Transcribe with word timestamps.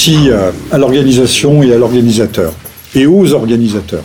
Merci 0.00 0.30
à 0.72 0.78
l'organisation 0.78 1.62
et 1.62 1.74
à 1.74 1.76
l'organisateur, 1.76 2.54
et 2.94 3.04
aux 3.04 3.34
organisateurs. 3.34 4.04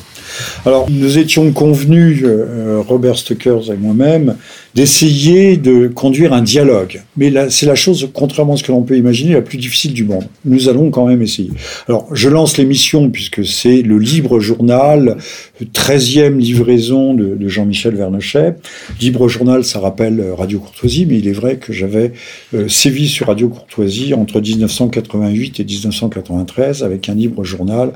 Alors, 0.66 0.88
nous 0.90 1.18
étions 1.18 1.54
convenus, 1.54 2.22
euh, 2.26 2.82
Robert 2.86 3.16
Stuckers 3.16 3.72
et 3.72 3.78
moi-même, 3.78 4.36
d'essayer 4.76 5.56
de 5.56 5.88
conduire 5.88 6.34
un 6.34 6.42
dialogue. 6.42 7.02
Mais 7.16 7.32
c'est 7.50 7.66
la 7.66 7.76
chose, 7.76 8.10
contrairement 8.14 8.54
à 8.54 8.58
ce 8.58 8.64
que 8.64 8.74
l'on 8.74 8.82
peut 8.82 8.98
imaginer, 8.98 9.34
la 9.34 9.42
plus 9.42 9.58
difficile 9.58 9.94
du 9.94 10.04
monde. 10.04 10.26
Nous 10.44 10.68
allons 10.68 10.92
quand 10.92 11.08
même 11.08 11.22
essayer. 11.22 11.52
Alors, 11.88 12.14
je 12.14 12.28
lance 12.28 12.58
l'émission 12.58 13.10
puisque 13.10 13.46
c'est 13.46 13.82
le 13.82 13.98
libre 13.98 14.42
journal, 14.42 15.18
13e 15.64 16.38
livraison 16.38 17.14
de, 17.14 17.48
Jean-Michel 17.48 17.96
Vernochet. 17.96 18.56
Libre 19.00 19.30
journal, 19.30 19.64
ça 19.64 19.80
rappelle 19.80 20.22
Radio 20.38 20.60
Courtoisie, 20.60 21.06
mais 21.06 21.20
il 21.20 21.28
est 21.28 21.34
vrai 21.34 21.56
que 21.56 21.72
j'avais 21.72 22.12
euh, 22.54 22.68
sévi 22.68 23.08
sur 23.08 23.28
Radio 23.28 23.48
Courtoisie 23.48 24.14
entre 24.14 24.42
1988 24.42 25.60
et 25.62 25.64
1993 25.64 26.84
avec 26.84 27.08
un 27.08 27.16
libre 27.16 27.46
journal 27.46 27.94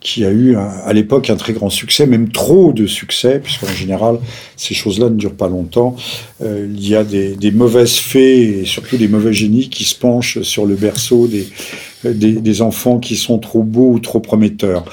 qui 0.00 0.24
a 0.24 0.30
eu 0.30 0.56
à 0.56 0.92
l'époque 0.92 1.30
un 1.30 1.36
très 1.36 1.52
grand 1.52 1.70
succès, 1.70 2.06
même 2.06 2.30
trop 2.30 2.72
de 2.72 2.86
succès, 2.86 3.40
puisqu'en 3.42 3.68
général, 3.68 4.18
ces 4.56 4.74
choses-là 4.74 5.10
ne 5.10 5.16
durent 5.16 5.36
pas 5.36 5.48
longtemps. 5.48 5.96
Euh, 6.42 6.66
il 6.68 6.88
y 6.88 6.96
a 6.96 7.04
des, 7.04 7.50
mauvaises 7.52 7.96
fées 7.96 8.60
et 8.60 8.64
surtout 8.64 8.96
des 8.96 9.08
mauvais 9.08 9.32
génies 9.32 9.68
qui 9.68 9.84
se 9.84 9.94
penchent 9.94 10.42
sur 10.42 10.66
le 10.66 10.74
berceau 10.74 11.28
des, 11.28 12.62
enfants 12.62 12.98
qui 12.98 13.16
sont 13.16 13.38
trop 13.38 13.62
beaux 13.62 13.92
ou 13.92 13.98
trop 14.00 14.20
prometteurs. 14.20 14.84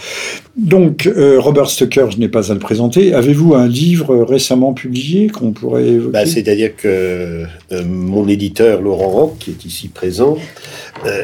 Donc, 0.56 1.08
euh, 1.08 1.40
Robert 1.40 1.70
Stucker, 1.70 2.08
je 2.12 2.18
n'ai 2.18 2.28
pas 2.28 2.52
à 2.52 2.54
le 2.54 2.60
présenter. 2.60 3.14
Avez-vous 3.14 3.56
un 3.56 3.68
livre 3.68 4.18
récemment 4.18 4.74
publié 4.74 5.30
qu'on 5.30 5.52
pourrait 5.52 5.88
évoquer? 5.88 6.12
Bah, 6.12 6.26
C'est-à-dire 6.26 6.76
que 6.76 7.46
euh, 7.72 7.86
mon 7.86 8.28
éditeur, 8.28 8.82
Laurent 8.82 9.10
Roch, 9.10 9.38
qui 9.40 9.52
est 9.52 9.66
ici 9.66 9.88
présent, 9.88 10.38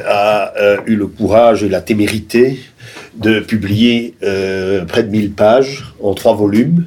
a 0.08 0.53
eu 0.87 0.95
le 0.95 1.08
courage 1.08 1.63
et 1.63 1.69
la 1.69 1.81
témérité 1.81 2.59
de 3.17 3.39
publier 3.41 4.13
près 4.19 5.03
de 5.03 5.09
1000 5.09 5.31
pages 5.31 5.93
en 6.02 6.13
trois 6.13 6.33
volumes 6.33 6.85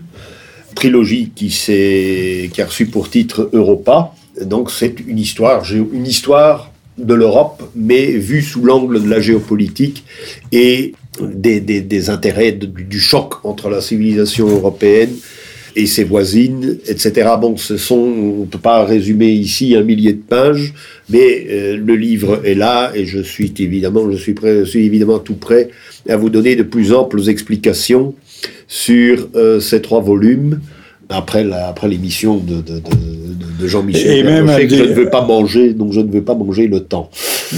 trilogie 0.78 1.32
qui, 1.34 1.48
qui 1.48 2.62
a 2.62 2.66
reçu 2.66 2.86
pour 2.86 3.10
titre 3.10 3.50
Europa. 3.52 4.12
Donc 4.40 4.70
c'est 4.70 4.94
une 5.08 5.18
histoire, 5.18 5.64
une 5.72 6.06
histoire 6.06 6.70
de 6.96 7.14
l'Europe, 7.14 7.62
mais 7.74 8.06
vue 8.12 8.42
sous 8.42 8.62
l'angle 8.62 9.02
de 9.02 9.08
la 9.08 9.20
géopolitique 9.20 10.04
et 10.52 10.94
des, 11.20 11.60
des, 11.60 12.10
intérêts 12.10 12.52
du 12.52 13.00
choc 13.00 13.44
entre 13.44 13.68
la 13.68 13.80
civilisation 13.80 14.46
européenne 14.46 15.10
et 15.74 15.86
ses 15.86 16.04
voisines, 16.04 16.78
etc. 16.86 17.30
Bon, 17.40 17.56
ce 17.56 17.76
sont, 17.76 17.96
on 17.96 18.40
ne 18.40 18.44
peut 18.46 18.58
pas 18.58 18.84
résumer 18.84 19.30
ici 19.30 19.74
un 19.74 19.82
millier 19.82 20.12
de 20.12 20.22
pages, 20.22 20.72
mais 21.10 21.46
euh, 21.50 21.76
le 21.76 21.96
livre 21.96 22.40
est 22.44 22.54
là 22.54 22.92
et 22.94 23.04
je 23.04 23.20
suis 23.20 23.52
évidemment, 23.58 24.08
je 24.12 24.16
suis, 24.16 24.34
prêt, 24.34 24.60
je 24.60 24.64
suis 24.64 24.84
évidemment 24.84 25.18
tout 25.18 25.34
prêt 25.34 25.70
à 26.08 26.16
vous 26.16 26.30
donner 26.30 26.56
de 26.56 26.62
plus 26.62 26.92
amples 26.92 27.28
explications 27.28 28.14
sur 28.66 29.28
euh, 29.34 29.60
ces 29.60 29.82
trois 29.82 30.00
volumes 30.00 30.60
après 31.08 31.50
après 31.52 31.88
l'émission 31.88 32.36
de, 32.36 32.56
de, 32.56 32.80
de, 32.80 33.66
Jean-Michel. 33.66 34.18
Et 34.18 34.22
même 34.22 34.46
je 34.46 34.82
ne 34.82 34.92
veux 34.92 35.08
pas 35.08 35.24
manger, 35.24 35.72
donc 35.72 35.92
je 35.92 36.00
ne 36.00 36.12
veux 36.12 36.22
pas 36.22 36.34
manger 36.34 36.68
le 36.68 36.80
temps. 36.80 37.10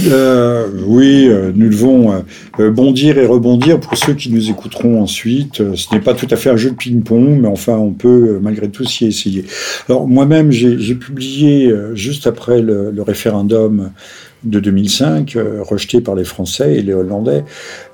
Euh, 0.06 0.68
oui, 0.86 1.26
euh, 1.28 1.50
nous 1.54 1.68
devons 1.68 2.24
bondir 2.58 3.18
et 3.18 3.26
rebondir 3.26 3.80
pour 3.80 3.98
ceux 3.98 4.14
qui 4.14 4.30
nous 4.30 4.50
écouteront 4.50 5.02
ensuite. 5.02 5.74
Ce 5.74 5.92
n'est 5.92 6.00
pas 6.00 6.14
tout 6.14 6.28
à 6.30 6.36
fait 6.36 6.48
un 6.48 6.56
jeu 6.56 6.70
de 6.70 6.76
ping-pong, 6.76 7.40
mais 7.40 7.48
enfin, 7.48 7.76
on 7.76 7.90
peut 7.90 8.38
malgré 8.40 8.70
tout 8.70 8.84
s'y 8.84 9.06
essayer. 9.06 9.44
Alors 9.88 10.06
moi-même, 10.06 10.52
j'ai 10.52 10.94
publié 10.94 11.70
juste 11.94 12.28
après 12.28 12.62
le, 12.62 12.92
le 12.92 13.02
référendum 13.02 13.90
de 14.44 14.60
2005, 14.60 15.36
euh, 15.36 15.62
rejeté 15.62 16.00
par 16.00 16.14
les 16.14 16.24
Français 16.24 16.76
et 16.76 16.82
les 16.82 16.94
Hollandais, 16.94 17.44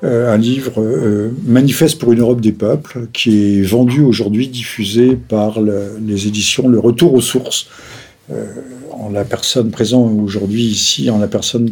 euh, 0.04 0.32
un 0.32 0.36
livre 0.36 0.80
euh, 0.80 1.30
manifeste 1.44 1.98
pour 1.98 2.12
une 2.12 2.20
Europe 2.20 2.40
des 2.40 2.52
peuples, 2.52 3.08
qui 3.12 3.58
est 3.58 3.62
vendu 3.62 4.00
aujourd'hui, 4.02 4.48
diffusé 4.48 5.16
par 5.16 5.60
les 5.60 6.26
éditions 6.26 6.68
Le 6.68 6.78
Retour 6.78 7.14
aux 7.14 7.20
sources. 7.20 7.68
en 8.90 9.10
la 9.10 9.24
personne 9.24 9.70
présente 9.70 10.10
aujourd'hui 10.20 10.64
ici, 10.64 11.10
en 11.10 11.18
la 11.18 11.28
personne 11.28 11.70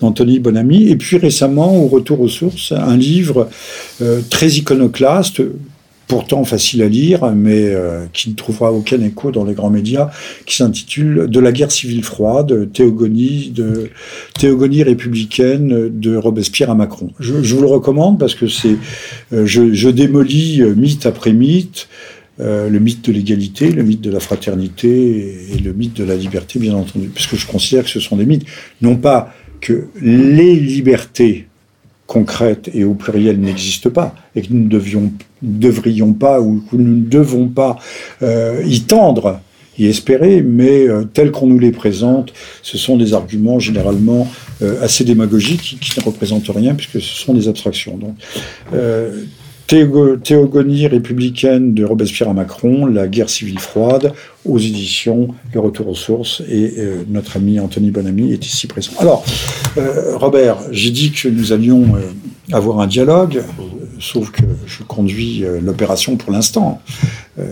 d'Anthony 0.00 0.38
Bonamy, 0.38 0.88
et 0.88 0.96
puis 0.96 1.18
récemment, 1.18 1.76
au 1.76 1.88
Retour 1.88 2.20
aux 2.20 2.28
sources, 2.28 2.72
un 2.72 2.96
livre 2.96 3.48
très 4.30 4.48
iconoclaste, 4.48 5.42
pourtant 6.10 6.42
facile 6.42 6.82
à 6.82 6.88
lire, 6.88 7.30
mais 7.36 7.66
euh, 7.68 8.04
qui 8.12 8.30
ne 8.30 8.34
trouvera 8.34 8.72
aucun 8.72 9.00
écho 9.00 9.30
dans 9.30 9.44
les 9.44 9.54
grands 9.54 9.70
médias, 9.70 10.10
qui 10.44 10.56
s'intitule 10.56 11.28
De 11.28 11.38
la 11.38 11.52
guerre 11.52 11.70
civile 11.70 12.02
froide, 12.02 12.72
théogonie, 12.72 13.52
de, 13.54 13.90
théogonie 14.36 14.82
républicaine 14.82 15.88
de 15.88 16.16
Robespierre 16.16 16.72
à 16.72 16.74
Macron. 16.74 17.12
Je, 17.20 17.34
vous 17.34 17.60
le 17.60 17.68
recommande 17.68 18.18
parce 18.18 18.34
que 18.34 18.48
c'est, 18.48 18.76
euh, 19.32 19.46
je, 19.46 19.88
démolis 19.88 20.62
euh, 20.62 20.74
mythe 20.74 21.06
après 21.06 21.32
mythe, 21.32 21.88
le 22.40 22.78
mythe 22.78 23.04
de 23.04 23.12
l'égalité, 23.12 23.70
le 23.70 23.82
mythe 23.82 24.00
de 24.00 24.10
la 24.10 24.18
fraternité 24.18 25.52
et 25.52 25.58
le 25.58 25.74
mythe 25.74 25.94
de 25.94 26.04
la 26.04 26.16
liberté, 26.16 26.58
bien 26.58 26.74
entendu, 26.74 27.08
puisque 27.14 27.36
je 27.36 27.46
considère 27.46 27.84
que 27.84 27.90
ce 27.90 28.00
sont 28.00 28.16
des 28.16 28.24
mythes, 28.24 28.46
non 28.80 28.96
pas 28.96 29.34
que 29.60 29.88
les 30.00 30.56
libertés 30.56 31.49
concrète 32.10 32.68
et 32.74 32.82
au 32.82 32.94
pluriel 32.94 33.38
n'existe 33.38 33.88
pas 33.88 34.16
et 34.34 34.42
que 34.42 34.48
nous 34.50 34.64
ne 34.64 35.10
devrions 35.42 36.12
pas 36.12 36.40
ou 36.40 36.60
que 36.68 36.74
nous 36.74 36.96
ne 36.96 37.04
devons 37.08 37.46
pas 37.46 37.78
euh, 38.22 38.60
y 38.66 38.80
tendre, 38.80 39.38
y 39.78 39.86
espérer, 39.86 40.42
mais 40.42 40.88
euh, 40.88 41.04
tels 41.04 41.30
qu'on 41.30 41.46
nous 41.46 41.60
les 41.60 41.70
présente, 41.70 42.32
ce 42.62 42.76
sont 42.78 42.96
des 42.96 43.14
arguments 43.14 43.60
généralement 43.60 44.26
euh, 44.60 44.82
assez 44.82 45.04
démagogiques 45.04 45.78
qui, 45.80 46.00
ne 46.00 46.04
représentent 46.04 46.48
rien 46.48 46.74
puisque 46.74 47.00
ce 47.00 47.14
sont 47.24 47.32
des 47.32 47.46
abstractions. 47.46 47.96
Donc, 47.96 48.16
Théogonie 49.70 50.88
républicaine 50.88 51.74
de 51.74 51.84
Robespierre 51.84 52.30
à 52.30 52.32
Macron, 52.32 52.86
La 52.86 53.06
guerre 53.06 53.30
civile 53.30 53.60
froide, 53.60 54.12
aux 54.44 54.58
éditions 54.58 55.28
Le 55.54 55.60
Retour 55.60 55.86
aux 55.86 55.94
sources, 55.94 56.42
et 56.50 56.74
euh, 56.78 57.04
notre 57.08 57.36
ami 57.36 57.60
Anthony 57.60 57.92
Bonamy 57.92 58.32
est 58.32 58.44
ici 58.44 58.66
présent. 58.66 58.90
Alors, 58.98 59.24
euh, 59.78 60.16
Robert, 60.16 60.56
j'ai 60.72 60.90
dit 60.90 61.12
que 61.12 61.28
nous 61.28 61.52
allions 61.52 61.94
euh, 61.94 62.00
avoir 62.52 62.80
un 62.80 62.88
dialogue, 62.88 63.44
sauf 64.00 64.32
que 64.32 64.42
je 64.66 64.82
conduis 64.82 65.44
l'opération 65.62 66.16
pour 66.16 66.32
l'instant, 66.32 66.82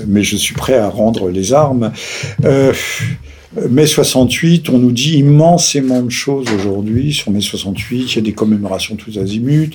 mais 0.09 0.25
je 0.25 0.37
suis 0.37 0.55
prêt 0.55 0.77
à 0.77 0.89
rendre 0.89 1.31
les 1.31 1.53
armes. 1.53 1.93
Mai 3.57 3.87
68, 3.87 4.69
on 4.69 4.79
nous 4.79 4.93
dit 4.93 5.19
immensément 5.21 6.03
de 6.03 6.11
choses 6.11 6.47
aujourd'hui 6.51 7.15
sur 7.15 7.31
mai 7.31 7.41
68. 7.41 8.13
Il 8.13 8.17
y 8.17 8.19
a 8.19 8.23
des 8.23 8.35
commémorations 8.35 8.95
tous 8.95 9.19
azimuts. 9.19 9.71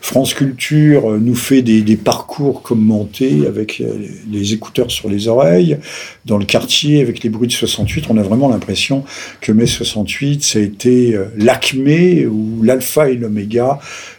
France 0.00 0.32
Culture 0.32 1.10
nous 1.20 1.34
fait 1.34 1.60
des, 1.60 1.96
parcours 1.96 2.62
commentés 2.62 3.46
avec 3.46 3.82
les 4.30 4.54
écouteurs 4.54 4.90
sur 4.90 5.10
les 5.10 5.28
oreilles. 5.28 5.76
Dans 6.24 6.38
le 6.38 6.46
quartier, 6.46 7.02
avec 7.02 7.22
les 7.22 7.28
bruits 7.28 7.48
de 7.48 7.52
68, 7.52 8.06
on 8.08 8.16
a 8.16 8.22
vraiment 8.22 8.48
l'impression 8.48 9.04
que 9.42 9.52
mai 9.52 9.66
68, 9.66 10.42
ça 10.42 10.58
a 10.58 10.62
été 10.62 11.14
euh, 11.14 11.26
l'acmé 11.36 12.26
ou 12.26 12.62
l'alpha 12.62 13.10
et 13.10 13.14
l'oméga 13.14 13.78
euh, 13.78 13.78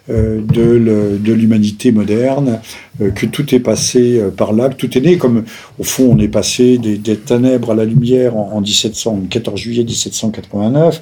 de 0.09 1.33
l'humanité 1.33 1.91
moderne, 1.91 2.59
euh, 3.01 3.11
que 3.11 3.25
tout 3.25 3.53
est 3.53 3.59
passé 3.59 4.19
euh, 4.19 4.29
par 4.29 4.53
là, 4.53 4.69
que 4.69 4.75
tout 4.75 4.97
est 4.97 5.01
né, 5.01 5.17
comme 5.17 5.43
au 5.77 5.83
fond 5.83 6.09
on 6.11 6.19
est 6.19 6.27
passé 6.27 6.77
des, 6.77 6.99
ténèbres 7.17 7.71
à 7.71 7.75
la 7.75 7.85
lumière 7.85 8.35
en, 8.35 8.61
1700, 8.61 9.23
14 9.29 9.59
juillet 9.59 9.83
1789. 9.83 11.01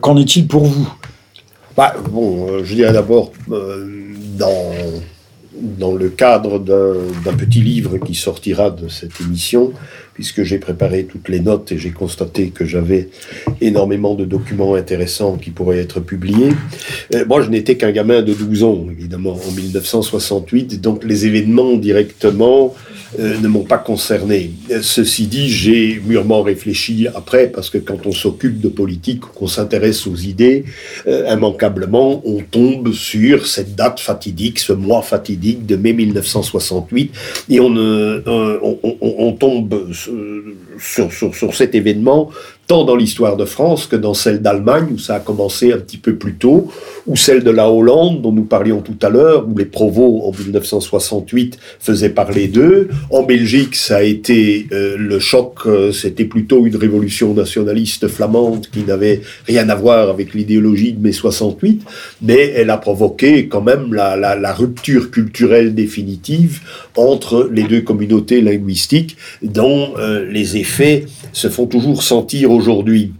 Qu'en 0.00 0.16
est-il 0.16 0.46
pour 0.46 0.64
vous? 0.64 0.88
Bah, 1.76 1.94
Bon, 2.10 2.62
je 2.62 2.74
dirais 2.74 2.92
d'abord, 2.92 3.32
dans, 3.48 4.72
dans 5.60 5.94
le 5.94 6.08
cadre 6.08 6.58
d'un 6.58 7.34
petit 7.34 7.60
livre 7.60 7.98
qui 7.98 8.14
sortira 8.14 8.70
de 8.70 8.88
cette 8.88 9.20
émission, 9.20 9.72
puisque 10.14 10.42
j'ai 10.42 10.58
préparé 10.58 11.04
toutes 11.04 11.28
les 11.28 11.40
notes 11.40 11.72
et 11.72 11.78
j'ai 11.78 11.90
constaté 11.90 12.50
que 12.50 12.64
j'avais 12.64 13.08
énormément 13.60 14.14
de 14.14 14.24
documents 14.24 14.74
intéressants 14.74 15.36
qui 15.36 15.50
pourraient 15.50 15.78
être 15.78 16.00
publiés. 16.00 16.50
Euh, 17.14 17.24
moi, 17.26 17.42
je 17.42 17.50
n'étais 17.50 17.76
qu'un 17.76 17.92
gamin 17.92 18.22
de 18.22 18.32
12 18.32 18.64
ans, 18.64 18.86
évidemment, 18.90 19.34
en 19.34 19.50
1968, 19.52 20.80
donc 20.80 21.04
les 21.04 21.26
événements 21.26 21.74
directement 21.76 22.74
euh, 23.18 23.38
ne 23.40 23.48
m'ont 23.48 23.64
pas 23.64 23.78
concerné. 23.78 24.50
Ceci 24.82 25.26
dit, 25.26 25.48
j'ai 25.48 26.00
mûrement 26.04 26.42
réfléchi 26.42 27.06
après, 27.14 27.48
parce 27.48 27.70
que 27.70 27.78
quand 27.78 28.06
on 28.06 28.12
s'occupe 28.12 28.60
de 28.60 28.68
politique, 28.68 29.20
qu'on 29.20 29.46
s'intéresse 29.46 30.06
aux 30.06 30.16
idées, 30.16 30.64
euh, 31.06 31.32
immanquablement, 31.32 32.22
on 32.24 32.40
tombe 32.40 32.92
sur 32.92 33.46
cette 33.46 33.74
date 33.74 34.00
fatidique, 34.00 34.58
ce 34.58 34.72
mois 34.72 35.02
fatidique 35.02 35.66
de 35.66 35.76
mai 35.76 35.92
1968, 35.92 37.12
et 37.50 37.60
on, 37.60 37.74
on, 37.76 38.78
on, 39.00 39.32
tombe 39.32 39.90
sur, 40.78 41.54
cet 41.54 41.74
événement 41.74 42.30
tant 42.66 42.84
dans 42.84 42.96
l'histoire 42.96 43.36
de 43.36 43.44
France 43.44 43.86
que 43.86 43.96
dans 43.96 44.14
celle 44.14 44.40
d'Allemagne, 44.40 44.86
où 44.94 44.98
ça 44.98 45.16
a 45.16 45.20
commencé 45.20 45.72
un 45.72 45.78
petit 45.78 45.98
peu 45.98 46.14
plus 46.14 46.34
tôt, 46.34 46.70
ou 47.06 47.16
celle 47.16 47.44
de 47.44 47.50
la 47.50 47.70
Hollande, 47.70 48.22
dont 48.22 48.32
nous 48.32 48.44
parlions 48.44 48.80
tout 48.80 48.96
à 49.02 49.10
l'heure, 49.10 49.46
où 49.46 49.56
les 49.56 49.64
Provos, 49.64 50.22
en 50.24 50.32
1968, 50.32 51.58
faisaient 51.78 52.10
parler 52.10 52.48
d'eux. 52.48 52.88
En 53.10 53.22
Belgique, 53.22 53.74
ça 53.74 53.96
a 53.96 54.02
été 54.02 54.66
euh, 54.72 54.96
le 54.98 55.18
choc, 55.18 55.58
euh, 55.66 55.92
c'était 55.92 56.24
plutôt 56.24 56.66
une 56.66 56.76
révolution 56.76 57.34
nationaliste 57.34 58.08
flamande 58.08 58.66
qui 58.72 58.82
n'avait 58.82 59.20
rien 59.46 59.68
à 59.68 59.74
voir 59.74 60.08
avec 60.08 60.34
l'idéologie 60.34 60.92
de 60.92 61.02
mai 61.02 61.12
68, 61.12 61.82
mais 62.22 62.52
elle 62.56 62.70
a 62.70 62.78
provoqué 62.78 63.48
quand 63.48 63.62
même 63.62 63.92
la 63.92 64.54
rupture 64.54 65.10
culturelle 65.10 65.74
définitive 65.74 66.60
entre 66.96 67.48
les 67.52 67.64
deux 67.64 67.80
communautés 67.80 68.40
linguistiques, 68.40 69.16
dont 69.42 69.94
euh, 69.98 70.24
les 70.30 70.56
effets 70.56 71.06
se 71.32 71.48
font 71.48 71.66
toujours 71.66 72.02
sentir 72.02 72.50
aujourd'hui. 72.54 73.12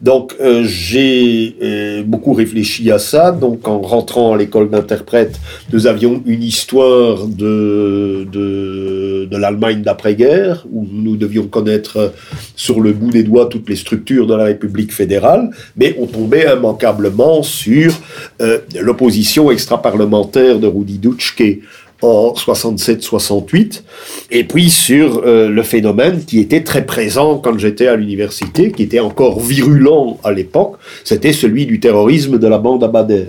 Donc 0.00 0.34
euh, 0.40 0.64
j'ai 0.64 1.56
euh, 1.62 2.02
beaucoup 2.02 2.32
réfléchi 2.32 2.90
à 2.90 2.98
ça. 2.98 3.32
Donc 3.32 3.68
en 3.68 3.80
rentrant 3.80 4.32
à 4.34 4.38
l'école 4.38 4.70
d'interprète, 4.70 5.38
nous 5.72 5.86
avions 5.86 6.22
une 6.24 6.42
histoire 6.42 7.26
de, 7.26 8.26
de, 8.30 9.28
l'Allemagne 9.36 9.80
d'après-guerre, 9.82 10.66
où 10.70 10.86
nous 10.90 11.16
devions 11.16 11.46
connaître 11.46 12.12
sur 12.56 12.80
le 12.80 12.92
bout 12.92 13.10
des 13.10 13.22
doigts 13.22 13.46
toutes 13.46 13.68
les 13.70 13.76
structures 13.76 14.26
de 14.26 14.34
la 14.34 14.44
République 14.44 14.92
fédérale, 14.92 15.50
mais 15.76 15.96
on 15.98 16.06
tombait 16.06 16.46
immanquablement 16.52 17.42
sur 17.42 17.94
euh, 18.42 18.58
l'opposition 18.78 19.50
extra-parlementaire 19.50 20.58
de 20.58 20.66
Rudi 20.66 20.98
Dutschke 20.98 21.60
en 22.02 22.32
67-68, 22.32 23.82
et 24.30 24.44
puis 24.44 24.70
sur 24.70 25.22
euh, 25.24 25.48
le 25.48 25.62
phénomène 25.62 26.24
qui 26.24 26.40
était 26.40 26.62
très 26.62 26.86
présent 26.86 27.38
quand 27.38 27.58
j'étais 27.58 27.86
à 27.86 27.96
l'université, 27.96 28.72
qui 28.72 28.82
était 28.84 29.00
encore 29.00 29.40
virulent 29.40 30.18
à 30.24 30.32
l'époque, 30.32 30.76
c'était 31.04 31.32
celui 31.32 31.66
du 31.66 31.80
terrorisme 31.80 32.38
de 32.38 32.46
la 32.46 32.58
bande 32.58 32.84
Abadère. 32.84 33.26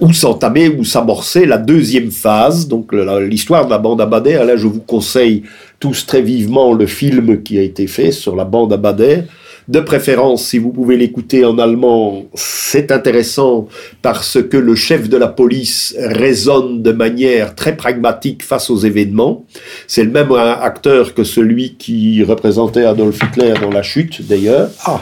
Où 0.00 0.12
s'entamait, 0.12 0.68
où 0.68 0.84
s'amorçait 0.84 1.44
la 1.44 1.58
deuxième 1.58 2.10
phase, 2.10 2.66
donc 2.66 2.92
l'histoire 2.92 3.66
de 3.66 3.70
la 3.70 3.78
bande 3.78 4.00
Abadère. 4.00 4.44
Là, 4.44 4.56
je 4.56 4.66
vous 4.66 4.80
conseille 4.80 5.42
tous 5.80 6.06
très 6.06 6.22
vivement 6.22 6.72
le 6.72 6.86
film 6.86 7.42
qui 7.42 7.58
a 7.58 7.62
été 7.62 7.86
fait 7.86 8.10
sur 8.10 8.36
la 8.36 8.44
bande 8.44 8.72
Abadère, 8.72 9.24
de 9.68 9.80
préférence, 9.80 10.46
si 10.46 10.58
vous 10.58 10.70
pouvez 10.70 10.96
l'écouter 10.96 11.44
en 11.44 11.58
allemand, 11.58 12.24
c'est 12.34 12.92
intéressant 12.92 13.68
parce 14.00 14.38
que 14.42 14.56
le 14.56 14.74
chef 14.76 15.08
de 15.08 15.16
la 15.16 15.26
police 15.28 15.94
raisonne 15.98 16.82
de 16.82 16.92
manière 16.92 17.54
très 17.54 17.76
pragmatique 17.76 18.44
face 18.44 18.70
aux 18.70 18.78
événements. 18.78 19.44
C'est 19.88 20.04
le 20.04 20.10
même 20.10 20.32
acteur 20.32 21.14
que 21.14 21.24
celui 21.24 21.74
qui 21.74 22.22
représentait 22.22 22.84
Adolf 22.84 23.18
Hitler 23.22 23.54
dans 23.60 23.70
la 23.70 23.82
chute, 23.82 24.26
d'ailleurs. 24.26 24.70
Ah, 24.84 25.00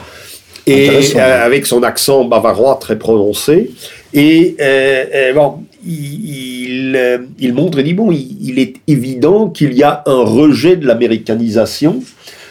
et 0.67 0.88
euh, 1.17 1.44
avec 1.44 1.67
son 1.67 1.82
accent 1.82 2.25
bavarois 2.25 2.78
très 2.81 2.99
prononcé. 2.99 3.70
Et 4.14 4.56
euh, 4.60 5.05
euh, 5.14 5.32
bon, 5.34 5.64
il, 5.84 6.25
il, 6.25 6.96
euh, 6.96 7.19
il 7.38 7.52
montre, 7.52 7.78
il 7.81 7.84
dit 7.84 7.94
bon, 7.94 8.10
il, 8.12 8.37
il 8.40 8.58
est 8.58 8.76
évident 8.87 9.50
qu'il 9.50 9.75
y 9.75 9.82
a 9.82 10.02
un 10.06 10.25
rejet 10.25 10.76
de 10.76 10.87
l'américanisation 10.87 12.02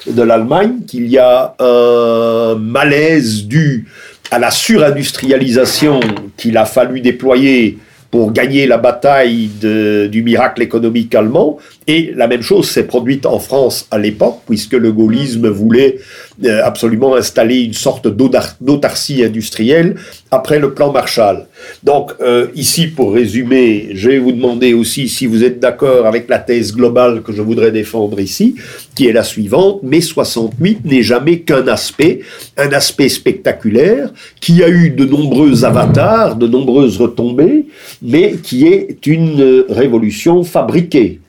de 0.07 0.21
l'Allemagne, 0.21 0.81
qu'il 0.87 1.07
y 1.07 1.17
a 1.17 1.55
un 1.59 2.55
malaise 2.55 3.45
dû 3.45 3.87
à 4.31 4.39
la 4.39 4.51
surindustrialisation 4.51 5.99
qu'il 6.37 6.57
a 6.57 6.65
fallu 6.65 7.01
déployer 7.01 7.77
pour 8.13 8.31
gagner 8.31 8.67
la 8.67 8.77
bataille 8.77 9.49
du 9.57 10.21
miracle 10.21 10.61
économique 10.61 11.15
allemand. 11.15 11.57
Et 11.87 12.13
la 12.15 12.27
même 12.27 12.43
chose 12.43 12.69
s'est 12.69 12.83
produite 12.85 13.25
en 13.25 13.39
France 13.39 13.87
à 13.89 13.97
l'époque, 13.97 14.41
puisque 14.45 14.73
le 14.73 14.91
gaullisme 14.91 15.47
voulait 15.47 15.95
euh, 15.97 16.32
absolument 16.49 17.15
installer 17.15 17.61
une 17.61 17.73
sorte 17.73 18.07
d'autarcie 18.07 19.23
industrielle 19.23 19.95
après 20.31 20.59
le 20.59 20.73
plan 20.73 20.91
Marshall. 20.91 21.47
Donc 21.83 22.11
euh, 22.21 22.47
ici, 22.55 22.87
pour 22.87 23.13
résumer, 23.13 23.89
je 23.93 24.09
vais 24.09 24.19
vous 24.19 24.31
demander 24.31 24.73
aussi 24.73 25.07
si 25.09 25.25
vous 25.25 25.43
êtes 25.43 25.59
d'accord 25.59 26.05
avec 26.05 26.27
la 26.29 26.39
thèse 26.39 26.73
globale 26.73 27.21
que 27.21 27.31
je 27.31 27.41
voudrais 27.41 27.71
défendre 27.71 28.19
ici, 28.19 28.55
qui 28.95 29.07
est 29.07 29.13
la 29.13 29.23
suivante. 29.23 29.83
Mai 29.83 30.01
68 30.01 30.85
n'est 30.85 31.03
jamais 31.03 31.39
qu'un 31.39 31.67
aspect, 31.67 32.21
un 32.57 32.71
aspect 32.71 33.09
spectaculaire, 33.09 34.11
qui 34.39 34.63
a 34.63 34.69
eu 34.69 34.89
de 34.89 35.05
nombreux 35.05 35.65
avatars, 35.65 36.35
de 36.35 36.47
nombreuses 36.47 36.97
retombées, 36.97 37.65
mais 38.01 38.35
qui 38.41 38.67
est 38.67 39.05
une 39.05 39.41
euh, 39.41 39.65
révolution 39.69 40.43
fabriquée 40.43 41.19
euh, 41.19 41.22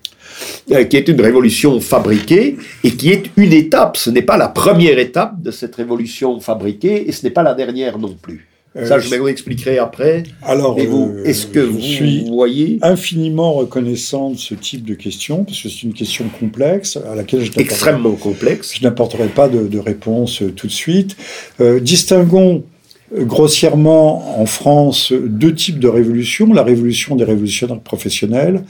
qui 0.89 0.97
est 0.97 1.09
une 1.09 1.21
révolution 1.21 1.79
fabriquée 1.81 2.57
et 2.83 2.91
qui 2.93 3.11
est 3.11 3.25
une 3.37 3.53
étape. 3.53 3.97
Ce 3.97 4.11
n'est 4.11 4.23
pas 4.23 4.37
la 4.37 4.49
première 4.49 4.99
étape 4.99 5.41
de 5.43 5.51
cette 5.51 5.75
révolution 5.77 6.41
fabriquée 6.41 7.09
et 7.09 7.13
ce 7.13 7.25
n'est 7.25 7.31
pas 7.33 7.43
la 7.43 7.55
dernière 7.55 7.99
non 7.99 8.17
plus. 8.21 8.49
Ça, 8.75 8.97
Euh, 8.97 8.99
je 9.01 9.15
vous 9.15 9.29
expliquerai 9.29 9.79
après. 9.79 10.25
Alors, 10.43 10.77
euh, 10.77 11.23
est-ce 11.25 11.47
que 11.47 11.61
vous 11.61 11.81
suis 11.81 12.25
voyez 12.29 12.79
infiniment 12.83 13.53
reconnaissant 13.53 14.31
de 14.31 14.37
ce 14.37 14.55
type 14.55 14.85
de 14.85 14.95
question, 14.95 15.45
parce 15.45 15.63
que 15.63 15.69
c'est 15.69 15.85
une 15.85 15.93
question 15.95 16.25
complexe 16.41 16.97
à 16.97 17.15
laquelle 17.15 17.43
je 17.43 17.51
n'apporterai- 17.53 17.61
extrêmement 17.63 18.17
complexe 18.17 18.75
je 18.77 18.83
n'apporterai 18.83 19.29
pas 19.29 19.49
de, 19.49 19.69
de 19.69 19.79
réponse 19.79 20.43
euh, 20.43 20.51
tout 20.51 20.67
de 20.67 20.73
suite. 20.73 21.17
Euh, 21.61 21.79
distinguons 21.79 22.65
euh, 22.65 22.74
grossièrement 23.17 24.41
en 24.41 24.47
France 24.47 25.13
deux 25.13 25.55
types 25.55 25.79
de 25.79 25.89
révolutions, 25.89 26.53
la 26.53 26.63
révolution 26.63 27.17
des 27.17 27.25
révolutionnaires 27.25 27.81
professionnels, 27.81 28.65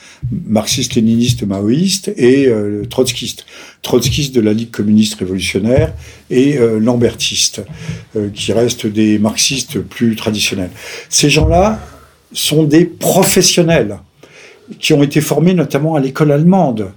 marxistes-léninistes, 0.47 1.45
maoïstes, 1.45 2.13
et 2.17 2.47
euh, 2.47 2.85
trotskistes. 2.85 3.47
Trotskistes 3.83 4.35
de 4.35 4.41
la 4.41 4.53
Ligue 4.53 4.71
communiste 4.71 5.15
révolutionnaire 5.15 5.93
et 6.31 6.59
euh, 6.59 6.79
lambertistes, 6.79 7.63
euh, 8.17 8.29
qui 8.33 8.53
restent 8.53 8.87
des 8.87 9.19
marxistes 9.19 9.81
plus 9.81 10.17
traditionnels. 10.17 10.71
Ces 11.09 11.31
gens-là 11.31 11.81
sont 12.33 12.65
des 12.65 12.85
professionnels 12.85 13.99
qui 14.79 14.93
ont 14.93 15.03
été 15.03 15.21
formés 15.21 15.55
notamment 15.55 15.95
à 15.95 16.01
l'école 16.01 16.33
allemande. 16.33 16.91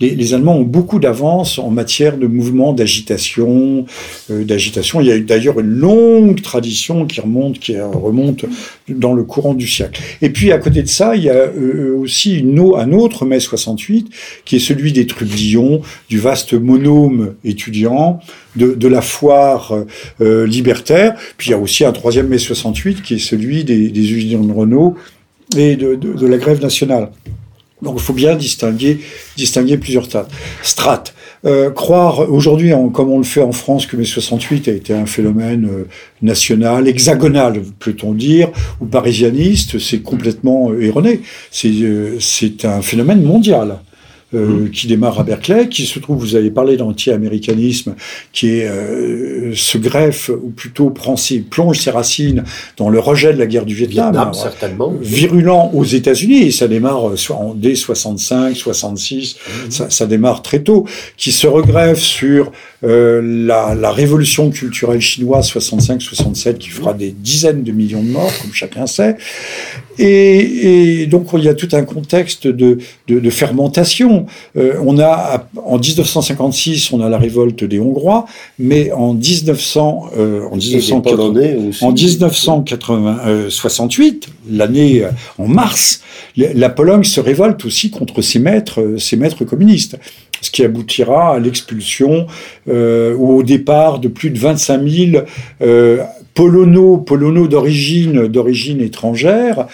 Les, 0.00 0.34
Allemands 0.34 0.56
ont 0.56 0.62
beaucoup 0.62 0.98
d'avance 0.98 1.58
en 1.58 1.70
matière 1.70 2.18
de 2.18 2.26
mouvements 2.26 2.72
d'agitation, 2.72 3.86
euh, 4.30 4.44
d'agitation. 4.44 5.00
Il 5.00 5.06
y 5.06 5.10
a 5.10 5.16
eu 5.16 5.22
d'ailleurs 5.22 5.58
une 5.58 5.70
longue 5.70 6.42
tradition 6.42 7.06
qui 7.06 7.20
remonte, 7.20 7.58
qui 7.58 7.80
remonte 7.80 8.44
dans 8.88 9.14
le 9.14 9.24
courant 9.24 9.54
du 9.54 9.66
siècle. 9.66 10.02
Et 10.20 10.30
puis 10.30 10.52
à 10.52 10.58
côté 10.58 10.82
de 10.82 10.88
ça, 10.88 11.16
il 11.16 11.22
y 11.22 11.30
a 11.30 11.34
euh, 11.34 11.96
aussi 11.96 12.38
une, 12.38 12.58
un 12.58 12.92
autre 12.92 13.24
mai 13.24 13.40
68 13.40 14.10
qui 14.44 14.56
est 14.56 14.60
celui 14.60 14.92
des 14.92 15.06
trublions, 15.06 15.80
du 16.08 16.18
vaste 16.18 16.52
monôme 16.52 17.34
étudiant, 17.44 18.20
de, 18.56 18.88
la 18.88 19.02
foire 19.02 19.74
euh, 20.20 20.46
libertaire. 20.46 21.14
Puis 21.36 21.48
il 21.48 21.50
y 21.52 21.54
a 21.54 21.58
aussi 21.58 21.84
un 21.84 21.92
troisième 21.92 22.28
mai 22.28 22.38
68 22.38 23.02
qui 23.02 23.14
est 23.14 23.18
celui 23.18 23.64
des, 23.64 24.12
usines 24.12 24.46
de 24.46 24.52
Renault 24.52 24.96
et 25.56 25.76
de 25.76 26.26
la 26.26 26.36
grève 26.38 26.62
nationale. 26.62 27.10
Donc 27.82 27.96
il 27.98 28.02
faut 28.02 28.14
bien 28.14 28.36
distinguer, 28.36 29.00
distinguer 29.36 29.76
plusieurs 29.76 30.08
strates. 30.62 31.14
Euh, 31.44 31.70
croire 31.70 32.30
aujourd'hui, 32.32 32.72
comme 32.94 33.10
on 33.10 33.18
le 33.18 33.24
fait 33.24 33.42
en 33.42 33.52
France, 33.52 33.86
que 33.86 33.96
mai 33.96 34.04
68 34.04 34.68
a 34.68 34.72
été 34.72 34.94
un 34.94 35.04
phénomène 35.04 35.68
euh, 35.70 35.84
national, 36.22 36.88
hexagonal, 36.88 37.62
peut-on 37.78 38.14
dire, 38.14 38.48
ou 38.80 38.86
parisianiste, 38.86 39.78
c'est 39.78 40.00
complètement 40.00 40.70
euh, 40.70 40.80
erroné. 40.80 41.20
C'est 41.50 41.68
euh, 41.68 42.16
c'est 42.18 42.64
un 42.64 42.80
phénomène 42.80 43.22
mondial. 43.22 43.78
Euh, 44.34 44.68
qui 44.72 44.88
démarre 44.88 45.20
à 45.20 45.22
Berkeley, 45.22 45.68
qui 45.68 45.86
se 45.86 46.00
trouve, 46.00 46.18
vous 46.18 46.34
avez 46.34 46.50
parlé 46.50 46.76
d'anti-américanisme, 46.76 47.94
qui 48.32 48.58
est, 48.58 48.68
euh, 48.68 49.54
se 49.54 49.78
greffe, 49.78 50.30
ou 50.30 50.50
plutôt 50.50 50.90
prend 50.90 51.16
ses, 51.16 51.38
plonge 51.38 51.78
ses 51.78 51.90
racines 51.90 52.42
dans 52.76 52.88
le 52.88 52.98
rejet 52.98 53.32
de 53.32 53.38
la 53.38 53.46
guerre 53.46 53.64
du 53.64 53.74
Vietnam. 53.74 54.12
Vietnam, 54.12 54.22
Alors, 54.22 54.34
certainement. 54.34 54.92
virulent 55.00 55.70
aux 55.72 55.84
États-Unis, 55.84 56.42
et 56.42 56.50
ça 56.50 56.66
démarre 56.66 57.10
euh, 57.10 57.16
soit 57.16 57.36
en 57.36 57.54
dès 57.54 57.76
65, 57.76 58.56
66, 58.56 59.36
ça, 59.70 59.90
ça 59.90 60.06
démarre 60.06 60.42
très 60.42 60.60
tôt, 60.60 60.86
qui 61.16 61.30
se 61.30 61.46
regreffe 61.46 62.00
sur 62.00 62.50
euh, 62.84 63.22
la, 63.24 63.74
la 63.74 63.90
révolution 63.90 64.50
culturelle 64.50 65.00
chinoise 65.00 65.50
65-67 65.50 66.58
qui 66.58 66.68
fera 66.68 66.92
des 66.92 67.10
dizaines 67.10 67.62
de 67.62 67.72
millions 67.72 68.02
de 68.02 68.08
morts, 68.08 68.32
comme 68.42 68.52
chacun 68.52 68.86
sait. 68.86 69.16
Et, 69.98 71.02
et 71.02 71.06
donc 71.06 71.28
il 71.34 71.44
y 71.44 71.48
a 71.48 71.54
tout 71.54 71.68
un 71.72 71.84
contexte 71.84 72.46
de, 72.46 72.78
de, 73.08 73.18
de 73.20 73.30
fermentation. 73.30 74.26
Euh, 74.56 74.74
on 74.84 74.98
a 74.98 75.48
en 75.64 75.78
1956, 75.78 76.92
on 76.92 77.00
a 77.00 77.08
la 77.08 77.16
révolte 77.18 77.64
des 77.64 77.80
Hongrois, 77.80 78.26
mais 78.58 78.92
en 78.92 79.14
1900, 79.14 80.10
euh, 80.16 80.42
en 80.50 80.56
Et 80.56 80.60
des 80.60 80.76
1980, 80.76 81.16
Polonais 81.16 81.56
aussi. 81.68 81.84
en 81.84 81.92
1968, 81.92 84.28
l'année 84.50 85.04
euh, 85.04 85.10
en 85.38 85.48
mars, 85.48 86.02
la 86.36 86.68
Pologne 86.68 87.04
se 87.04 87.20
révolte 87.20 87.64
aussi 87.64 87.90
contre 87.90 88.20
ses 88.20 88.38
maîtres, 88.38 88.96
ses 88.98 89.16
maîtres 89.16 89.44
communistes, 89.44 89.96
ce 90.40 90.50
qui 90.50 90.64
aboutira 90.64 91.34
à 91.34 91.38
l'expulsion 91.38 92.26
euh, 92.68 93.14
ou 93.16 93.38
au 93.38 93.42
départ 93.42 93.98
de 93.98 94.08
plus 94.08 94.30
de 94.30 94.38
25 94.38 94.88
000 94.88 95.24
euh, 95.62 96.02
polono, 96.36 96.98
polono 96.98 97.48
d'origine, 97.48 98.28
d'origine 98.28 98.80
étrangère, 98.80 99.66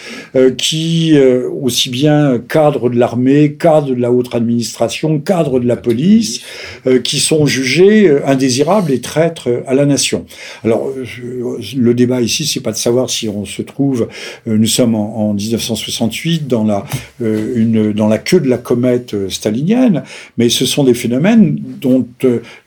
qui 0.57 1.13
aussi 1.61 1.89
bien 1.89 2.39
cadre 2.39 2.89
de 2.89 2.97
l'armée, 2.97 3.53
cadre 3.53 3.89
de 3.89 4.01
la 4.01 4.11
haute 4.11 4.33
administration, 4.33 5.19
cadre 5.19 5.59
de 5.59 5.67
la 5.67 5.75
police, 5.75 6.41
qui 7.03 7.19
sont 7.19 7.45
jugés 7.45 8.09
indésirables 8.25 8.91
et 8.91 9.01
traîtres 9.01 9.49
à 9.67 9.75
la 9.75 9.85
nation. 9.85 10.25
Alors, 10.63 10.89
le 11.77 11.93
débat 11.93 12.21
ici, 12.21 12.45
c'est 12.45 12.61
pas 12.61 12.71
de 12.71 12.77
savoir 12.77 13.09
si 13.09 13.27
on 13.27 13.45
se 13.45 13.61
trouve, 13.61 14.07
nous 14.45 14.65
sommes 14.65 14.95
en, 14.95 15.29
en 15.29 15.33
1968 15.33 16.47
dans 16.47 16.63
la, 16.63 16.85
une, 17.21 17.91
dans 17.91 18.07
la 18.07 18.17
queue 18.17 18.39
de 18.39 18.49
la 18.49 18.57
comète 18.57 19.29
stalinienne, 19.29 20.03
mais 20.37 20.47
ce 20.49 20.65
sont 20.65 20.85
des 20.85 20.93
phénomènes 20.93 21.59
dont, 21.81 22.07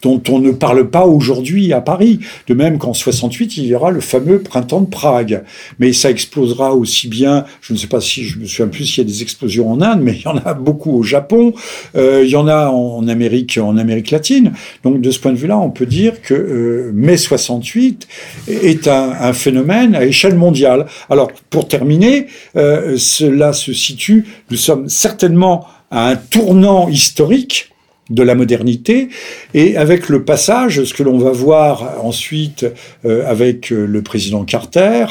dont 0.02 0.22
on 0.28 0.38
ne 0.38 0.50
parle 0.50 0.90
pas 0.90 1.06
aujourd'hui 1.06 1.72
à 1.72 1.80
Paris. 1.80 2.20
De 2.46 2.54
même 2.54 2.78
qu'en 2.78 2.92
68, 2.92 3.56
il 3.56 3.66
y 3.66 3.74
aura 3.74 3.85
le 3.90 4.00
fameux 4.00 4.40
printemps 4.40 4.80
de 4.80 4.88
Prague. 4.88 5.42
Mais 5.78 5.92
ça 5.92 6.10
explosera 6.10 6.74
aussi 6.74 7.08
bien, 7.08 7.44
je 7.60 7.72
ne 7.72 7.78
sais 7.78 7.86
pas 7.86 8.00
si 8.00 8.24
je 8.24 8.38
me 8.38 8.46
souviens 8.46 8.68
plus 8.68 8.84
s'il 8.84 9.04
y 9.04 9.06
a 9.06 9.10
des 9.10 9.22
explosions 9.22 9.70
en 9.70 9.80
Inde, 9.80 10.00
mais 10.02 10.14
il 10.14 10.22
y 10.22 10.28
en 10.28 10.38
a 10.38 10.54
beaucoup 10.54 10.98
au 10.98 11.02
Japon, 11.02 11.54
euh, 11.96 12.22
il 12.24 12.30
y 12.30 12.36
en 12.36 12.48
a 12.48 12.68
en, 12.68 13.06
Amérique, 13.08 13.58
en 13.62 13.76
Amérique 13.76 14.10
latine. 14.10 14.52
Donc 14.84 15.00
de 15.00 15.10
ce 15.10 15.18
point 15.20 15.32
de 15.32 15.38
vue-là, 15.38 15.58
on 15.58 15.70
peut 15.70 15.86
dire 15.86 16.22
que 16.22 16.34
euh, 16.34 16.90
mai 16.94 17.16
68 17.16 18.06
est 18.48 18.88
un, 18.88 19.32
phénomène 19.32 19.94
à 19.94 20.04
échelle 20.04 20.36
mondiale. 20.36 20.86
Alors 21.10 21.30
pour 21.50 21.68
terminer, 21.68 22.26
euh, 22.56 22.96
cela 22.96 23.52
se 23.52 23.72
situe, 23.72 24.26
nous 24.50 24.56
sommes 24.56 24.88
certainement 24.88 25.66
à 25.90 26.08
un 26.10 26.16
tournant 26.16 26.88
historique 26.88 27.72
de 28.08 28.22
la 28.22 28.36
modernité, 28.36 29.08
et 29.52 29.76
avec 29.76 30.08
le 30.08 30.22
passage, 30.22 30.84
ce 30.84 30.94
que 30.94 31.02
l'on 31.02 31.18
va 31.18 31.32
voir 31.32 32.04
ensuite 32.04 32.64
euh, 33.04 33.28
avec 33.28 33.72
euh, 33.72 33.84
le 33.84 34.00
président 34.02 34.44
Carter, 34.44 35.06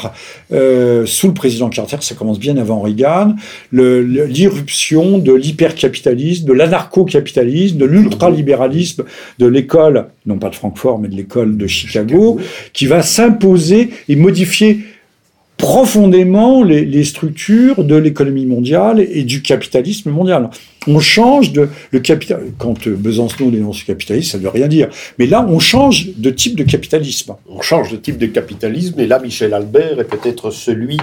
euh, 0.52 1.04
sous 1.04 1.28
le 1.28 1.34
président 1.34 1.68
Carter, 1.68 1.98
ça 2.00 2.14
commence 2.14 2.38
bien 2.38 2.56
avant 2.56 2.80
Reagan, 2.80 3.34
l'irruption 3.72 5.18
de 5.18 5.34
l'hypercapitalisme, 5.34 6.46
de 6.46 6.52
l'anarcho-capitalisme, 6.54 7.76
de 7.76 7.84
l'ultralibéralisme 7.84 9.04
de 9.38 9.46
l'école, 9.46 10.06
non 10.24 10.38
pas 10.38 10.48
de 10.48 10.54
Francfort, 10.54 10.98
mais 10.98 11.08
de 11.08 11.16
l'école 11.16 11.58
de 11.58 11.66
Chicago, 11.66 12.40
qui 12.72 12.86
va 12.86 13.02
s'imposer 13.02 13.90
et 14.08 14.16
modifier 14.16 14.80
profondément 15.58 16.62
les, 16.62 16.84
les 16.84 17.04
structures 17.04 17.84
de 17.84 17.96
l'économie 17.96 18.46
mondiale 18.46 19.00
et 19.00 19.22
du 19.24 19.42
capitalisme 19.42 20.10
mondial. 20.10 20.50
On 20.86 21.00
change 21.00 21.52
de 21.52 21.68
le 21.90 22.00
capital. 22.00 22.40
Quand 22.58 22.88
Besançon 22.88 23.50
dénonce 23.50 23.80
le 23.80 23.86
capitalisme, 23.86 24.32
ça 24.32 24.38
ne 24.38 24.42
veut 24.42 24.50
rien 24.50 24.68
dire. 24.68 24.88
Mais 25.18 25.26
là, 25.26 25.44
on 25.48 25.58
change 25.58 26.08
de 26.16 26.30
type 26.30 26.56
de 26.56 26.64
capitalisme. 26.64 27.34
On 27.48 27.60
change 27.60 27.90
de 27.90 27.96
type 27.96 28.18
de 28.18 28.26
capitalisme. 28.26 28.98
Et 29.00 29.06
là, 29.06 29.18
Michel 29.18 29.54
Albert 29.54 30.00
est 30.00 30.04
peut-être 30.04 30.50
celui 30.50 30.98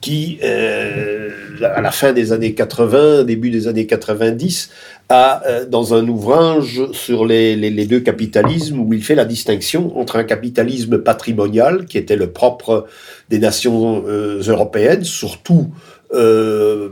qui, 0.00 0.38
euh, 0.42 1.30
à 1.62 1.80
la 1.80 1.90
fin 1.90 2.12
des 2.12 2.32
années 2.32 2.54
80, 2.54 3.24
début 3.24 3.50
des 3.50 3.68
années 3.68 3.86
90, 3.86 4.70
a, 5.08 5.42
euh, 5.46 5.66
dans 5.66 5.94
un 5.94 6.06
ouvrage 6.08 6.82
sur 6.92 7.24
les, 7.24 7.86
deux 7.86 8.00
capitalismes, 8.00 8.80
où 8.80 8.92
il 8.92 9.02
fait 9.02 9.14
la 9.14 9.24
distinction 9.24 9.98
entre 9.98 10.16
un 10.16 10.24
capitalisme 10.24 10.98
patrimonial, 10.98 11.86
qui 11.86 11.98
était 11.98 12.16
le 12.16 12.30
propre 12.30 12.86
des 13.30 13.38
nations 13.38 14.04
euh, 14.06 14.42
européennes, 14.46 15.04
surtout 15.04 15.70
euh, 16.14 16.90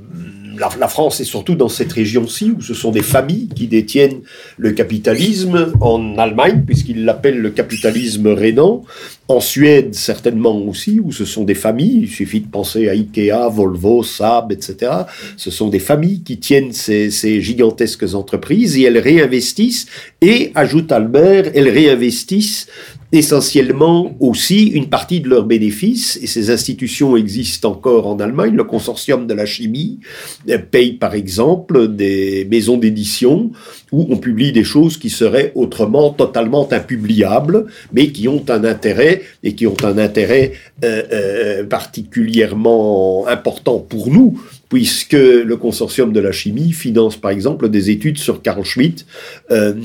la, 0.59 0.89
France 0.89 1.21
est 1.21 1.25
surtout 1.25 1.55
dans 1.55 1.69
cette 1.69 1.93
région-ci 1.93 2.53
où 2.57 2.63
ce 2.63 2.75
sont 2.75 2.91
des 2.91 3.03
familles 3.03 3.49
qui 3.49 3.67
détiennent 3.67 4.21
le 4.57 4.73
capitalisme 4.73 5.73
en 5.81 6.17
Allemagne, 6.19 6.63
puisqu'ils 6.67 7.05
l'appellent 7.05 7.41
le 7.41 7.51
capitalisme 7.51 8.29
rénan, 8.29 8.85
en 9.29 9.41
Suède 9.41 9.95
certainement 9.95 10.57
aussi, 10.57 11.01
où 11.01 11.13
ce 11.13 11.25
sont 11.25 11.45
des 11.45 11.55
familles, 11.55 12.01
il 12.03 12.09
suffit 12.09 12.41
de 12.41 12.49
penser 12.49 12.89
à 12.89 12.93
Ikea, 12.93 13.49
Volvo, 13.51 14.03
Saab, 14.03 14.53
etc. 14.53 14.93
Ce 15.37 15.51
sont 15.51 15.69
des 15.69 15.79
familles 15.79 16.23
qui 16.23 16.39
tiennent 16.39 16.73
ces, 16.73 17.11
ces 17.11 17.41
gigantesques 17.41 18.15
entreprises 18.15 18.77
et 18.79 18.83
elles 18.83 18.99
réinvestissent, 18.99 19.87
et, 20.21 20.53
ajoute 20.55 20.93
Albert, 20.93 21.51
elles 21.55 21.69
réinvestissent 21.69 22.67
essentiellement 23.13 24.17
aussi 24.21 24.67
une 24.67 24.89
partie 24.89 25.21
de 25.21 25.29
leurs 25.29 25.45
bénéfices, 25.45 26.19
et 26.23 26.27
ces 26.27 26.51
institutions 26.51 27.17
existent 27.17 27.71
encore 27.71 28.07
en 28.07 28.19
Allemagne, 28.19 28.55
le 28.55 28.65
consortium 28.65 29.27
de 29.27 29.35
la 29.35 29.47
chimie 29.47 30.01
euh, 30.49 30.59
paye 30.59 30.95
par 30.95 31.15
exemple 31.15 31.89
des 31.89 32.47
maisons 32.51 32.77
d'édition 32.77 33.53
où 33.93 34.07
on 34.11 34.17
publie 34.17 34.53
des 34.53 34.65
choses 34.65 34.97
qui 34.97 35.11
seraient 35.11 35.53
autrement 35.55 36.11
totalement 36.11 36.69
impubliables, 36.73 37.67
mais 37.93 38.09
qui 38.09 38.27
ont 38.27 38.45
un 38.49 38.65
intérêt, 38.65 39.23
et 39.43 39.55
qui 39.55 39.67
ont 39.67 39.77
un 39.85 39.99
intérêt 39.99 40.53
euh, 40.85 41.03
euh, 41.13 41.65
particulièrement 41.65 43.27
important 43.29 43.79
pour 43.79 44.11
nous, 44.11 44.41
puisque 44.69 45.13
le 45.13 45.57
consortium 45.57 46.13
de 46.13 46.21
la 46.21 46.33
chimie 46.33 46.73
finance 46.73 47.17
par 47.17 47.31
exemple 47.31 47.69
des 47.69 47.91
études 47.91 48.19
sur 48.19 48.43
Carl 48.43 48.65
Schmitt 48.65 49.07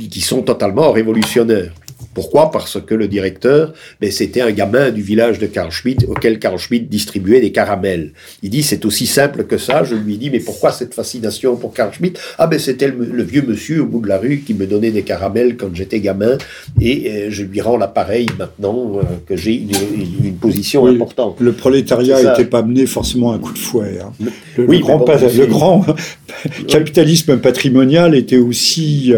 qui 0.10 0.22
sont 0.22 0.42
totalement 0.42 0.92
révolutionnaires. 0.92 1.72
Pourquoi? 2.14 2.52
Parce 2.52 2.80
que 2.82 2.96
le 2.96 3.08
directeur, 3.08 3.74
ben, 4.02 4.12
c'était 4.12 4.42
un 4.42 4.52
gamin 4.52 4.92
du 4.92 5.02
village 5.02 5.40
de 5.40 5.48
Karl 5.48 5.72
Schmitt 5.72 6.06
auquel 6.08 6.40
Karl 6.40 6.58
Schmitt 6.58 6.90
distribuait 6.90 7.42
des 7.42 7.52
caramels. 7.52 8.12
Il 8.44 8.50
dit 8.50 8.64
c'est 8.64 8.86
aussi 8.86 9.06
simple 9.06 9.44
que 9.46 9.58
ça. 9.58 9.84
Je 9.84 9.96
lui 9.96 10.18
dis 10.18 10.30
mais 10.30 10.40
pourquoi 10.40 10.72
cette 10.72 10.94
fascination 10.94 11.56
pour 11.56 11.74
Karl 11.74 11.94
Schmitt? 11.94 12.20
Ah 12.38 12.48
ben 12.48 12.60
c'était 12.60 12.88
le, 12.88 13.24
vieux 13.24 13.44
monsieur 13.48 13.82
au 13.82 13.86
bout 13.86 14.02
de 14.02 14.08
la 14.08 14.18
rue 14.18 14.40
qui 14.40 14.54
me 14.54 14.66
donnait 14.66 14.92
des 14.92 15.04
caramels 15.04 15.56
quand 15.58 15.74
j'étais 15.74 16.00
gamin 16.00 16.38
et 16.82 17.10
euh, 17.10 17.28
je 17.30 17.44
lui 17.44 17.62
rends 17.62 17.78
l'appareil 17.78 18.28
maintenant 18.38 18.94
euh, 18.98 19.04
que 19.28 19.36
j'ai 19.36 19.56
une, 19.56 20.36
position 20.40 20.86
importante. 20.88 21.38
Le 21.40 21.52
prolétariat 21.52 22.24
n'était 22.24 22.50
pas 22.50 22.62
mené 22.62 22.86
forcément 22.86 23.32
à 23.32 23.36
un 23.36 23.40
coup 23.40 23.52
de 23.52 23.58
fouet. 23.58 24.00
Hein. 24.02 24.14
Le, 24.58 24.66
oui, 24.66 24.80
grand, 24.80 25.06
le 25.06 25.46
grand 25.46 25.86
capitalisme 26.68 27.38
patrimonial 27.38 28.16
était 28.16 28.38
aussi 28.38 29.14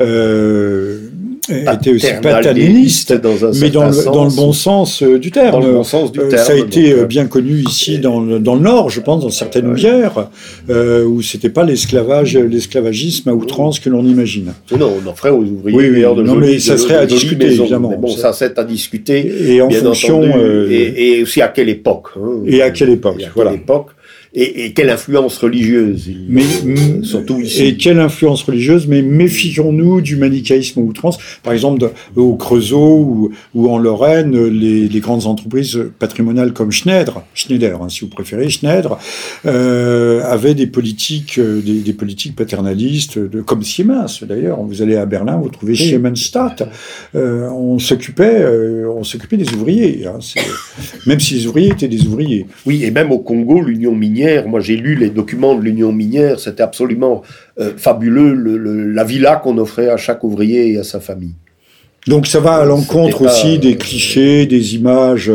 euh, 0.00 0.98
était 1.48 1.90
aussi 1.90 2.06
paternaliste, 2.22 3.12
dans 3.14 3.44
un 3.44 3.50
mais 3.60 3.70
dans 3.70 3.88
le, 3.88 4.04
dans 4.04 4.24
le, 4.24 4.30
bon 4.30 4.52
sens 4.52 5.02
euh, 5.02 5.18
du 5.18 5.30
terme. 5.30 5.50
Dans 5.50 5.66
le 5.66 5.72
bon 5.72 5.82
sens 5.82 6.12
du 6.12 6.20
euh, 6.20 6.28
terme. 6.28 6.44
Ça 6.44 6.52
a 6.52 6.56
été 6.56 6.92
euh, 6.92 7.04
bien 7.04 7.26
connu 7.26 7.62
ici 7.66 7.98
dans 7.98 8.20
le, 8.20 8.38
dans 8.38 8.54
le 8.54 8.60
Nord, 8.60 8.90
je 8.90 9.00
pense, 9.00 9.22
dans 9.22 9.30
certaines 9.30 9.66
ouvières, 9.66 10.28
euh, 10.70 11.04
où 11.04 11.20
c'était 11.20 11.48
pas 11.48 11.64
l'esclavage, 11.64 12.36
l'esclavagisme 12.36 13.28
à 13.28 13.34
outrance 13.34 13.80
que 13.80 13.90
l'on 13.90 14.04
imagine. 14.04 14.52
Non, 14.78 14.92
on 15.04 15.08
en 15.08 15.14
ferait 15.14 15.30
aux 15.30 15.42
ouvriers. 15.42 15.76
Oui, 15.76 15.90
oui 15.90 16.22
non, 16.22 16.36
mais 16.36 16.58
ça 16.60 16.76
serait 16.76 16.96
à 16.96 17.06
discuter, 17.06 17.46
évidemment. 17.46 17.90
Mais 17.90 17.96
bon, 17.96 18.08
ça 18.08 18.32
c'est 18.32 18.58
à 18.58 18.64
discuter. 18.64 19.52
Et 19.52 19.60
en 19.60 19.70
fonction. 19.70 20.22
et, 20.70 21.16
et, 21.18 21.22
aussi 21.22 21.42
à 21.42 21.48
quelle 21.48 21.68
époque. 21.68 22.08
Hein, 22.16 22.42
et 22.46 22.62
à 22.62 22.70
quelle 22.70 22.90
époque, 22.90 23.16
et 23.18 23.24
à 23.24 23.30
voilà. 23.34 23.50
Quelle 23.50 23.60
époque 23.60 23.86
et, 24.34 24.64
et, 24.64 24.72
quelle 24.72 24.88
influence 24.88 25.36
religieuse 25.36 26.10
mais, 26.26 26.42
surtout 27.02 27.38
ici. 27.40 27.64
Et 27.64 27.76
quelle 27.76 28.00
influence 28.00 28.42
religieuse, 28.42 28.86
mais 28.86 29.02
méfions-nous 29.02 30.00
du 30.00 30.16
manichéisme 30.16 30.80
outrance. 30.80 31.18
Par 31.42 31.52
exemple, 31.52 31.90
au 32.16 32.34
Creusot 32.36 32.98
ou, 32.98 33.30
ou 33.54 33.68
en 33.68 33.76
Lorraine, 33.76 34.46
les, 34.46 34.88
les, 34.88 35.00
grandes 35.00 35.26
entreprises 35.26 35.78
patrimoniales 35.98 36.54
comme 36.54 36.72
Schneider, 36.72 37.22
Schneider, 37.34 37.82
hein, 37.82 37.88
si 37.90 38.00
vous 38.00 38.08
préférez, 38.08 38.48
Schneider, 38.48 38.96
euh, 39.44 40.22
avaient 40.24 40.54
des 40.54 40.66
politiques, 40.66 41.38
euh, 41.38 41.60
des, 41.60 41.80
des, 41.80 41.92
politiques 41.92 42.34
paternalistes, 42.34 43.18
de, 43.18 43.42
comme 43.42 43.62
Siemens 43.62 44.22
d'ailleurs. 44.22 44.62
Vous 44.62 44.80
allez 44.80 44.96
à 44.96 45.04
Berlin, 45.04 45.36
vous 45.36 45.50
trouvez 45.50 45.72
oui. 45.72 45.88
Siemensstadt. 45.88 46.62
Euh, 47.14 47.50
on 47.50 47.78
s'occupait, 47.78 48.40
euh, 48.40 48.90
on 48.96 49.04
s'occupait 49.04 49.36
des 49.36 49.52
ouvriers, 49.52 50.06
hein, 50.06 50.18
même 51.06 51.20
si 51.20 51.34
les 51.34 51.46
ouvriers 51.46 51.72
étaient 51.72 51.88
des 51.88 52.06
ouvriers. 52.06 52.46
Oui, 52.64 52.84
et 52.84 52.90
même 52.90 53.12
au 53.12 53.18
Congo, 53.18 53.60
l'Union 53.60 53.94
minière 53.94 54.21
moi, 54.46 54.60
j'ai 54.60 54.76
lu 54.76 54.94
les 54.94 55.10
documents 55.10 55.54
de 55.54 55.62
l'Union 55.62 55.92
minière. 55.92 56.40
C'était 56.40 56.62
absolument 56.62 57.22
euh, 57.58 57.72
fabuleux, 57.76 58.34
la 58.92 59.04
villa 59.04 59.36
qu'on 59.36 59.58
offrait 59.58 59.88
à 59.88 59.96
chaque 59.96 60.24
ouvrier 60.24 60.72
et 60.72 60.78
à 60.78 60.84
sa 60.84 61.00
famille. 61.00 61.34
Donc 62.08 62.26
ça 62.26 62.40
va 62.40 62.56
à 62.56 62.64
l'encontre 62.64 63.22
aussi 63.22 63.60
des 63.60 63.76
clichés, 63.76 64.46
des 64.46 64.74
images 64.74 65.30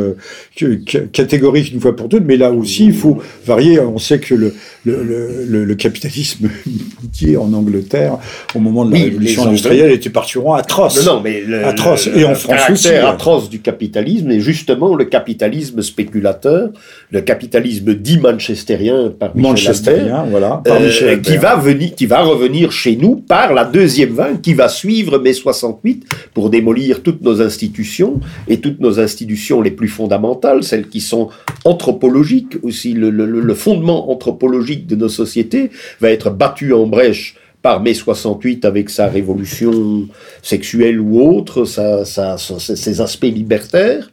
catégoriques 1.11 1.71
une 1.73 1.79
fois 1.79 1.95
pour 1.95 2.09
toutes, 2.09 2.25
mais 2.25 2.37
là 2.37 2.51
aussi 2.51 2.85
il 2.85 2.93
faut 2.93 3.21
varier. 3.45 3.79
On 3.79 3.97
sait 3.97 4.19
que 4.19 4.35
le, 4.35 4.53
le, 4.85 5.03
le, 5.03 5.65
le 5.65 5.75
capitalisme 5.75 6.49
en 7.39 7.53
Angleterre, 7.53 8.17
au 8.55 8.59
moment 8.59 8.85
de 8.85 8.93
la 8.93 8.99
révolution 8.99 9.45
industrielle, 9.45 9.91
était 9.91 10.09
particulièrement 10.09 10.55
atroce. 10.55 11.05
Non, 11.05 11.15
non 11.15 11.21
mais 11.21 11.43
atroce. 11.63 12.09
Et 12.15 12.23
en 12.23 12.35
France 12.35 12.69
aussi. 12.69 12.89
Hein. 12.89 13.07
atroce 13.07 13.49
du 13.49 13.59
capitalisme 13.59 14.31
est 14.31 14.39
justement 14.39 14.95
le 14.95 15.05
capitalisme 15.05 15.81
spéculateur, 15.81 16.69
le 17.11 17.21
capitalisme 17.21 17.93
dit 17.95 18.19
manchestérien 18.19 19.11
par 19.17 19.35
Michel 19.35 19.75
Albert, 19.87 20.25
voilà, 20.29 20.61
par 20.63 20.77
euh, 20.81 21.17
qui 21.17 21.37
va 21.37 21.55
venir, 21.55 21.95
qui 21.95 22.05
va 22.05 22.23
revenir 22.23 22.71
chez 22.71 22.95
nous 22.95 23.15
par 23.15 23.53
la 23.53 23.65
deuxième 23.65 24.11
vague 24.11 24.41
qui 24.41 24.53
va 24.53 24.69
suivre 24.69 25.17
mai 25.19 25.33
68 25.33 26.05
pour 26.33 26.49
démolir 26.49 27.03
toutes 27.03 27.21
nos 27.21 27.41
institutions 27.41 28.19
et 28.47 28.59
toutes 28.59 28.79
nos 28.79 28.99
institutions 28.99 29.61
les 29.61 29.71
plus 29.71 29.87
fondamentales, 29.87 30.46
celles 30.61 30.87
qui 30.87 31.01
sont 31.01 31.29
anthropologiques 31.65 32.57
aussi. 32.63 32.93
Le, 32.93 33.53
fondement 33.53 34.11
anthropologique 34.11 34.87
de 34.87 34.95
nos 34.95 35.09
sociétés 35.09 35.71
va 35.99 36.11
être 36.11 36.29
battu 36.29 36.73
en 36.73 36.87
brèche 36.87 37.35
par 37.61 37.81
mai 37.81 37.93
68 37.93 38.65
avec 38.65 38.89
sa 38.89 39.07
révolution 39.07 40.07
sexuelle 40.41 40.99
ou 40.99 41.21
autre, 41.21 41.65
sa, 41.65 42.05
ses 42.05 43.01
aspects 43.01 43.23
libertaires. 43.23 44.11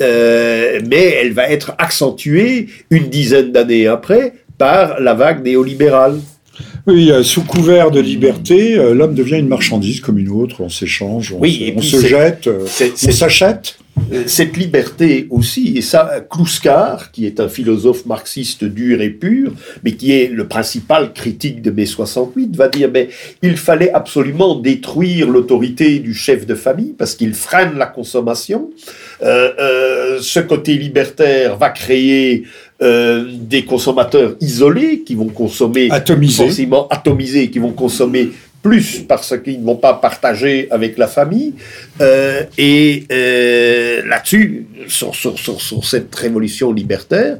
mais 0.00 1.14
elle 1.20 1.32
va 1.32 1.48
être 1.50 1.74
accentuée 1.78 2.68
une 2.90 3.08
dizaine 3.08 3.52
d'années 3.52 3.86
après 3.86 4.34
par 4.56 5.00
la 5.00 5.14
vague 5.14 5.44
néolibérale. 5.44 6.20
Oui, 6.86 7.10
sous 7.22 7.42
couvert 7.42 7.90
de 7.90 8.00
liberté, 8.00 8.76
l'homme 8.76 9.14
devient 9.14 9.38
une 9.38 9.48
marchandise 9.48 10.00
comme 10.00 10.18
une 10.18 10.30
autre, 10.30 10.60
on 10.60 10.68
s'échange, 10.70 11.32
on, 11.32 11.40
oui, 11.40 11.74
se, 11.74 11.78
on 11.78 11.82
se 11.82 12.06
jette, 12.06 12.48
on 12.48 13.12
s'achète. 13.12 13.76
Euh, 14.12 14.24
cette 14.26 14.56
liberté 14.56 15.26
aussi, 15.30 15.74
et 15.76 15.82
ça, 15.82 16.20
Kluskar, 16.30 17.10
qui 17.10 17.26
est 17.26 17.40
un 17.40 17.48
philosophe 17.48 18.06
marxiste 18.06 18.64
dur 18.64 19.00
et 19.00 19.10
pur, 19.10 19.52
mais 19.84 19.92
qui 19.92 20.12
est 20.12 20.28
le 20.28 20.46
principal 20.46 21.12
critique 21.12 21.60
de 21.60 21.70
mai 21.70 21.86
68, 21.86 22.54
va 22.54 22.68
dire 22.68 22.88
mais 22.92 23.08
il 23.42 23.56
fallait 23.56 23.92
absolument 23.92 24.54
détruire 24.54 25.28
l'autorité 25.28 25.98
du 25.98 26.14
chef 26.14 26.46
de 26.46 26.54
famille 26.54 26.94
parce 26.96 27.14
qu'il 27.14 27.34
freine 27.34 27.76
la 27.76 27.86
consommation. 27.86 28.70
Euh, 29.22 29.52
euh, 29.58 30.18
ce 30.20 30.40
côté 30.40 30.74
libertaire 30.74 31.56
va 31.56 31.70
créer 31.70 32.44
des 32.78 33.64
consommateurs 33.64 34.36
isolés 34.42 35.00
qui 35.00 35.14
vont 35.14 35.28
consommer 35.28 35.88
atomisés, 35.90 36.68
atomisés 36.90 37.48
qui 37.48 37.58
vont 37.58 37.72
consommer 37.72 38.32
plus 38.66 39.04
parce 39.06 39.38
qu'ils 39.38 39.60
ne 39.60 39.64
vont 39.64 39.76
pas 39.76 39.94
partager 39.94 40.66
avec 40.72 40.98
la 40.98 41.06
famille. 41.06 41.54
Euh, 42.00 42.42
et 42.58 43.04
euh, 43.12 44.02
là-dessus, 44.08 44.66
sur, 44.88 45.14
cette 45.84 46.12
révolution 46.14 46.72
libertaire, 46.72 47.36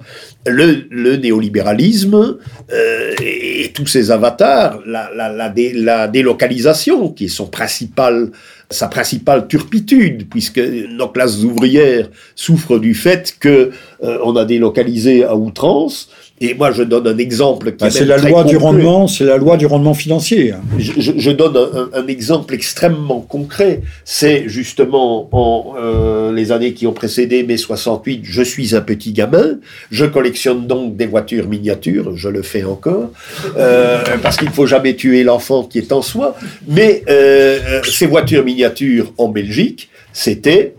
le, 0.46 1.16
néolibéralisme 1.16 2.38
euh, 2.72 3.14
et, 3.20 3.72
tous 3.74 3.86
ses 3.88 4.12
avatars, 4.12 4.80
la, 4.86 6.08
délocalisation, 6.08 7.10
qui 7.10 7.24
est 7.24 7.36
son 7.40 7.48
principal, 7.48 8.30
sa 8.70 8.86
principale 8.86 9.48
turpitude, 9.48 10.28
puisque 10.30 10.60
nos 10.60 11.08
classes 11.08 11.42
ouvrières 11.42 12.08
souffrent 12.36 12.78
du 12.78 12.94
fait 12.94 13.34
que 13.40 13.72
euh, 14.02 14.18
on 14.24 14.36
a 14.36 14.44
délocalisé 14.44 15.24
à 15.24 15.36
outrance, 15.36 16.08
et 16.38 16.52
moi, 16.52 16.70
je 16.70 16.82
donne 16.82 17.06
un 17.06 17.16
exemple 17.16 17.72
qui 17.72 17.84
bah, 17.84 17.90
C'est 17.90 18.04
la 18.04 18.18
loi 18.18 18.44
du 18.44 18.58
rendement, 18.58 19.08
c'est 19.08 19.24
la 19.24 19.38
loi 19.38 19.56
du 19.56 19.64
rendement 19.64 19.94
financier. 19.94 20.52
Je, 20.78 20.92
je, 20.98 21.12
je 21.16 21.30
donne 21.30 21.56
un, 21.56 21.88
un, 21.98 22.06
exemple 22.08 22.52
extrêmement 22.52 23.20
concret. 23.20 23.80
C'est 24.04 24.46
justement 24.46 25.30
en 25.32 25.74
euh, 25.78 26.32
les 26.32 26.52
années 26.52 26.74
qui 26.74 26.86
ont 26.86 26.92
précédé 26.92 27.42
mai 27.42 27.56
68, 27.56 28.20
je 28.24 28.42
suis 28.42 28.76
un 28.76 28.82
petit 28.82 29.12
gamin. 29.12 29.58
Je 29.90 30.04
collectionne 30.04 30.66
donc 30.66 30.96
des 30.96 31.06
voitures 31.06 31.48
miniatures. 31.48 32.18
Je 32.18 32.28
le 32.28 32.42
fais 32.42 32.64
encore 32.64 33.10
euh, 33.56 34.02
parce 34.22 34.36
qu'il 34.36 34.50
faut 34.50 34.66
jamais 34.66 34.94
tuer 34.94 35.24
l'enfant 35.24 35.64
qui 35.64 35.78
est 35.78 35.90
en 35.90 36.02
soi. 36.02 36.36
Mais 36.68 37.02
euh, 37.08 37.80
ces 37.82 38.06
voitures 38.06 38.44
miniatures 38.44 39.10
en 39.16 39.28
Belgique, 39.28 39.88
c'était 40.12 40.74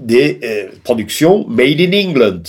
des 0.00 0.40
euh, 0.42 0.68
productions 0.82 1.46
made 1.48 1.80
in 1.80 1.92
England. 1.92 2.42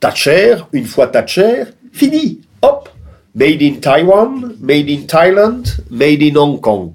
Thatcher, 0.00 0.56
une 0.72 0.84
fois 0.84 1.08
Thatcher, 1.08 1.64
Fini. 1.92 2.40
Hop. 2.62 2.88
Made 3.34 3.62
in 3.62 3.74
Taiwan, 3.80 4.56
made 4.60 4.90
in 4.90 5.06
Thailand, 5.06 5.62
made 5.90 6.22
in 6.22 6.36
Hong 6.36 6.60
Kong. 6.60 6.92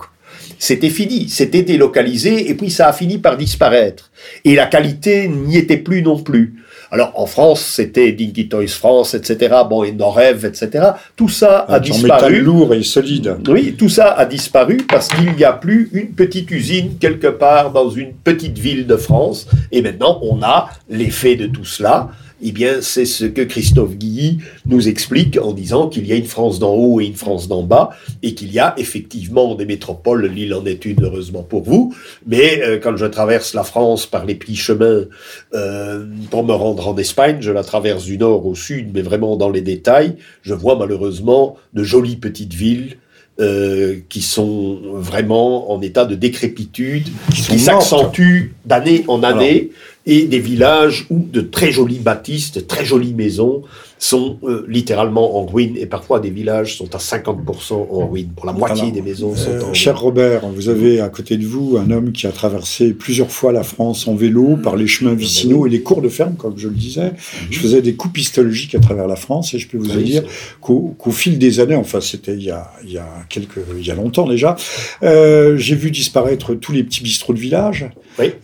C'était 0.59 0.89
fini, 0.89 1.29
c'était 1.29 1.63
délocalisé 1.63 2.49
et 2.49 2.55
puis 2.55 2.69
ça 2.69 2.87
a 2.87 2.93
fini 2.93 3.17
par 3.17 3.37
disparaître. 3.37 4.11
Et 4.43 4.55
la 4.55 4.65
qualité 4.65 5.27
n'y 5.27 5.57
était 5.57 5.77
plus 5.77 6.01
non 6.01 6.19
plus. 6.21 6.62
Alors 6.93 7.11
en 7.15 7.25
France, 7.25 7.61
c'était 7.61 8.11
Dinky 8.11 8.47
Toys 8.47 8.67
France, 8.67 9.15
etc. 9.15 9.55
Bon, 9.67 9.83
et 9.83 9.91
Norev, 9.91 10.45
etc. 10.45 10.89
Tout 11.15 11.27
ça 11.27 11.65
a 11.67 11.79
disparu. 11.79 12.41
lourd 12.41 12.71
et 12.75 12.83
solide. 12.83 13.35
Oui, 13.47 13.73
tout 13.75 13.89
ça 13.89 14.11
a 14.11 14.27
disparu 14.27 14.77
parce 14.87 15.07
qu'il 15.07 15.33
n'y 15.33 15.43
a 15.43 15.53
plus 15.53 15.89
une 15.91 16.09
petite 16.09 16.51
usine 16.51 16.99
quelque 16.99 17.25
part 17.25 17.71
dans 17.71 17.89
une 17.89 18.13
petite 18.13 18.59
ville 18.59 18.85
de 18.85 18.95
France. 18.95 19.47
Et 19.71 19.81
maintenant, 19.81 20.19
on 20.21 20.43
a 20.43 20.69
l'effet 20.87 21.35
de 21.35 21.47
tout 21.47 21.65
cela 21.65 22.09
eh 22.45 22.51
bien, 22.51 22.81
c'est 22.81 23.05
ce 23.05 23.25
que 23.25 23.41
Christophe 23.41 23.95
Guilly 23.95 24.39
nous 24.65 24.89
explique 24.89 25.37
en 25.41 25.53
disant 25.53 25.87
qu'il 25.87 26.05
y 26.05 26.11
a 26.11 26.15
une 26.15 26.25
France 26.25 26.59
d'en 26.59 26.73
haut 26.73 26.99
et 26.99 27.05
une 27.05 27.15
France 27.15 27.47
d'en 27.47 27.63
bas, 27.63 27.91
et 28.21 28.35
qu'il 28.35 28.51
y 28.51 28.59
a 28.59 28.73
effectivement 28.77 29.55
des 29.55 29.65
métropoles, 29.65 30.25
l'île 30.25 30.53
en 30.53 30.65
est 30.65 30.83
une, 30.85 31.03
heureusement 31.03 31.43
pour 31.43 31.63
vous, 31.63 31.95
mais 32.27 32.61
euh, 32.61 32.79
quand 32.79 32.97
je 32.97 33.05
traverse 33.05 33.53
la 33.53 33.63
France 33.63 34.05
par 34.05 34.25
les 34.25 34.35
petits 34.35 34.57
chemins 34.57 35.05
euh, 35.53 36.05
pour 36.29 36.43
me 36.43 36.53
rendre 36.53 36.87
en 36.89 36.97
Espagne, 36.97 37.37
je 37.39 37.51
la 37.51 37.63
traverse 37.63 38.03
du 38.03 38.17
nord 38.17 38.45
au 38.45 38.55
sud, 38.55 38.89
mais 38.93 39.01
vraiment 39.01 39.37
dans 39.37 39.49
les 39.49 39.61
détails, 39.61 40.15
je 40.41 40.53
vois 40.53 40.75
malheureusement 40.75 41.55
de 41.73 41.83
jolies 41.83 42.17
petites 42.17 42.53
villes 42.53 42.97
euh, 43.39 43.95
qui 44.09 44.21
sont 44.21 44.79
vraiment 44.93 45.71
en 45.71 45.81
état 45.81 46.05
de 46.05 46.13
décrépitude, 46.13 47.07
qui, 47.33 47.57
s'accentuent 47.57 48.53
d'année 48.63 49.05
en 49.07 49.23
année, 49.23 49.71
et 50.05 50.25
des 50.25 50.39
villages 50.39 51.05
où 51.09 51.19
de 51.19 51.41
très 51.41 51.71
jolies 51.71 51.99
bâtisses, 51.99 52.51
de 52.51 52.59
très 52.59 52.83
jolies 52.83 53.13
maisons 53.13 53.63
sont 54.03 54.37
euh, 54.43 54.65
littéralement 54.67 55.37
en 55.37 55.45
ruine. 55.45 55.77
Et 55.77 55.85
parfois 55.85 56.19
des 56.19 56.29
villages 56.29 56.77
sont 56.77 56.93
à 56.93 56.97
50% 56.97 57.73
en 57.89 58.07
ruine. 58.07 58.29
Pour 58.35 58.45
la 58.45 58.51
moitié 58.51 58.91
des 58.91 59.01
maisons 59.01 59.33
sont 59.33 59.51
en 59.51 59.69
euh, 59.69 59.73
Cher 59.73 59.97
Robert, 59.97 60.45
vous 60.47 60.67
avez 60.67 60.99
à 60.99 61.07
côté 61.07 61.37
de 61.37 61.45
vous 61.45 61.77
un 61.77 61.89
homme 61.89 62.11
qui 62.11 62.27
a 62.27 62.31
traversé 62.31 62.91
plusieurs 62.91 63.31
fois 63.31 63.53
la 63.53 63.63
France 63.63 64.05
en 64.07 64.15
vélo 64.15 64.57
par 64.61 64.75
les 64.75 64.87
chemins 64.87 65.13
vicinaux 65.13 65.65
et 65.65 65.69
les 65.69 65.81
cours 65.81 66.01
de 66.01 66.09
ferme, 66.09 66.35
comme 66.35 66.57
je 66.57 66.67
le 66.67 66.75
disais. 66.75 67.13
Je 67.49 67.59
faisais 67.59 67.81
des 67.81 67.93
coupes 67.93 68.17
histologiques 68.17 68.75
à 68.75 68.79
travers 68.79 69.07
la 69.07 69.15
France 69.15 69.53
et 69.53 69.59
je 69.59 69.69
peux 69.69 69.77
vous 69.77 69.87
dire 69.87 70.23
qu'au 70.59 71.11
fil 71.11 71.37
des 71.37 71.61
années, 71.61 71.75
enfin 71.75 72.01
c'était 72.01 72.33
il 72.33 72.43
y 72.43 72.51
a, 72.51 72.71
il 72.83 72.91
y 72.91 72.97
a 72.97 73.07
quelques, 73.29 73.59
il 73.77 73.85
y 73.85 73.91
a 73.91 73.95
longtemps 73.95 74.27
déjà, 74.27 74.57
euh, 75.03 75.55
j'ai 75.57 75.75
vu 75.75 75.91
disparaître 75.91 76.55
tous 76.55 76.73
les 76.73 76.83
petits 76.83 77.03
bistrots 77.03 77.33
de 77.33 77.39
village 77.39 77.89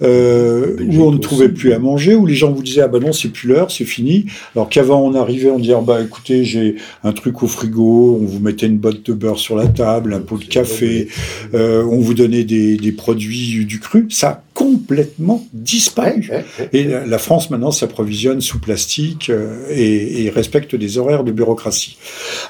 euh, 0.01 0.77
où 0.79 1.03
on 1.03 1.11
ne 1.11 1.17
trouvait 1.17 1.48
plus 1.49 1.73
à 1.73 1.79
manger, 1.79 2.15
où 2.15 2.25
les 2.25 2.35
gens 2.35 2.51
vous 2.51 2.63
disaient 2.63 2.81
ah 2.81 2.87
ben 2.87 2.99
non 2.99 3.13
c'est 3.13 3.29
plus 3.29 3.47
l'heure, 3.47 3.71
c'est 3.71 3.85
fini. 3.85 4.25
Alors 4.55 4.69
qu'avant 4.69 5.01
on 5.01 5.13
arrivait 5.13 5.49
on 5.49 5.59
disait 5.59 5.73
bah 5.85 6.01
écoutez 6.01 6.43
j'ai 6.43 6.75
un 7.03 7.11
truc 7.11 7.41
au 7.43 7.47
frigo, 7.47 8.19
on 8.21 8.25
vous 8.25 8.39
mettait 8.39 8.67
une 8.67 8.77
botte 8.77 9.05
de 9.05 9.13
beurre 9.13 9.39
sur 9.39 9.55
la 9.55 9.67
table, 9.67 10.13
un 10.13 10.19
pot 10.19 10.37
de 10.37 10.45
café, 10.45 11.07
euh, 11.53 11.83
on 11.83 11.99
vous 11.99 12.13
donnait 12.13 12.43
des, 12.43 12.77
des, 12.77 12.91
produits 12.91 13.65
du 13.65 13.79
cru, 13.79 14.07
ça 14.09 14.29
a 14.29 14.43
complètement 14.53 15.45
disparu. 15.53 16.29
Et 16.73 16.83
la 16.83 17.17
France 17.17 17.49
maintenant 17.49 17.71
s'approvisionne 17.71 18.41
sous 18.41 18.59
plastique 18.59 19.29
euh, 19.29 19.65
et, 19.69 20.25
et, 20.25 20.29
respecte 20.29 20.75
des 20.75 20.97
horaires 20.97 21.23
de 21.23 21.31
bureaucratie. 21.31 21.97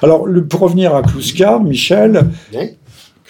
Alors 0.02 0.26
le, 0.26 0.44
pour 0.44 0.60
revenir 0.60 0.94
à 0.94 1.02
Kluskar, 1.02 1.62
Michel, 1.62 2.24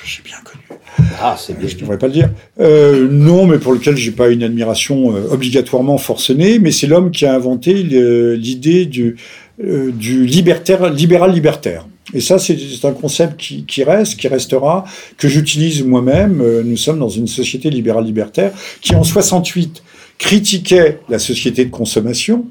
que 0.00 0.06
j'ai 0.06 0.22
bien 0.22 0.36
connu. 0.44 0.79
Ah. 1.20 1.36
Je 1.48 1.52
ne 1.52 1.80
devrais 1.80 1.98
pas 1.98 2.06
le 2.06 2.12
dire. 2.12 2.30
Euh, 2.60 3.08
non, 3.10 3.46
mais 3.46 3.58
pour 3.58 3.72
lequel 3.72 3.96
j'ai 3.96 4.10
pas 4.10 4.28
une 4.28 4.42
admiration 4.42 5.14
euh, 5.14 5.28
obligatoirement 5.30 5.98
forcenée, 5.98 6.58
mais 6.58 6.70
c'est 6.70 6.86
l'homme 6.86 7.10
qui 7.10 7.26
a 7.26 7.34
inventé 7.34 7.74
l'idée 7.74 8.86
du, 8.86 9.16
euh, 9.62 9.90
du 9.92 10.24
libertaire, 10.26 10.92
libéral 10.92 11.32
libertaire. 11.32 11.86
Et 12.12 12.20
ça, 12.20 12.38
c'est 12.38 12.56
un 12.82 12.92
concept 12.92 13.36
qui, 13.36 13.64
qui, 13.64 13.84
reste, 13.84 14.18
qui 14.18 14.26
restera, 14.26 14.84
que 15.16 15.28
j'utilise 15.28 15.84
moi-même. 15.84 16.42
Nous 16.64 16.76
sommes 16.76 16.98
dans 16.98 17.08
une 17.08 17.28
société 17.28 17.70
libérale 17.70 18.04
libertaire 18.04 18.50
qui, 18.80 18.96
en 18.96 19.04
68, 19.04 19.82
critiquait 20.18 20.98
la 21.08 21.20
société 21.20 21.64
de 21.64 21.70
consommation, 21.70 22.46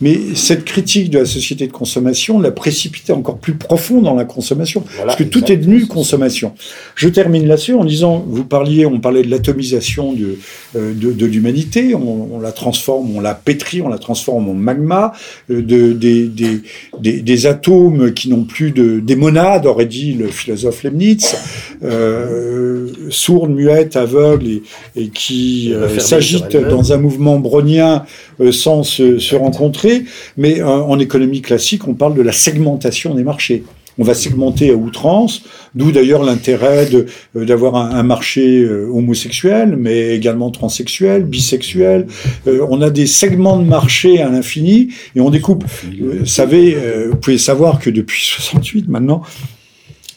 mais 0.00 0.34
cette 0.34 0.64
critique 0.64 1.10
de 1.10 1.20
la 1.20 1.24
société 1.24 1.66
de 1.66 1.72
consommation 1.72 2.38
l'a 2.38 2.50
précipité 2.50 3.12
encore 3.12 3.38
plus 3.38 3.54
profond 3.54 4.02
dans 4.02 4.14
la 4.14 4.24
consommation, 4.24 4.84
voilà, 4.86 5.06
parce 5.06 5.18
que 5.18 5.24
tout 5.24 5.50
est 5.50 5.56
devenu 5.56 5.86
consommation. 5.86 6.52
Je 6.94 7.08
termine 7.08 7.46
là-dessus 7.46 7.74
en 7.74 7.84
disant, 7.84 8.24
vous 8.28 8.44
parliez, 8.44 8.86
on 8.86 9.00
parlait 9.00 9.22
de 9.22 9.30
l'atomisation 9.30 10.12
de, 10.12 10.38
euh, 10.76 10.92
de, 10.94 11.12
de 11.12 11.26
l'humanité, 11.26 11.94
on, 11.94 12.34
on, 12.34 12.40
la 12.40 12.52
transforme, 12.52 13.16
on 13.16 13.20
la 13.20 13.34
pétrit, 13.34 13.80
on 13.82 13.88
la 13.88 13.98
transforme 13.98 14.48
en 14.48 14.54
magma, 14.54 15.12
euh, 15.50 15.62
de, 15.62 15.92
des, 15.92 16.26
des, 16.26 16.60
des, 17.00 17.20
des, 17.20 17.46
atomes 17.46 18.12
qui 18.12 18.28
n'ont 18.28 18.44
plus 18.44 18.72
de, 18.72 19.00
des 19.00 19.16
monades, 19.16 19.66
aurait 19.66 19.86
dit 19.86 20.12
le 20.12 20.28
philosophe 20.28 20.82
Leibniz, 20.82 21.36
euh, 21.82 22.88
sourdes, 23.10 23.50
muettes, 23.50 23.96
aveugles, 23.96 24.46
et, 24.46 24.62
et 24.96 25.08
qui 25.08 25.72
euh, 25.72 25.98
s'agitent 25.98 26.56
dans 26.56 26.92
un 26.92 26.98
mouvement 26.98 27.38
brownien 27.38 28.04
sans 28.52 28.82
se, 28.82 29.18
se 29.18 29.34
rencontrer 29.34 30.04
mais 30.36 30.60
euh, 30.60 30.66
en 30.66 30.98
économie 30.98 31.42
classique, 31.42 31.86
on 31.88 31.94
parle 31.94 32.14
de 32.14 32.22
la 32.22 32.32
segmentation 32.32 33.14
des 33.14 33.24
marchés. 33.24 33.64
On 33.98 34.04
va 34.04 34.12
segmenter 34.12 34.70
à 34.70 34.74
outrance, 34.74 35.42
d'où 35.74 35.90
d'ailleurs 35.90 36.22
l'intérêt 36.22 36.86
euh, 36.94 37.44
d'avoir 37.46 37.76
un, 37.76 37.92
un, 37.92 38.02
marché 38.02 38.60
euh, 38.60 38.90
homosexuel, 38.92 39.76
mais 39.78 40.14
également 40.14 40.50
transsexuel, 40.50 41.24
bisexuel. 41.24 42.06
Euh, 42.46 42.66
on 42.68 42.82
a 42.82 42.90
des 42.90 43.06
segments 43.06 43.58
de 43.58 43.64
marché 43.64 44.20
à 44.20 44.28
l'infini 44.28 44.88
et 45.14 45.20
on 45.20 45.30
découpe. 45.30 45.64
Vous 45.98 46.26
savez, 46.26 46.76
vous 47.08 47.16
pouvez 47.16 47.38
savoir 47.38 47.78
que 47.78 47.88
depuis 47.88 48.22
68 48.24 48.88
maintenant, 48.88 49.22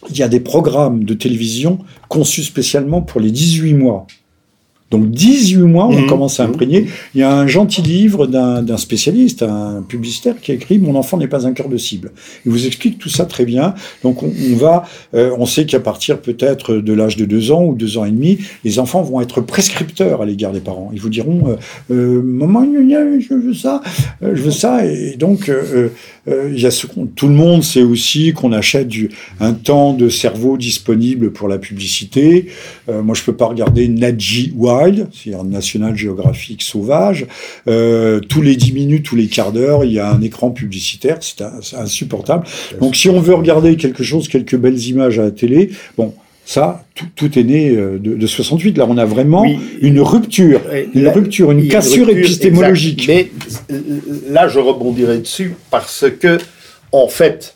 il 0.10 0.18
y 0.18 0.24
a 0.24 0.28
des 0.28 0.42
programmes 0.42 1.06
de 1.06 1.14
télévision 1.14 1.80
conçus 2.10 2.44
spécialement 2.44 3.02
pour 3.02 3.22
les 3.22 3.32
18 3.32 3.74
mois. 3.76 4.08
Donc 4.92 5.12
18 5.12 5.58
mois, 5.60 5.86
on 5.88 6.02
Mhm. 6.02 6.08
commence 6.08 6.40
à 6.40 6.46
imprégner. 6.46 6.88
Il 7.14 7.22
y 7.22 7.24
a 7.24 7.32
un 7.32 7.46
gentil 7.48 7.82
livre 7.82 8.26
d'un 8.28 8.78
spécialiste, 8.78 9.44
un 9.44 9.84
publicitaire, 9.88 10.36
qui 10.42 10.52
a 10.52 10.56
écrit 10.56 10.80
Mon 10.80 10.96
enfant 10.96 11.18
n'est 11.18 11.28
pas 11.28 11.46
un 11.46 11.54
cœur 11.54 11.70
de 11.70 11.78
cible. 11.78 12.12
Il 12.46 12.52
vous 12.52 12.66
explique 12.66 12.98
tout 12.98 13.10
ça 13.10 13.26
très 13.26 13.46
bien. 13.46 13.76
Donc 14.04 14.24
on, 14.24 14.32
on 14.52 14.56
va, 14.56 14.86
euh, 15.14 15.32
on 15.38 15.46
sait 15.46 15.66
qu'à 15.66 15.80
partir 15.80 16.20
peut-être 16.20 16.76
de 16.76 16.94
l'âge 16.94 17.18
de 17.18 17.26
deux 17.26 17.52
ans 17.52 17.64
ou 17.66 17.76
deux 17.76 17.98
ans 17.98 18.06
et 18.06 18.12
demi, 18.12 18.40
les 18.64 18.80
enfants 18.80 19.02
vont 19.04 19.22
être 19.22 19.42
prescripteurs 19.42 20.22
à 20.22 20.26
l'égard 20.26 20.52
des 20.54 20.60
parents. 20.60 20.90
Ils 20.94 21.02
vous 21.02 21.10
diront 21.10 21.50
euh, 21.50 21.56
euh, 21.92 22.22
Maman, 22.24 22.66
je 23.20 23.34
veux 23.34 23.54
ça, 23.54 23.82
euh, 24.24 24.32
je 24.36 24.42
veux 24.42 24.52
ça. 24.52 24.86
Et 24.86 25.16
donc 25.18 25.50
euh, 25.50 25.90
il 26.28 26.60
y 26.60 26.66
a 26.66 26.72
ce 26.72 26.86
tout 27.16 27.28
le 27.28 27.34
monde 27.34 27.64
sait 27.64 27.82
aussi 27.84 28.34
qu'on 28.34 28.52
achète 28.52 28.88
du, 28.88 29.10
un 29.40 29.54
temps 29.54 29.94
de 29.94 30.10
cerveau 30.10 30.58
disponible 30.58 31.32
pour 31.32 31.48
la 31.48 31.58
publicité. 31.58 32.48
Moi, 32.88 33.16
je 33.16 33.24
peux 33.24 33.34
pas 33.34 33.46
regarder 33.46 33.88
Naji 33.88 34.54
Wild, 34.84 35.08
c'est-à-dire 35.14 35.44
National 35.44 35.96
Geographic 35.96 36.62
sauvage. 36.62 37.26
Euh, 37.68 38.20
tous 38.20 38.42
les 38.42 38.56
10 38.56 38.74
minutes, 38.74 39.04
tous 39.06 39.16
les 39.16 39.28
quarts 39.28 39.52
d'heure, 39.52 39.84
il 39.84 39.94
y 39.94 40.00
a 40.00 40.10
un 40.12 40.22
écran 40.22 40.52
publicitaire, 40.52 41.18
c'est 41.22 41.42
un- 41.42 41.54
c'est 41.62 41.76
insupportable. 41.78 42.46
Donc, 42.80 42.96
si 42.96 43.10
on 43.10 43.20
veut 43.20 43.34
regarder 43.36 43.76
quelque 43.76 44.04
chose, 44.04 44.28
quelques 44.28 44.56
belles 44.56 44.80
images 44.88 45.20
à 45.20 45.24
la 45.24 45.32
télé, 45.32 45.70
bon, 45.98 46.14
ça, 46.46 46.84
tout, 46.96 47.06
tout 47.16 47.38
est 47.38 47.44
né 47.44 47.70
euh, 47.72 48.00
de, 48.00 48.16
de 48.16 48.28
68. 48.28 48.78
Là, 48.78 48.86
on 48.90 48.98
a 48.98 49.06
vraiment 49.06 49.42
Oui. 49.44 49.60
une 49.82 50.00
rupture, 50.02 50.62
Ouais, 50.72 50.90
une 50.96 51.08
rupture, 51.08 51.52
une 51.52 51.68
cassure 51.68 52.08
rupture, 52.08 52.18
épistémologique. 52.26 53.08
exact. 53.08 53.32
Mais 53.70 53.76
euh, 53.76 54.00
là, 54.30 54.48
je 54.48 54.60
rebondirai 54.60 55.20
dessus 55.20 55.56
parce 55.70 56.06
que, 56.20 56.40
en 56.92 57.08
fait, 57.08 57.56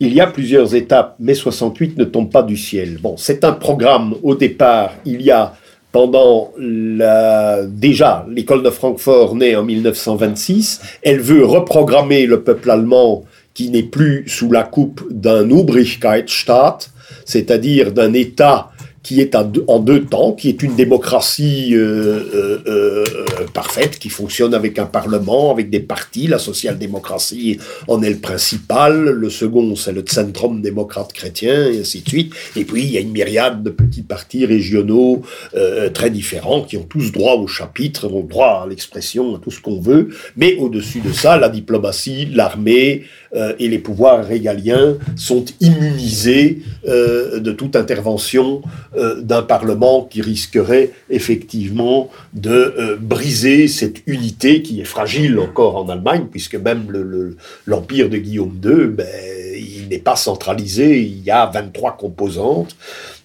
il 0.00 0.12
y 0.12 0.20
a 0.20 0.26
plusieurs 0.26 0.74
étapes. 0.74 1.16
Mai 1.20 1.34
68 1.34 1.96
ne 1.96 2.04
tombe 2.04 2.30
pas 2.30 2.42
du 2.42 2.56
ciel. 2.58 2.98
Bon, 3.00 3.14
c'est 3.16 3.44
un 3.44 3.52
programme. 3.52 4.14
Au 4.22 4.34
départ, 4.34 4.94
il 5.06 5.22
y 5.22 5.30
a 5.30 5.54
pendant 5.94 6.52
la, 6.58 7.64
déjà 7.66 8.26
l'école 8.28 8.64
de 8.64 8.70
Francfort 8.70 9.36
née 9.36 9.54
en 9.54 9.62
1926. 9.62 10.80
Elle 11.02 11.20
veut 11.20 11.44
reprogrammer 11.44 12.26
le 12.26 12.42
peuple 12.42 12.72
allemand 12.72 13.22
qui 13.54 13.70
n'est 13.70 13.84
plus 13.84 14.24
sous 14.26 14.50
la 14.50 14.64
coupe 14.64 15.06
d'un 15.12 15.48
Obrigkeitsstaat, 15.52 16.78
c'est-à-dire 17.24 17.92
d'un 17.92 18.12
État 18.12 18.70
qui 19.04 19.20
est 19.20 19.36
en 19.36 19.78
deux 19.78 20.04
temps, 20.06 20.32
qui 20.32 20.48
est 20.48 20.62
une 20.62 20.74
démocratie 20.76 21.76
euh, 21.76 22.20
euh, 22.34 22.62
euh, 22.66 23.04
parfaite, 23.52 23.98
qui 23.98 24.08
fonctionne 24.08 24.54
avec 24.54 24.78
un 24.78 24.86
parlement, 24.86 25.50
avec 25.52 25.68
des 25.68 25.80
partis. 25.80 26.26
La 26.26 26.38
social-démocratie 26.38 27.58
en 27.86 28.02
est 28.02 28.10
le 28.10 28.16
principal. 28.16 29.10
Le 29.10 29.28
second, 29.28 29.76
c'est 29.76 29.92
le 29.92 30.04
Centrum 30.06 30.62
démocrate 30.62 31.12
chrétien, 31.12 31.70
et 31.70 31.80
ainsi 31.80 32.00
de 32.00 32.08
suite. 32.08 32.32
Et 32.56 32.64
puis, 32.64 32.82
il 32.82 32.92
y 32.92 32.96
a 32.96 33.00
une 33.00 33.12
myriade 33.12 33.62
de 33.62 33.68
petits 33.70 34.02
partis 34.02 34.46
régionaux 34.46 35.20
euh, 35.54 35.90
très 35.90 36.08
différents 36.08 36.62
qui 36.62 36.78
ont 36.78 36.84
tous 36.84 37.12
droit 37.12 37.34
au 37.34 37.46
chapitre, 37.46 38.10
ont 38.10 38.24
droit 38.24 38.62
à 38.64 38.66
l'expression, 38.66 39.36
à 39.36 39.38
tout 39.38 39.50
ce 39.50 39.60
qu'on 39.60 39.80
veut. 39.80 40.08
Mais 40.38 40.56
au-dessus 40.56 41.00
de 41.00 41.12
ça, 41.12 41.36
la 41.36 41.50
diplomatie, 41.50 42.26
l'armée 42.32 43.02
euh, 43.02 43.23
et 43.58 43.68
les 43.68 43.78
pouvoirs 43.78 44.24
régaliens 44.24 44.96
sont 45.16 45.44
immunisés 45.60 46.62
euh, 46.88 47.40
de 47.40 47.52
toute 47.52 47.74
intervention 47.76 48.62
euh, 48.96 49.20
d'un 49.20 49.42
Parlement 49.42 50.04
qui 50.04 50.22
risquerait 50.22 50.90
effectivement 51.10 52.10
de 52.32 52.50
euh, 52.52 52.96
briser 53.00 53.66
cette 53.68 54.02
unité 54.06 54.62
qui 54.62 54.80
est 54.80 54.84
fragile 54.84 55.38
encore 55.38 55.76
en 55.76 55.88
Allemagne, 55.88 56.26
puisque 56.30 56.54
même 56.54 56.84
le- 56.90 57.02
le- 57.02 57.36
l'empire 57.66 58.08
de 58.08 58.18
Guillaume 58.18 58.58
II, 58.64 58.86
ben, 58.88 59.06
il 59.56 59.88
n'est 59.88 59.98
pas 59.98 60.16
centralisé, 60.16 61.00
il 61.02 61.22
y 61.24 61.30
a 61.30 61.46
23 61.46 61.96
composantes. 61.96 62.76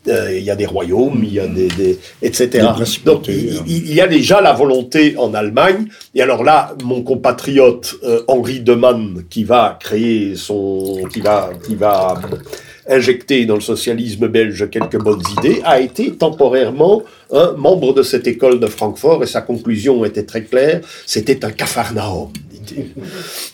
Euh, 0.07 0.37
il 0.37 0.43
y 0.43 0.49
a 0.51 0.55
des 0.55 0.65
royaumes, 0.65 1.21
il 1.23 1.33
y 1.33 1.39
a 1.39 1.47
des, 1.47 1.67
des- 1.67 1.99
etc. 2.21 2.49
Des 2.77 3.03
Donc 3.05 3.27
il, 3.27 3.57
hein. 3.57 3.63
il- 3.67 3.93
y 3.93 4.01
a 4.01 4.07
déjà 4.07 4.39
la 4.41 4.53
volonté 4.53 5.15
en 5.17 5.33
Allemagne. 5.33 5.85
Et 6.15 6.21
alors 6.21 6.43
là, 6.43 6.75
mon 6.83 7.01
compatriote 7.03 7.95
euh, 8.03 8.21
Henri 8.27 8.61
Demann, 8.61 9.23
qui 9.29 9.43
va 9.43 9.77
créer 9.79 10.35
son, 10.35 11.03
qui 11.11 11.19
va, 11.21 11.49
qui 11.67 11.75
va 11.75 12.19
injecter 12.87 13.45
dans 13.45 13.55
le 13.55 13.61
socialisme 13.61 14.27
belge 14.27 14.67
quelques 14.71 14.97
bonnes 14.97 15.21
idées, 15.37 15.61
a 15.63 15.79
été 15.79 16.11
temporairement 16.13 17.03
un 17.31 17.51
membre 17.51 17.93
de 17.93 18.01
cette 18.01 18.25
école 18.25 18.59
de 18.59 18.65
Francfort 18.67 19.21
et 19.23 19.27
sa 19.27 19.41
conclusion 19.41 20.03
était 20.05 20.23
très 20.23 20.43
claire, 20.43 20.81
c'était 21.05 21.45
un 21.45 21.51
capharnaüm. 21.51 22.29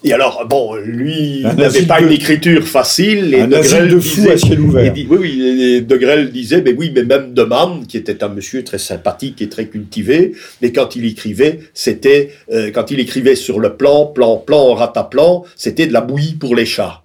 Et 0.04 0.14
alors, 0.14 0.46
bon, 0.50 0.76
lui, 0.76 1.44
n'avait 1.58 1.84
pas 1.84 2.00
de- 2.02 2.06
une 2.08 2.12
écriture 2.14 2.68
facile. 2.68 3.34
Et 3.34 3.42
Un 3.42 3.48
De 3.48 3.56
asile 3.56 3.72
Grelle 3.78 3.90
de 3.90 4.00
fous 4.00 4.16
disait- 4.22 4.32
à 4.32 4.38
ciel 4.38 4.60
ouvert. 4.62 4.94
dit- 4.94 5.08
oui, 5.10 5.18
oui, 5.22 5.64
et 5.64 5.82
De 5.82 5.98
Grelle 5.98 6.32
disait, 6.32 6.62
mais 6.62 6.74
oui, 6.74 6.92
mais 6.94 7.04
même 7.04 7.34
De 7.34 7.44
Man, 7.44 7.86
qui 7.88 7.98
était 7.98 8.24
un 8.24 8.30
monsieur 8.30 8.64
très 8.64 8.78
sympathique 8.80 9.42
et 9.42 9.50
très 9.50 9.66
cultivé, 9.68 10.34
mais 10.62 10.72
quand 10.72 10.96
il 10.96 11.06
écrivait, 11.06 11.60
c'était, 11.74 12.32
euh, 12.52 12.72
quand 12.72 12.92
il 12.92 13.00
écrivait 13.00 13.36
sur 13.36 13.60
le 13.60 13.74
plan, 13.76 14.06
plan, 14.08 14.38
plan, 14.38 14.74
rataplan, 14.74 15.44
c'était 15.56 15.88
de 15.88 15.94
la 15.94 16.02
bouillie 16.02 16.36
pour 16.36 16.56
les 16.56 16.66
chats. 16.66 17.02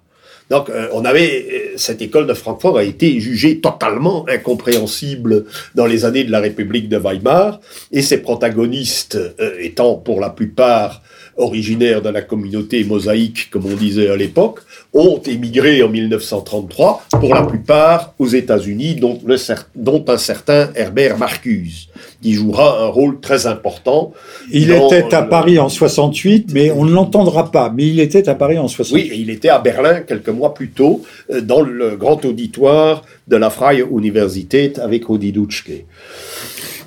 Donc, 0.49 0.69
euh, 0.69 0.87
on 0.91 1.05
avait 1.05 1.45
euh, 1.49 1.57
cette 1.77 2.01
école 2.01 2.27
de 2.27 2.33
Francfort 2.33 2.77
a 2.77 2.83
été 2.83 3.17
jugée 3.21 3.59
totalement 3.61 4.25
incompréhensible 4.27 5.45
dans 5.75 5.85
les 5.85 6.03
années 6.03 6.25
de 6.25 6.31
la 6.31 6.41
République 6.41 6.89
de 6.89 6.97
Weimar, 6.97 7.61
et 7.93 8.01
ses 8.01 8.17
protagonistes 8.17 9.15
euh, 9.39 9.51
étant 9.61 9.95
pour 9.95 10.19
la 10.19 10.29
plupart 10.29 11.01
originaires 11.37 12.01
de 12.01 12.09
la 12.09 12.21
communauté 12.21 12.83
mosaïque, 12.83 13.49
comme 13.49 13.65
on 13.65 13.75
disait 13.75 14.09
à 14.09 14.15
l'époque, 14.15 14.59
ont 14.93 15.19
émigré 15.25 15.81
en 15.83 15.89
1933, 15.89 17.03
pour 17.11 17.33
la 17.33 17.43
plupart 17.43 18.13
aux 18.19 18.27
États-Unis, 18.27 18.95
dont, 18.95 19.19
le 19.25 19.35
cer- 19.35 19.65
dont 19.75 20.03
un 20.07 20.17
certain 20.17 20.69
Herbert 20.75 21.17
Marcuse, 21.17 21.87
qui 22.21 22.33
jouera 22.33 22.81
un 22.83 22.87
rôle 22.87 23.19
très 23.19 23.47
important. 23.47 24.13
Il 24.51 24.69
était 24.71 25.13
à 25.15 25.21
le- 25.21 25.29
Paris 25.29 25.57
en 25.59 25.69
68, 25.69 26.49
mais 26.53 26.71
on 26.71 26.85
ne 26.85 26.91
l'entendra 26.91 27.51
pas. 27.51 27.71
Mais 27.75 27.87
il 27.87 27.99
était 27.99 28.27
à 28.29 28.35
Paris 28.35 28.57
en 28.59 28.67
68. 28.67 28.93
Oui, 29.11 29.17
et 29.17 29.19
il 29.21 29.29
était 29.29 29.49
à 29.49 29.59
Berlin 29.59 30.01
quelques 30.01 30.29
mois 30.29 30.53
plus 30.53 30.69
tôt, 30.69 31.01
euh, 31.31 31.41
dans 31.41 31.61
le 31.61 31.95
grand 31.95 32.23
auditoire 32.25 33.03
de 33.27 33.37
la 33.37 33.49
Freie 33.49 33.83
Universität 33.89 34.77
avec 34.79 35.05
Rudi 35.05 35.31
Dutschke. 35.31 35.85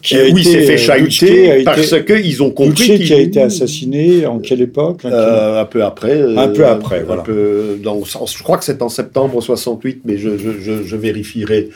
Qui 0.05 0.17
Euh, 0.19 0.25
a 0.25 0.29
il 0.29 0.45
s'est 0.45 0.51
été, 0.53 0.67
fait 0.67 0.75
euh, 0.75 0.77
chahuter 0.77 1.49
été- 1.55 1.65
parce 1.65 2.03
qu'ils 2.03 2.43
ont 2.43 2.51
compris 2.51 2.97
qu'il 2.99 3.07
qui 3.07 3.15
a 3.15 3.19
été 3.19 3.41
assassiné 3.41 4.27
en 4.27 4.39
quelle 4.39 4.61
époque 4.61 5.01
Euh, 5.07 5.63
un 5.63 5.65
peu 5.65 5.83
après. 5.83 6.11
euh, 6.13 6.37
Un 6.37 6.49
peu 6.49 6.67
après, 6.67 7.01
un 7.01 7.05
voilà. 7.05 7.23
peu- 7.23 7.79
je 7.83 8.43
crois 8.43 8.59
que 8.59 8.65
c'est 8.67 8.83
en 8.83 8.91
septembre 8.91 9.41
68, 9.41 10.03
mais 10.05 10.19
je, 10.19 10.37
je, 10.37 10.51
je, 10.61 10.83
je 10.85 10.97
vérifierai. 10.97 11.71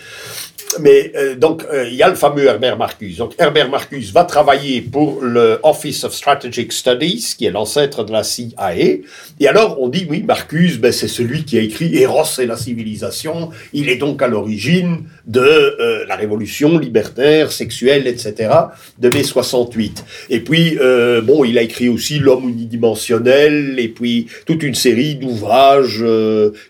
Mais 0.80 1.12
euh, 1.16 1.34
donc, 1.34 1.64
euh, 1.72 1.88
il 1.88 1.94
y 1.96 2.02
a 2.02 2.08
le 2.08 2.14
fameux 2.14 2.44
Herbert 2.44 2.76
Marcuse. 2.76 3.16
Donc, 3.16 3.32
Herbert 3.38 3.70
Marcuse 3.70 4.12
va 4.12 4.24
travailler 4.24 4.82
pour 4.82 5.20
le 5.22 5.58
Office 5.62 6.04
of 6.04 6.12
Strategic 6.14 6.72
Studies, 6.72 7.34
qui 7.36 7.46
est 7.46 7.50
l'ancêtre 7.50 8.04
de 8.04 8.12
la 8.12 8.22
CIA. 8.22 8.76
Et 8.76 9.48
alors, 9.48 9.80
on 9.80 9.88
dit, 9.88 10.06
oui, 10.10 10.22
Marcuse, 10.22 10.78
ben, 10.78 10.92
c'est 10.92 11.08
celui 11.08 11.44
qui 11.44 11.58
a 11.58 11.62
écrit 11.62 11.96
Eros 11.96 12.22
et 12.38 12.46
la 12.46 12.56
civilisation. 12.56 13.50
Il 13.72 13.88
est 13.88 13.96
donc 13.96 14.20
à 14.22 14.28
l'origine 14.28 15.04
de 15.26 15.40
euh, 15.40 16.04
la 16.06 16.16
révolution 16.16 16.78
libertaire, 16.78 17.50
sexuelle, 17.50 18.06
etc., 18.06 18.50
de 18.98 19.08
mai 19.08 19.22
68. 19.22 20.04
Et 20.30 20.40
puis, 20.40 20.78
bon, 21.24 21.44
il 21.44 21.56
a 21.58 21.62
écrit 21.62 21.88
aussi 21.88 22.18
L'homme 22.18 22.48
unidimensionnel, 22.48 23.76
et 23.78 23.88
puis 23.88 24.26
toute 24.46 24.62
une 24.62 24.74
série 24.74 25.14
d'ouvrages 25.14 26.04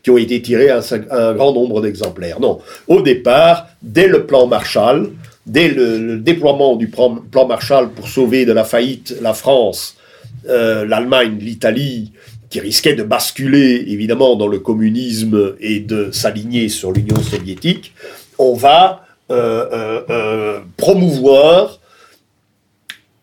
qui 0.03 0.11
ont 0.11 0.19
été 0.19 0.41
tirés 0.43 0.71
à 0.71 0.79
un, 0.79 0.81
cin- 0.81 1.11
un 1.11 1.35
grand 1.35 1.53
nombre 1.53 1.81
d'exemplaires. 1.81 2.41
Non, 2.41 2.61
au 2.87 3.03
départ, 3.03 3.67
dès 3.89 4.07
le 4.07 4.27
plan 4.27 4.47
Marshall, 4.47 5.11
dès 5.47 5.69
le, 5.69 6.19
déploiement 6.19 6.77
du 6.77 6.89
plan, 6.89 7.47
Marshall 7.49 7.91
pour 7.91 8.09
sauver 8.09 8.45
de 8.45 8.53
la 8.53 8.65
faillite 8.65 9.17
la 9.21 9.35
France, 9.35 9.97
euh, 10.49 10.85
l'Allemagne, 10.85 11.39
l'Italie, 11.41 12.13
qui 12.51 12.61
risquaient 12.61 12.95
de 12.95 13.03
basculer 13.03 13.85
évidemment 13.89 14.37
dans 14.37 14.47
le 14.47 14.59
communisme 14.59 15.55
et 15.61 15.81
de 15.81 16.11
s'aligner 16.13 16.69
sur 16.69 16.93
l'Union 16.93 17.21
soviétique, 17.21 17.95
on 18.39 18.55
va 18.55 19.03
euh, 19.31 20.03
euh, 20.09 20.61
promouvoir 20.77 21.81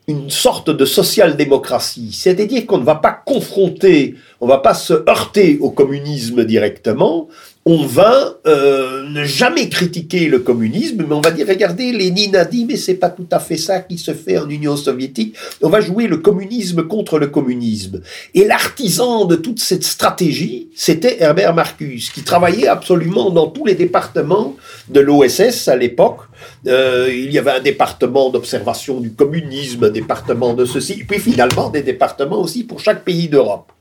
une 0.07 0.29
sorte 0.29 0.69
de 0.69 0.85
social-démocratie, 0.85 2.11
c'est-à-dire 2.13 2.67
qu'on 2.67 2.77
ne 2.77 2.83
va 2.83 2.95
pas 2.95 3.11
confronter, 3.25 4.13
on 4.39 4.45
ne 4.45 4.51
va 4.51 4.59
pas 4.59 4.75
se 4.75 4.93
heurter 5.09 5.57
au 5.59 5.71
communisme 5.71 6.43
directement, 6.43 7.27
on 7.67 7.87
va 7.87 8.37
euh, 8.45 9.09
ne 9.09 9.23
jamais 9.23 9.69
critiquer 9.69 10.27
le 10.27 10.37
communisme, 10.37 11.03
mais 11.07 11.15
on 11.15 11.21
va 11.21 11.31
dire, 11.31 11.47
regardez, 11.47 11.91
Lénine 11.91 12.35
a 12.35 12.45
dit, 12.45 12.63
mais 12.63 12.77
c'est 12.77 12.93
pas 12.93 13.09
tout 13.09 13.25
à 13.31 13.39
fait 13.39 13.57
ça 13.57 13.79
qui 13.79 13.97
se 13.97 14.13
fait 14.13 14.37
en 14.37 14.47
Union 14.47 14.77
soviétique, 14.77 15.35
on 15.63 15.69
va 15.69 15.81
jouer 15.81 16.05
le 16.05 16.17
communisme 16.17 16.83
contre 16.83 17.17
le 17.17 17.25
communisme. 17.25 18.01
Et 18.35 18.45
l'artisan 18.45 19.25
de 19.25 19.35
toute 19.35 19.59
cette 19.59 19.83
stratégie, 19.83 20.69
c'était 20.75 21.17
Herbert 21.23 21.55
Marcuse, 21.55 22.11
qui 22.11 22.21
travaillait 22.21 22.67
absolument 22.67 23.31
dans 23.31 23.47
tous 23.47 23.65
les 23.65 23.73
départements 23.73 24.55
de 24.89 24.99
l'OSS 24.99 25.67
à 25.67 25.75
l'époque. 25.75 26.19
Euh, 26.67 27.09
il 27.11 27.31
y 27.31 27.39
avait 27.39 27.51
un 27.51 27.61
département 27.61 28.29
d'observation 28.29 28.99
du 28.99 29.13
communisme, 29.13 29.85
un 29.85 29.89
département 29.89 30.53
de 30.53 30.65
ceci, 30.65 31.03
puis 31.03 31.17
finalement 31.17 31.71
des 31.71 31.81
départements 31.81 32.41
aussi 32.41 32.63
pour 32.63 32.79
chaque 32.79 33.03
pays 33.03 33.27
d'Europe. 33.27 33.71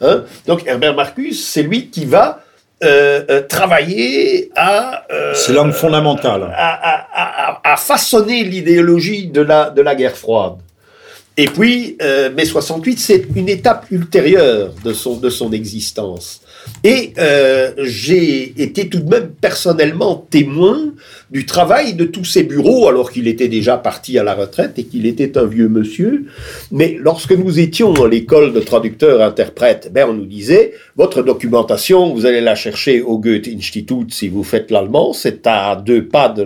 Hein? 0.00 0.24
Donc 0.46 0.62
Herbert 0.66 0.96
Marcuse, 0.96 1.44
c'est 1.44 1.62
lui 1.62 1.88
qui 1.88 2.06
va 2.06 2.41
euh, 2.82 3.22
euh, 3.30 3.42
travailler 3.42 4.50
à, 4.56 5.04
euh, 5.12 5.34
C'est 5.34 5.52
l'homme 5.52 5.72
fondamental. 5.72 6.42
à, 6.54 7.60
à- 7.64 7.72
a, 7.72 7.76
façonné 7.76 8.44
l'idéologie 8.44 9.28
de 9.28 9.40
la, 9.40 9.70
de 9.70 9.82
la 9.82 9.94
guerre 9.94 10.16
froide. 10.16 10.54
Et 11.36 11.46
puis, 11.46 11.96
mai 12.36 12.44
68, 12.44 12.98
c'est 12.98 13.24
une 13.34 13.48
étape 13.48 13.86
ultérieure 13.90 14.70
de 14.84 14.92
son, 14.92 15.16
de 15.16 15.30
son 15.30 15.50
existence. 15.52 16.41
Et 16.84 17.12
euh, 17.18 17.72
j'ai 17.78 18.60
été 18.60 18.88
tout 18.88 19.00
de 19.00 19.08
même 19.08 19.30
personnellement 19.40 20.26
témoin 20.30 20.92
du 21.30 21.46
travail 21.46 21.94
de 21.94 22.04
tous 22.04 22.24
ces 22.24 22.42
bureaux, 22.42 22.88
alors 22.88 23.12
qu'il 23.12 23.28
était 23.28 23.48
déjà 23.48 23.76
parti 23.76 24.18
à 24.18 24.24
la 24.24 24.34
retraite 24.34 24.78
et 24.78 24.84
qu'il 24.84 25.06
était 25.06 25.38
un 25.38 25.46
vieux 25.46 25.68
monsieur. 25.68 26.26
Mais 26.72 26.96
lorsque 26.98 27.32
nous 27.32 27.60
étions 27.60 27.92
dans 27.92 28.06
l'école 28.06 28.52
de 28.52 28.60
traducteurs-interprètes, 28.60 29.90
ben 29.92 30.08
on 30.08 30.14
nous 30.14 30.26
disait, 30.26 30.74
votre 30.96 31.22
documentation, 31.22 32.12
vous 32.12 32.26
allez 32.26 32.40
la 32.40 32.54
chercher 32.54 33.00
au 33.00 33.18
Goethe-Institut 33.18 34.10
si 34.10 34.28
vous 34.28 34.42
faites 34.42 34.70
l'allemand, 34.70 35.12
c'est 35.12 35.46
à 35.46 35.76
deux 35.76 36.06
pas 36.06 36.28
de 36.28 36.42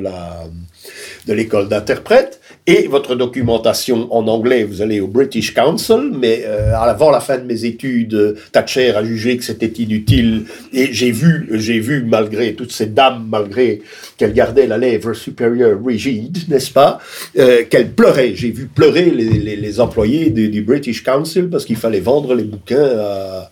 de 1.27 1.33
l'école 1.33 1.69
d'interprète. 1.69 2.41
Et 2.69 2.89
votre 2.89 3.15
documentation 3.15 4.13
en 4.13 4.27
anglais, 4.27 4.65
vous 4.65 4.83
allez 4.83 4.99
au 4.99 5.07
British 5.07 5.55
Council, 5.55 6.11
mais 6.13 6.43
euh, 6.45 6.77
avant 6.77 7.13
la 7.13 7.21
fin 7.21 7.39
de 7.39 7.45
mes 7.45 7.65
études, 7.65 8.35
Thatcher 8.51 8.91
a 8.97 9.05
jugé 9.05 9.37
que 9.37 9.45
c'était 9.45 9.67
inutile. 9.81 10.47
Et 10.73 10.93
j'ai 10.93 11.13
vu, 11.13 11.49
j'ai 11.53 11.79
vu 11.79 12.05
malgré 12.05 12.55
toutes 12.55 12.73
ces 12.73 12.87
dames, 12.87 13.29
malgré 13.31 13.83
qu'elles 14.17 14.33
gardaient 14.33 14.67
la 14.67 14.79
lèvre 14.79 15.15
supérieure 15.15 15.79
rigide, 15.85 16.39
n'est-ce 16.49 16.73
pas, 16.73 16.99
euh, 17.39 17.63
qu'elles 17.71 17.93
pleuraient. 17.93 18.35
J'ai 18.35 18.51
vu 18.51 18.67
pleurer 18.67 19.11
les, 19.11 19.55
les, 19.55 19.81
employés 19.81 20.31
du, 20.31 20.49
du, 20.49 20.63
British 20.63 21.05
Council 21.05 21.49
parce 21.49 21.65
qu'il 21.65 21.77
fallait 21.77 22.01
vendre 22.01 22.35
les 22.35 22.43
bouquins 22.43 22.99
à, 22.99 23.51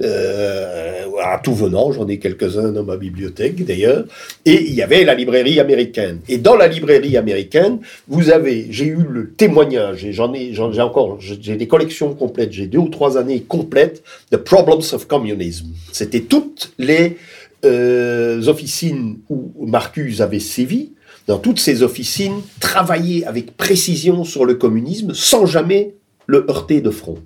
euh, 0.00 1.04
à 1.22 1.38
tout 1.38 1.54
venant, 1.54 1.92
j'en 1.92 2.08
ai 2.08 2.18
quelques-uns 2.18 2.72
dans 2.72 2.84
ma 2.84 2.96
bibliothèque 2.96 3.64
d'ailleurs, 3.64 4.04
et 4.44 4.62
il 4.62 4.74
y 4.74 4.82
avait 4.82 5.04
la 5.04 5.14
librairie 5.14 5.60
américaine. 5.60 6.20
Et 6.28 6.38
dans 6.38 6.56
la 6.56 6.68
librairie 6.68 7.16
américaine, 7.16 7.78
vous 8.08 8.30
avez, 8.30 8.66
j'ai 8.70 8.86
eu 8.86 9.04
le 9.08 9.30
témoignage, 9.30 10.04
et 10.04 10.12
j'en 10.12 10.32
ai, 10.34 10.52
j'en 10.52 10.72
ai 10.72 10.80
encore, 10.80 11.18
j'ai 11.20 11.56
des 11.56 11.68
collections 11.68 12.14
complètes, 12.14 12.52
j'ai 12.52 12.66
deux 12.66 12.78
ou 12.78 12.88
trois 12.88 13.16
années 13.18 13.40
complètes 13.40 14.02
de 14.30 14.36
Problems 14.36 14.84
of 14.92 15.06
Communism. 15.06 15.66
C'était 15.92 16.20
toutes 16.20 16.72
les 16.78 17.16
euh, 17.64 18.46
officines 18.46 19.18
où 19.28 19.66
Marcuse 19.66 20.20
avait 20.20 20.40
sévi, 20.40 20.92
dans 21.26 21.38
toutes 21.38 21.58
ces 21.58 21.82
officines, 21.82 22.42
travailler 22.60 23.24
avec 23.26 23.56
précision 23.56 24.24
sur 24.24 24.44
le 24.44 24.54
communisme 24.54 25.14
sans 25.14 25.46
jamais 25.46 25.94
le 26.26 26.46
heurter 26.50 26.80
de 26.80 26.90
front. 26.90 27.18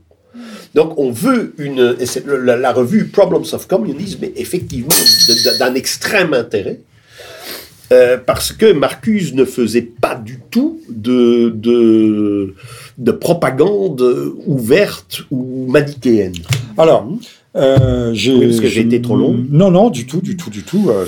Donc 0.79 0.97
on 0.97 1.11
veut 1.11 1.55
une... 1.59 1.97
La, 2.25 2.73
revue 2.73 3.09
Problems 3.09 3.47
of 3.53 3.67
Communism 3.67 4.23
est 4.23 4.35
effectivement 4.37 4.95
d'un 5.59 5.75
extrême 5.75 6.33
intérêt. 6.35 6.79
Euh, 7.91 8.17
parce 8.25 8.53
que 8.53 8.71
Marcuse 8.71 9.35
ne 9.35 9.45
faisait 9.45 9.83
pas 9.83 10.15
du 10.15 10.39
tout 10.51 10.81
de, 10.89 11.51
de, 11.53 12.55
de 12.97 13.11
propagande 13.11 14.35
ouverte 14.47 15.23
ou 15.33 15.67
manichéenne. 15.69 16.35
Alors, 16.77 17.09
euh, 17.57 18.13
oui, 18.13 18.47
parce 18.47 18.61
que 18.61 18.69
j'ai 18.69 18.83
été 18.83 19.03
trop 19.03 19.17
long. 19.17 19.37
Non, 19.51 19.73
non, 19.73 19.91
du 19.91 20.07
tout, 20.07 20.21
du 20.21 20.37
tout, 20.37 20.51
du 20.51 20.63
tout. 20.63 20.91
Euh, 20.91 21.07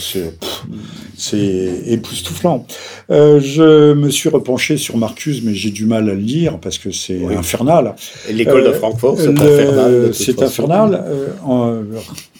c'est 1.21 1.83
époustouflant. 1.87 2.67
Euh, 3.11 3.41
je 3.41 3.93
me 3.93 4.11
suis 4.11 4.29
repenché 4.29 4.79
sur 4.79 4.97
Marcus, 4.97 5.43
mais 5.43 5.55
j'ai 5.55 5.71
du 5.71 5.85
mal 5.85 6.09
à 6.09 6.15
le 6.15 6.21
lire 6.21 6.59
parce 6.59 6.79
que 6.79 6.91
c'est 6.91 7.21
infernal. 7.37 7.95
L'école 8.31 8.65
de 8.65 8.73
Francfort, 8.73 9.19
c'est 9.19 9.29
infernal. 9.29 10.15
C'est 10.15 10.43
infernal. 10.43 11.05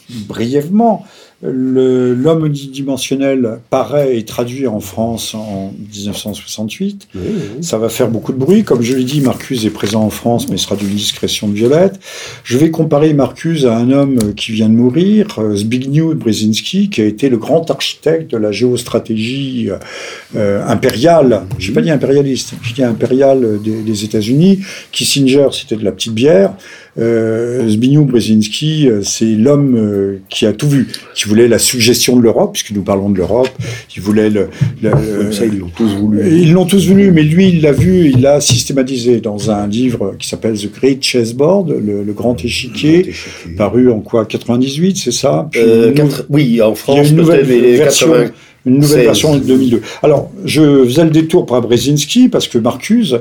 brièvement, 0.09 1.05
L'homme 1.43 2.45
unidimensionnel 2.45 3.59
paraît 3.71 4.17
et 4.17 4.25
traduit 4.25 4.67
en 4.67 4.79
France 4.79 5.33
en 5.33 5.73
1968. 5.93 7.07
Ça 7.61 7.79
va 7.79 7.89
faire 7.89 8.09
beaucoup 8.09 8.31
de 8.31 8.37
bruit. 8.37 8.63
Comme 8.63 8.83
je 8.83 8.95
l'ai 8.95 9.03
dit, 9.03 9.21
Marcuse 9.21 9.65
est 9.65 9.71
présent 9.71 10.03
en 10.03 10.11
France, 10.11 10.47
mais 10.49 10.57
sera 10.57 10.75
d'une 10.75 10.89
discrétion 10.89 11.47
de 11.47 11.53
violette. 11.53 11.99
Je 12.43 12.57
vais 12.59 12.69
comparer 12.69 13.13
Marcuse 13.13 13.65
à 13.65 13.75
un 13.75 13.89
homme 13.91 14.35
qui 14.35 14.51
vient 14.51 14.69
de 14.69 14.75
mourir, 14.75 15.39
Zbigniew 15.55 16.13
Brzezinski, 16.13 16.89
qui 16.89 17.01
a 17.01 17.05
été 17.05 17.27
le 17.29 17.37
grand 17.37 17.71
architecte 17.71 18.31
de 18.31 18.37
la 18.37 18.51
géostratégie 18.51 19.69
euh, 20.35 20.63
impériale. 20.67 21.43
Je 21.57 21.69
n'ai 21.69 21.73
pas 21.73 21.81
dit 21.81 21.89
impérialiste, 21.89 22.53
j'ai 22.61 22.73
dit 22.75 22.83
impériale 22.83 23.59
des, 23.63 23.81
des 23.81 24.03
États-Unis. 24.03 24.59
Kissinger, 24.91 25.47
c'était 25.53 25.75
de 25.75 25.83
la 25.83 25.91
petite 25.91 26.13
bière. 26.13 26.53
Euh, 26.99 27.69
Zbigniew 27.69 28.03
Brzezinski, 28.03 28.89
euh, 28.89 29.01
c'est 29.01 29.25
l'homme 29.25 29.75
euh, 29.77 30.17
qui 30.29 30.45
a 30.45 30.51
tout 30.51 30.67
vu, 30.67 30.87
qui 31.15 31.29
voulait 31.29 31.47
la 31.47 31.57
suggestion 31.57 32.17
de 32.17 32.21
l'Europe, 32.21 32.51
puisque 32.53 32.71
nous 32.71 32.81
parlons 32.81 33.09
de 33.09 33.17
l'Europe. 33.17 33.49
Il 33.95 34.01
voulait 34.01 34.29
le. 34.29 34.49
ça, 35.31 35.45
ils 35.45 35.57
l'ont 35.57 35.71
tous 35.75 35.95
voulu. 35.95 36.21
Ils 36.27 36.51
l'ont 36.51 36.65
tous 36.65 36.87
voulu, 36.87 37.11
mais 37.11 37.23
lui, 37.23 37.49
il 37.49 37.61
l'a 37.61 37.71
vu, 37.71 38.09
il 38.09 38.21
l'a 38.21 38.41
systématisé 38.41 39.21
dans 39.21 39.51
un 39.51 39.67
livre 39.67 40.15
qui 40.19 40.27
s'appelle 40.27 40.57
The 40.57 40.71
Great 40.73 41.01
Chessboard, 41.01 41.69
le, 41.69 42.03
le 42.03 42.13
grand, 42.13 42.43
échiquier, 42.43 43.13
paru 43.57 43.89
en 43.89 43.99
quoi 43.99 44.25
98, 44.25 44.97
c'est 44.97 45.11
ça? 45.11 45.49
Oui, 46.29 46.61
en 46.61 46.75
France, 46.75 47.09
une 47.09 47.17
nouvelle 47.17 47.45
version. 47.45 48.13
Une 48.63 48.77
nouvelle 48.77 49.05
version 49.05 49.35
de 49.35 49.43
2002. 49.43 49.81
Alors, 50.03 50.29
je 50.45 50.85
faisais 50.85 51.03
le 51.03 51.09
détour 51.09 51.47
par 51.47 51.61
Brzezinski 51.61 52.29
parce 52.29 52.47
que 52.47 52.59
Marcuse, 52.59 53.17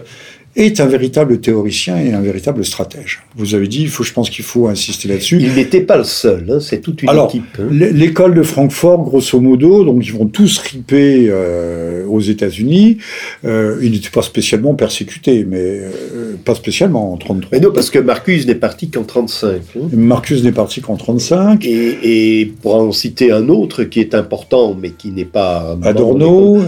est 0.57 0.81
un 0.81 0.87
véritable 0.87 1.41
théoricien 1.41 1.97
et 1.99 2.13
un 2.13 2.21
véritable 2.21 2.65
stratège. 2.65 3.23
Vous 3.37 3.55
avez 3.55 3.69
dit, 3.69 3.83
il 3.83 3.89
faut, 3.89 4.03
je 4.03 4.13
pense 4.13 4.31
qu'il 4.31 4.45
faut 4.45 4.67
insister 4.67 5.09
là-dessus. 5.09 5.39
Il 5.41 5.55
n'était 5.55 5.81
pas 5.81 5.97
le 5.97 6.05
seul, 6.05 6.45
hein, 6.51 6.59
c'est 6.61 6.81
toute 6.81 7.03
une 7.03 7.09
Alors, 7.09 7.29
équipe. 7.29 7.45
Hein. 7.59 7.69
L'école 7.71 8.35
de 8.35 8.43
Francfort, 8.43 9.05
grosso 9.05 9.41
modo, 9.41 9.85
donc 9.85 10.05
ils 10.05 10.13
vont 10.13 10.27
tous 10.27 10.59
riper 10.59 11.27
euh, 11.29 12.05
aux 12.07 12.21
États-Unis. 12.21 12.99
Euh, 13.45 13.79
il 13.83 13.93
n'était 13.93 14.11
pas 14.11 14.23
spécialement 14.23 14.75
persécuté, 14.75 15.45
mais 15.49 15.61
euh, 15.61 16.35
pas 16.45 16.55
spécialement 16.55 17.13
en 17.13 17.17
33. 17.17 17.51
Mais 17.53 17.65
non, 17.65 17.73
parce 17.73 17.91
que 17.91 18.01
Marcuse 18.01 18.47
n'est 18.47 18.55
parti 18.57 18.91
qu'en 18.91 19.05
35. 19.05 19.63
Hein. 19.77 19.81
Marcuse 19.93 20.43
n'est 20.43 20.53
parti 20.53 20.81
qu'en 20.81 20.97
35. 20.97 21.65
Et, 21.65 22.41
et, 22.41 22.47
pour 22.47 22.75
en 22.75 22.91
citer 22.93 23.31
un 23.31 23.49
autre 23.49 23.85
qui 23.85 24.01
est 24.01 24.15
important, 24.15 24.77
mais 24.81 24.91
qui 24.91 25.13
n'est 25.13 25.25
pas 25.25 25.79
Adorno. 25.83 26.59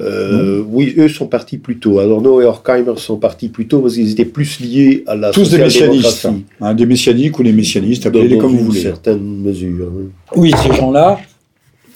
Euh, 0.00 0.62
oui, 0.68 0.94
eux 0.98 1.08
sont 1.08 1.26
partis 1.26 1.58
plus 1.58 1.78
tôt. 1.78 1.98
Adorno 1.98 2.40
et 2.40 2.44
Horkheimer 2.44 2.94
sont 2.96 3.13
partis 3.16 3.48
plus 3.48 3.66
tôt 3.66 3.80
parce 3.80 3.94
qu'ils 3.94 4.10
étaient 4.10 4.24
plus 4.24 4.60
liés 4.60 5.04
à 5.06 5.14
la 5.14 5.30
Tous 5.30 5.50
des 5.50 5.58
messianistes, 5.58 6.28
hein, 6.60 6.74
des 6.74 6.86
messianiques 6.86 7.38
ou 7.38 7.42
des 7.42 7.52
messianistes, 7.52 8.06
appelez-les 8.06 8.38
comme 8.38 8.56
vous 8.56 8.64
voulez. 8.64 8.80
certaines 8.80 9.42
mesures. 9.42 9.90
Oui, 10.36 10.52
ces 10.62 10.74
gens-là 10.74 11.20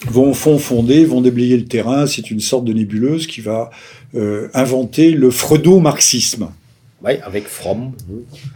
vont 0.07 0.33
font 0.33 0.57
fonder, 0.57 1.05
vont 1.05 1.21
déblayer 1.21 1.57
le 1.57 1.65
terrain. 1.65 2.07
C'est 2.07 2.31
une 2.31 2.39
sorte 2.39 2.65
de 2.65 2.73
nébuleuse 2.73 3.27
qui 3.27 3.41
va 3.41 3.69
euh, 4.15 4.47
inventer 4.53 5.11
le 5.11 5.29
freudo-marxisme. 5.29 6.49
Oui, 7.01 7.13
avec 7.23 7.47
Fromm. 7.47 7.93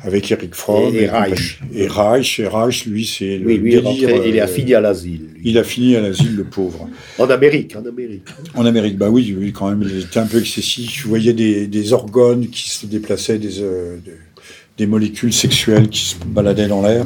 Avec 0.03 0.29
Eric 0.29 0.53
Fromm. 0.53 0.93
Et, 0.93 1.07
Reich. 1.07 1.61
Et 1.73 1.87
Reich, 1.87 2.39
et 2.41 2.47
Reich, 2.47 2.85
lui, 2.85 3.05
c'est 3.05 3.37
le 3.37 3.47
oui, 3.47 3.57
lui 3.57 3.75
il 3.75 4.39
a 4.39 4.47
fini 4.47 4.73
à 4.75 4.81
l'asile. 4.81 5.29
Il 5.43 5.57
a 5.57 5.63
fini 5.63 5.95
à 5.95 6.01
l'asile, 6.01 6.35
le 6.35 6.43
pauvre. 6.43 6.89
En 7.17 7.29
Amérique, 7.29 7.75
en 7.77 7.85
Amérique. 7.85 8.27
En 8.53 8.65
Amérique, 8.65 8.97
bah 8.97 9.09
oui, 9.09 9.33
oui 9.37 9.53
quand 9.53 9.69
même, 9.69 9.87
il 9.89 10.01
était 10.01 10.19
un 10.19 10.25
peu 10.25 10.39
excessif. 10.39 11.03
Vous 11.03 11.09
voyais 11.09 11.33
des, 11.33 11.67
des 11.67 11.93
organes 11.93 12.47
qui 12.47 12.69
se 12.69 12.85
déplaçaient, 12.85 13.39
des, 13.39 13.61
euh, 13.61 13.97
des 14.77 14.87
molécules 14.87 15.33
sexuelles 15.33 15.87
qui 15.87 16.01
se 16.01 16.15
baladaient 16.25 16.67
dans 16.67 16.81
l'air. 16.81 17.05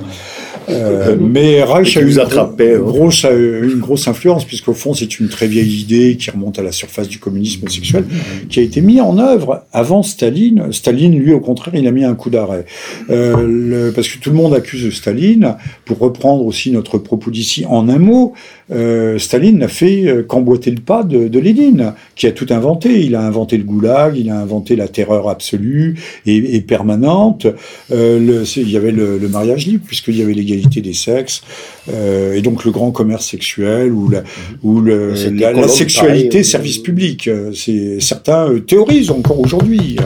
Euh, 0.69 1.15
mais 1.19 1.63
Reich 1.63 1.97
a 1.97 2.01
eu 2.01 2.11
une, 2.11 2.19
hein. 2.19 2.49
grosse, 2.79 3.23
une 3.23 3.79
grosse 3.79 4.07
influence, 4.07 4.45
puisqu'au 4.45 4.73
fond, 4.73 4.93
c'est 4.93 5.19
une 5.19 5.29
très 5.29 5.47
vieille 5.47 5.81
idée 5.81 6.17
qui 6.17 6.29
remonte 6.29 6.59
à 6.59 6.63
la 6.63 6.71
surface 6.71 7.07
du 7.07 7.19
communisme 7.19 7.67
sexuel, 7.67 8.05
qui 8.49 8.59
a 8.59 8.63
été 8.63 8.81
mise 8.81 9.01
en 9.01 9.17
œuvre 9.17 9.65
avant 9.71 10.03
Staline. 10.03 10.71
Staline, 10.71 11.17
lui, 11.17 11.33
au 11.33 11.39
contraire, 11.39 11.75
il 11.75 11.87
a 11.87 11.91
mis 11.91 12.03
un 12.03 12.15
coup 12.15 12.29
d'arrêt. 12.29 12.65
Euh, 13.09 13.91
parce 13.93 14.07
que 14.07 14.17
tout 14.17 14.29
le 14.29 14.35
monde 14.35 14.53
accuse 14.53 14.93
Staline, 14.93 15.55
pour 15.85 15.99
reprendre 15.99 16.45
aussi 16.45 16.71
notre 16.71 16.97
propos 16.97 17.31
d'ici 17.31 17.65
en 17.67 17.89
un 17.89 17.99
mot, 17.99 18.33
euh, 18.71 19.17
Staline 19.17 19.59
n'a 19.59 19.67
fait 19.67 20.07
euh, 20.07 20.23
qu'emboîter 20.23 20.71
le 20.71 20.81
pas 20.81 21.03
de, 21.03 21.27
de, 21.27 21.39
Lénine, 21.39 21.93
qui 22.15 22.27
a 22.27 22.31
tout 22.31 22.47
inventé. 22.49 23.03
Il 23.03 23.15
a 23.15 23.21
inventé 23.21 23.57
le 23.57 23.63
goulag, 23.63 24.17
il 24.17 24.29
a 24.29 24.39
inventé 24.39 24.75
la 24.75 24.87
terreur 24.87 25.29
absolue 25.29 25.95
et, 26.25 26.55
et 26.55 26.61
permanente. 26.61 27.47
Euh, 27.91 28.19
le, 28.19 28.43
il 28.57 28.69
y 28.69 28.77
avait 28.77 28.91
le, 28.91 29.17
le 29.17 29.27
mariage 29.29 29.65
libre, 29.67 29.85
puisqu'il 29.87 30.17
y 30.17 30.21
avait 30.21 30.33
l'égalité 30.57 30.81
des 30.81 30.93
sexes, 30.93 31.41
euh, 31.89 32.33
et 32.33 32.41
donc 32.41 32.65
le 32.65 32.71
grand 32.71 32.91
commerce 32.91 33.25
sexuel, 33.25 33.91
ou 33.91 34.09
la, 34.09 34.23
ou 34.63 34.81
le, 34.81 35.13
la, 35.31 35.53
la 35.53 35.67
sexualité 35.67 36.43
service 36.43 36.79
public. 36.79 37.27
Euh, 37.27 37.51
c'est 37.53 37.99
certains 37.99 38.59
théorisent 38.59 39.11
encore 39.11 39.39
aujourd'hui 39.39 39.97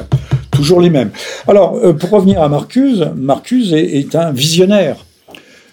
toujours 0.52 0.82
les 0.82 0.90
mêmes. 0.90 1.12
Alors, 1.48 1.80
pour 1.98 2.10
revenir 2.10 2.42
à 2.42 2.50
Marcuse, 2.50 3.08
Marcuse 3.16 3.74
est, 3.74 4.00
est 4.00 4.16
un 4.16 4.32
visionnaire 4.32 4.98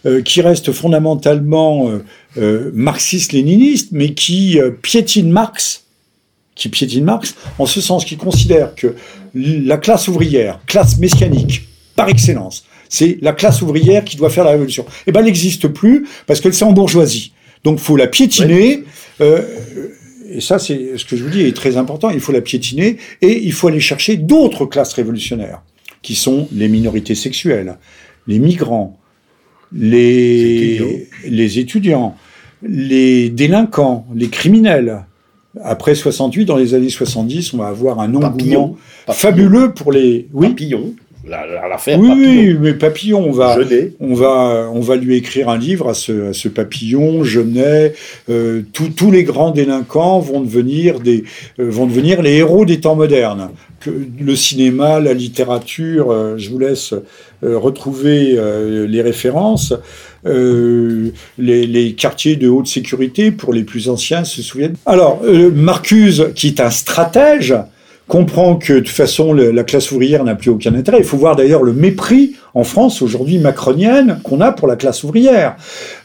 euh, 0.07 0.23
qui 0.23 0.41
reste 0.41 0.71
fondamentalement 0.71 1.89
euh, 1.89 2.05
euh, 2.37 2.71
marxiste-léniniste, 2.73 3.89
mais 3.91 4.15
qui 4.15 4.57
piétine 4.81 5.29
Marx, 5.29 5.83
qui 6.55 6.69
piétine 6.69 7.03
Marx, 7.03 7.35
en 7.59 7.67
ce 7.67 7.81
sens 7.81 8.05
qu'il 8.05 8.17
considère 8.17 8.77
que 8.77 8.95
la 9.35 9.77
classe 9.77 10.07
ouvrière, 10.07 10.61
classe 10.67 10.99
messianique, 10.99 11.69
par 11.97 12.09
excellence, 12.09 12.65
c'est 12.89 13.19
la 13.21 13.33
classe 13.33 13.63
ouvrière 13.63 14.05
qui 14.05 14.17
doit 14.17 14.31
faire 14.31 14.45
la 14.45 14.51
révolution. 14.51 14.87
Eh 15.07 15.13
ben, 15.13 15.21
elle 15.21 15.27
n'existe 15.27 15.69
plus 15.69 16.07
parce 16.27 16.41
qu'elle 16.41 16.55
s'est 16.55 16.65
en 16.65 16.73
bourgeoisie. 16.73 17.33
Donc, 17.65 17.79
faut 17.79 17.97
la 17.97 18.07
piétiner. 18.07 18.85
et 19.21 20.41
ça 20.41 20.59
c'est 20.59 20.97
ce 20.97 21.05
que 21.05 21.17
je 21.17 21.25
vous 21.25 21.31
dis 21.31 21.43
est 21.43 21.57
très 21.57 21.77
important, 21.77 22.11
il 22.11 22.21
faut 22.21 22.33
la 22.33 22.41
piétiner 22.41 22.99
et 23.23 23.43
il 23.43 23.53
faut 23.53 23.69
aller 23.69 23.81
chercher 23.81 24.17
d'autres 24.17 24.67
classes 24.67 24.93
révolutionnaires, 24.93 25.63
qui 26.03 26.15
sont 26.15 26.49
les 26.53 26.69
minorités 26.69 27.15
sexuelles, 27.15 27.79
les 28.27 28.39
migrants, 28.39 28.99
les, 29.73 31.09
les 31.27 31.59
étudiants, 31.59 32.17
les 32.63 33.31
délinquants, 33.31 34.07
les 34.15 34.29
criminels. 34.29 35.05
Après 35.63 35.95
68, 35.95 36.45
dans 36.45 36.57
les 36.57 36.75
années 36.75 36.91
70, 36.91 37.55
on 37.55 37.59
va 37.59 37.69
avoir 37.69 38.01
un 38.01 38.15
engouement 38.15 38.77
fabuleux 39.09 39.73
pour 39.73 39.93
les... 39.93 40.29
Oui. 40.33 40.55
L'affaire 41.29 41.99
oui, 41.99 42.11
oui, 42.15 42.57
mais 42.59 42.75
Papillon, 42.75 43.25
on 43.27 43.33
va, 43.33 43.59
on 44.01 44.15
va, 44.15 44.71
on 44.73 44.81
va 44.81 44.97
lui 44.97 45.17
écrire 45.17 45.49
un 45.49 45.59
livre 45.59 45.89
à 45.89 45.95
ce, 45.95 46.31
à 46.31 46.33
ce 46.33 46.49
Papillon, 46.49 47.23
Genet. 47.23 47.95
Euh, 48.31 48.63
tous 48.73 49.11
les 49.11 49.25
grands 49.25 49.51
délinquants 49.51 50.21
vont 50.21 50.41
devenir 50.41 51.01
des, 51.01 51.25
euh, 51.61 51.69
vont 51.69 51.87
devenir 51.87 52.23
les 52.23 52.37
héros 52.37 52.65
des 52.65 52.81
temps 52.81 52.97
modernes. 52.97 53.51
Que 53.81 53.91
le 54.21 54.35
cinéma, 54.37 55.01
la 55.01 55.13
littérature, 55.13 56.11
euh, 56.11 56.37
je 56.39 56.51
vous 56.51 56.59
laisse 56.59 56.95
retrouver 57.43 58.37
les 58.89 59.01
références. 59.01 59.73
Les, 60.25 61.13
les, 61.39 61.93
quartiers 61.93 62.35
de 62.35 62.49
haute 62.49 62.67
sécurité, 62.67 63.31
pour 63.31 63.53
les 63.53 63.63
plus 63.63 63.89
anciens, 63.89 64.25
se 64.25 64.43
souviennent. 64.43 64.75
Alors, 64.87 65.23
Marcuse, 65.55 66.33
qui 66.35 66.49
est 66.49 66.61
un 66.61 66.71
stratège, 66.71 67.55
comprend 68.09 68.57
que 68.57 68.73
de 68.73 68.79
toute 68.81 68.89
façon 68.89 69.33
la 69.33 69.65
classe 69.65 69.93
ouvrière 69.93 70.25
n'a 70.25 70.35
plus 70.35 70.51
aucun 70.51 70.75
intérêt. 70.75 70.99
Il 70.99 71.05
faut 71.05 71.19
voir 71.19 71.37
d'ailleurs 71.37 71.63
le 71.63 71.75
mépris 71.75 72.35
en 72.55 72.65
France 72.65 73.03
aujourd'hui 73.03 73.39
macronienne 73.39 74.21
qu'on 74.25 74.41
a 74.41 74.51
pour 74.51 74.67
la 74.67 74.77
classe 74.77 75.05
ouvrière, 75.05 75.57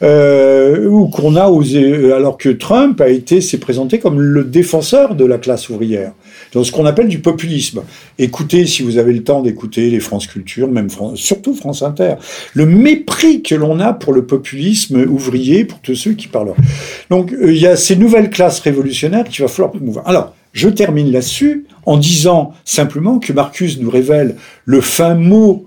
euh, 0.02 0.86
ou 0.86 1.08
qu'on 1.08 1.34
a 1.34 1.48
osé, 1.48 2.12
alors 2.12 2.36
que 2.36 2.50
Trump 2.50 3.00
a 3.00 3.08
été 3.08 3.40
s'est 3.40 3.58
présenté 3.58 3.98
comme 3.98 4.20
le 4.20 4.44
défenseur 4.44 5.14
de 5.14 5.24
la 5.24 5.38
classe 5.38 5.68
ouvrière, 5.70 6.12
dans 6.52 6.62
ce 6.62 6.70
qu'on 6.70 6.86
appelle 6.86 7.08
du 7.08 7.18
populisme. 7.18 7.82
Écoutez, 8.18 8.66
si 8.66 8.82
vous 8.82 8.98
avez 8.98 9.12
le 9.12 9.24
temps 9.24 9.42
d'écouter 9.42 9.90
les 9.90 10.00
France 10.00 10.26
Culture, 10.26 10.68
même 10.68 10.88
surtout 11.14 11.54
France 11.54 11.82
Inter, 11.82 12.14
le 12.52 12.66
mépris 12.66 13.42
que 13.42 13.54
l'on 13.54 13.80
a 13.80 13.94
pour 13.94 14.12
le 14.12 14.26
populisme 14.26 15.06
ouvrier, 15.08 15.64
pour 15.64 15.80
tous 15.80 15.94
ceux 15.94 16.12
qui 16.12 16.28
parlent. 16.28 16.54
Donc 17.10 17.32
euh, 17.32 17.52
il 17.52 17.60
y 17.60 17.66
a 17.66 17.76
ces 17.76 17.96
nouvelles 17.96 18.30
classes 18.30 18.60
révolutionnaires 18.60 19.24
qu'il 19.24 19.42
va 19.42 19.48
falloir 19.48 19.72
promouvoir. 19.72 20.06
Alors 20.06 20.34
je 20.52 20.68
termine 20.68 21.10
là-dessus 21.10 21.66
en 21.86 21.96
disant 21.96 22.52
simplement 22.64 23.18
que 23.18 23.32
Marcus 23.32 23.78
nous 23.78 23.90
révèle 23.90 24.36
le 24.64 24.80
fin 24.80 25.14
mot 25.14 25.66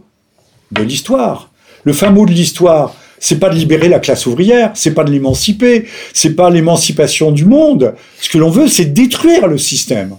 de 0.72 0.84
l'histoire. 0.84 1.52
Le 1.84 1.94
fin 1.94 2.10
mot 2.10 2.26
de 2.26 2.32
l'histoire, 2.32 2.96
c'est 3.20 3.40
pas 3.40 3.50
de 3.50 3.56
libérer 3.56 3.90
la 3.90 4.00
classe 4.00 4.26
ouvrière, 4.26 4.72
c'est 4.74 4.94
pas 4.94 5.04
de 5.04 5.12
l'émanciper, 5.12 5.86
c'est 6.14 6.36
pas 6.36 6.50
l'émancipation 6.50 7.32
du 7.32 7.46
monde. 7.46 7.96
Ce 8.20 8.30
que 8.30 8.38
l'on 8.38 8.50
veut, 8.50 8.68
c'est 8.68 8.86
détruire 8.86 9.48
le 9.48 9.58
système. 9.58 10.16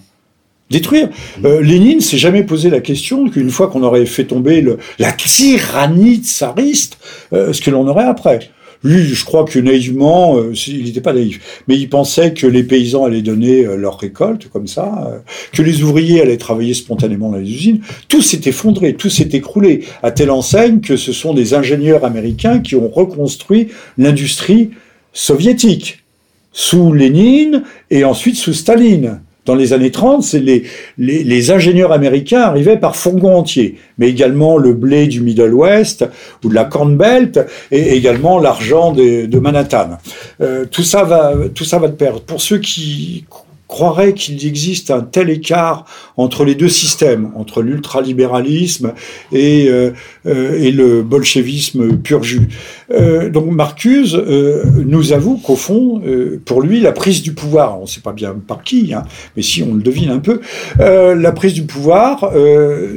Détruire. 0.71 1.09
Euh, 1.45 1.63
Lénine 1.63 2.01
s'est 2.01 2.19
jamais 2.19 2.43
posé 2.43 2.69
la 2.69 2.81
question 2.81 3.29
qu'une 3.31 3.51
fois 3.51 3.69
qu'on 3.69 3.83
aurait 3.83 4.05
fait 4.05 4.25
tomber 4.25 4.61
le, 4.61 4.79
la 4.99 5.13
tyrannie 5.13 6.17
tsariste, 6.17 6.99
euh, 7.33 7.55
ce 7.55 7.63
que 7.63 7.71
l'on 7.71 7.89
aurait 7.89 8.05
après. 8.05 8.51
Lui, 8.85 9.03
je 9.03 9.25
crois 9.25 9.45
que 9.45 9.59
naïvement, 9.59 10.39
euh, 10.39 10.53
il 10.69 10.85
n'était 10.85 11.01
pas 11.01 11.13
naïf, 11.13 11.63
mais 11.67 11.77
il 11.77 11.89
pensait 11.89 12.33
que 12.33 12.47
les 12.47 12.63
paysans 12.63 13.05
allaient 13.05 13.23
donner 13.23 13.65
euh, 13.65 13.77
leur 13.77 13.99
récolte 13.99 14.49
comme 14.49 14.69
ça, 14.69 15.09
euh, 15.09 15.19
que 15.53 15.63
les 15.63 15.83
ouvriers 15.83 16.23
allaient 16.23 16.37
travailler 16.37 16.75
spontanément 16.75 17.31
dans 17.31 17.39
les 17.39 17.51
usines. 17.51 17.81
Tout 18.09 18.23
s'est 18.23 18.43
effondré, 18.45 18.95
tout 18.95 19.11
s'est 19.11 19.31
écroulé, 19.33 19.85
à 20.05 20.13
telle 20.13 20.31
enseigne 20.31 20.81
que 20.81 20.97
ce 20.97 21.13
sont 21.13 21.35
des 21.35 21.55
ingénieurs 21.55 22.05
américains 22.05 22.61
qui 22.61 22.77
ont 22.77 22.89
reconstruit 22.89 23.69
l'industrie 23.97 24.71
soviétique 25.13 26.05
sous 26.53 26.93
Lénine 26.93 27.65
et 27.91 28.05
ensuite 28.05 28.37
sous 28.37 28.53
Staline. 28.53 29.21
Dans 29.49 29.55
les 29.55 29.73
années 29.73 29.91
30, 29.91 30.23
c'est 30.23 30.41
les, 30.41 30.65
les, 30.99 31.51
ingénieurs 31.51 31.91
américains 31.91 32.43
arrivaient 32.43 32.77
par 32.77 32.97
fourgon 32.97 33.35
entier, 33.35 33.77
mais 33.97 34.11
également 34.11 34.59
le 34.59 34.75
blé 34.75 35.07
du 35.07 35.23
Middle 35.23 35.55
West 35.55 36.05
ou 36.45 36.51
de 36.51 36.55
la 36.55 36.67
Corn 36.67 36.99
Belt 36.99 37.41
et 37.71 37.97
également 37.97 38.39
l'argent 38.39 38.93
de, 38.93 39.39
Manhattan. 39.39 39.97
Euh, 40.43 40.67
tout 40.71 40.83
ça 40.83 41.03
va, 41.05 41.33
tout 41.55 41.65
ça 41.65 41.79
va 41.79 41.89
de 41.89 41.95
perdre. 41.95 42.21
Pour 42.21 42.43
ceux 42.43 42.59
qui 42.59 43.25
croirait 43.69 44.15
qu'il 44.15 44.45
existe 44.47 44.91
un 44.91 45.03
tel 45.03 45.29
écart 45.29 45.85
entre 46.17 46.45
les 46.45 46.55
deux 46.55 46.71
systèmes, 46.71 47.31
entre 47.37 47.61
l'ultralibéralisme 47.63 48.95
et, 49.31 49.69
euh, 49.69 49.91
euh, 50.27 50.59
et 50.59 50.73
le 50.73 51.03
bolchevisme 51.03 51.99
pur 51.99 52.23
jus. 52.23 52.49
Euh, 52.91 53.29
donc 53.29 53.51
Marcuse 53.51 54.17
nous 54.17 55.13
avoue 55.13 55.37
qu'au 55.37 55.55
fond, 55.57 56.03
pour 56.47 56.63
lui, 56.63 56.81
la 56.81 56.93
prise 56.93 57.23
du 57.23 57.35
pouvoir, 57.35 57.79
on 57.79 57.83
ne 57.83 57.87
sait 57.87 58.01
pas 58.01 58.13
bien 58.13 58.35
par 58.35 58.63
qui, 58.63 58.95
hein, 58.95 59.05
mais 59.37 59.43
si 59.43 59.63
on 59.63 59.75
le 59.75 59.83
devine 59.83 60.11
un 60.11 60.19
peu, 60.19 60.41
la 60.79 61.33
prise 61.33 61.53
du 61.53 61.65
pouvoir, 61.65 62.33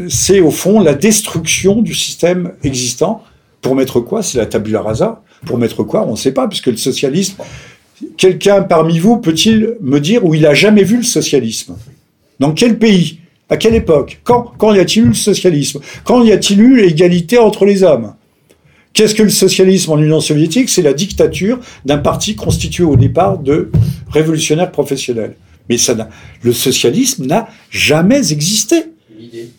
c'est 0.07 0.39
au 0.39 0.51
fond 0.51 0.79
la 0.79 0.93
destruction 0.93 1.81
du 1.81 1.93
système 1.93 2.53
existant. 2.63 3.23
Pour 3.61 3.75
mettre 3.75 3.99
quoi? 3.99 4.23
C'est 4.23 4.39
la 4.39 4.47
tabula 4.47 4.81
rasa. 4.81 5.21
Pour 5.45 5.59
mettre 5.59 5.83
quoi? 5.83 6.07
On 6.07 6.11
ne 6.11 6.15
sait 6.15 6.31
pas, 6.31 6.47
puisque 6.47 6.67
le 6.67 6.77
socialisme 6.77 7.35
Quelqu'un 8.17 8.61
parmi 8.61 8.99
vous 8.99 9.17
peut-il 9.17 9.75
me 9.81 9.99
dire 9.99 10.25
où 10.25 10.33
il 10.33 10.45
a 10.45 10.53
jamais 10.53 10.83
vu 10.83 10.97
le 10.97 11.03
socialisme? 11.03 11.75
Dans 12.39 12.51
quel 12.51 12.77
pays? 12.77 13.19
À 13.49 13.57
quelle 13.57 13.75
époque? 13.75 14.19
Quand, 14.23 14.53
quand 14.57 14.73
y 14.73 14.79
a-t-il 14.79 15.05
eu 15.05 15.09
le 15.09 15.13
socialisme? 15.13 15.79
Quand 16.03 16.23
y 16.23 16.31
a-t-il 16.31 16.61
eu 16.61 16.81
l'égalité 16.81 17.37
entre 17.37 17.65
les 17.65 17.83
hommes? 17.83 18.13
Qu'est-ce 18.93 19.15
que 19.15 19.23
le 19.23 19.29
socialisme 19.29 19.91
en 19.91 19.97
Union 19.97 20.19
soviétique? 20.19 20.69
C'est 20.69 20.81
la 20.81 20.93
dictature 20.93 21.59
d'un 21.85 21.97
parti 21.97 22.35
constitué 22.35 22.83
au 22.83 22.95
départ 22.95 23.37
de 23.37 23.69
révolutionnaires 24.09 24.71
professionnels. 24.71 25.35
Mais 25.69 25.77
ça 25.77 25.95
le 26.41 26.53
socialisme 26.53 27.25
n'a 27.25 27.47
jamais 27.69 28.31
existé. 28.31 28.83
L'idée 29.17 29.49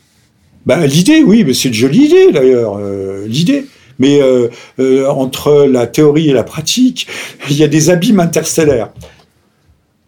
ben, 0.66 0.86
L'idée, 0.86 1.22
oui, 1.22 1.44
mais 1.44 1.54
c'est 1.54 1.68
une 1.68 1.74
jolie 1.74 2.04
idée 2.04 2.32
d'ailleurs. 2.32 2.78
Euh, 2.78 3.26
l'idée. 3.26 3.64
Mais 3.98 4.20
euh, 4.20 4.48
euh, 4.78 5.08
entre 5.08 5.66
la 5.70 5.86
théorie 5.86 6.30
et 6.30 6.32
la 6.32 6.44
pratique, 6.44 7.06
il 7.50 7.56
y 7.56 7.64
a 7.64 7.68
des 7.68 7.90
abîmes 7.90 8.20
interstellaires. 8.20 8.90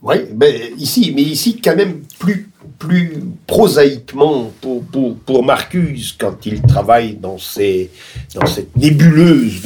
Oui, 0.03 0.17
mais 0.37 0.73
ici, 0.79 1.13
mais 1.15 1.23
ici 1.23 1.61
quand 1.63 1.77
même 1.77 2.03
plus 2.19 2.49
plus 2.79 3.13
prosaïquement 3.47 4.53
pour, 4.61 4.83
pour, 4.85 5.17
pour, 5.17 5.45
Marcus, 5.45 6.15
quand 6.19 6.45
il 6.45 6.61
travaille 6.61 7.15
dans, 7.15 7.39
ces, 7.39 7.89
dans 8.35 8.47
cette 8.47 8.77
nébuleuse 8.77 9.63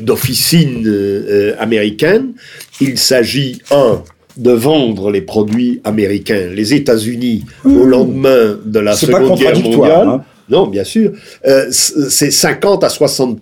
d'officines 0.00 0.82
de, 0.82 1.26
euh, 1.28 1.54
américaines, 1.58 2.32
il 2.80 2.98
s'agit, 2.98 3.60
un, 3.70 4.02
de 4.36 4.50
vendre 4.52 5.10
les 5.10 5.20
produits 5.20 5.80
américains. 5.84 6.48
Les 6.52 6.74
États-Unis, 6.74 7.44
au 7.64 7.84
lendemain 7.84 8.58
de 8.64 8.78
la 8.80 8.94
Seconde 8.94 9.38
Guerre 9.38 9.60
mondiale, 9.60 10.08
hein. 10.08 10.24
Non, 10.48 10.66
bien 10.66 10.84
sûr. 10.84 11.12
Euh, 11.46 11.68
c'est 11.70 12.30
50 12.30 12.84
à 12.84 12.88
60 12.88 13.40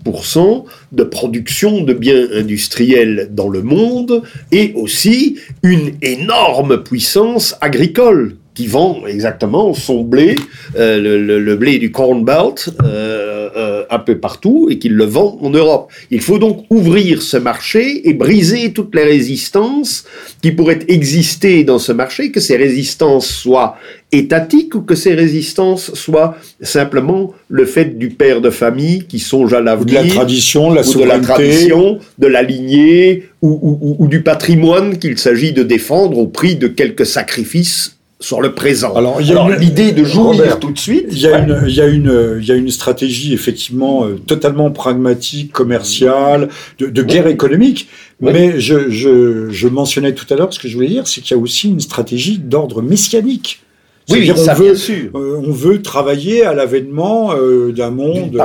de 0.92 1.02
production 1.02 1.82
de 1.82 1.92
biens 1.92 2.26
industriels 2.34 3.28
dans 3.32 3.48
le 3.48 3.62
monde 3.62 4.22
et 4.52 4.72
aussi 4.74 5.38
une 5.62 5.92
énorme 6.02 6.82
puissance 6.82 7.56
agricole 7.60 8.36
qui 8.54 8.66
vend 8.66 9.06
exactement 9.06 9.72
son 9.72 10.02
blé, 10.02 10.36
euh, 10.76 11.18
le, 11.18 11.56
blé 11.56 11.78
du 11.78 11.90
Corn 11.90 12.24
Belt, 12.24 12.68
euh, 12.84 13.48
euh, 13.56 13.84
un 13.90 13.98
peu 13.98 14.18
partout, 14.18 14.68
et 14.70 14.78
qu'il 14.78 14.92
le 14.92 15.04
vend 15.04 15.38
en 15.40 15.50
Europe. 15.50 15.90
Il 16.10 16.20
faut 16.20 16.38
donc 16.38 16.66
ouvrir 16.68 17.22
ce 17.22 17.38
marché 17.38 18.08
et 18.08 18.12
briser 18.12 18.72
toutes 18.72 18.94
les 18.94 19.04
résistances 19.04 20.04
qui 20.42 20.52
pourraient 20.52 20.80
exister 20.88 21.64
dans 21.64 21.78
ce 21.78 21.92
marché, 21.92 22.30
que 22.30 22.40
ces 22.40 22.56
résistances 22.56 23.26
soient 23.26 23.76
étatiques 24.12 24.74
ou 24.74 24.82
que 24.82 24.94
ces 24.94 25.14
résistances 25.14 25.94
soient 25.94 26.36
simplement 26.60 27.32
le 27.48 27.64
fait 27.64 27.98
du 27.98 28.10
père 28.10 28.42
de 28.42 28.50
famille 28.50 29.06
qui 29.06 29.18
songe 29.18 29.54
à 29.54 29.60
l'avenir, 29.60 30.02
de 30.02 30.08
la 30.08 30.14
tradition, 30.14 30.70
la 30.70 30.86
ou 30.86 30.94
de 30.94 31.04
la 31.04 31.18
tradition, 31.18 31.98
de 32.18 32.26
la 32.26 32.42
lignée 32.42 33.28
ou, 33.40 33.58
ou, 33.62 33.96
ou 33.98 34.08
du 34.08 34.22
patrimoine 34.22 34.98
qu'il 34.98 35.16
s'agit 35.16 35.54
de 35.54 35.62
défendre 35.62 36.18
au 36.18 36.26
prix 36.26 36.56
de 36.56 36.68
quelques 36.68 37.06
sacrifices 37.06 37.96
sur 38.22 38.40
le 38.40 38.52
présent. 38.52 38.94
Alors, 38.94 39.20
l'idée 39.20 39.92
de 39.92 40.04
jouir 40.04 40.58
tout 40.58 40.70
de 40.70 40.78
suite. 40.78 41.06
Il 41.10 41.18
y, 41.18 41.26
a 41.26 41.38
une, 41.38 41.64
il, 41.66 41.74
y 41.74 41.80
a 41.80 41.86
une, 41.86 42.38
il 42.40 42.46
y 42.46 42.52
a 42.52 42.54
une 42.54 42.70
stratégie 42.70 43.34
effectivement 43.34 44.04
euh, 44.04 44.18
totalement 44.26 44.70
pragmatique, 44.70 45.52
commerciale, 45.52 46.48
de, 46.78 46.86
de 46.86 47.02
guerre 47.02 47.26
économique. 47.26 47.88
Mais 48.20 48.60
je, 48.60 48.88
je, 48.88 49.50
je, 49.50 49.68
mentionnais 49.68 50.14
tout 50.14 50.26
à 50.32 50.36
l'heure 50.36 50.52
ce 50.52 50.60
que 50.60 50.68
je 50.68 50.74
voulais 50.74 50.88
dire, 50.88 51.08
c'est 51.08 51.20
qu'il 51.20 51.36
y 51.36 51.40
a 51.40 51.42
aussi 51.42 51.68
une 51.68 51.80
stratégie 51.80 52.38
d'ordre 52.38 52.80
messianique. 52.80 53.61
Oui, 54.10 54.26
ça, 54.26 54.52
on 54.52 54.54
veut, 54.54 54.64
bien 54.64 54.74
sûr. 54.74 55.10
Euh, 55.14 55.40
on 55.44 55.52
veut 55.52 55.80
travailler 55.80 56.44
à 56.44 56.54
l'avènement 56.54 57.34
euh, 57.34 57.72
d'un 57.72 57.90
monde 57.90 58.36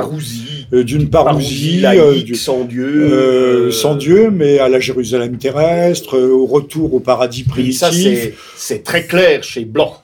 euh, 0.73 0.83
d'une 0.83 1.09
parousie, 1.09 1.79
laïque, 1.79 2.35
sans 2.35 2.63
Dieu, 2.63 3.71
sans 3.71 3.95
Dieu, 3.95 4.29
mais 4.31 4.59
à 4.59 4.69
la 4.69 4.79
Jérusalem 4.79 5.37
terrestre, 5.37 6.17
au 6.19 6.45
retour 6.45 6.93
au 6.93 6.99
paradis 6.99 7.43
primitif. 7.43 7.79
ça, 7.79 7.91
c'est 8.55 8.83
très 8.83 9.05
clair 9.05 9.43
chez 9.43 9.65
Bloch, 9.65 10.01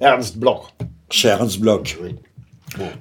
Ernst 0.00 0.38
Bloch. 0.38 0.74
Chez 1.10 1.28
Ernst 1.28 1.60
Bloch. 1.60 1.96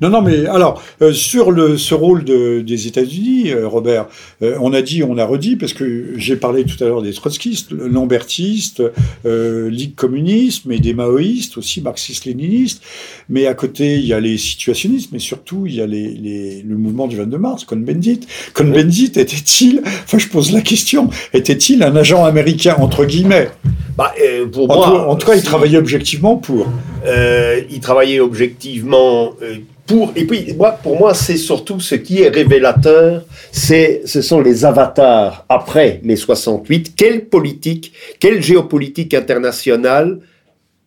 Non, 0.02 0.10
non, 0.10 0.22
mais 0.22 0.46
alors, 0.46 0.82
euh, 1.02 1.14
sur 1.14 1.52
le, 1.52 1.78
ce 1.78 1.94
rôle 1.94 2.24
de, 2.24 2.62
des 2.62 2.88
États-Unis, 2.88 3.52
euh, 3.52 3.68
Robert, 3.68 4.08
euh, 4.42 4.58
on 4.62 4.74
a 4.74 4.82
dit, 4.82 5.04
on 5.04 5.18
a 5.18 5.26
redit, 5.26 5.56
parce 5.56 5.74
que 5.74 6.14
j'ai 6.18 6.36
parlé 6.36 6.64
tout 6.64 6.82
à 6.84 6.88
l'heure 6.88 7.02
des 7.02 7.14
trotskistes, 7.14 7.72
lambertistes, 7.72 8.84
Ligue 9.26 9.96
communiste, 9.96 10.66
mais 10.66 10.80
des 10.80 10.94
maoïstes, 10.94 11.58
aussi 11.58 11.82
marxistes-léninistes, 11.82 12.82
mais 13.30 13.48
à 13.48 13.54
côté, 13.54 13.96
il 13.96 14.06
y 14.06 14.14
a 14.14 14.20
les 14.20 14.38
situationnistes, 14.38 15.10
mais 15.12 15.20
surtout, 15.20 15.66
il 15.66 15.76
y 15.76 15.82
a 15.82 15.88
les, 15.88 16.10
les, 16.10 16.62
le 16.62 16.78
mouvement 16.78 17.08
du 17.08 17.18
22 17.18 17.38
mars, 17.38 17.66
Cohn-Bendit. 17.66 18.22
Cohn-Bendit 18.54 19.12
était-il, 19.16 19.82
enfin, 19.86 20.18
je 20.18 20.28
pose 20.28 20.52
la 20.52 20.62
question, 20.62 21.10
était-il 21.34 21.84
un 21.84 21.96
agent 21.96 22.24
américain, 22.24 22.76
entre 22.80 23.06
guillemets? 23.06 23.50
Bah, 23.98 24.14
pour 24.52 24.68
moi, 24.68 25.08
en 25.08 25.16
tout 25.16 25.26
cas, 25.26 25.36
il 25.36 25.44
travaillait 25.44 25.78
objectivement 25.78 26.36
pour. 26.36 26.68
Euh, 27.06 27.62
il 27.70 27.80
travaillait 27.80 28.20
objectivement 28.20 29.34
euh, 29.42 29.58
pour. 29.86 30.12
Et 30.16 30.26
puis, 30.26 30.54
moi, 30.54 30.72
pour 30.72 31.00
moi, 31.00 31.14
c'est 31.14 31.38
surtout 31.38 31.80
ce 31.80 31.96
qui 31.96 32.22
est 32.22 32.30
révélateur, 32.30 33.24
c'est, 33.52 34.02
ce 34.06 34.22
sont 34.22 34.42
les 34.42 34.66
avatars 34.66 35.46
après 35.48 36.02
mai 36.04 36.18
68. 36.18 36.94
Quelle 36.96 37.26
politique, 37.26 37.94
quelle 38.20 38.42
géopolitique 38.42 39.14
internationale 39.14 40.20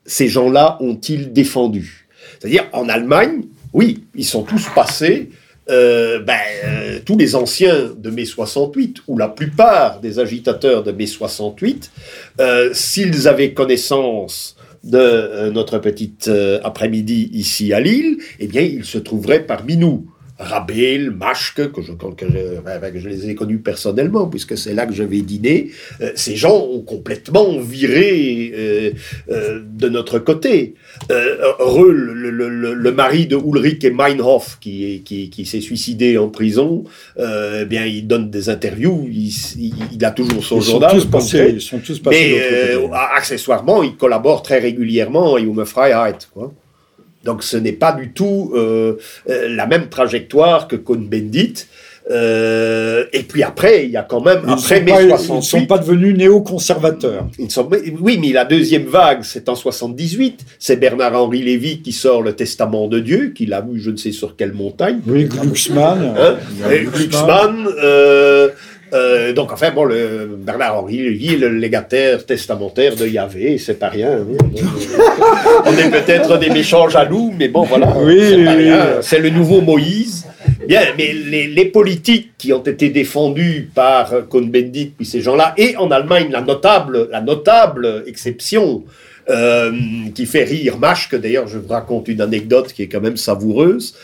ces 0.04 0.28
gens-là 0.28 0.76
ont-ils 0.80 1.32
défendu? 1.32 2.08
C'est-à-dire, 2.38 2.66
en 2.72 2.88
Allemagne, 2.88 3.42
oui, 3.72 4.04
ils 4.14 4.24
sont 4.24 4.42
tous 4.42 4.66
passés. 4.74 5.30
Euh, 5.70 6.20
ben, 6.20 6.34
tous 7.04 7.16
les 7.16 7.34
anciens 7.34 7.90
de 7.96 8.10
mai 8.10 8.24
68, 8.24 9.02
ou 9.06 9.18
la 9.18 9.28
plupart 9.28 10.00
des 10.00 10.18
agitateurs 10.18 10.82
de 10.82 10.92
mai 10.92 11.06
68, 11.06 11.90
s'ils 12.72 13.28
avaient 13.28 13.52
connaissance 13.52 14.56
de 14.84 14.98
euh, 14.98 15.50
notre 15.50 15.78
petite 15.78 16.28
euh, 16.28 16.60
après-midi 16.64 17.30
ici 17.32 17.72
à 17.72 17.80
Lille, 17.80 18.18
eh 18.38 18.46
bien, 18.46 18.62
il 18.62 18.84
se 18.84 18.98
trouverait 18.98 19.44
parmi 19.44 19.76
nous. 19.76 20.06
Rabel, 20.38 21.10
Maschke, 21.10 21.72
que 21.72 21.82
je, 21.82 21.92
que, 21.92 22.26
je, 22.26 22.98
je, 22.98 23.08
les 23.08 23.30
ai 23.30 23.34
connus 23.34 23.58
personnellement, 23.58 24.28
puisque 24.28 24.56
c'est 24.56 24.72
là 24.72 24.86
que 24.86 24.94
je 24.94 25.02
vais 25.02 25.20
dîner, 25.20 25.70
euh, 26.00 26.12
ces 26.14 26.36
gens 26.36 26.56
ont 26.56 26.82
complètement 26.82 27.58
viré 27.58 28.52
euh, 28.54 28.90
euh, 29.30 29.60
de 29.64 29.88
notre 29.88 30.20
côté. 30.20 30.74
Heureux, 31.10 31.90
le, 31.92 32.30
le, 32.30 32.74
le, 32.74 32.92
mari 32.92 33.26
de 33.26 33.36
Ulrich 33.36 33.84
et 33.84 33.90
Meinhof, 33.90 34.58
qui, 34.60 35.02
qui, 35.04 35.28
qui 35.30 35.44
s'est 35.44 35.60
suicidé 35.60 36.18
en 36.18 36.28
prison, 36.28 36.84
eh 37.18 37.64
bien, 37.64 37.84
il 37.84 38.06
donne 38.06 38.30
des 38.30 38.48
interviews, 38.48 39.08
il, 39.10 39.32
il, 39.92 40.04
a 40.04 40.12
toujours 40.12 40.44
son 40.44 40.60
ils 40.60 40.62
journal. 40.62 40.90
Sont 40.90 40.96
tous 40.96 41.06
passés, 41.06 41.50
ils 41.54 41.60
sont 41.60 41.78
tous 41.78 41.98
passés. 41.98 42.40
Mais 42.40 42.96
accessoirement, 43.16 43.82
il 43.82 43.96
collabore 43.96 44.42
très 44.42 44.58
régulièrement 44.58 45.34
à 45.34 45.40
Hume 45.40 45.64
Freiheit, 45.64 46.18
quoi. 46.32 46.52
Donc 47.24 47.42
ce 47.42 47.56
n'est 47.56 47.72
pas 47.72 47.92
du 47.92 48.12
tout 48.12 48.52
euh, 48.54 48.96
euh, 49.28 49.48
la 49.54 49.66
même 49.66 49.88
trajectoire 49.88 50.68
que 50.68 50.76
Cohn-Bendit. 50.76 51.66
Euh, 52.10 53.04
et 53.12 53.22
puis 53.22 53.42
après, 53.42 53.84
il 53.84 53.90
y 53.90 53.96
a 53.96 54.02
quand 54.02 54.24
même 54.24 54.40
ils 54.46 54.52
après 54.52 54.80
mai 54.80 55.08
68, 55.08 55.28
ils 55.28 55.36
ne 55.36 55.40
sont 55.42 55.66
pas 55.66 55.78
devenus 55.78 56.16
néoconservateurs. 56.16 57.26
Ils 57.38 57.50
sont, 57.50 57.68
oui, 58.00 58.18
mais 58.20 58.32
la 58.32 58.46
deuxième 58.46 58.86
vague, 58.86 59.20
c'est 59.22 59.48
en 59.48 59.54
78. 59.54 60.44
C'est 60.58 60.76
Bernard-Henri 60.76 61.42
Lévy 61.42 61.82
qui 61.82 61.92
sort 61.92 62.22
le 62.22 62.32
Testament 62.32 62.88
de 62.88 63.00
Dieu, 63.00 63.32
qu'il 63.34 63.52
a 63.52 63.60
vu, 63.60 63.78
je 63.78 63.90
ne 63.90 63.96
sais 63.96 64.12
sur 64.12 64.36
quelle 64.36 64.52
montagne. 64.52 65.00
Oui, 65.06 65.24
Glucksmann. 65.26 66.14
Hein 66.18 66.36
Glucksmann. 66.66 67.68
Euh, 67.82 68.48
euh, 68.92 69.32
donc, 69.32 69.52
enfin, 69.52 69.70
bon, 69.70 69.84
le 69.84 70.28
Bernard-Henri 70.38 70.98
Lévy 70.98 71.36
le 71.36 71.48
légataire 71.48 72.24
testamentaire 72.24 72.96
de 72.96 73.06
Yahvé, 73.06 73.58
c'est 73.58 73.78
pas 73.78 73.88
rien. 73.88 74.12
Hein. 74.12 74.64
On 75.66 75.72
est 75.72 75.90
peut-être 75.90 76.38
des 76.38 76.50
méchants 76.50 76.88
jaloux, 76.88 77.32
mais 77.38 77.48
bon, 77.48 77.62
voilà, 77.62 77.92
oui, 77.98 78.18
c'est 78.20 78.44
pas 78.44 78.52
rien. 78.52 78.86
C'est 79.02 79.18
le 79.18 79.30
nouveau 79.30 79.60
Moïse. 79.60 80.26
Bien, 80.66 80.80
mais 80.96 81.12
les, 81.12 81.46
les, 81.46 81.64
politiques 81.66 82.32
qui 82.36 82.52
ont 82.52 82.62
été 82.62 82.90
défendues 82.90 83.70
par 83.74 84.28
Cohn-Bendit, 84.28 84.92
puis 84.96 85.06
ces 85.06 85.20
gens-là, 85.20 85.54
et 85.56 85.76
en 85.76 85.90
Allemagne, 85.90 86.28
la 86.30 86.42
notable, 86.42 87.08
la 87.10 87.20
notable 87.20 88.04
exception, 88.06 88.84
qui 90.14 90.26
fait 90.26 90.44
rire 90.44 90.78
Maschke. 90.78 91.16
D'ailleurs, 91.16 91.48
je 91.48 91.58
vous 91.58 91.68
raconte 91.68 92.08
une 92.08 92.20
anecdote 92.20 92.72
qui 92.72 92.82
est 92.82 92.88
quand 92.88 93.00
même 93.00 93.16
savoureuse. 93.16 93.94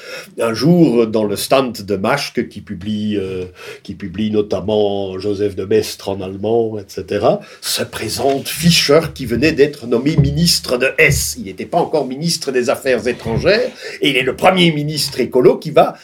Un 0.41 0.53
jour, 0.53 1.07
dans 1.07 1.25
le 1.25 1.37
stand 1.37 1.83
de 1.83 1.97
Maschke, 1.97 2.49
qui 2.49 2.61
publie, 2.61 3.16
euh, 3.16 3.45
qui 3.83 3.95
publie 3.95 4.31
notamment 4.31 5.18
Joseph 5.18 5.57
de 5.57 5.64
Maistre 5.64 6.09
en 6.09 6.20
allemand, 6.20 6.79
etc., 6.79 7.27
se 7.61 7.83
présente 7.83 8.49
Fischer, 8.49 9.01
qui 9.14 9.27
venait 9.27 9.53
d'être 9.53 9.87
nommé 9.87 10.16
ministre 10.16 10.77
de 10.77 10.89
S. 10.99 11.37
Il 11.39 11.45
n'était 11.45 11.66
pas 11.66 11.79
encore 11.79 12.07
ministre 12.07 12.53
des 12.53 12.70
Affaires 12.70 13.07
étrangères, 13.07 13.70
et 14.01 14.11
il 14.11 14.16
est 14.16 14.22
le 14.22 14.37
premier 14.37 14.72
ministre 14.72 15.20
écolo 15.20 15.57
qui 15.57 15.70
va 15.70 15.95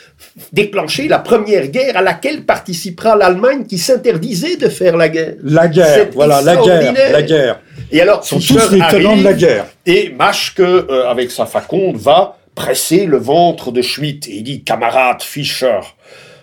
déclencher 0.53 1.09
la 1.09 1.18
première 1.18 1.68
guerre 1.68 1.97
à 1.97 2.03
laquelle 2.03 2.45
participera 2.45 3.16
l'Allemagne 3.16 3.64
qui 3.66 3.79
s'interdisait 3.79 4.57
de 4.57 4.68
faire 4.68 4.97
la 4.97 5.09
guerre. 5.09 5.35
La 5.43 5.68
guerre, 5.68 6.09
voilà, 6.14 6.41
la 6.43 6.57
guerre, 6.57 7.12
la 7.12 7.23
guerre. 7.23 7.61
Et 7.93 8.01
alors, 8.01 8.24
sont 8.24 8.38
tous 8.38 8.70
les 8.70 8.80
tenants 8.91 9.16
de 9.16 9.24
la 9.24 9.32
guerre. 9.32 9.66
Et 9.86 10.11
Maschke, 10.11 10.61
euh, 10.61 11.09
avec 11.09 11.30
sa 11.30 11.47
faconde, 11.47 11.97
va 11.97 12.36
presser 12.55 13.07
le 13.07 13.16
ventre 13.16 13.72
de 13.72 13.82
Schmitt 13.82 14.28
et 14.28 14.36
il 14.36 14.43
dit, 14.43 14.62
camarade 14.62 15.22
Fischer, 15.22 15.80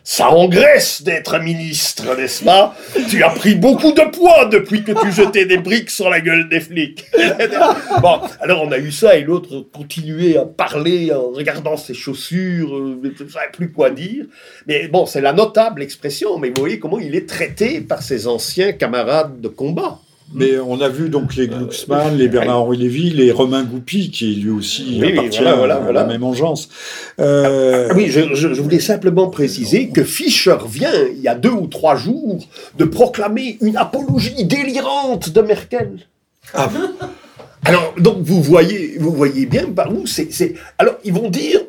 ça 0.10 0.30
engraisse 0.32 1.02
d'être 1.02 1.38
ministre, 1.38 2.16
n'est-ce 2.16 2.44
pas? 2.46 2.74
Tu 3.10 3.24
as 3.24 3.30
pris 3.30 3.56
beaucoup 3.56 3.92
de 3.92 4.10
poids 4.10 4.46
depuis 4.46 4.82
que 4.84 4.94
tu 4.94 5.12
jetais 5.12 5.46
des 5.46 5.58
briques 5.58 5.90
sur 5.90 6.10
la 6.10 6.22
gueule 6.22 6.48
des 6.48 6.62
flics. 6.62 7.04
bon, 8.02 8.22
alors 8.40 8.64
on 8.64 8.72
a 8.72 8.78
eu 8.78 8.92
ça 8.92 9.18
et 9.18 9.22
l'autre 9.24 9.66
continuait 9.74 10.38
à 10.38 10.46
parler 10.46 11.12
en 11.14 11.32
regardant 11.32 11.76
ses 11.76 11.94
chaussures, 11.94 12.74
euh, 12.74 13.02
je 13.18 13.24
ne 13.26 13.30
savais 13.30 13.52
plus 13.52 13.72
quoi 13.74 13.90
dire. 13.90 14.26
Mais 14.66 14.88
bon, 14.88 15.06
c'est 15.06 15.20
la 15.20 15.34
notable 15.34 15.84
expression, 15.84 16.38
mais 16.38 16.50
vous 16.50 16.62
voyez 16.62 16.80
comment 16.80 17.00
il 17.00 17.14
est 17.14 17.28
traité 17.28 17.82
par 17.82 18.02
ses 18.02 18.28
anciens 18.28 18.72
camarades 18.72 19.42
de 19.42 19.50
combat. 19.50 20.00
Mais 20.34 20.60
on 20.60 20.82
a 20.82 20.90
vu 20.90 21.10
donc 21.10 21.36
les 21.36 21.48
Glucksmann, 21.48 22.18
les 22.18 22.28
Bernard-Henri 22.28 22.78
Lévy, 22.78 23.10
les 23.12 23.32
Romain 23.32 23.64
Goupy, 23.64 24.12
qui 24.12 24.36
lui 24.36 24.50
aussi 24.50 25.00
oui, 25.02 25.14
appartient 25.14 25.40
voilà, 25.40 25.56
voilà, 25.56 25.76
à 25.76 25.80
voilà. 25.80 26.02
la 26.02 26.08
même 26.08 26.24
engeance. 26.24 26.70
Euh... 27.20 27.88
Ah, 27.90 27.94
oui, 27.96 28.08
je, 28.10 28.36
je, 28.36 28.54
je, 28.54 28.62
voulais 28.62 28.80
simplement 28.80 29.28
préciser 29.28 29.90
que 29.90 30.04
Fischer 30.04 30.58
vient, 30.68 30.92
il 31.16 31.22
y 31.22 31.30
a 31.30 31.36
deux 31.36 31.52
ou 31.52 31.68
trois 31.68 31.96
jours, 31.96 32.46
de 32.78 32.84
proclamer 32.84 33.58
une 33.62 33.78
apologie 33.78 34.44
délirante 34.44 35.30
de 35.30 35.42
Merkel. 35.42 36.00
Ah. 36.54 36.70
Alors, 37.64 37.94
donc, 37.98 38.18
vous 38.22 38.42
voyez, 38.42 38.98
vous 39.00 39.12
voyez 39.12 39.46
bien 39.46 39.66
par 39.76 39.94
où 39.94 40.06
c'est... 40.06 40.56
Alors, 40.78 40.96
ils 41.04 41.14
vont 41.14 41.30
dire, 41.30 41.62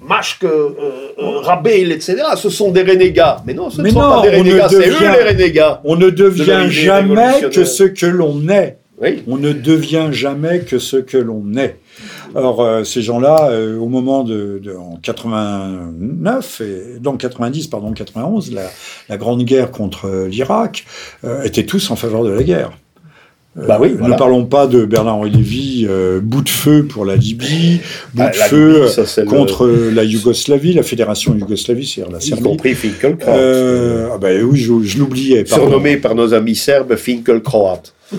Maschke, 0.00 0.44
euh, 0.44 0.70
euh, 1.18 1.38
Rabel, 1.40 1.90
etc., 1.92 2.16
ce 2.36 2.50
sont 2.50 2.70
des 2.70 2.82
renégats. 2.82 3.42
Mais 3.46 3.54
non, 3.54 3.70
ce 3.70 3.80
Mais 3.80 3.88
ne 3.88 3.94
sont 3.94 4.00
pas 4.00 4.22
des 4.22 4.36
renégats, 4.36 4.68
c'est 4.68 4.88
eux 4.88 4.94
les 5.00 5.24
renégats. 5.30 5.80
On 5.84 5.96
ne 5.96 6.10
devient 6.10 6.66
jamais 6.70 7.40
que 7.50 7.64
ce 7.64 7.84
que 7.84 8.06
l'on 8.06 8.48
est. 8.48 8.78
Oui. 9.00 9.22
On 9.28 9.36
ne 9.36 9.52
devient 9.52 10.08
jamais 10.10 10.60
que 10.60 10.78
ce 10.78 10.96
que 10.96 11.18
l'on 11.18 11.54
est. 11.56 11.78
Alors, 12.34 12.62
euh, 12.62 12.82
ces 12.84 13.02
gens-là, 13.02 13.48
euh, 13.50 13.78
au 13.78 13.88
moment 13.88 14.24
de, 14.24 14.58
de- 14.62 14.74
en 14.74 14.98
89, 15.02 16.60
et, 16.62 16.98
donc 17.00 17.18
90, 17.18 17.66
pardon, 17.68 17.92
91, 17.92 18.52
la, 18.52 18.62
la 19.08 19.16
grande 19.16 19.42
guerre 19.44 19.70
contre 19.70 20.26
l'Irak, 20.28 20.84
étaient 21.44 21.66
tous 21.66 21.90
en 21.90 21.96
faveur 21.96 22.22
de 22.24 22.30
la 22.30 22.42
guerre. 22.42 22.72
Euh, 23.58 23.66
Bah 23.66 23.78
oui, 23.80 23.94
voilà. 23.98 24.14
Ne 24.14 24.18
parlons 24.18 24.44
pas 24.44 24.66
de 24.66 24.84
Bernard-Henri 24.84 25.30
Lévy, 25.30 25.86
euh, 25.88 26.20
bout 26.22 26.42
de 26.42 26.48
feu 26.48 26.84
pour 26.84 27.04
la 27.06 27.16
Libye, 27.16 27.80
bout 28.14 28.22
Ah, 28.26 28.30
de 28.30 28.34
feu 28.36 28.80
Libye, 28.82 28.90
ça, 28.92 29.06
c'est 29.06 29.22
le- 29.22 29.26
contre 29.28 29.64
euh, 29.64 29.90
la 29.94 30.04
Yougoslavie, 30.04 30.74
la 30.74 30.82
fédération 30.82 31.34
Yougoslavie, 31.34 31.86
c'est-à-dire 31.86 32.12
la 32.12 32.18
Y 32.18 32.28
Serbie. 32.28 32.42
compris 32.42 32.74
Finkelkraut. 32.74 33.30
Euh, 33.30 34.08
ah 34.14 34.18
ben 34.18 34.42
oui, 34.44 34.58
je, 34.58 34.72
je 34.82 34.98
l'oubliais. 34.98 35.44
Surnommé 35.46 35.96
par 35.96 36.14
nos 36.14 36.34
amis 36.34 36.54
serbes 36.56 36.96
Finkelkraut. 36.96 37.80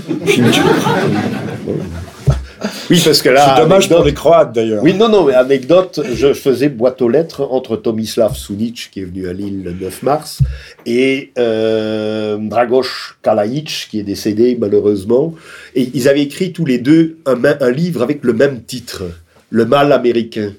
Oui, 2.89 3.01
parce 3.03 3.21
que 3.21 3.29
là. 3.29 3.55
C'est 3.55 3.61
dommage 3.61 3.85
anecdote- 3.85 3.97
pour 3.97 4.05
les 4.05 4.13
Croates 4.13 4.53
d'ailleurs. 4.53 4.83
Oui, 4.83 4.93
non, 4.93 5.09
non, 5.09 5.25
mais 5.25 5.33
anecdote, 5.33 6.01
je 6.13 6.33
faisais 6.33 6.69
boîte 6.69 7.01
aux 7.01 7.09
lettres 7.09 7.47
entre 7.51 7.77
Tomislav 7.77 8.35
Sunic, 8.35 8.89
qui 8.91 9.01
est 9.01 9.05
venu 9.05 9.27
à 9.27 9.33
Lille 9.33 9.63
le 9.63 9.73
9 9.73 10.03
mars, 10.03 10.39
et 10.85 11.31
euh, 11.37 12.37
Dragoš 12.39 13.17
Kalajic, 13.21 13.87
qui 13.89 13.99
est 13.99 14.03
décédé 14.03 14.57
malheureusement. 14.59 15.33
Et 15.75 15.89
ils 15.93 16.07
avaient 16.07 16.23
écrit 16.23 16.53
tous 16.53 16.65
les 16.65 16.77
deux 16.77 17.17
un, 17.25 17.71
livre 17.71 18.01
avec 18.01 18.23
le 18.23 18.33
même 18.33 18.61
titre, 18.63 19.03
Le 19.49 19.65
mal 19.65 19.91
américain. 19.91 20.53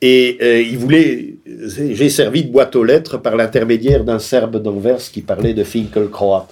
Et 0.00 0.38
euh, 0.42 0.60
ils 0.60 0.78
voulaient. 0.78 1.36
J'ai 1.46 2.10
servi 2.10 2.44
de 2.44 2.50
boîte 2.50 2.74
aux 2.74 2.82
lettres 2.82 3.18
par 3.18 3.36
l'intermédiaire 3.36 4.02
d'un 4.02 4.18
Serbe 4.18 4.60
d'Anvers 4.60 4.98
qui 4.98 5.22
parlait 5.22 5.54
de 5.54 5.62
Finkelkraut. 5.62 6.48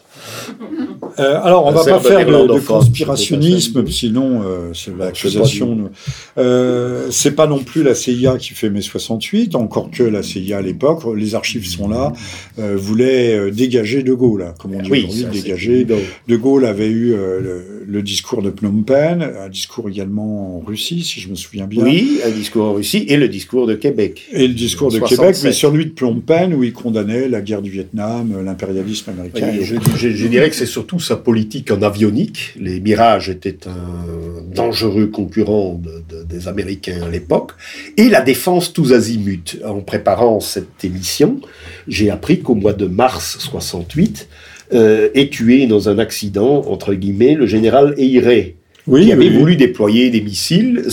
Euh, 1.20 1.40
alors, 1.42 1.66
on 1.66 1.70
Un 1.70 1.72
va 1.72 1.84
pas 1.84 2.00
faire 2.00 2.26
de, 2.26 2.58
conspirationnisme, 2.60 3.86
sinon 3.86 4.42
euh, 4.42 4.72
c'est 4.72 4.96
l'accusation. 4.96 5.90
Euh, 6.38 7.08
c'est 7.10 7.32
pas 7.32 7.46
non 7.46 7.58
plus 7.58 7.82
la 7.82 7.94
CIA 7.94 8.38
qui 8.38 8.54
fait 8.54 8.70
mai 8.70 8.80
68, 8.80 9.54
encore 9.54 9.90
que 9.90 10.02
la 10.02 10.22
CIA 10.22 10.58
à 10.58 10.62
l'époque, 10.62 11.02
les 11.16 11.34
archives 11.34 11.66
sont 11.66 11.88
là, 11.88 12.12
euh, 12.58 12.76
voulait 12.76 13.36
euh, 13.36 13.50
dégager 13.50 14.02
De 14.02 14.14
Gaulle, 14.14 14.42
hein, 14.42 14.54
comme 14.58 14.74
on 14.74 14.82
dit 14.82 14.90
Oui, 14.90 15.06
aujourd'hui, 15.08 15.42
dégager. 15.42 15.84
De 15.84 16.36
Gaulle 16.36 16.64
avait 16.64 16.88
eu 16.88 17.12
euh, 17.12 17.40
le, 17.40 17.79
le 17.90 18.02
discours 18.02 18.40
de 18.42 18.50
Phnom 18.50 18.82
Penh, 18.82 19.22
un 19.22 19.48
discours 19.48 19.88
également 19.88 20.58
en 20.58 20.60
Russie, 20.60 21.02
si 21.02 21.20
je 21.20 21.28
me 21.28 21.34
souviens 21.34 21.66
bien. 21.66 21.82
Oui, 21.82 22.20
un 22.24 22.30
discours 22.30 22.66
en 22.66 22.74
Russie 22.74 23.04
et 23.08 23.16
le 23.16 23.28
discours 23.28 23.66
de 23.66 23.74
Québec. 23.74 24.22
Et 24.32 24.46
le 24.46 24.54
discours 24.54 24.92
de 24.92 24.98
67. 24.98 25.18
Québec, 25.18 25.36
mais 25.44 25.52
celui 25.52 25.86
de 25.86 25.92
Phnom 25.98 26.20
Penh 26.20 26.54
où 26.54 26.62
il 26.62 26.72
condamnait 26.72 27.28
la 27.28 27.40
guerre 27.40 27.62
du 27.62 27.70
Vietnam, 27.70 28.32
l'impérialisme 28.44 29.10
américain. 29.10 29.50
Oui, 29.52 29.64
je, 29.64 29.74
je- 29.96 30.10
je 30.10 30.26
dirais 30.28 30.48
que 30.50 30.56
c'est 30.56 30.66
surtout 30.66 31.00
sa 31.00 31.16
politique 31.16 31.70
en 31.72 31.82
avionique. 31.82 32.54
Les 32.60 32.78
Mirages 32.80 33.28
étaient 33.28 33.58
un 33.66 34.42
dangereux 34.54 35.08
concurrent 35.08 35.74
de- 35.82 36.02
de- 36.18 36.22
des 36.24 36.46
Américains 36.48 37.02
à 37.02 37.08
l'époque. 37.10 37.52
Et 37.96 38.08
la 38.08 38.20
défense 38.20 38.72
tous 38.72 38.92
azimuts. 38.92 39.58
En 39.66 39.80
préparant 39.80 40.38
cette 40.40 40.84
émission, 40.84 41.40
j'ai 41.88 42.10
appris 42.10 42.40
qu'au 42.40 42.54
mois 42.54 42.72
de 42.72 42.86
mars 42.86 43.36
68, 43.40 44.28
euh, 44.30 44.34
est 44.72 45.32
tué 45.32 45.66
dans 45.66 45.88
un 45.88 45.98
accident, 45.98 46.64
entre 46.66 46.94
guillemets, 46.94 47.34
le 47.34 47.46
général 47.46 47.94
Eyre, 47.98 48.54
oui, 48.86 49.06
qui 49.06 49.12
avait 49.12 49.28
oui, 49.28 49.38
voulu 49.38 49.56
déployer 49.56 50.10
des 50.10 50.20
missiles 50.20 50.84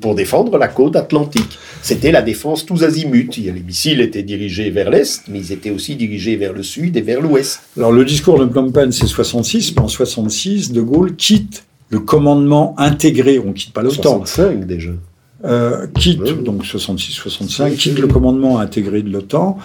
pour 0.00 0.14
défendre 0.14 0.56
la 0.56 0.68
côte 0.68 0.96
atlantique. 0.96 1.58
C'était 1.82 2.12
la 2.12 2.22
défense 2.22 2.64
tous 2.64 2.84
azimuts. 2.84 3.30
Les 3.36 3.52
missiles 3.52 4.00
étaient 4.00 4.22
dirigés 4.22 4.70
vers 4.70 4.90
l'est, 4.90 5.22
mais 5.28 5.38
ils 5.38 5.52
étaient 5.52 5.70
aussi 5.70 5.96
dirigés 5.96 6.36
vers 6.36 6.52
le 6.52 6.62
sud 6.62 6.96
et 6.96 7.00
vers 7.00 7.20
l'ouest. 7.20 7.60
Alors 7.76 7.92
le 7.92 8.04
discours 8.04 8.38
de 8.38 8.46
Phnom 8.46 8.70
Penh, 8.70 8.92
c'est 8.92 9.06
66, 9.06 9.74
mais 9.76 9.82
en 9.82 9.88
66, 9.88 10.72
De 10.72 10.80
Gaulle 10.80 11.16
quitte 11.16 11.64
le 11.90 12.00
commandement 12.00 12.74
intégré, 12.78 13.38
on 13.38 13.52
quitte 13.52 13.72
pas 13.72 13.82
l'OTAN, 13.82 14.24
65 14.24 14.66
déjà. 14.66 14.90
Euh, 15.44 15.86
quitte, 15.98 16.20
donc 16.42 16.64
66-65, 16.64 17.64
Oui, 17.70 17.76
quitte 17.76 17.98
le 17.98 18.08
commandement 18.08 18.58
intégré 18.58 19.02
de 19.02 19.10
l'OTAN, 19.10 19.58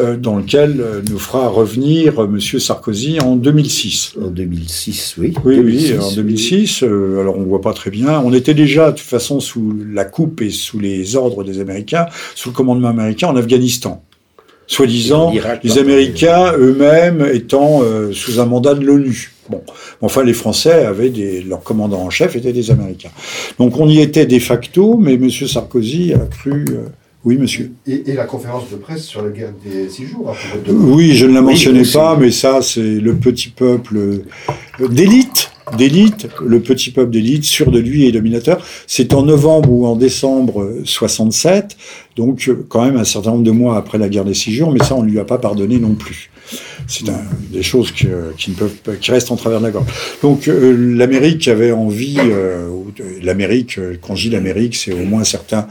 euh, 0.00 0.16
dans 0.16 0.36
lequel 0.36 0.80
euh, 0.80 1.02
nous 1.08 1.18
fera 1.18 1.48
revenir 1.48 2.22
euh, 2.22 2.26
Monsieur 2.26 2.58
Sarkozy 2.58 3.20
en 3.20 3.36
2006. 3.36 4.14
En 4.20 4.28
2006, 4.28 5.14
oui. 5.18 5.32
Oui, 5.44 5.56
2006, 5.56 5.92
oui, 5.92 5.98
en 5.98 6.12
2006, 6.12 6.82
euh, 6.82 7.20
alors 7.20 7.38
on 7.38 7.44
voit 7.44 7.60
pas 7.60 7.72
très 7.72 7.90
bien. 7.90 8.20
On 8.20 8.32
était 8.32 8.54
déjà, 8.54 8.90
de 8.90 8.96
toute 8.96 9.06
façon, 9.06 9.38
sous 9.38 9.76
la 9.92 10.04
coupe 10.04 10.40
et 10.42 10.50
sous 10.50 10.80
les 10.80 11.14
ordres 11.14 11.44
des 11.44 11.60
Américains, 11.60 12.06
sous 12.34 12.50
le 12.50 12.54
commandement 12.54 12.88
américain 12.88 13.28
en 13.28 13.36
Afghanistan. 13.36 14.02
Soi-disant, 14.66 15.32
les. 15.64 15.78
Américains 15.78 16.52
eux-mêmes 16.56 17.26
étant 17.32 17.82
euh, 17.82 18.12
sous 18.12 18.38
un 18.38 18.46
mandat 18.46 18.74
de 18.74 18.84
l'ONU. 18.84 19.32
Bon, 19.50 19.62
enfin, 20.00 20.22
les 20.24 20.32
Français 20.34 20.84
avaient 20.86 21.10
des, 21.10 21.42
leurs 21.42 21.62
commandants 21.62 22.02
en 22.02 22.10
chef 22.10 22.36
étaient 22.36 22.52
des 22.52 22.70
Américains. 22.70 23.10
Donc 23.58 23.78
on 23.78 23.88
y 23.88 24.00
était 24.00 24.26
de 24.26 24.38
facto, 24.38 24.96
mais 24.96 25.16
Monsieur 25.16 25.46
Sarkozy 25.46 26.12
a 26.14 26.18
cru. 26.26 26.64
euh, 26.70 26.86
oui, 27.22 27.36
monsieur. 27.36 27.72
Et, 27.86 28.10
et 28.10 28.14
la 28.14 28.24
conférence 28.24 28.70
de 28.70 28.76
presse 28.76 29.04
sur 29.04 29.20
la 29.22 29.28
guerre 29.30 29.52
des 29.62 29.90
six 29.90 30.06
jours. 30.06 30.30
à 30.30 30.32
propos 30.32 30.72
de- 30.72 30.72
Oui, 30.72 31.14
je 31.16 31.26
ne 31.26 31.34
la 31.34 31.42
mentionnais 31.42 31.82
pas, 31.92 32.16
mais 32.16 32.30
ça, 32.30 32.62
c'est 32.62 32.80
le 32.80 33.14
petit 33.16 33.50
peuple 33.50 33.98
euh, 33.98 34.88
d'élite, 34.88 35.50
d'élite, 35.76 36.28
le 36.42 36.60
petit 36.60 36.90
peuple 36.90 37.10
d'élite, 37.10 37.44
sûr 37.44 37.70
de 37.70 37.78
lui 37.78 38.06
et 38.06 38.12
dominateur. 38.12 38.64
C'est 38.86 39.12
en 39.12 39.22
novembre 39.22 39.70
ou 39.70 39.84
en 39.86 39.96
décembre 39.96 40.62
euh, 40.62 40.80
67, 40.84 41.76
donc 42.16 42.48
euh, 42.48 42.64
quand 42.70 42.84
même 42.86 42.96
un 42.96 43.04
certain 43.04 43.32
nombre 43.32 43.44
de 43.44 43.50
mois 43.50 43.76
après 43.76 43.98
la 43.98 44.08
guerre 44.08 44.24
des 44.24 44.32
Six 44.32 44.54
Jours, 44.54 44.72
mais 44.72 44.82
ça, 44.82 44.94
on 44.94 45.02
ne 45.02 45.10
lui 45.10 45.18
a 45.18 45.24
pas 45.24 45.36
pardonné 45.38 45.78
non 45.78 45.94
plus. 45.96 46.29
C'est 46.90 47.04
des 47.52 47.62
choses 47.62 47.92
qui 47.92 48.06
ne 48.08 48.54
peuvent, 48.54 48.98
qui 49.00 49.10
restent 49.12 49.30
en 49.30 49.36
travers 49.36 49.60
de 49.60 49.66
la. 49.66 49.72
Donc 50.22 50.48
euh, 50.48 50.76
l'Amérique 50.96 51.46
avait 51.48 51.72
envie, 51.72 52.18
euh, 52.18 52.68
de- 52.96 53.24
l'Amérique, 53.24 53.78
euh, 53.78 53.94
quand 54.00 54.16
je 54.16 54.28
dis 54.28 54.30
l'Amérique, 54.30 54.74
c'est 54.74 54.92
au 54.92 55.04
moins 55.04 55.22
certains 55.24 55.68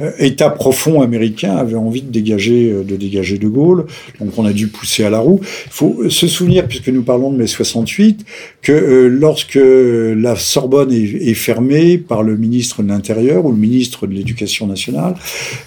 euh, 0.00 0.12
États 0.18 0.48
profonds 0.48 1.02
américains 1.02 1.56
avaient 1.56 1.74
envie 1.74 2.02
de 2.02 2.10
dégager, 2.10 2.70
euh, 2.70 2.84
de 2.84 2.96
dégager 2.96 3.36
De 3.36 3.48
Gaulle. 3.48 3.84
Donc 4.20 4.38
on 4.38 4.46
a 4.46 4.52
dû 4.52 4.68
pousser 4.68 5.04
à 5.04 5.10
la 5.10 5.18
roue. 5.18 5.40
Il 5.42 5.72
faut 5.72 6.08
se 6.08 6.26
souvenir, 6.28 6.66
puisque 6.66 6.88
nous 6.88 7.02
parlons 7.02 7.30
de 7.32 7.36
mai 7.36 7.46
68, 7.46 8.24
que 8.62 8.72
euh, 8.72 9.08
lorsque 9.08 9.58
la 9.60 10.36
Sorbonne 10.36 10.92
est, 10.92 11.34
fermée 11.34 11.98
par 11.98 12.22
le 12.22 12.36
ministre 12.36 12.82
de 12.82 12.88
l'Intérieur 12.88 13.44
ou 13.44 13.50
le 13.50 13.58
ministre 13.58 14.06
de 14.06 14.14
l'Éducation 14.14 14.66
nationale, 14.66 15.14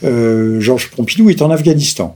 euh, 0.04 0.60
Georges 0.60 0.90
Pompidou 0.90 1.30
est 1.30 1.42
en 1.42 1.52
Afghanistan. 1.52 2.16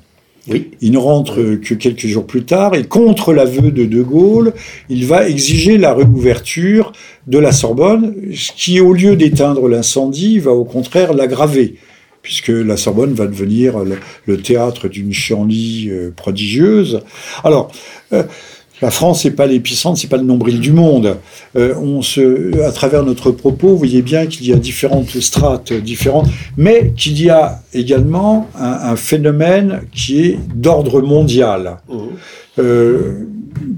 Oui. 0.50 0.72
Il 0.82 0.92
ne 0.92 0.98
rentre 0.98 1.36
que 1.56 1.74
quelques 1.74 2.08
jours 2.08 2.26
plus 2.26 2.44
tard 2.44 2.76
et 2.76 2.86
contre 2.86 3.34
l'aveu 3.34 3.72
de 3.72 3.86
De 3.86 4.02
Gaulle, 4.02 4.54
il 4.90 5.06
va 5.06 5.28
exiger 5.28 5.78
la 5.78 5.94
réouverture 5.94 6.94
de 7.28 7.38
la 7.38 7.52
Sorbonne, 7.52 8.16
ce 8.34 8.52
qui, 8.56 8.80
au 8.80 8.94
lieu 8.94 9.16
d'éteindre 9.16 9.68
l'incendie, 9.68 10.40
va 10.40 10.52
au 10.52 10.64
contraire 10.64 11.14
l'aggraver 11.14 11.76
puisque 12.28 12.50
la 12.50 12.76
Sorbonne 12.76 13.14
va 13.14 13.26
devenir 13.26 13.80
le, 13.80 14.00
le 14.26 14.38
théâtre 14.42 14.90
d'une 14.90 15.14
chienlit 15.14 15.88
euh, 15.90 16.12
prodigieuse. 16.14 17.00
Alors, 17.46 17.72
euh, 18.12 18.24
la 18.82 18.92
France 18.92 19.26
n'est 19.26 19.32
pas 19.32 19.48
l'épicentre, 19.48 20.00
c'est 20.00 20.10
pas 20.10 20.18
le 20.18 20.24
nombril 20.24 20.60
du 20.60 20.72
monde. 20.72 21.18
Euh, 21.56 21.74
on 21.76 22.02
se, 22.02 22.62
à 22.64 22.72
travers 22.72 23.04
notre 23.04 23.32
propos, 23.32 23.70
vous 23.70 23.78
voyez 23.78 24.02
bien 24.02 24.28
qu'il 24.28 24.48
y 24.48 24.54
a 24.54 24.56
différentes 24.56 25.10
strates 25.20 25.74
différentes, 25.74 26.28
mais 26.58 26.94
qu'il 26.96 27.22
y 27.22 27.30
a 27.30 27.62
également 27.74 28.48
un, 28.56 28.92
un 28.92 28.96
phénomène 28.96 29.82
qui 29.94 30.22
est 30.22 30.40
d'ordre 30.54 31.02
mondial. 31.02 31.78
Euh, 32.60 33.26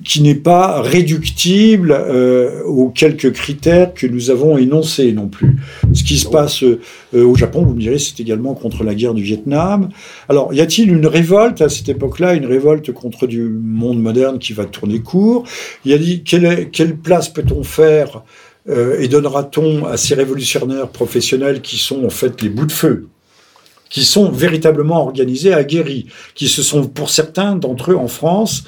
qui 0.04 0.22
n'est 0.22 0.36
pas 0.36 0.82
réductible 0.82 1.92
euh, 1.92 2.64
aux 2.64 2.90
quelques 2.90 3.32
critères 3.34 3.94
que 3.94 4.08
nous 4.08 4.30
avons 4.30 4.58
énoncés 4.58 5.12
non 5.14 5.28
plus. 5.28 5.58
Ce 5.94 6.04
qui 6.04 6.18
se 6.18 6.28
passe 6.28 6.64
euh, 6.64 6.80
au 7.14 7.36
Japon, 7.36 7.64
vous 7.64 7.74
me 7.74 7.80
direz, 7.80 8.00
c'est 8.00 8.20
également 8.20 8.54
contre 8.54 8.84
la 8.84 8.96
guerre 8.96 9.14
du 9.14 9.24
Vietnam. 9.24 9.90
Alors, 10.28 10.54
y 10.54 10.62
a-t-il 10.62 10.92
une 10.92 11.08
révolte 11.08 11.62
à 11.62 11.70
cette 11.70 11.90
époque-là, 11.90 12.34
une 12.34 12.46
révolte 12.46 12.92
contre 12.92 13.28
du 13.28 13.44
monde 13.44 14.02
moderne 14.02 14.40
qui 14.40 14.54
va 14.54 14.66
tourner 14.66 15.00
court? 15.00 15.44
Il 15.86 15.92
y 15.92 15.94
a 15.94 15.98
dit 15.98 16.24
quelle, 16.24 16.70
quelle 16.72 16.96
place 16.96 17.30
peut-on 17.30 17.64
faire 17.64 18.24
euh, 18.70 19.00
et 19.00 19.08
donnera-t-on 19.08 19.86
à 19.86 19.98
ces 19.98 20.16
révolutionnaires 20.16 20.90
professionnels 20.90 21.62
qui 21.62 21.78
sont 21.78 22.04
en 22.06 22.10
fait 22.10 22.42
les 22.42 22.50
bouts 22.50 22.66
de 22.66 22.72
feu? 22.72 23.08
Qui 23.90 24.06
sont 24.06 24.30
véritablement 24.30 25.02
organisés, 25.02 25.52
aguerris, 25.52 26.06
qui 26.36 26.48
se 26.48 26.62
sont, 26.62 26.86
pour 26.86 27.10
certains 27.10 27.56
d'entre 27.56 27.92
eux 27.92 27.96
en 27.96 28.08
France, 28.08 28.66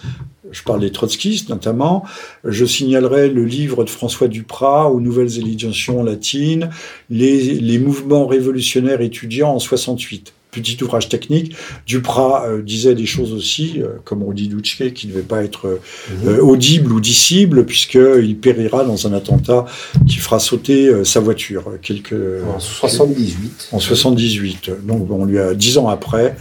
je 0.52 0.64
parle 0.64 0.82
des 0.82 0.92
trotskistes 0.92 1.50
notamment, 1.50 2.04
je 2.44 2.66
signalerai 2.66 3.30
le 3.30 3.46
livre 3.46 3.84
de 3.84 3.90
François 3.90 4.28
Duprat 4.28 4.90
aux 4.90 5.00
Nouvelles 5.00 5.40
Éditions 5.40 6.04
latines, 6.04 6.70
les, 7.10 7.56
les 7.56 7.80
mouvements 7.80 8.28
révolutionnaires 8.28 9.02
étudiants 9.02 9.54
en 9.54 9.60
68. 9.60 10.34
Petit 10.52 10.78
ouvrage 10.84 11.08
technique. 11.08 11.56
Duprat 11.88 12.46
euh, 12.46 12.62
disait 12.62 12.94
des 12.94 13.06
choses 13.06 13.32
aussi, 13.32 13.76
euh, 13.78 13.88
comme 14.04 14.22
on 14.22 14.34
dit 14.34 14.50
Douché, 14.50 14.92
qui 14.92 15.08
ne 15.08 15.14
devait 15.14 15.24
pas 15.24 15.46
être 15.46 15.80
euh, 16.26 16.42
audible 16.42 16.92
ou 16.92 17.00
dissible, 17.00 17.66
puisqu'il 17.66 18.38
périra 18.38 18.84
dans 18.84 19.08
un 19.08 19.14
attentat 19.14 19.66
qui 20.10 20.18
fera 20.18 20.40
sauter 20.40 20.90
euh, 20.90 21.06
sa 21.06 21.22
voiture. 21.22 21.72
Quelques, 21.82 22.14
En 22.54 22.60
78. 22.60 23.70
en 23.72 23.80
78. 23.80 24.72
Donc 24.84 25.10
on 25.10 25.24
lui 25.24 25.40
a 25.40 25.54
dix 25.54 25.78
ans 25.78 25.88
après 25.88 26.36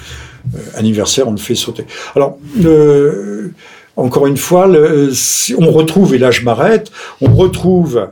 anniversaire, 0.74 1.28
on 1.28 1.32
le 1.32 1.36
fait 1.36 1.54
sauter. 1.54 1.84
Alors 2.16 2.38
encore 4.00 4.26
une 4.26 4.36
fois, 4.36 4.68
on 4.68 5.70
retrouve 5.70 6.14
et 6.14 6.18
là 6.18 6.30
je 6.30 6.42
m'arrête, 6.42 6.90
on 7.20 7.34
retrouve 7.34 8.08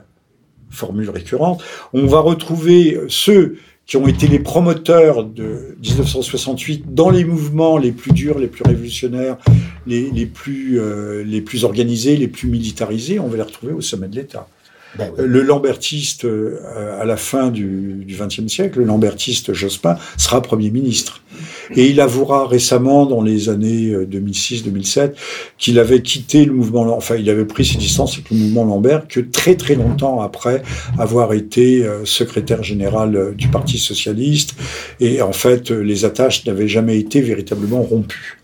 formule 0.71 1.11
récurrente, 1.11 1.63
on 1.93 2.07
va 2.07 2.21
retrouver 2.21 3.01
ceux 3.09 3.57
qui 3.87 3.97
ont 3.97 4.07
été 4.07 4.27
les 4.27 4.39
promoteurs 4.39 5.25
de 5.25 5.77
1968 5.83 6.95
dans 6.95 7.09
les 7.09 7.25
mouvements 7.25 7.79
les 7.79 7.91
plus 7.91 8.13
durs, 8.13 8.39
les 8.39 8.47
plus 8.47 8.63
révolutionnaires, 8.63 9.39
euh, 9.89 11.25
les 11.25 11.41
plus 11.41 11.65
organisés, 11.65 12.17
les 12.17 12.29
plus 12.29 12.49
militarisés, 12.49 13.19
on 13.19 13.29
va 13.29 13.39
les 13.39 13.43
retrouver 13.43 13.73
au 13.73 13.81
sommet 13.81 14.09
de 14.09 14.17
l'État. 14.17 14.47
Ben 14.97 15.11
oui. 15.17 15.25
Le 15.27 15.43
Lambertiste, 15.43 16.25
euh, 16.25 16.61
à 17.01 17.05
la 17.05 17.17
fin 17.17 17.51
du 17.51 18.07
XXe 18.09 18.47
siècle, 18.47 18.79
le 18.79 18.85
Lambertiste 18.85 19.53
Jospin 19.53 19.97
sera 20.17 20.41
Premier 20.41 20.71
ministre. 20.71 21.23
Et 21.77 21.87
il 21.87 22.01
avouera 22.01 22.47
récemment, 22.47 23.07
dans 23.07 23.23
les 23.23 23.49
années 23.49 23.91
euh, 23.91 24.07
2006-2007, 24.07 25.13
qu'il 25.59 25.79
avait 25.79 26.03
quitté 26.03 26.45
le 26.45 26.53
mouvement, 26.53 26.97
enfin, 26.97 27.17
il 27.17 27.29
avait 27.29 27.45
pris 27.45 27.65
ses 27.65 27.79
distances 27.79 28.15
avec 28.15 28.31
le 28.31 28.37
mouvement 28.37 28.65
Lambert 28.65 29.07
que 29.09 29.21
très 29.21 29.57
très 29.57 29.75
longtemps 29.75 30.21
après 30.21 30.63
avoir 30.99 31.33
été 31.33 31.85
euh, 31.85 32.05
secrétaire 32.05 32.63
général 32.63 33.17
euh, 33.17 33.33
du 33.33 33.49
Parti 33.49 33.79
Socialiste. 33.79 34.55
Et 35.01 35.21
en 35.23 35.33
fait, 35.33 35.71
euh, 35.71 35.81
les 35.81 36.05
attaches 36.05 36.47
n'avaient 36.47 36.69
jamais 36.69 36.99
été 36.99 37.21
véritablement 37.21 37.83
rompues. 37.83 38.41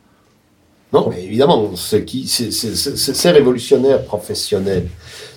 Non, 0.92 1.10
mais 1.10 1.24
évidemment, 1.24 1.74
ce 1.74 1.96
qui, 1.96 2.28
ces 2.28 3.30
révolutionnaires 3.30 4.04
professionnels, 4.04 4.86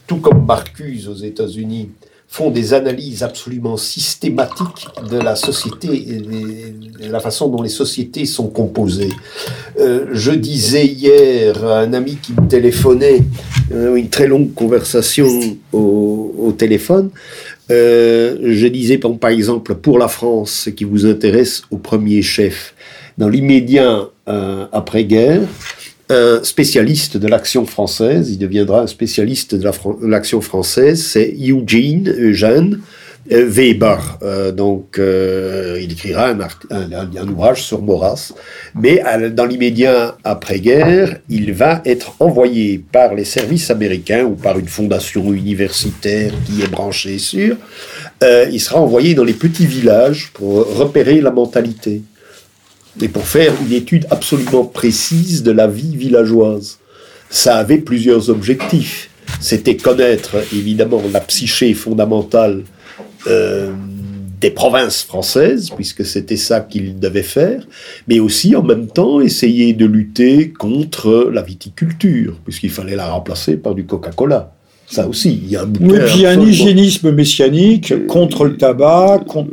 tout 0.07 0.17
comme 0.17 0.45
Marcuse 0.45 1.07
aux 1.07 1.15
États-Unis, 1.15 1.89
font 2.29 2.51
des 2.51 2.73
analyses 2.73 3.23
absolument 3.23 3.77
systématiques 3.77 4.87
de 5.09 5.17
la 5.17 5.35
société 5.35 5.87
et 5.87 6.19
de 6.19 7.11
la 7.11 7.21
façon 7.21 7.47
dont 7.47 7.61
les 7.61 7.69
sociétés 7.69 8.25
sont 8.25 8.47
composées. 8.47 9.13
Euh, 9.79 10.07
je 10.11 10.31
disais 10.31 10.85
hier 10.85 11.63
à 11.63 11.79
un 11.79 11.93
ami 11.93 12.17
qui 12.21 12.33
me 12.33 12.47
téléphonait, 12.47 13.23
euh, 13.71 13.95
une 13.95 14.09
très 14.09 14.27
longue 14.27 14.53
conversation 14.53 15.29
au, 15.71 16.53
téléphone, 16.57 17.11
euh, 17.69 18.37
je 18.41 18.67
disais 18.67 18.97
par 18.97 19.15
par 19.17 19.29
exemple 19.29 19.75
pour 19.75 19.99
la 19.99 20.07
France, 20.07 20.51
ce 20.51 20.69
qui 20.69 20.85
vous 20.85 21.05
intéresse 21.05 21.63
au 21.71 21.77
premier 21.77 22.21
chef, 22.21 22.73
dans 23.17 23.29
l'immédiat 23.29 24.09
euh, 24.27 24.65
après-guerre, 24.71 25.41
un 26.09 26.43
spécialiste 26.43 27.17
de 27.17 27.27
l'action 27.27 27.65
française, 27.65 28.29
il 28.31 28.37
deviendra 28.37 28.81
un 28.81 28.87
spécialiste 28.87 29.55
de 29.55 29.69
l'action 30.07 30.41
française, 30.41 31.03
c'est 31.03 31.33
Eugene, 31.37 32.13
Eugène 32.17 32.81
euh, 33.31 33.45
Weber. 33.45 34.19
Euh, 34.23 34.51
donc, 34.51 34.99
euh, 34.99 35.79
il 35.81 35.91
écrira 35.91 36.29
un, 36.29 37.27
ouvrage 37.27 37.63
sur 37.63 37.81
Maurras. 37.81 38.31
Mais 38.75 39.03
dans 39.31 39.45
l'immédiat 39.45 40.17
après-guerre, 40.23 41.17
il 41.29 41.51
va 41.53 41.81
être 41.85 42.15
envoyé 42.19 42.83
par 42.91 43.13
les 43.13 43.25
services 43.25 43.69
américains 43.69 44.23
ou 44.23 44.35
par 44.35 44.57
une 44.57 44.67
fondation 44.67 45.33
universitaire 45.33 46.31
qui 46.45 46.61
est 46.61 46.69
branchée 46.69 47.17
sur. 47.17 47.57
il 48.21 48.59
sera 48.61 48.79
envoyé 48.79 49.13
dans 49.13 49.25
les 49.25 49.33
petits 49.33 49.65
villages 49.65 50.31
pour 50.33 50.65
repérer 50.77 51.19
la 51.21 51.31
mentalité 51.31 52.01
et 53.01 53.07
pour 53.07 53.27
faire 53.27 53.53
une 53.65 53.73
étude 53.73 54.07
absolument 54.09 54.65
précise 54.65 55.43
de 55.43 55.51
la 55.51 55.67
vie 55.67 55.95
villageoise. 55.95 56.79
Ça 57.29 57.57
avait 57.57 57.77
plusieurs 57.77 58.29
objectifs. 58.29 59.09
C'était 59.41 59.75
connaître 59.75 60.35
évidemment 60.53 61.01
la 61.11 61.19
psyché 61.19 61.73
fondamentale 61.73 62.63
euh, 63.27 63.71
des 64.39 64.51
provinces 64.51 65.03
françaises, 65.03 65.71
puisque 65.75 66.05
c'était 66.05 66.37
ça 66.37 66.59
qu'il 66.61 66.99
devait 66.99 67.23
faire, 67.23 67.67
mais 68.07 68.19
aussi 68.19 68.55
en 68.55 68.63
même 68.63 68.87
temps 68.87 69.19
essayer 69.19 69.73
de 69.73 69.85
lutter 69.85 70.51
contre 70.51 71.29
la 71.33 71.41
viticulture, 71.41 72.35
puisqu'il 72.43 72.69
fallait 72.69 72.95
la 72.95 73.09
remplacer 73.09 73.57
par 73.57 73.73
du 73.73 73.85
Coca-Cola. 73.85 74.53
Ça 74.89 75.07
aussi, 75.07 75.41
il 75.43 75.49
y 75.49 75.55
a 75.57 75.63
un 75.63 75.73
Oui, 75.81 75.99
puis 76.05 76.25
un 76.25 76.39
hygiénisme 76.39 77.11
messianique 77.11 78.07
contre 78.07 78.45
le 78.45 78.55
tabac, 78.55 79.23
contre 79.27 79.49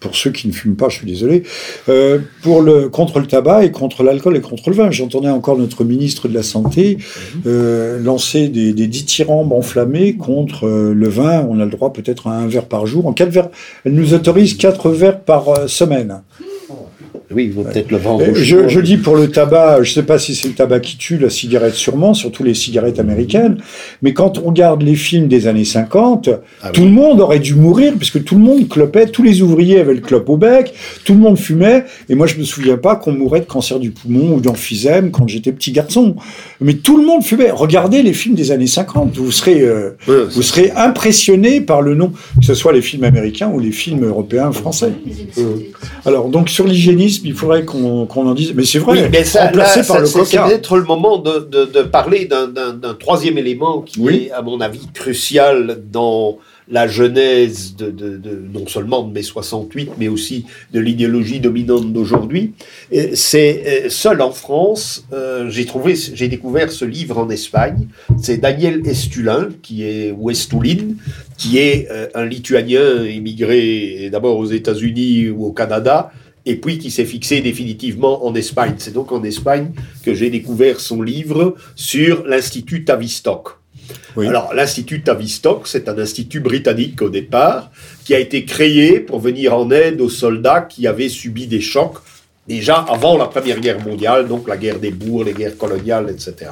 pour 0.00 0.14
ceux 0.14 0.30
qui 0.30 0.48
ne 0.48 0.52
fument 0.52 0.76
pas, 0.76 0.88
je 0.88 0.96
suis 0.96 1.06
désolé, 1.06 1.42
euh, 1.88 2.18
pour 2.42 2.62
le, 2.62 2.88
contre 2.88 3.18
le 3.18 3.26
tabac 3.26 3.64
et 3.64 3.70
contre 3.70 4.02
l'alcool 4.02 4.36
et 4.36 4.40
contre 4.40 4.70
le 4.70 4.76
vin. 4.76 4.90
J'entendais 4.90 5.28
encore 5.28 5.58
notre 5.58 5.84
ministre 5.84 6.28
de 6.28 6.34
la 6.34 6.42
Santé 6.42 6.98
euh, 7.46 7.98
lancer 8.00 8.48
des, 8.48 8.72
des 8.72 8.86
dithyrambes 8.86 9.52
enflammés 9.52 10.16
contre 10.16 10.66
euh, 10.66 10.94
le 10.94 11.08
vin. 11.08 11.46
On 11.48 11.58
a 11.60 11.64
le 11.64 11.70
droit 11.70 11.92
peut-être 11.92 12.28
à 12.28 12.32
un 12.32 12.46
verre 12.46 12.66
par 12.66 12.86
jour. 12.86 13.06
En 13.06 13.12
quatre 13.12 13.30
verres, 13.30 13.50
elle 13.84 13.94
nous 13.94 14.14
autorise 14.14 14.56
quatre 14.56 14.90
verres 14.90 15.20
par 15.20 15.68
semaine. 15.68 16.22
Oui, 17.30 17.52
il 17.54 17.62
peut-être 17.62 17.90
le 17.90 17.98
vendre. 17.98 18.24
Je, 18.32 18.68
je, 18.68 18.80
dis 18.80 18.96
pour 18.96 19.14
le 19.14 19.28
tabac, 19.28 19.82
je 19.82 19.90
ne 19.90 19.94
sais 19.94 20.02
pas 20.02 20.18
si 20.18 20.34
c'est 20.34 20.48
le 20.48 20.54
tabac 20.54 20.80
qui 20.80 20.96
tue, 20.96 21.18
la 21.18 21.28
cigarette 21.28 21.74
sûrement, 21.74 22.14
surtout 22.14 22.42
les 22.42 22.54
cigarettes 22.54 22.98
américaines, 22.98 23.58
mais 24.00 24.14
quand 24.14 24.38
on 24.38 24.48
regarde 24.48 24.82
les 24.82 24.94
films 24.94 25.28
des 25.28 25.46
années 25.46 25.66
50, 25.66 26.30
ah 26.62 26.70
tout 26.70 26.84
le 26.84 26.90
monde 26.90 27.20
aurait 27.20 27.38
dû 27.38 27.54
mourir, 27.54 27.92
puisque 27.98 28.24
tout 28.24 28.34
le 28.34 28.40
monde 28.40 28.66
clopait, 28.68 29.06
tous 29.06 29.22
les 29.22 29.42
ouvriers 29.42 29.80
avaient 29.80 29.94
le 29.94 30.00
clope 30.00 30.28
au 30.30 30.38
bec, 30.38 30.72
tout 31.04 31.12
le 31.12 31.20
monde 31.20 31.38
fumait, 31.38 31.84
et 32.08 32.14
moi 32.14 32.26
je 32.26 32.36
me 32.36 32.44
souviens 32.44 32.78
pas 32.78 32.96
qu'on 32.96 33.12
mourait 33.12 33.40
de 33.40 33.46
cancer 33.46 33.78
du 33.78 33.90
poumon 33.90 34.36
ou 34.36 34.40
d'emphysème 34.40 35.10
quand 35.10 35.28
j'étais 35.28 35.52
petit 35.52 35.72
garçon. 35.72 36.16
Mais 36.62 36.74
tout 36.74 36.96
le 36.96 37.04
monde 37.04 37.22
fumait. 37.22 37.50
Regardez 37.50 38.02
les 38.02 38.14
films 38.14 38.34
des 38.36 38.52
années 38.52 38.66
50, 38.66 39.16
vous 39.16 39.32
serez, 39.32 39.60
euh, 39.60 39.90
vous 40.06 40.42
serez 40.42 40.70
impressionné 40.74 41.60
par 41.60 41.82
le 41.82 41.94
nom, 41.94 42.12
que 42.40 42.46
ce 42.46 42.54
soit 42.54 42.72
les 42.72 42.82
films 42.82 43.04
américains 43.04 43.50
ou 43.52 43.60
les 43.60 43.72
films 43.72 44.04
européens, 44.04 44.50
français. 44.52 44.92
Alors, 46.06 46.28
donc 46.28 46.48
sur 46.48 46.66
l'hygiénisme, 46.66 47.17
il 47.24 47.34
faudrait 47.34 47.64
qu'on 47.64 48.08
en 48.08 48.34
dise. 48.34 48.52
Mais 48.54 48.64
c'est 48.64 48.78
vrai, 48.78 49.08
mais 49.10 49.24
ça, 49.24 49.46
remplacé 49.46 49.86
par 49.86 50.00
le 50.00 50.06
C'est 50.06 50.38
peut-être 50.38 50.76
le 50.76 50.84
moment 50.84 51.18
de, 51.18 51.82
parler 51.82 52.26
d'un 52.26 52.94
troisième 52.98 53.38
élément 53.38 53.82
qui 53.82 54.06
est, 54.08 54.30
à 54.30 54.42
mon 54.42 54.60
avis, 54.60 54.86
crucial 54.92 55.82
dans 55.90 56.38
la 56.70 56.86
genèse 56.86 57.74
de, 57.76 58.20
non 58.52 58.66
seulement 58.66 59.02
de 59.02 59.12
mai 59.12 59.22
68, 59.22 59.92
mais 59.98 60.08
aussi 60.08 60.44
de 60.72 60.80
l'idéologie 60.80 61.40
dominante 61.40 61.92
d'aujourd'hui. 61.92 62.52
C'est 63.14 63.84
euh, 63.86 63.88
seul 63.88 64.20
en 64.20 64.30
France, 64.30 65.04
euh, 65.12 65.48
j'ai 65.48 65.64
trouvé, 65.64 65.94
j'ai 65.96 66.28
découvert 66.28 66.70
ce 66.70 66.84
livre 66.84 67.18
en 67.18 67.30
Espagne. 67.30 67.88
C'est 68.20 68.38
Daniel 68.38 68.86
Estulin, 68.86 69.48
qui 69.62 69.84
est 69.84 70.12
ou 70.16 70.30
Estulin, 70.30 70.94
qui 71.38 71.58
est 71.58 71.88
euh, 71.90 72.08
un 72.14 72.26
Lituanien 72.26 73.04
émigré 73.04 74.08
d'abord 74.12 74.36
aux 74.38 74.46
États-Unis 74.46 75.30
ou 75.30 75.46
au 75.46 75.52
Canada, 75.52 76.10
et 76.48 76.56
puis 76.56 76.78
qui 76.78 76.90
s'est 76.90 77.04
fixé 77.04 77.42
définitivement 77.42 78.26
en 78.26 78.34
Espagne. 78.34 78.74
C'est 78.78 78.94
donc 78.94 79.12
en 79.12 79.22
Espagne 79.22 79.70
que 80.02 80.14
j'ai 80.14 80.30
découvert 80.30 80.80
son 80.80 81.02
livre 81.02 81.54
sur 81.76 82.24
l'Institut 82.26 82.84
Tavistock. 82.84 83.50
Alors, 84.16 84.52
l'Institut 84.54 85.02
Tavistock, 85.02 85.68
c'est 85.68 85.88
un 85.88 85.98
institut 85.98 86.40
britannique 86.40 87.00
au 87.02 87.08
départ, 87.08 87.70
qui 88.04 88.14
a 88.14 88.18
été 88.18 88.44
créé 88.44 88.98
pour 88.98 89.20
venir 89.20 89.54
en 89.54 89.70
aide 89.70 90.00
aux 90.00 90.08
soldats 90.08 90.62
qui 90.62 90.86
avaient 90.86 91.08
subi 91.08 91.46
des 91.46 91.60
chocs 91.60 91.98
déjà 92.48 92.76
avant 92.76 93.18
la 93.18 93.26
Première 93.26 93.60
Guerre 93.60 93.80
mondiale, 93.80 94.26
donc 94.26 94.48
la 94.48 94.56
guerre 94.56 94.78
des 94.78 94.90
bourgs, 94.90 95.24
les 95.24 95.34
guerres 95.34 95.56
coloniales, 95.56 96.10
etc. 96.10 96.50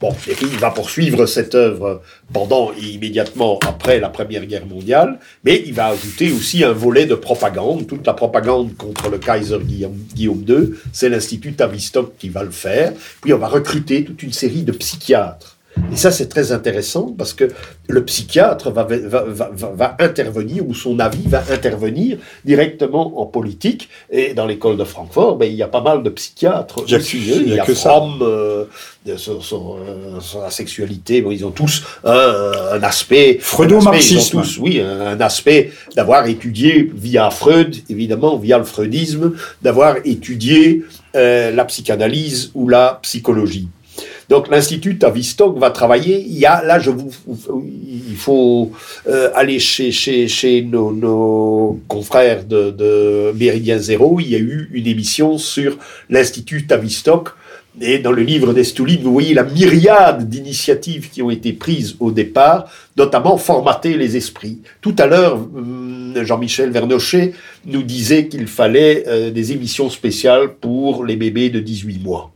Bon, 0.00 0.14
il 0.26 0.58
va 0.58 0.70
poursuivre 0.70 1.26
cette 1.26 1.54
œuvre 1.54 2.02
pendant 2.32 2.72
et 2.72 2.86
immédiatement 2.86 3.58
après 3.66 4.00
la 4.00 4.08
Première 4.08 4.46
Guerre 4.46 4.66
mondiale, 4.66 5.18
mais 5.44 5.62
il 5.66 5.74
va 5.74 5.88
ajouter 5.88 6.32
aussi 6.32 6.64
un 6.64 6.72
volet 6.72 7.06
de 7.06 7.14
propagande. 7.14 7.86
Toute 7.86 8.06
la 8.06 8.14
propagande 8.14 8.74
contre 8.76 9.10
le 9.10 9.18
Kaiser 9.18 9.58
Guillaume, 9.60 9.98
Guillaume 10.14 10.44
II, 10.48 10.74
c'est 10.92 11.10
l'Institut 11.10 11.52
Tavistock 11.52 12.16
qui 12.18 12.30
va 12.30 12.42
le 12.42 12.50
faire. 12.50 12.92
Puis 13.20 13.32
on 13.34 13.38
va 13.38 13.48
recruter 13.48 14.04
toute 14.04 14.22
une 14.22 14.32
série 14.32 14.62
de 14.62 14.72
psychiatres 14.72 15.53
et 15.92 15.96
ça, 15.96 16.10
c'est 16.10 16.28
très 16.28 16.52
intéressant 16.52 17.14
parce 17.16 17.34
que 17.34 17.48
le 17.88 18.04
psychiatre 18.04 18.70
va, 18.70 18.84
va, 18.84 19.24
va, 19.26 19.50
va, 19.52 19.96
intervenir, 19.98 20.66
ou 20.66 20.74
son 20.74 20.98
avis 21.00 21.26
va 21.26 21.42
intervenir 21.50 22.18
directement 22.44 23.20
en 23.20 23.26
politique. 23.26 23.88
Et 24.10 24.34
dans 24.34 24.46
l'école 24.46 24.76
de 24.76 24.84
Francfort, 24.84 25.36
ben, 25.36 25.46
il 25.46 25.56
y 25.56 25.62
a 25.62 25.68
pas 25.68 25.80
mal 25.82 26.02
de 26.02 26.10
psychiatres 26.10 26.82
il 26.86 26.92
y 26.92 26.94
a, 26.94 26.98
aussi. 26.98 27.18
Il 27.18 27.54
y 27.54 27.58
a, 27.58 27.64
que 27.64 27.74
Fromm, 27.74 28.22
euh, 28.22 28.64
sur, 29.16 29.34
euh, 29.34 30.20
sur, 30.20 30.40
la 30.40 30.50
sexualité. 30.50 31.22
Bon, 31.22 31.30
ils 31.30 31.44
ont 31.44 31.50
tous 31.50 31.82
un, 32.04 32.52
un 32.72 32.82
aspect. 32.82 33.38
Freudo-marxisme. 33.40 34.42
Oui, 34.60 34.80
un, 34.80 35.20
aspect 35.20 35.72
d'avoir 35.96 36.26
étudié 36.26 36.90
via 36.94 37.30
Freud, 37.30 37.76
évidemment, 37.88 38.36
via 38.36 38.58
le 38.58 38.64
freudisme, 38.64 39.32
d'avoir 39.62 39.96
étudié 40.04 40.84
euh, 41.16 41.50
la 41.50 41.64
psychanalyse 41.64 42.50
ou 42.54 42.68
la 42.68 42.98
psychologie. 43.02 43.68
Donc 44.34 44.48
l'Institut 44.48 44.98
Tavistock 44.98 45.56
va 45.60 45.70
travailler. 45.70 46.18
Il 46.18 46.36
y 46.36 46.44
a, 46.44 46.60
là, 46.64 46.80
je 46.80 46.90
vous, 46.90 47.08
il 47.56 48.16
faut 48.16 48.72
euh, 49.06 49.30
aller 49.36 49.60
chez, 49.60 49.92
chez, 49.92 50.26
chez 50.26 50.60
nos, 50.60 51.80
confrères 51.86 52.44
de, 52.44 52.72
de 52.72 53.32
Méridien 53.38 53.78
Zéro. 53.78 54.18
Il 54.18 54.28
y 54.28 54.34
a 54.34 54.40
eu 54.40 54.68
une 54.72 54.88
émission 54.88 55.38
sur 55.38 55.78
l'Institut 56.10 56.66
Tavistock. 56.66 57.28
Et 57.80 58.00
dans 58.00 58.10
le 58.10 58.22
livre 58.22 58.52
d'Estouline, 58.52 59.02
vous 59.04 59.12
voyez 59.12 59.34
la 59.34 59.44
myriade 59.44 60.28
d'initiatives 60.28 61.10
qui 61.10 61.22
ont 61.22 61.30
été 61.30 61.52
prises 61.52 61.94
au 62.00 62.10
départ, 62.10 62.68
notamment 62.96 63.36
formater 63.36 63.96
les 63.96 64.16
esprits. 64.16 64.58
Tout 64.80 64.96
à 64.98 65.06
l'heure, 65.06 65.34
hum, 65.34 66.12
Jean-Michel 66.24 66.70
Vernochet 66.70 67.34
nous 67.66 67.84
disait 67.84 68.26
qu'il 68.26 68.48
fallait 68.48 69.04
euh, 69.06 69.30
des 69.30 69.52
émissions 69.52 69.90
spéciales 69.90 70.54
pour 70.54 71.04
les 71.04 71.14
bébés 71.14 71.50
de 71.50 71.60
18 71.60 72.02
mois. 72.02 72.32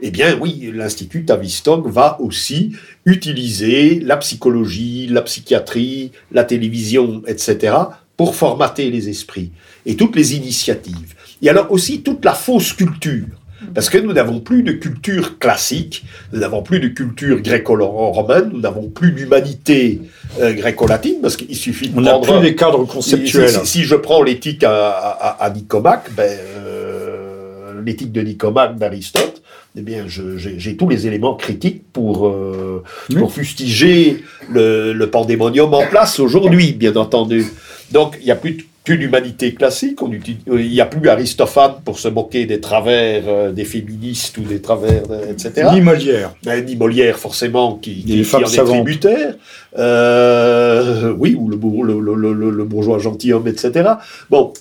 Eh 0.00 0.10
bien 0.10 0.38
oui, 0.40 0.70
l'Institut 0.74 1.24
Tavistock 1.24 1.86
va 1.86 2.20
aussi 2.20 2.72
utiliser 3.06 4.00
la 4.00 4.16
psychologie, 4.18 5.06
la 5.10 5.22
psychiatrie, 5.22 6.12
la 6.32 6.44
télévision, 6.44 7.22
etc., 7.26 7.74
pour 8.16 8.34
formater 8.34 8.90
les 8.90 9.08
esprits 9.08 9.52
et 9.84 9.96
toutes 9.96 10.16
les 10.16 10.34
initiatives. 10.34 11.14
Et 11.42 11.48
alors 11.48 11.70
aussi 11.70 12.00
toute 12.00 12.24
la 12.24 12.34
fausse 12.34 12.72
culture. 12.72 13.26
Parce 13.74 13.88
que 13.88 13.98
nous 13.98 14.12
n'avons 14.12 14.40
plus 14.40 14.62
de 14.62 14.72
culture 14.72 15.38
classique, 15.38 16.04
nous 16.32 16.40
n'avons 16.40 16.62
plus 16.62 16.78
de 16.78 16.88
culture 16.88 17.40
gréco-romaine, 17.40 18.50
nous 18.52 18.60
n'avons 18.60 18.88
plus 18.88 19.12
d'humanité 19.12 20.00
euh, 20.40 20.52
gréco-latine, 20.52 21.20
parce 21.22 21.36
qu'il 21.36 21.56
suffit 21.56 21.88
de 21.88 21.98
On 21.98 22.02
n'a 22.02 22.18
plus 22.18 22.40
les 22.42 22.54
cadres 22.54 22.84
conceptuels. 22.84 23.60
Si, 23.64 23.84
je 23.84 23.96
prends 23.96 24.22
l'éthique 24.22 24.62
à, 24.62 25.50
Nicomaque, 25.54 26.10
ben, 26.14 26.30
euh, 26.30 27.82
l'éthique 27.84 28.12
de 28.12 28.20
Nicomaque 28.20 28.76
d'Aristote, 28.76 29.42
eh 29.78 29.82
bien, 29.82 30.06
j'ai 30.08 30.76
tous 30.76 30.88
les 30.88 31.06
éléments 31.06 31.34
critiques 31.34 31.82
pour, 31.92 32.28
euh, 32.28 32.82
pour 33.14 33.30
fustiger 33.30 34.24
le, 34.50 34.94
le, 34.94 35.10
pandémonium 35.10 35.74
en 35.74 35.86
place 35.86 36.18
aujourd'hui, 36.18 36.72
bien 36.72 36.96
entendu. 36.96 37.44
Donc, 37.92 38.16
il 38.20 38.24
n'y 38.24 38.30
a 38.30 38.36
plus 38.36 38.66
qu'une 38.84 39.02
humanité 39.02 39.52
classique. 39.52 39.98
Il 40.46 40.70
n'y 40.70 40.80
a 40.80 40.86
plus 40.86 41.06
Aristophane 41.06 41.74
pour 41.84 41.98
se 41.98 42.08
moquer 42.08 42.46
des 42.46 42.58
travers 42.58 43.24
euh, 43.26 43.52
des 43.52 43.64
féministes 43.64 44.38
ou 44.38 44.42
des 44.42 44.62
travers, 44.62 45.02
etc. 45.28 45.68
Ni 45.74 45.82
Molière. 45.82 46.34
Ben, 46.42 46.64
ni 46.64 46.74
Molière, 46.74 47.18
forcément, 47.18 47.74
qui, 47.74 48.02
qui, 48.02 48.22
qui 48.22 48.34
en 48.36 48.40
est 48.40 48.64
tributaire. 48.64 49.34
Euh, 49.76 51.12
oui, 51.18 51.36
ou 51.38 51.50
le, 51.50 52.00
le, 52.00 52.32
le, 52.32 52.50
le 52.50 52.64
bourgeois 52.64 52.98
gentilhomme, 52.98 53.46
etc. 53.48 53.90
Bon, 54.30 54.54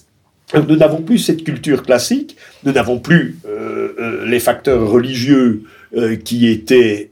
nous 0.53 0.75
n'avons 0.75 1.01
plus 1.01 1.19
cette 1.19 1.43
culture 1.43 1.83
classique, 1.83 2.35
nous 2.63 2.73
n'avons 2.73 2.99
plus 2.99 3.37
euh, 3.47 3.65
euh, 3.84 3.84
les 4.25 4.39
facteurs 4.39 4.89
religieux 4.89 5.63
euh, 5.95 6.15
qui 6.15 6.47
étaient 6.47 7.09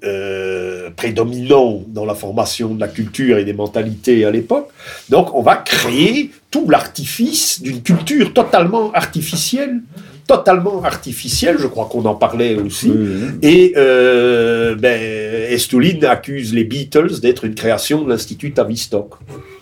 prédominants 0.96 1.84
dans 1.88 2.06
la 2.06 2.16
formation 2.16 2.76
de 2.76 2.80
la 2.80 2.88
culture 2.88 3.38
et 3.38 3.46
des 3.46 3.54
mentalités 3.54 4.26
à 4.26 4.32
l'époque. 4.32 4.70
Donc 5.10 5.34
on 5.34 5.42
va 5.42 5.56
créer 5.58 6.32
tout 6.52 6.70
l'artifice 6.70 7.62
d'une 7.62 7.82
culture 7.82 8.34
totalement 8.34 8.92
artificielle 8.94 9.82
totalement 10.28 10.84
artificielle, 10.84 11.58
je 11.60 11.68
crois 11.68 11.86
qu'on 11.86 12.06
en 12.06 12.16
parlait 12.16 12.56
aussi. 12.56 12.92
Et 13.42 13.74
euh, 13.78 14.76
ben, 14.76 15.02
Estouline 15.50 16.06
accuse 16.06 16.54
les 16.54 16.64
Beatles 16.64 17.20
d'être 17.22 17.46
une 17.46 17.56
création 17.56 18.04
de 18.04 18.10
l'Institut 18.10 18.52
Tavistock, 18.52 19.16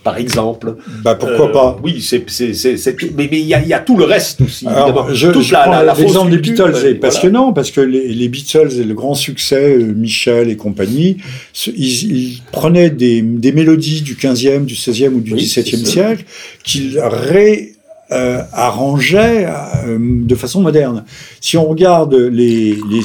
par 0.04 0.18
exemple. 0.18 0.76
Bah 1.04 1.16
pourquoi 1.16 1.50
Euh, 1.50 1.54
pas 1.54 1.80
Oui, 1.84 2.02
c'est, 2.02 2.26
mais 3.16 3.28
mais 3.32 3.40
il 3.40 3.48
y, 3.48 3.54
a- 3.54 3.62
il 3.62 3.68
y 3.68 3.74
a 3.74 3.80
tout 3.80 3.98
le 3.98 4.04
reste 4.06 4.42
aussi. 4.42 4.66
Alors, 4.68 5.14
je, 5.14 5.28
Toute 5.30 5.44
je 5.44 5.54
la- 5.54 5.60
prends 5.62 5.72
la- 5.72 5.84
la 5.84 5.94
fausse 5.94 6.04
l'exemple 6.06 6.32
des 6.32 6.38
Beatles, 6.38 6.62
euh, 6.62 6.74
c'est 6.74 6.82
voilà. 6.82 7.00
passionnant 7.00 7.54
parce 7.54 7.70
que 7.72 7.82
les, 7.82 8.08
les 8.08 8.28
Beatles 8.28 8.72
et 8.80 8.84
le 8.84 8.94
grand 8.94 9.14
succès, 9.14 9.76
euh, 9.78 9.94
Michel 9.96 10.50
et 10.50 10.56
compagnie, 10.58 11.18
ils, 11.68 11.74
ils 12.12 12.42
prenaient 12.52 12.90
des, 12.90 13.22
des 13.22 13.52
mélodies 13.52 14.02
du 14.02 14.16
15e, 14.16 14.66
du 14.66 14.76
16e 14.76 15.14
ou 15.14 15.20
du 15.22 15.34
Oui, 15.34 15.42
17e 15.44 15.64
c'est 15.72 15.78
ça. 15.86 15.86
siècle 15.92 16.26
qu'ils 16.64 17.00
réarrangeaient 18.10 19.46
euh, 19.88 19.98
de 20.00 20.36
façon 20.36 20.62
moderne. 20.62 21.04
Si 21.40 21.58
on 21.58 21.66
regarde 21.68 22.14
les, 22.16 22.76
les 22.90 23.02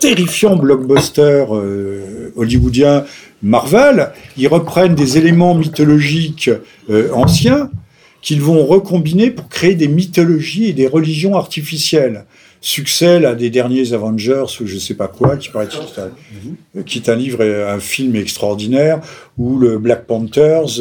terrifiants 0.00 0.56
blockbusters 0.56 1.54
euh, 1.54 2.32
hollywoodiens 2.36 3.04
Marvel, 3.42 4.12
ils 4.36 4.48
reprennent 4.48 4.94
des 4.94 5.18
éléments 5.18 5.54
mythologiques 5.54 6.50
euh, 6.90 7.12
anciens 7.12 7.70
qu'ils 8.22 8.42
vont 8.42 8.64
recombiner 8.66 9.30
pour 9.30 9.48
créer 9.48 9.74
des 9.74 9.88
mythologies 9.88 10.66
et 10.66 10.72
des 10.72 10.88
religions 10.88 11.36
artificielles. 11.36 12.24
Succès 12.68 13.20
là 13.20 13.36
des 13.36 13.48
derniers 13.48 13.92
Avengers 13.92 14.46
ou 14.60 14.66
je 14.66 14.76
sais 14.78 14.94
pas 14.94 15.06
quoi, 15.06 15.36
qui 15.36 15.50
paraît 15.50 15.68
qui 15.68 15.76
est 15.76 16.00
un, 16.00 16.82
qui 16.82 16.98
est 16.98 17.08
un 17.08 17.14
livre, 17.14 17.44
un 17.44 17.78
film 17.78 18.16
extraordinaire, 18.16 19.00
ou 19.38 19.56
le 19.58 19.78
Black 19.78 20.04
Panthers. 20.06 20.80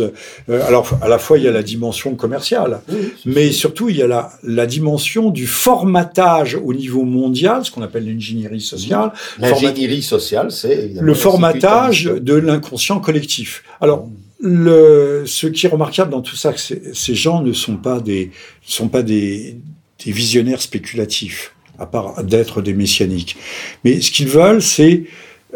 Euh, 0.50 0.68
alors 0.68 0.98
à 1.04 1.08
la 1.08 1.20
fois 1.20 1.38
il 1.38 1.44
y 1.44 1.48
a 1.48 1.52
la 1.52 1.62
dimension 1.62 2.16
commerciale, 2.16 2.82
mais 3.26 3.52
surtout 3.52 3.90
il 3.90 3.98
y 3.98 4.02
a 4.02 4.08
la, 4.08 4.32
la 4.44 4.66
dimension 4.66 5.30
du 5.30 5.46
formatage 5.46 6.56
au 6.56 6.74
niveau 6.74 7.04
mondial, 7.04 7.64
ce 7.64 7.70
qu'on 7.70 7.84
appelle 7.84 8.06
l'ingénierie 8.08 8.62
sociale, 8.62 9.12
L'ingénierie 9.52 10.02
sociale, 10.02 10.52
c'est 10.52 10.90
le 11.00 11.14
formatage 11.14 12.06
de 12.06 12.34
l'inconscient 12.34 13.00
collectif. 13.00 13.64
Alors, 13.80 14.10
le, 14.40 15.24
ce 15.26 15.48
qui 15.48 15.66
est 15.66 15.70
remarquable 15.70 16.12
dans 16.12 16.22
tout 16.22 16.36
ça, 16.36 16.52
que 16.52 16.60
c'est- 16.60 16.96
ces 16.96 17.16
gens 17.16 17.42
ne 17.42 17.54
sont 17.54 17.78
pas 17.78 18.00
des, 18.00 18.26
ne 18.68 18.72
sont 18.80 18.88
pas 18.90 19.02
des, 19.04 19.58
des 20.04 20.12
visionnaires 20.12 20.62
spéculatifs, 20.62 21.55
à 21.80 21.86
part 21.86 22.24
d'être 22.24 22.62
des 22.62 22.74
messianiques. 22.74 23.38
Mais 23.84 24.02
ce 24.02 24.12
qu'ils 24.12 24.28
veulent, 24.28 24.62
c'est 24.62 25.04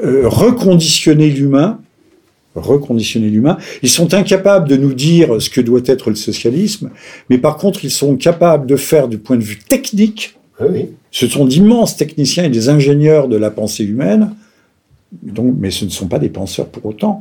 euh, 0.04 0.28
reconditionner 0.28 1.30
l'humain. 1.30 1.80
Reconditionner 2.56 3.30
l'humain. 3.30 3.58
Ils 3.84 3.90
sont 3.90 4.14
incapables 4.14 4.68
de 4.68 4.76
nous 4.76 4.94
dire 4.94 5.42
ce 5.42 5.50
que 5.50 5.62
doit 5.62 5.82
être 5.86 6.10
le 6.10 6.16
socialisme, 6.16 6.90
mais 7.30 7.38
par 7.38 7.58
contre, 7.58 7.86
ils 7.86 7.92
sont 7.92 8.16
capables 8.18 8.66
de 8.66 8.76
faire 8.76 9.08
du 9.08 9.18
point 9.18 9.38
de 9.38 9.44
vue 9.44 9.60
technique 9.60 10.36
Oui, 10.60 10.88
ce 11.12 11.28
sont 11.28 11.46
d'immenses 11.46 11.96
techniciens 11.96 12.46
et 12.46 12.50
des 12.50 12.70
ingénieurs 12.70 13.28
de 13.28 13.38
la 13.38 13.52
pensée 13.52 13.84
humaine, 13.84 14.32
donc, 15.24 15.56
mais 15.58 15.72
ce 15.72 15.86
ne 15.86 15.90
sont 15.90 16.08
pas 16.08 16.20
des 16.20 16.30
penseurs 16.30 16.68
pour 16.68 16.86
autant. 16.86 17.20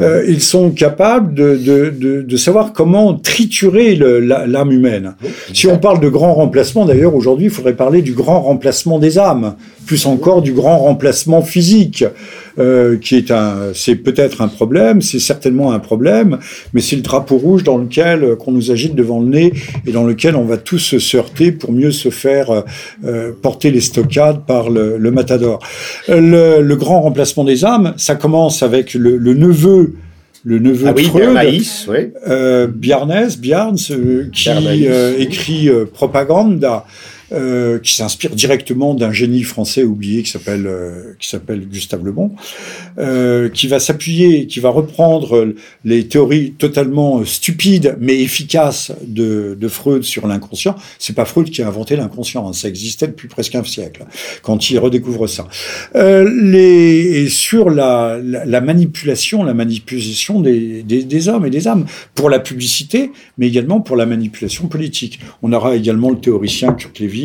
Euh, 0.00 0.24
ils 0.26 0.40
sont 0.40 0.70
capables 0.70 1.34
de, 1.34 1.56
de, 1.56 1.90
de, 1.90 2.22
de 2.22 2.36
savoir 2.36 2.72
comment 2.72 3.14
triturer 3.14 3.94
l'âme 3.94 4.72
humaine. 4.72 5.14
Si 5.54 5.68
on 5.68 5.78
parle 5.78 6.00
de 6.00 6.08
grand 6.08 6.34
remplacement, 6.34 6.84
d'ailleurs, 6.84 7.14
aujourd'hui, 7.14 7.46
il 7.46 7.50
faudrait 7.52 7.76
parler 7.76 8.02
du 8.02 8.12
grand 8.12 8.40
remplacement 8.40 8.98
des 8.98 9.18
âmes, 9.18 9.54
plus 9.86 10.04
encore 10.06 10.42
du 10.42 10.52
grand 10.52 10.78
remplacement 10.78 11.42
physique, 11.42 12.04
euh, 12.58 12.98
qui 12.98 13.14
est 13.14 13.30
un, 13.30 13.70
c'est 13.72 13.94
peut-être 13.94 14.42
un 14.42 14.48
problème, 14.48 15.00
c'est 15.00 15.20
certainement 15.20 15.70
un 15.70 15.78
problème, 15.78 16.38
mais 16.72 16.80
c'est 16.80 16.96
le 16.96 17.02
drapeau 17.02 17.38
rouge 17.38 17.62
dans 17.62 17.78
lequel 17.78 18.24
euh, 18.24 18.36
qu'on 18.36 18.50
nous 18.50 18.72
agite 18.72 18.96
devant 18.96 19.20
le 19.20 19.28
nez 19.28 19.52
et 19.86 19.92
dans 19.92 20.02
lequel 20.02 20.34
on 20.34 20.44
va 20.44 20.56
tous 20.56 20.98
se 20.98 21.16
heurter 21.16 21.52
pour 21.52 21.70
mieux 21.70 21.92
se 21.92 22.10
faire 22.10 22.64
euh, 23.04 23.30
porter 23.40 23.70
les 23.70 23.80
stockades 23.80 24.40
par 24.44 24.70
le, 24.70 24.98
le 24.98 25.10
matador. 25.12 25.60
Le, 26.08 26.60
le 26.60 26.76
grand 26.76 27.00
remplacement 27.00 27.27
des 27.44 27.64
âmes, 27.64 27.94
ça 27.96 28.14
commence 28.14 28.62
avec 28.62 28.94
le, 28.94 29.16
le 29.16 29.34
neveu. 29.34 29.94
Le 30.44 30.60
neveu 30.60 30.86
Ah 30.88 30.92
de 30.92 30.98
oui, 30.98 31.04
Freud, 31.06 31.24
Bernaïs, 31.24 31.86
oui. 31.88 32.12
euh, 32.28 32.68
Bjarnes, 32.68 33.28
Bjarnes, 33.40 33.76
euh, 33.90 34.28
qui 34.32 34.48
euh, 34.86 35.18
écrit 35.18 35.68
Propaganda, 35.92 36.84
euh, 37.32 37.78
qui 37.78 37.94
s'inspire 37.94 38.34
directement 38.34 38.94
d'un 38.94 39.12
génie 39.12 39.42
français 39.42 39.82
oublié 39.82 40.22
qui 40.22 40.30
s'appelle 40.30 40.66
euh, 40.66 41.14
qui 41.18 41.28
s'appelle 41.28 41.66
Gustave 41.66 42.04
Le 42.04 42.12
Bon, 42.12 42.32
euh, 42.98 43.48
qui 43.48 43.68
va 43.68 43.80
s'appuyer, 43.80 44.46
qui 44.46 44.60
va 44.60 44.70
reprendre 44.70 45.54
les 45.84 46.08
théories 46.08 46.52
totalement 46.52 47.24
stupides 47.24 47.96
mais 48.00 48.20
efficaces 48.20 48.92
de, 49.02 49.56
Freud 49.68 50.02
sur 50.02 50.26
l'inconscient. 50.26 50.74
C'est 50.98 51.14
pas 51.14 51.26
Freud 51.26 51.50
qui 51.50 51.62
a 51.62 51.68
inventé 51.68 51.96
l'inconscient, 51.96 52.48
hein, 52.48 52.52
ça 52.54 52.68
existait 52.68 53.06
depuis 53.06 53.28
presque 53.28 53.54
un 53.54 53.64
siècle 53.64 54.06
quand 54.42 54.70
il 54.70 54.78
redécouvre 54.78 55.28
ça. 55.28 55.46
Et 55.94 57.26
sur 57.28 57.68
la, 57.68 58.18
la, 58.22 58.46
la 58.46 58.60
manipulation, 58.62 59.44
la 59.44 59.54
manipulation 59.54 60.40
des, 60.40 61.28
hommes 61.28 61.46
et 61.46 61.50
des 61.50 61.68
âmes 61.68 61.86
pour 62.14 62.30
la 62.30 62.38
publicité, 62.38 63.10
mais 63.36 63.48
également 63.48 63.80
pour 63.80 63.96
la 63.96 64.06
manipulation 64.06 64.68
politique. 64.68 65.20
On 65.42 65.52
aura 65.52 65.76
également 65.76 66.10
le 66.10 66.18
théoricien 66.18 66.72
Kurt 66.72 66.98
Lewin, 66.98 67.17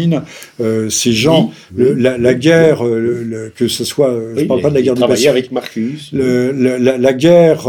euh, 0.61 0.89
ces 0.89 1.11
gens, 1.11 1.51
Oui, 1.75 1.83
le- 1.83 1.93
la, 1.93 2.17
la 2.17 2.33
guerre, 2.33 2.85
euh, 2.85 2.99
le- 2.99 3.23
le- 3.23 3.53
que 3.55 3.67
ce 3.67 3.83
soit, 3.83 4.09
euh, 4.11 4.33
je 4.35 4.41
Oui, 4.41 4.47
parle 4.47 4.61
pas 4.61 4.69
de 4.69 4.75
la 4.75 4.81
guerre 4.81 4.95
du 4.95 5.01
Pacifique, 5.01 5.29
avec 5.29 5.51
Marcus. 5.51 6.09
la, 6.13 6.77
la- 6.79 6.97
la 6.97 7.13
guerre 7.13 7.67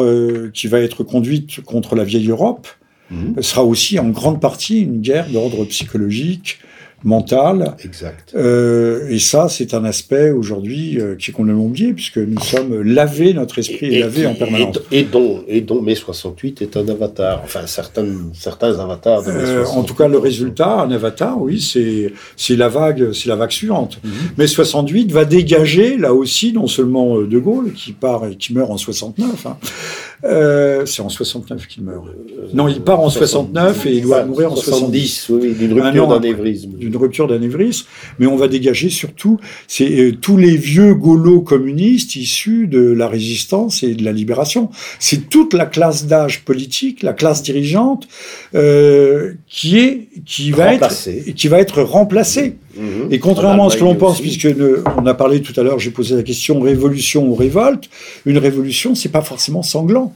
qui 0.53 0.66
va 0.68 0.81
être 0.81 1.05
conduite 1.05 1.61
contre 1.64 1.95
la 1.97 2.05
vieille 2.05 2.29
Europe 2.29 2.66
Mhm. 3.11 3.43
sera 3.43 3.62
aussi 3.64 3.99
en 3.99 4.09
grande 4.09 4.41
partie 4.41 4.81
une 4.81 5.01
guerre 5.01 5.27
d'ordre 5.29 5.64
psychologique, 5.66 6.59
mental, 7.05 7.74
Exact. 7.84 8.32
euh, 8.34 9.09
et 9.11 9.18
ça, 9.18 9.48
c'est 9.48 9.74
un 9.74 9.84
aspect 9.84 10.30
aujourd'hui 10.30 10.98
euh, 10.98 11.14
qui 11.16 11.30
est 11.30 11.34
complètement 11.34 11.66
oublié, 11.66 11.92
puisque 11.92 12.16
nous 12.18 12.40
sommes 12.40 12.80
lavés, 12.82 13.34
notre 13.34 13.59
esprit 13.59 13.94
est 13.94 14.00
lavé 14.00 14.26
en 14.26 14.34
permanence. 14.34 14.78
et, 14.90 15.00
et 15.00 15.02
dont, 15.05 15.44
et 15.46 15.61
dont 15.61 15.82
mai 15.82 15.94
68 15.94 16.62
est 16.62 16.76
un 16.76 16.88
avatar. 16.88 17.40
Enfin, 17.44 17.66
certains, 17.66 18.07
certains 18.32 18.78
avatars 18.78 19.22
de 19.22 19.32
mai 19.32 19.38
Euh, 19.40 19.64
68. 19.64 19.78
en 19.78 19.82
tout 19.84 19.94
cas, 19.94 20.09
le 20.09 20.18
résultat, 20.18 20.80
un 20.80 20.90
avatar, 20.90 21.40
oui, 21.40 21.61
c'est 21.61 22.57
la 22.57 22.68
vague, 22.68 23.12
c'est 23.12 23.28
la 23.28 23.36
vague 23.36 23.50
suivante. 23.50 23.98
Mhm. 24.02 24.11
Mais 24.38 24.46
68 24.46 25.12
va 25.12 25.24
dégager 25.26 25.96
là 25.98 26.14
aussi 26.14 26.52
non 26.52 26.66
seulement 26.66 27.18
euh, 27.18 27.26
De 27.26 27.38
Gaulle 27.38 27.72
qui 27.74 27.92
part 27.92 28.26
et 28.26 28.36
qui 28.36 28.55
meurt 28.55 28.70
en 28.70 28.76
69. 28.78 29.46
hein. 29.46 29.57
Euh, 30.25 30.87
c'est 30.87 31.03
en 31.03 31.09
69 31.11 31.66
qu'il 31.66 31.83
meurt. 31.85 32.05
Non, 32.55 32.66
il 32.68 32.81
part 32.81 33.01
en 33.01 33.11
69 33.11 33.85
et 33.87 33.97
il 33.97 34.03
doit 34.03 34.25
mourir 34.25 34.53
en 34.53 34.57
70. 34.57 35.27
oui, 35.31 35.39
oui, 35.43 35.55
d'une 35.55 35.79
Un 35.79 35.85
rupture 35.85 36.09
d'anévrisme. 36.09 36.70
d'une 36.79 36.97
rupture 36.97 37.29
d'anévrisme, 37.29 37.87
mais 38.18 38.27
on 38.27 38.37
va 38.37 38.49
dégager 38.49 38.89
surtout 38.89 39.39
c'est 39.68 39.91
euh, 39.91 40.12
tous 40.18 40.37
les 40.37 40.57
vieux 40.57 40.95
gaulos 40.95 41.41
communistes 41.43 42.16
issus 42.16 42.66
de 42.68 42.81
la 42.81 43.07
résistance 43.09 43.83
et 43.83 43.95
de 43.95 44.03
la 44.05 44.12
libération. 44.12 44.70
C'est 44.99 45.29
toute 45.29 45.53
la 45.53 45.66
classe 45.66 46.07
d'âge 46.07 46.45
politique, 46.45 47.03
la 47.03 47.12
classe 47.12 47.43
dirigeante 47.43 48.09
euh, 48.55 49.33
qui 49.49 49.79
est 49.79 50.09
qui 50.25 50.53
va 50.53 50.70
Remplacée. 50.70 51.25
être 51.29 51.35
qui 51.35 51.49
va 51.49 51.59
être 51.61 51.83
remplacée. 51.83 52.57
Mhm. 52.77 53.09
Et 53.12 53.18
contrairement 53.18 53.64
En 53.64 53.68
à 53.68 53.70
ce 53.70 53.77
que 53.77 53.85
l'on 53.85 53.95
pense, 53.95 54.20
puisque 54.20 54.47
ne- 54.47 54.83
on 54.97 55.07
a 55.07 55.14
parlé 55.14 55.43
tout 55.43 55.59
à 55.59 55.62
l'heure, 55.62 55.79
j'ai 55.79 55.91
posé 55.91 56.16
la 56.16 56.22
question 56.22 56.61
révolution 56.61 57.27
ou 57.29 57.35
révolte, 57.35 57.89
une 58.27 58.39
révolution, 58.39 58.95
c'est 58.95 59.11
pas 59.11 59.22
forcément 59.22 59.62
sanglant. 59.62 60.14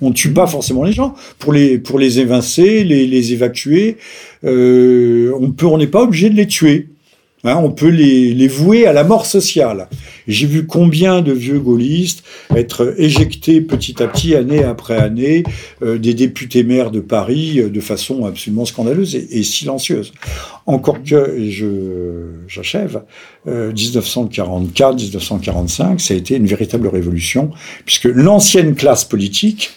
On 0.00 0.08
ne 0.08 0.14
tue 0.14 0.32
pas 0.32 0.46
forcément 0.46 0.82
les 0.84 0.92
gens 0.92 1.14
pour 1.38 1.52
les 1.52 1.78
pour 1.78 1.98
les 1.98 2.18
évincer, 2.18 2.84
les, 2.84 3.06
les 3.06 3.32
évacuer. 3.32 3.96
euh, 4.44 5.32
on 5.40 5.52
peut, 5.52 5.66
on 5.66 5.78
n'est 5.78 5.86
pas 5.86 6.02
obligé 6.02 6.30
de 6.30 6.34
les 6.34 6.46
tuer. 6.46 6.88
Hein, 7.44 7.56
on 7.56 7.72
peut 7.72 7.88
les, 7.88 8.46
vouer 8.46 8.86
à 8.86 8.92
la 8.92 9.02
mort 9.02 9.26
sociale. 9.26 9.88
J'ai 10.28 10.46
vu 10.46 10.64
combien 10.64 11.22
de 11.22 11.32
vieux 11.32 11.58
gaullistes 11.58 12.22
être 12.54 12.94
éjectés 12.98 13.60
petit 13.60 14.00
à 14.00 14.06
petit, 14.06 14.36
année 14.36 14.62
après 14.62 14.96
année, 14.96 15.42
euh, 15.82 15.98
des 15.98 16.14
députés 16.14 16.62
maires 16.62 16.92
de 16.92 17.00
Paris 17.00 17.58
euh, 17.58 17.68
de 17.68 17.80
façon 17.80 18.26
absolument 18.26 18.64
scandaleuse 18.64 19.16
et, 19.16 19.38
et 19.38 19.42
silencieuse. 19.42 20.12
Encore 20.66 21.02
que, 21.02 21.36
et 21.36 21.50
je 21.50 22.28
j'achève, 22.46 23.02
euh, 23.48 23.72
1944-1945, 23.72 25.98
ça 25.98 26.14
a 26.14 26.16
été 26.16 26.36
une 26.36 26.46
véritable 26.46 26.86
révolution, 26.86 27.50
puisque 27.84 28.04
l'ancienne 28.04 28.76
classe 28.76 29.04
politique 29.04 29.72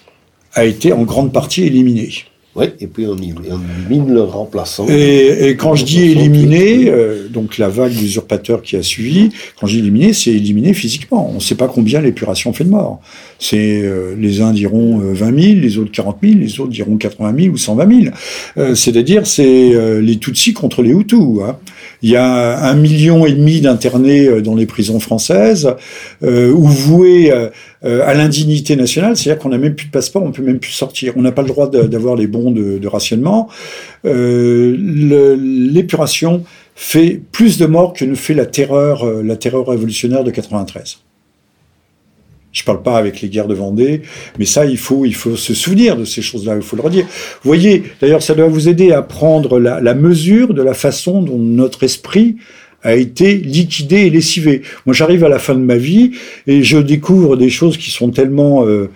a 0.53 0.65
été 0.65 0.93
en 0.93 1.01
grande 1.01 1.33
partie 1.33 1.63
éliminée. 1.63 2.11
Oui, 2.55 2.67
et 2.79 2.87
puis 2.87 3.05
on, 3.05 3.17
élimine 3.17 4.13
le 4.13 4.21
remplaçant. 4.21 4.87
Et, 4.87 5.49
et 5.49 5.57
quand 5.57 5.75
je 5.75 5.83
dis 5.83 6.03
éliminer, 6.03 6.89
euh, 6.89 7.27
donc 7.27 7.57
la 7.57 7.67
vague 7.67 7.91
d'usurpateurs 7.91 8.61
qui 8.61 8.77
a 8.77 8.83
suivi, 8.83 9.29
quand 9.59 9.67
je 9.67 9.73
dis 9.73 9.79
éliminer, 9.79 10.13
c'est 10.13 10.31
éliminer 10.31 10.73
physiquement. 10.73 11.29
On 11.29 11.35
ne 11.35 11.39
sait 11.41 11.55
pas 11.55 11.67
combien 11.67 11.99
l'épuration 11.99 12.53
fait 12.53 12.63
de 12.63 12.69
morts. 12.69 13.01
C'est 13.39 13.81
euh, 13.83 14.15
les 14.17 14.39
uns 14.39 14.53
diront 14.53 15.01
euh, 15.01 15.13
20 15.13 15.41
000, 15.41 15.59
les 15.59 15.77
autres 15.77 15.91
40 15.91 16.17
000, 16.23 16.35
les 16.39 16.59
autres 16.61 16.71
diront 16.71 16.95
80 16.95 17.35
000 17.37 17.53
ou 17.53 17.57
120 17.57 18.01
000. 18.03 18.15
Euh, 18.57 18.73
C'est-à-dire 18.73 19.27
c'est 19.27 19.75
euh, 19.75 19.99
les 19.99 20.17
Tutsis 20.17 20.53
contre 20.53 20.81
les 20.81 20.91
Hutus. 20.91 21.41
Hein. 21.43 21.57
Il 22.01 22.09
y 22.09 22.15
a 22.15 22.63
un 22.63 22.75
million 22.75 23.25
et 23.25 23.31
demi 23.31 23.61
d'internés 23.61 24.27
euh, 24.27 24.41
dans 24.41 24.55
les 24.55 24.65
prisons 24.65 24.99
françaises, 24.99 25.73
euh, 26.23 26.51
ou 26.51 26.67
voués 26.67 27.31
euh, 27.31 27.49
à 27.83 28.13
l'indignité 28.13 28.75
nationale, 28.75 29.15
c'est-à-dire 29.15 29.41
qu'on 29.41 29.47
n'a 29.49 29.57
même 29.57 29.75
plus 29.75 29.87
de 29.87 29.91
passeport, 29.91 30.23
on 30.23 30.31
peut 30.31 30.43
même 30.43 30.59
plus 30.59 30.71
sortir, 30.71 31.13
on 31.15 31.21
n'a 31.21 31.31
pas 31.31 31.43
le 31.43 31.47
droit 31.47 31.69
d'avoir 31.69 32.15
les 32.15 32.27
bons 32.27 32.51
de, 32.51 32.87
rationnement. 32.87 33.47
L'épuration 34.03 36.43
fait 36.75 37.21
plus 37.31 37.57
de 37.57 37.65
morts 37.65 37.93
que 37.93 38.05
ne 38.05 38.15
fait 38.15 38.33
la 38.33 38.45
terreur, 38.45 39.05
la 39.23 39.35
terreur 39.35 39.67
révolutionnaire 39.67 40.23
de 40.23 40.31
93. 40.31 40.99
Je 42.55 42.63
parle 42.63 42.81
pas 42.81 42.97
avec 42.97 43.21
les 43.21 43.27
guerres 43.27 43.49
de 43.49 43.53
Vendée, 43.53 44.01
mais 44.39 44.45
ça, 44.45 44.65
il 44.65 44.77
faut, 44.77 45.05
il 45.05 45.13
faut 45.13 45.35
se 45.35 45.53
souvenir 45.53 45.97
de 45.97 46.05
ces 46.05 46.21
choses-là, 46.21 46.55
il 46.55 46.61
faut 46.61 46.77
le 46.77 46.81
redire. 46.81 47.05
Vous 47.05 47.49
voyez, 47.49 47.83
d'ailleurs, 47.99 48.23
ça 48.23 48.33
doit 48.33 48.47
vous 48.47 48.69
aider 48.69 48.93
à 48.93 49.01
prendre 49.01 49.59
la, 49.59 49.81
la 49.81 49.93
mesure 49.93 50.53
de 50.53 50.63
la 50.63 50.73
façon 50.73 51.21
dont 51.21 51.37
notre 51.37 51.83
esprit 51.83 52.37
a 52.85 52.95
été 52.95 53.33
liquidé 53.33 54.05
et 54.05 54.09
lessivé. 54.11 54.61
Moi, 54.85 54.93
j'arrive 54.93 55.23
à 55.23 55.29
la 55.29 55.39
fin 55.39 55.55
de 55.55 55.59
ma 55.59 55.75
vie 55.75 56.11
et 56.45 56.61
je 56.63 56.77
découvre 56.77 57.35
des 57.35 57.49
choses 57.49 57.77
qui 57.77 57.89
sont 57.89 58.11
tellement, 58.11 58.65
euh, 58.65 58.89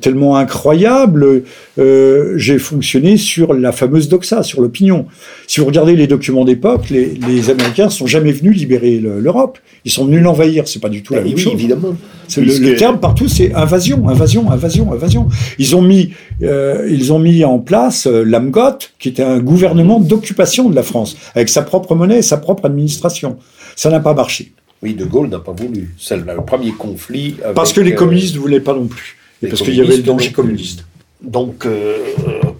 tellement 0.00 0.36
incroyables. 0.36 1.42
Euh, 1.78 2.34
J'ai 2.36 2.58
fonctionné 2.58 3.16
sur 3.16 3.54
la 3.54 3.72
fameuse 3.72 4.08
doxa, 4.08 4.42
sur 4.42 4.60
l'opinion. 4.60 5.06
Si 5.46 5.60
vous 5.60 5.66
regardez 5.66 5.96
les 5.96 6.06
documents 6.06 6.44
d'époque, 6.44 6.90
les, 6.90 7.06
les 7.26 7.50
Américains 7.50 7.88
sont 7.90 8.06
jamais 8.06 8.32
venus 8.32 8.56
libérer 8.56 8.98
l'Europe. 8.98 9.58
Ils 9.84 9.90
sont 9.90 10.04
venus 10.04 10.22
l'envahir. 10.22 10.68
C'est 10.68 10.80
pas 10.80 10.88
du 10.88 11.02
tout 11.02 11.14
la 11.14 11.20
Et 11.20 11.24
même 11.24 11.34
oui, 11.34 11.40
chose. 11.40 11.52
évidemment. 11.54 11.96
Le, 12.36 12.42
Puisque- 12.42 12.60
le 12.62 12.76
terme 12.76 13.00
partout, 13.00 13.28
c'est 13.28 13.54
invasion, 13.54 14.08
invasion, 14.08 14.50
invasion, 14.50 14.92
invasion. 14.92 15.28
Ils 15.58 15.74
ont 15.74 15.82
mis, 15.82 16.12
euh, 16.42 16.86
ils 16.90 17.12
ont 17.12 17.18
mis 17.18 17.44
en 17.44 17.58
place 17.58 18.06
euh, 18.06 18.22
l'AMGOT, 18.24 18.78
qui 18.98 19.08
était 19.08 19.22
un 19.22 19.38
gouvernement 19.40 19.98
d'occupation 20.00 20.68
de 20.70 20.76
la 20.76 20.82
France, 20.82 21.16
avec 21.34 21.48
sa 21.48 21.62
propre 21.62 21.94
monnaie 21.94 22.18
et 22.18 22.22
sa 22.22 22.36
propre 22.36 22.66
administration. 22.66 23.38
Ça 23.76 23.90
n'a 23.90 24.00
pas 24.00 24.14
marché. 24.14 24.52
Oui, 24.82 24.94
De 24.94 25.04
Gaulle 25.04 25.28
n'a 25.28 25.38
pas 25.40 25.52
voulu. 25.52 25.94
C'est 25.98 26.16
le 26.16 26.24
premier 26.46 26.72
conflit. 26.72 27.36
avec, 27.42 27.54
Parce 27.54 27.72
que 27.72 27.80
les 27.80 27.92
euh, 27.92 27.96
communistes 27.96 28.34
ne 28.34 28.40
voulaient 28.40 28.60
pas 28.60 28.74
non 28.74 28.86
plus. 28.86 29.16
Et 29.42 29.48
parce 29.48 29.62
qu'il 29.62 29.74
y 29.76 29.80
avait 29.80 29.96
le 29.96 30.02
danger 30.02 30.32
communiste. 30.32 30.84
Donc, 31.22 31.66
euh, 31.66 31.96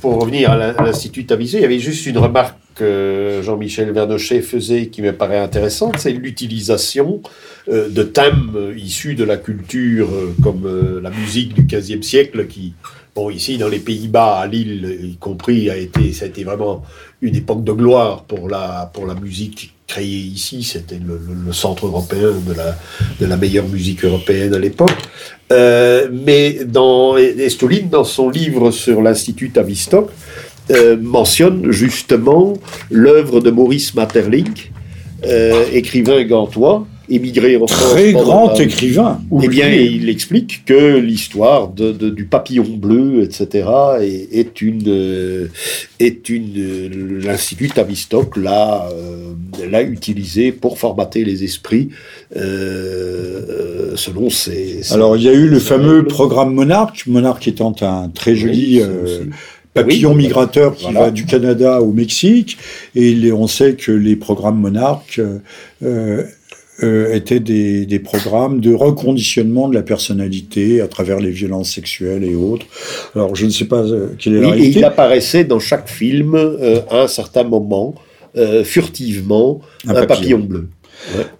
pour 0.00 0.20
revenir 0.20 0.50
à 0.50 0.56
l'in- 0.56 0.74
à 0.74 0.84
l'Institut 0.84 1.24
Tavisé, 1.24 1.58
il 1.58 1.62
y 1.62 1.64
avait 1.64 1.78
juste 1.78 2.04
une 2.06 2.18
remarque 2.18 2.56
que 2.74 3.40
Jean-Michel 3.42 3.90
Vernochet 3.92 4.40
faisait 4.42 4.86
qui 4.86 5.02
me 5.02 5.12
paraît 5.12 5.38
intéressante, 5.38 5.96
c'est 5.98 6.12
l'utilisation 6.12 7.20
euh, 7.68 7.88
de 7.88 8.02
thèmes 8.02 8.52
euh, 8.56 8.74
issus 8.76 9.14
de 9.14 9.24
la 9.24 9.36
culture, 9.36 10.08
euh, 10.10 10.34
comme 10.42 10.66
euh, 10.66 11.00
la 11.02 11.10
musique 11.10 11.54
du 11.54 11.62
XVe 11.62 12.02
siècle, 12.02 12.46
qui, 12.46 12.72
bon, 13.14 13.30
ici, 13.30 13.58
dans 13.58 13.68
les 13.68 13.78
Pays-Bas, 13.78 14.38
à 14.38 14.46
Lille, 14.46 14.98
y 15.02 15.16
compris, 15.16 15.70
a 15.70 15.76
été, 15.76 16.12
ça 16.12 16.24
a 16.24 16.28
été 16.28 16.44
vraiment 16.44 16.82
une 17.20 17.36
époque 17.36 17.64
de 17.64 17.72
gloire 17.72 18.24
pour 18.24 18.48
la, 18.48 18.90
pour 18.92 19.06
la 19.06 19.14
musique 19.14 19.74
créée 19.86 20.06
ici. 20.06 20.62
C'était 20.62 20.98
le, 20.98 21.52
centre 21.52 21.86
européen 21.86 22.32
de 22.46 22.52
la, 22.54 22.76
de 23.20 23.26
la 23.26 23.36
meilleure 23.36 23.68
musique 23.68 24.04
européenne 24.04 24.54
à 24.54 24.58
l'époque. 24.58 24.96
Euh, 25.52 26.08
mais 26.12 26.64
dans 26.64 27.16
Estoline, 27.16 27.88
dans 27.88 28.04
son 28.04 28.30
livre 28.30 28.70
sur 28.70 29.02
l'Institut 29.02 29.50
Tavistock, 29.50 30.10
euh, 30.70 30.96
mentionne 31.00 31.72
justement 31.72 32.54
l'œuvre 32.90 33.40
de 33.40 33.50
Maurice 33.50 33.94
Maeterlinck, 33.94 34.70
euh, 35.24 35.64
écrivain 35.72 36.22
gantois, 36.24 36.86
émigré 37.10 37.56
France. 37.66 37.90
Très 37.90 38.12
grand 38.12 38.52
la- 38.56 38.62
écrivain. 38.64 39.20
eh 39.42 39.48
bien, 39.48 39.68
il 39.68 40.08
explique 40.08 40.64
que 40.64 40.96
l'histoire 40.98 41.68
de, 41.68 41.92
de- 41.92 42.10
du 42.10 42.24
papillon 42.24 42.64
bleu, 42.76 43.22
etc., 43.22 43.68
est, 44.00 44.28
est 44.38 44.62
une, 44.62 44.82
euh, 44.86 45.46
est 45.98 46.28
une, 46.28 46.52
euh, 46.58 47.20
l'Institut 47.24 47.68
Tavistock 47.68 48.36
l'a, 48.36 48.88
euh, 48.92 49.32
utilisé 49.82 50.52
pour 50.52 50.78
formater 50.78 51.24
les 51.24 51.44
esprits 51.44 51.88
euh, 52.36 53.92
selon 53.96 54.30
ses. 54.30 54.82
ses- 54.82 54.94
Alors, 54.94 55.16
il 55.16 55.22
y 55.22 55.28
a 55.28 55.32
eu 55.32 55.46
le 55.48 55.58
fameux 55.58 56.04
programme 56.04 56.54
Monarque, 56.54 57.06
Monarque 57.06 57.48
étant 57.48 57.74
un 57.80 58.08
très 58.08 58.34
joli 58.36 58.80
Oui, 58.82 59.30
papillon 59.74 60.10
Oui, 60.12 60.16
migrateur 60.24 60.74
qui 60.74 60.84
voilà. 60.84 61.00
va 61.06 61.10
du 61.10 61.24
Canada 61.26 61.80
au 61.80 61.92
Mexique. 61.92 62.58
Et 62.94 63.32
on 63.32 63.46
sait 63.46 63.74
que 63.74 63.92
les 63.92 64.16
programmes 64.16 64.58
Monarque 64.60 65.20
euh, 65.82 66.22
euh, 66.82 67.12
étaient 67.14 67.40
des, 67.40 67.84
des 67.86 67.98
programmes 67.98 68.60
de 68.60 68.72
reconditionnement 68.74 69.68
de 69.68 69.74
la 69.74 69.82
personnalité 69.82 70.80
à 70.80 70.88
travers 70.88 71.20
les 71.20 71.30
violences 71.30 71.72
sexuelles 71.72 72.24
et 72.24 72.34
autres. 72.34 72.66
Alors, 73.14 73.34
je 73.36 73.44
ne 73.46 73.50
sais 73.50 73.66
pas 73.66 73.82
euh, 73.82 74.08
quelle 74.18 74.36
est 74.36 74.40
la 74.40 74.46
Oui, 74.48 74.52
et 74.52 74.56
réalité. 74.56 74.78
il 74.80 74.84
apparaissait 74.84 75.44
dans 75.44 75.58
chaque 75.60 75.88
film, 75.88 76.34
euh, 76.34 76.80
à 76.90 77.02
un 77.02 77.08
certain 77.08 77.44
moment, 77.44 77.94
furtivement, 78.64 79.60
Un 79.86 79.90
un, 79.96 80.06
papillon. 80.06 80.38
papillon. 80.38 80.38
bleu. 80.38 80.68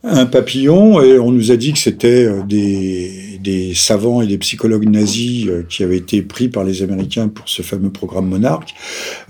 un 0.03 0.27
papillon 0.27 1.01
et 1.03 1.19
on 1.21 1.31
nous 1.31 1.53
a 1.53 1.57
dit 1.57 1.73
que 1.73 1.79
c'était 1.79 2.29
des, 2.49 3.30
des 3.43 3.73
savants 3.75 4.21
et 4.23 4.27
des 4.27 4.39
psychologues 4.39 4.89
nazis 4.89 5.47
euh, 5.47 5.65
qui 5.69 5.83
avaient 5.83 5.97
été 5.97 6.23
pris 6.23 6.49
par 6.49 6.65
les 6.65 6.83
Américains 6.83 7.29
pour 7.29 7.49
ce 7.49 7.63
fameux 7.63 7.91
programme 7.91 8.29
Monarque. 8.29 8.75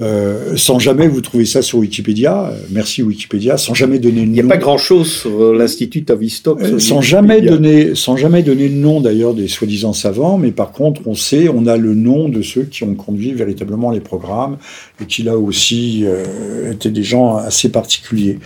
Euh, 0.00 0.56
sans 0.56 0.78
jamais 0.78 1.06
vous 1.08 1.20
trouvez 1.20 1.44
ça 1.44 1.62
sur 1.62 1.78
Wikipédia. 1.78 2.50
Euh, 2.50 2.56
merci 2.70 3.02
Wikipédia. 3.02 3.56
Sans 3.56 3.74
jamais 3.74 3.98
donner 3.98 4.22
le 4.22 4.26
Il 4.26 4.32
n'y 4.32 4.40
a 4.40 4.42
nom. 4.42 4.48
pas 4.48 4.56
grand-chose 4.56 5.10
sur 5.12 5.52
l'Institut 5.54 6.04
Tavistock. 6.04 6.60
Euh, 6.60 6.78
sans 6.78 6.96
Wikipédia. 6.96 7.00
jamais 7.02 7.40
donner, 7.40 7.94
sans 7.94 8.16
jamais 8.16 8.42
donner 8.42 8.68
le 8.68 8.76
nom 8.76 9.00
d'ailleurs 9.00 9.34
des 9.34 9.48
soi-disant 9.48 9.92
savants, 9.92 10.38
mais 10.38 10.50
par 10.50 10.72
contre 10.72 11.02
on 11.06 11.14
sait, 11.14 11.48
on 11.48 11.66
a 11.66 11.76
le 11.76 11.94
nom 11.94 12.28
de 12.28 12.42
ceux 12.42 12.62
qui 12.62 12.84
ont 12.84 12.94
conduit 12.94 13.32
véritablement 13.32 13.90
les 13.90 14.00
programmes 14.00 14.56
et 15.00 15.06
qui 15.06 15.22
là 15.22 15.36
aussi 15.36 16.04
étaient 16.70 16.90
des 16.90 17.02
gens 17.02 17.36
assez 17.36 17.68
particuliers. 17.70 18.38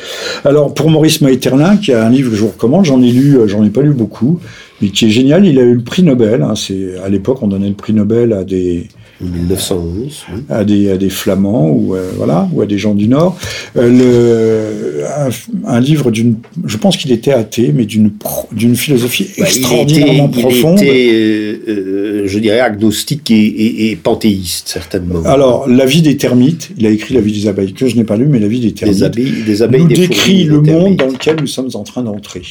Alors 0.45 0.75
pour 0.75 0.91
Maurice 0.91 1.21
Maeterlinck, 1.21 1.81
qui 1.81 1.93
a 1.93 2.05
un 2.05 2.11
livre 2.11 2.31
que 2.31 2.37
je 2.37 2.43
vous 2.43 2.49
recommande, 2.49 2.85
j'en 2.85 3.03
ai 3.03 3.11
lu, 3.11 3.39
j'en 3.47 3.65
ai 3.65 3.71
pas 3.71 3.83
lu 3.83 3.93
beaucoup, 3.93 4.41
mais 4.83 4.89
qui 4.89 5.07
est 5.07 5.11
génial. 5.11 5.47
Il 5.47 5.59
a 5.59 5.63
eu 5.63 5.75
le 5.75 5.83
prix 5.83 6.03
Nobel. 6.03 6.43
hein, 6.43 6.55
c'est 6.57 6.99
à 7.05 7.09
l'époque 7.09 7.39
on 7.43 7.49
donnait 7.49 7.69
le 7.69 7.75
prix 7.75 7.93
Nobel 7.93 8.33
à 8.33 8.45
des 8.45 8.89
1911, 9.21 10.25
oui. 10.35 10.41
à 10.49 10.65
des, 10.65 10.91
à 10.91 10.97
des 10.97 11.09
Flamands 11.09 11.69
ou 11.71 11.95
euh, 11.95 12.11
voilà 12.17 12.49
ou 12.53 12.61
à 12.63 12.67
des 12.67 12.79
gens 12.79 12.95
du 12.95 13.09
Nord. 13.09 13.39
Euh, 13.77 13.89
le, 13.89 15.05
un, 15.07 15.31
un 15.77 15.81
livre 15.81 16.11
d'une, 16.11 16.37
je 16.65 16.77
pense 16.77 16.97
qu'il 16.97 17.13
était 17.13 17.33
athée, 17.33 17.73
mais 17.75 17.85
d'une 17.85 18.11
pro- 18.11 18.49
d'une 18.53 18.75
philosophie 18.77 19.29
Bah, 19.39 19.45
extraordinairement 19.47 20.31
il 20.33 20.39
était, 20.41 20.43
profonde. 20.49 20.81
Il 20.81 20.89
était, 20.89 21.54
euh, 21.69 22.23
je 22.27 22.39
dirais, 22.39 22.61
agnostique 22.61 23.31
et, 23.31 23.35
et- 23.35 23.91
et 23.91 23.97
panthéiste, 23.97 24.69
certainement. 24.69 25.23
Alors, 25.25 25.69
La 25.69 25.87
vie 25.87 26.03
des 26.03 26.17
termites, 26.17 26.71
il 26.79 26.87
a 26.87 26.91
écrit 26.91 27.15
La 27.15 27.21
vie 27.21 27.33
des 27.33 27.49
abeilles, 27.49 27.73
que 27.73 27.87
je 27.87 27.97
n'ai 27.97 28.05
pas 28.05 28.17
lu, 28.17 28.27
mais 28.27 28.39
La 28.39 28.49
vie 28.49 28.61
des 28.61 28.73
termites, 28.73 28.97
des 28.99 29.03
abeilles, 29.05 29.43
des 29.47 29.63
abeilles 29.63 29.83
nous 29.83 29.89
des 29.89 29.95
décrit 30.09 30.45
le 30.45 30.61
monde 30.61 30.97
dans 30.97 31.07
lequel 31.09 31.37
nous 31.41 31.47
sommes 31.47 31.71
en 31.75 31.83
train 31.83 32.03
d'entrer. 32.03 32.43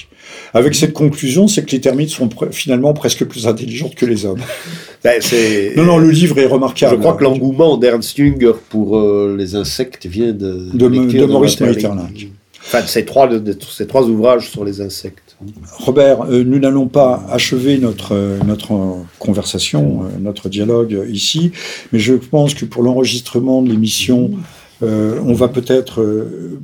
Avec 0.54 0.76
cette 0.76 0.94
conclusion, 0.94 1.48
c'est 1.48 1.64
que 1.66 1.72
les 1.72 1.82
termites 1.82 2.10
sont 2.10 2.28
pre- 2.28 2.52
finalement 2.52 2.94
presque 2.94 3.26
plus 3.26 3.48
intelligentes 3.48 3.96
que 3.96 4.06
les 4.06 4.26
hommes. 4.26 4.40
Ben, 5.04 5.20
Non, 5.78 5.84
non, 5.84 5.98
le 5.98 6.10
livre 6.12 6.38
est 6.40 6.46
remarquable. 6.46 6.96
Je 6.96 7.00
crois 7.00 7.14
que 7.14 7.24
l'engouement 7.24 7.78
d'Ernst 7.78 8.16
Jünger 8.18 8.54
pour 8.70 8.98
euh, 8.98 9.36
les 9.38 9.56
insectes 9.56 10.06
vient 10.06 10.32
de, 10.32 10.70
de 11.20 11.26
Maurice 11.34 11.56
Maeterlinck. 11.84 12.28
Enfin, 12.66 12.82
ces 12.88 13.06
trois, 13.06 13.30
ces 13.70 13.88
trois 13.88 14.04
ouvrages 14.04 14.50
sur 14.50 14.64
les 14.66 14.82
insectes. 14.82 15.36
Robert, 15.80 16.22
euh, 16.24 16.44
nous 16.44 16.60
n'allons 16.60 16.88
pas 16.88 17.26
achever 17.30 17.78
notre, 17.78 18.14
euh, 18.16 18.40
notre 18.46 18.74
euh, 18.74 18.94
conversation, 19.20 20.04
notre 20.22 20.48
dialogue 20.50 21.06
ici, 21.12 21.52
mais 21.92 22.00
je 22.00 22.14
pense 22.14 22.54
que 22.54 22.66
pour 22.66 22.82
l'enregistrement 22.84 23.62
de 23.62 23.70
l'émission, 23.70 24.32
euh, 24.82 25.20
on 25.26 25.34
va 25.34 25.50
peut-être 25.50 26.02
euh, 26.02 26.58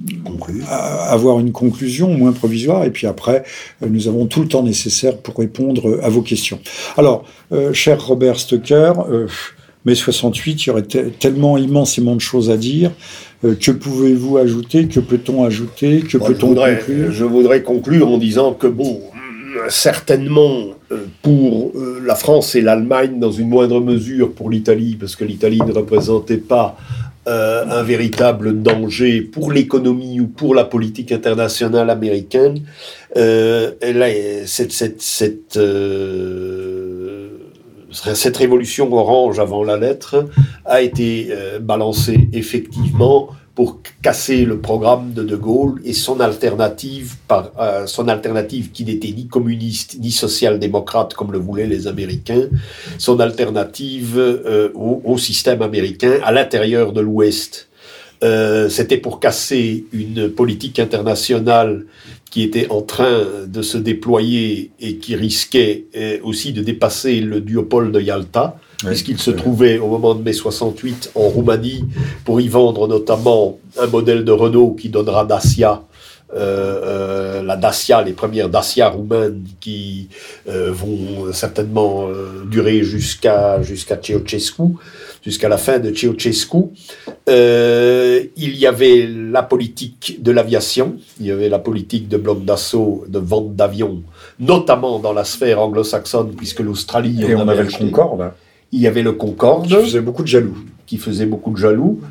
avoir 1.08 1.40
une 1.40 1.52
conclusion 1.52 2.10
moins 2.10 2.32
provisoire, 2.32 2.84
et 2.86 2.92
puis 2.92 3.08
après, 3.08 3.44
euh, 3.84 3.88
nous 3.90 4.08
avons 4.08 4.26
tout 4.26 4.42
le 4.42 4.48
temps 4.48 4.64
nécessaire 4.64 5.18
pour 5.18 5.36
répondre 5.38 6.00
à 6.02 6.10
vos 6.10 6.22
questions. 6.22 6.60
Alors, 6.98 7.26
euh, 7.52 7.74
cher 7.74 8.04
Robert 8.06 8.40
Stoker, 8.40 8.94
euh, 9.10 9.28
mai 9.86 9.96
68, 9.96 10.66
il 10.66 10.68
y 10.68 10.70
aurait 10.72 10.82
te- 10.84 11.10
tellement 11.10 11.58
immensément 11.58 12.16
de 12.16 12.22
choses 12.22 12.50
à 12.50 12.58
dire. 12.58 12.92
Euh, 13.46 13.56
que 13.56 13.72
pouvez-vous 13.72 14.38
ajouter 14.38 14.88
Que 14.88 15.00
peut-on 15.00 15.44
ajouter 15.46 16.02
Que 16.02 16.18
Bon, 16.18 16.26
peut-on 16.28 16.48
voudrais, 16.48 16.78
conclure? 16.80 17.12
je 17.12 17.24
voudrais 17.26 17.62
conclure 17.64 18.08
en 18.10 18.18
disant 18.18 18.54
que, 18.54 18.68
bon, 18.68 19.00
certainement 19.70 20.68
euh, 20.92 20.98
pour 21.22 21.72
euh, 21.76 22.02
la 22.06 22.16
France 22.16 22.56
et 22.56 22.62
l'Allemagne, 22.62 23.20
dans 23.20 23.32
une 23.32 23.50
moindre 23.50 23.80
mesure 23.82 24.32
pour 24.34 24.50
l'Italie, 24.50 24.98
parce 25.00 25.16
que 25.16 25.24
l'Italie 25.26 25.60
ne 25.66 25.72
représentait 25.72 26.38
pas 26.38 26.78
euh, 27.28 27.64
un 27.70 27.84
véritable 27.84 28.62
danger 28.62 29.22
pour 29.22 29.52
l'économie 29.52 30.20
ou 30.20 30.28
pour 30.28 30.56
la 30.56 30.64
politique 30.64 31.12
internationale 31.12 31.90
américaine, 31.90 32.62
euh, 33.18 33.72
a- 33.82 34.46
cette, 34.48 34.72
cette, 34.72 35.02
cette, 35.02 35.58
euh, 35.58 36.79
cette 37.92 38.38
révolution 38.38 38.92
orange 38.94 39.40
avant 39.40 39.64
la 39.64 39.78
lettre 39.78 40.26
a 40.66 40.82
été 40.82 41.30
euh, 41.32 41.60
balancée 41.60 42.30
effectivement 42.34 43.30
pour 43.56 43.82
casser 44.02 44.46
le 44.46 44.60
programme 44.60 45.12
de 45.14 45.24
De 45.24 45.36
Gaulle 45.36 45.82
et 45.84 45.92
son 45.92 46.22
alternative, 46.22 47.16
par, 47.28 47.52
euh, 47.60 47.88
son 47.88 48.08
alternative 48.08 48.72
qui 48.72 48.86
n'était 48.86 49.12
ni 49.12 49.28
communiste 49.28 49.98
ni 50.00 50.12
social-démocrate 50.12 51.14
comme 51.14 51.34
le 51.34 51.40
voulaient 51.40 51.68
les 51.68 51.88
Américains, 51.88 52.48
son 52.98 53.20
alternative 53.20 54.18
euh, 54.18 54.70
au, 54.74 55.18
système 55.18 55.62
américain 55.62 56.20
à 56.24 56.32
l'intérieur 56.32 56.94
de 56.94 57.02
l'Ouest. 57.02 57.68
C'était 58.70 58.98
pour 58.98 59.22
casser 59.22 59.86
une 59.94 60.30
politique 60.30 60.78
internationale 60.80 61.86
qui 62.30 62.44
était 62.44 62.70
en 62.70 62.82
train 62.82 63.24
de 63.48 63.62
se 63.62 63.78
déployer 63.78 64.72
et 64.80 64.98
qui 64.98 65.16
risquait 65.16 65.86
euh, 65.96 66.18
aussi 66.24 66.54
de 66.54 66.62
dépasser 66.62 67.20
le 67.22 67.42
duopole 67.42 67.92
de 67.92 68.00
Yalta 68.00 68.58
puisqu'il 68.86 69.20
se 69.20 69.32
trouvait 69.32 69.78
au 69.78 69.88
moment 69.88 70.16
de 70.16 70.24
mai 70.24 70.32
68 70.32 71.12
en 71.16 71.28
Roumanie 71.28 71.84
pour 72.24 72.40
y 72.40 72.48
vendre 72.48 72.88
notamment 72.88 73.60
un 73.78 73.88
modèle 73.88 74.24
de 74.24 74.32
Renault 74.32 74.72
qui 74.80 74.90
donnera 74.90 75.26
Dacia 75.26 75.84
euh, 76.36 77.42
la 77.42 77.58
Dacia, 77.58 78.04
les 78.04 78.14
premières 78.14 78.50
Dacia 78.50 78.88
roumaines 78.88 79.44
qui 79.60 80.08
vont 80.46 81.34
certainement 81.34 82.08
durer 82.46 82.84
jusqu'à 82.84 83.62
jusqu'à 83.64 83.98
Ceausescu, 84.02 84.76
jusqu'à 85.30 85.48
la 85.48 85.58
fin 85.58 85.78
de 85.78 85.94
Ceausescu. 85.94 86.58
il 87.28 88.56
y 88.58 88.66
avait 88.66 89.08
la 89.08 89.44
politique 89.44 90.18
de 90.22 90.32
l'aviation, 90.32 90.96
il 91.20 91.28
y 91.28 91.32
avait 91.32 91.50
la 91.50 91.60
politique 91.60 92.08
de 92.08 92.18
bloc 92.18 92.44
d'assaut, 92.44 93.06
de 93.08 93.20
vente 93.20 93.56
d'avions, 93.56 94.02
notamment 94.40 94.98
dans 94.98 95.14
la 95.14 95.24
sphère 95.24 95.62
anglo-saxonne, 95.62 96.34
puisque 96.36 96.62
l'Australie... 96.62 97.24
Et 97.24 97.36
on, 97.36 97.48
avait, 97.48 97.64
le 97.64 97.70
Concorde. 97.70 98.32
Il 98.72 98.82
y 98.82 98.88
avait 98.88 99.04
le 99.04 99.14
Concorde. 99.14 99.68
Qui 99.68 99.76
faisait 99.76 100.02
beaucoup 100.02 100.24
de 100.24 100.28
jaloux. 100.28 100.58
Qui 100.88 100.98
faisait 100.98 101.28
beaucoup 101.28 101.52
de 101.52 101.58
jaloux. 101.58 102.02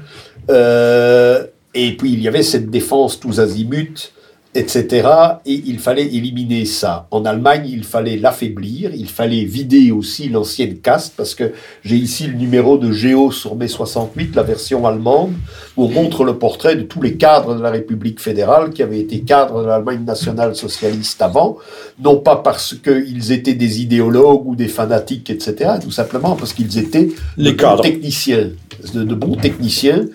Euh, 0.48 1.44
et 1.74 1.96
puis 1.96 2.12
il 2.12 2.22
y 2.22 2.28
avait 2.28 2.44
cette 2.44 2.70
défense 2.70 3.18
tous 3.18 3.40
azimuts 3.40 4.12
etc. 4.54 5.08
Et 5.46 5.62
il 5.66 5.78
fallait 5.78 6.06
éliminer 6.06 6.64
ça. 6.64 7.06
En 7.10 7.24
Allemagne, 7.24 7.68
il 7.68 7.84
fallait 7.84 8.16
l'affaiblir, 8.16 8.92
il 8.94 9.08
fallait 9.08 9.44
vider 9.44 9.90
aussi 9.92 10.28
l'ancienne 10.28 10.78
caste, 10.78 11.14
parce 11.16 11.34
que 11.34 11.52
j'ai 11.84 11.96
ici 11.96 12.26
le 12.26 12.34
numéro 12.34 12.78
de 12.78 12.90
Géo 12.90 13.30
sur 13.30 13.56
mai 13.56 13.68
68, 13.68 14.34
la 14.34 14.42
version 14.42 14.86
allemande, 14.86 15.34
où 15.76 15.84
on 15.84 15.88
montre 15.88 16.24
le 16.24 16.38
portrait 16.38 16.76
de 16.76 16.82
tous 16.82 17.02
les 17.02 17.16
cadres 17.16 17.54
de 17.54 17.62
la 17.62 17.70
République 17.70 18.20
fédérale 18.20 18.70
qui 18.70 18.82
avaient 18.82 19.00
été 19.00 19.20
cadres 19.20 19.62
de 19.62 19.68
l'Allemagne 19.68 20.04
nationale 20.04 20.56
socialiste 20.56 21.20
avant, 21.20 21.58
non 22.02 22.16
pas 22.16 22.36
parce 22.36 22.74
qu'ils 22.74 23.32
étaient 23.32 23.54
des 23.54 23.82
idéologues 23.82 24.46
ou 24.46 24.56
des 24.56 24.68
fanatiques, 24.68 25.30
etc., 25.30 25.72
tout 25.82 25.90
simplement 25.90 26.36
parce 26.36 26.52
qu'ils 26.52 26.78
étaient 26.78 27.08
les 27.36 27.54
cadres. 27.54 27.82
techniciens, 27.82 28.50
de 28.94 29.14
bons 29.14 29.36
techniciens 29.36 30.06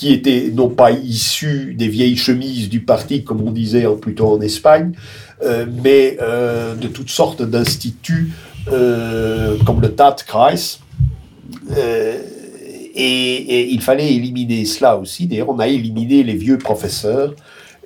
qui 0.00 0.14
étaient 0.14 0.50
non 0.50 0.70
pas 0.70 0.92
issus 0.92 1.74
des 1.76 1.88
vieilles 1.88 2.16
chemises 2.16 2.70
du 2.70 2.80
parti, 2.80 3.22
comme 3.22 3.46
on 3.46 3.50
disait 3.50 3.84
plutôt 4.00 4.28
en 4.28 4.40
Espagne, 4.40 4.92
euh, 5.42 5.66
mais 5.84 6.16
euh, 6.22 6.74
de 6.74 6.88
toutes 6.88 7.10
sortes 7.10 7.42
d'instituts 7.42 8.32
euh, 8.72 9.58
comme 9.66 9.82
le 9.82 9.92
Tatkreis. 9.92 10.78
et, 11.76 13.72
il 13.74 13.82
fallait 13.82 14.14
éliminer 14.14 14.64
cela 14.64 14.96
aussi. 14.96 15.26
D'ailleurs, 15.26 15.50
on 15.50 15.58
a 15.58 15.68
éliminé 15.68 16.22
les 16.22 16.34
vieux 16.34 16.56
professeurs 16.56 17.34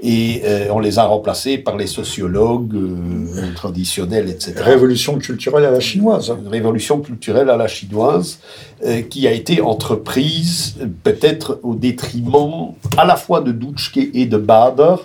et 0.06 0.42
euh, 0.44 0.68
on 0.70 0.80
les 0.80 0.98
a 0.98 1.04
remplacés 1.04 1.56
par 1.56 1.78
les 1.78 1.86
sociologues 1.86 2.74
euh, 2.74 3.54
traditionnels, 3.54 4.28
etc. 4.28 4.52
Révolution 4.58 5.16
culturelle 5.16 5.64
à 5.64 5.70
la 5.70 5.80
chinoise. 5.80 6.30
Une 6.38 6.48
révolution 6.48 7.00
culturelle 7.00 7.48
à 7.48 7.56
la 7.56 7.68
chinoise 7.68 8.38
euh, 8.84 9.00
qui 9.00 9.26
a 9.26 9.32
été 9.32 9.62
entreprise 9.62 10.76
peut-être 11.02 11.58
au 11.62 11.74
détriment 11.74 12.74
à 12.98 13.06
la 13.06 13.16
fois 13.16 13.40
de 13.40 13.50
Dutschke 13.50 14.10
et 14.12 14.26
de 14.26 14.36
Bader, 14.36 14.96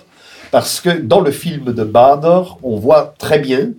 parce 0.50 0.80
que 0.80 0.90
dans 0.90 1.20
le 1.20 1.30
film 1.30 1.72
de 1.72 1.84
Bader, 1.84 2.42
on 2.62 2.76
voit 2.76 3.14
très 3.18 3.38
bien 3.38 3.70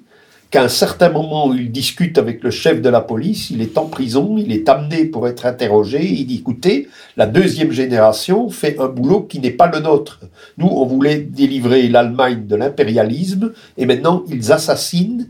qu'à 0.52 0.64
un 0.64 0.68
certain 0.68 1.10
moment 1.10 1.54
il 1.54 1.72
discute 1.72 2.18
avec 2.18 2.43
le 2.43 2.52
chef 2.52 2.82
de 2.82 2.89
la 2.89 2.99
police, 2.99 3.49
il 3.49 3.62
est 3.62 3.78
en 3.78 3.86
prison, 3.86 4.36
il 4.38 4.52
est 4.52 4.68
amené 4.68 5.06
pour 5.06 5.28
être 5.30 5.45
interrogé, 5.45 6.06
il 6.06 6.28
dit 6.28 6.39
écoutez, 6.39 6.89
la 7.16 7.26
deuxième 7.26 7.72
génération 7.72 8.49
fait 8.49 8.78
un 8.80 8.88
boulot 8.88 9.22
qui 9.22 9.39
n'est 9.39 9.52
pas 9.52 9.72
le 9.72 9.80
nôtre. 9.80 10.20
Nous, 10.58 10.68
on 10.68 10.86
voulait 10.86 11.20
délivrer 11.20 11.88
l'Allemagne 11.88 12.45
de 12.47 12.56
l'impérialisme, 12.58 13.54
et 13.78 13.86
maintenant 13.86 14.24
ils 14.28 14.52
assassinent 14.52 15.30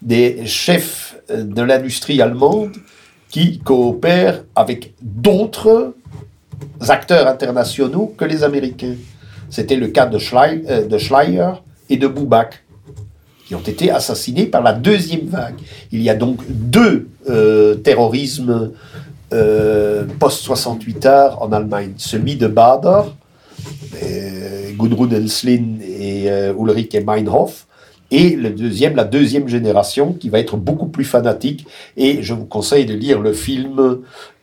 des 0.00 0.46
chefs 0.46 1.16
euh, 1.30 1.42
de 1.42 1.62
l'industrie 1.62 2.22
allemande 2.22 2.76
qui 3.28 3.58
coopèrent 3.58 4.44
avec 4.54 4.94
d'autres 5.02 5.94
acteurs 6.88 7.26
internationaux 7.26 8.14
que 8.16 8.24
les 8.24 8.44
Américains. 8.44 8.94
C'était 9.50 9.76
le 9.76 9.88
cas 9.88 10.06
de, 10.06 10.18
Schleier, 10.18 10.62
euh, 10.70 10.98
Schleier 10.98 11.50
et 11.88 11.96
de 11.96 12.06
Buback 12.06 12.62
qui 13.50 13.56
ont 13.56 13.58
été 13.58 13.90
assassinés 13.90 14.46
par 14.46 14.62
la 14.62 14.72
deuxième 14.72 15.26
vague. 15.26 15.56
Il 15.90 16.00
y 16.02 16.08
a 16.08 16.14
donc 16.14 16.38
deux 16.48 17.08
euh, 17.28 17.74
terrorismes 17.74 18.70
euh, 19.32 20.04
post-68 20.20 21.08
heures 21.08 21.42
en 21.42 21.50
Allemagne. 21.50 21.94
Celui 21.96 22.36
de 22.36 22.46
Bader, 22.46 23.10
euh, 24.04 24.70
Gudrun 24.78 25.08
Enslin 25.20 25.80
et 25.82 26.30
euh, 26.30 26.54
Ulrike 26.56 26.96
Meinhof, 27.04 27.66
et 28.12 28.36
le 28.36 28.50
deuxième, 28.50 28.94
la 28.94 29.02
deuxième 29.02 29.48
génération, 29.48 30.12
qui 30.12 30.28
va 30.28 30.38
être 30.38 30.56
beaucoup 30.56 30.86
plus 30.86 31.04
fanatique. 31.04 31.66
Et 31.96 32.22
je 32.22 32.34
vous 32.34 32.46
conseille 32.46 32.86
de 32.86 32.94
lire 32.94 33.20
le 33.20 33.32
film, 33.32 33.98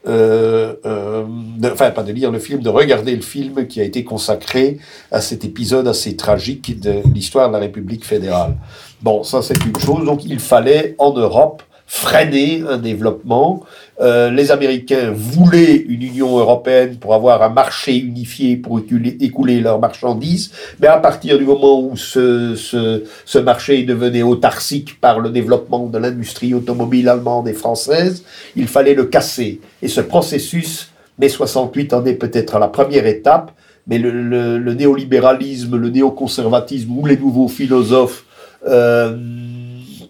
enfin 0.06 1.92
pas 1.92 2.04
de 2.04 2.12
lire 2.12 2.32
le 2.32 2.40
film, 2.40 2.62
de 2.62 2.70
regarder 2.70 3.16
le 3.16 3.22
film 3.22 3.68
qui 3.68 3.80
a 3.80 3.86
été 3.86 4.04
consacré 4.04 4.80
à 5.12 5.22
cet 5.22 5.46
épisode 5.46 5.88
assez 5.88 6.18
tragique 6.18 6.78
de 6.82 6.96
l'histoire 7.14 7.48
de 7.48 7.54
la 7.54 7.60
République 7.60 8.04
fédérale. 8.04 8.58
Bon, 9.02 9.24
ça 9.24 9.42
c'est 9.42 9.64
une 9.66 9.78
chose. 9.80 10.06
Donc 10.06 10.26
il 10.26 10.40
fallait 10.40 10.96
en 10.98 11.14
Europe 11.14 11.64
freiner 11.88 12.64
un 12.70 12.78
développement. 12.78 13.64
Euh, 14.02 14.30
les 14.30 14.52
Américains 14.52 15.12
voulaient 15.16 15.76
une 15.76 16.04
Union 16.04 16.38
européenne 16.38 16.98
pour 16.98 17.14
avoir 17.14 17.42
un 17.42 17.50
marché 17.50 17.98
unifié 17.98 18.58
pour 18.58 18.82
écouler, 19.22 19.62
leurs 19.62 19.80
marchandises, 19.80 20.52
mais 20.82 20.88
à 20.88 20.98
partir 20.98 21.38
du 21.38 21.46
moment 21.46 21.80
où 21.80 21.96
ce, 21.96 22.56
ce, 22.56 23.04
ce 23.26 23.40
marché 23.40 23.84
devenait 23.84 24.22
autarcique 24.22 25.00
par 25.00 25.20
le 25.22 25.30
développement 25.30 25.88
de 25.88 25.98
l'industrie 25.98 26.54
automobile 26.54 27.08
allemande 27.08 27.48
et 27.48 27.54
française, 27.54 28.24
il 28.58 28.68
fallait 28.68 28.94
le 28.94 29.06
casser. 29.06 29.62
Et 29.82 29.88
ce 29.88 30.02
processus, 30.02 30.92
mai 31.18 31.30
68 31.30 31.94
en 31.94 32.06
est 32.06 32.16
peut-être 32.16 32.60
la 32.60 32.68
première 32.68 33.08
étape, 33.08 33.52
mais 33.88 33.98
le, 33.98 34.12
le, 34.12 34.58
le 34.58 34.74
néolibéralisme, 34.74 35.78
le 35.78 35.90
néoconservatisme 35.90 36.92
ou 36.92 37.06
les 37.06 37.16
nouveaux 37.16 37.48
philosophes 37.48 38.26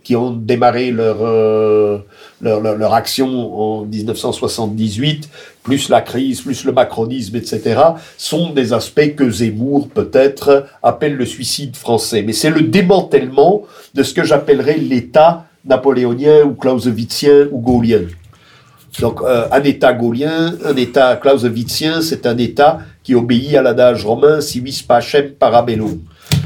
qui 0.07 0.15
ont 0.15 0.31
démarré 0.31 0.95
euh, 0.97 1.97
leur, 2.39 2.61
leur, 2.61 2.77
leur, 2.77 2.93
action 2.93 3.27
en 3.27 3.83
1978, 3.83 5.29
plus 5.63 5.89
la 5.89 5.99
crise, 5.99 6.39
plus 6.39 6.63
le 6.63 6.71
macronisme, 6.71 7.35
etc., 7.35 7.81
sont 8.17 8.53
des 8.53 8.71
aspects 8.71 9.15
que 9.17 9.29
Zemmour, 9.29 9.89
peut-être, 9.89 10.65
appelle 10.81 11.17
le 11.17 11.25
suicide 11.25 11.75
français. 11.75 12.23
Mais 12.25 12.31
c'est 12.31 12.49
le 12.49 12.61
démantèlement 12.61 13.63
de 13.95 14.01
ce 14.01 14.13
que 14.13 14.23
j'appellerais 14.23 14.77
l'État 14.77 15.43
napoléonien 15.65 16.43
ou 16.45 16.53
clausewitzien 16.53 17.49
ou 17.51 17.59
gaulien. 17.59 18.03
Donc, 19.01 19.19
euh, 19.21 19.47
un 19.51 19.63
État 19.63 19.91
gaulien, 19.91 20.55
un 20.63 20.75
État 20.77 21.17
clausewitzien, 21.17 22.01
c'est 22.01 22.25
un 22.25 22.37
État 22.37 22.79
qui 23.03 23.13
obéit 23.13 23.57
à 23.57 23.61
l'adage 23.61 24.05
romain 24.05 24.39
si 24.39 24.61
vis 24.61 24.81
pacem 24.81 25.31
parabellum. 25.31 25.99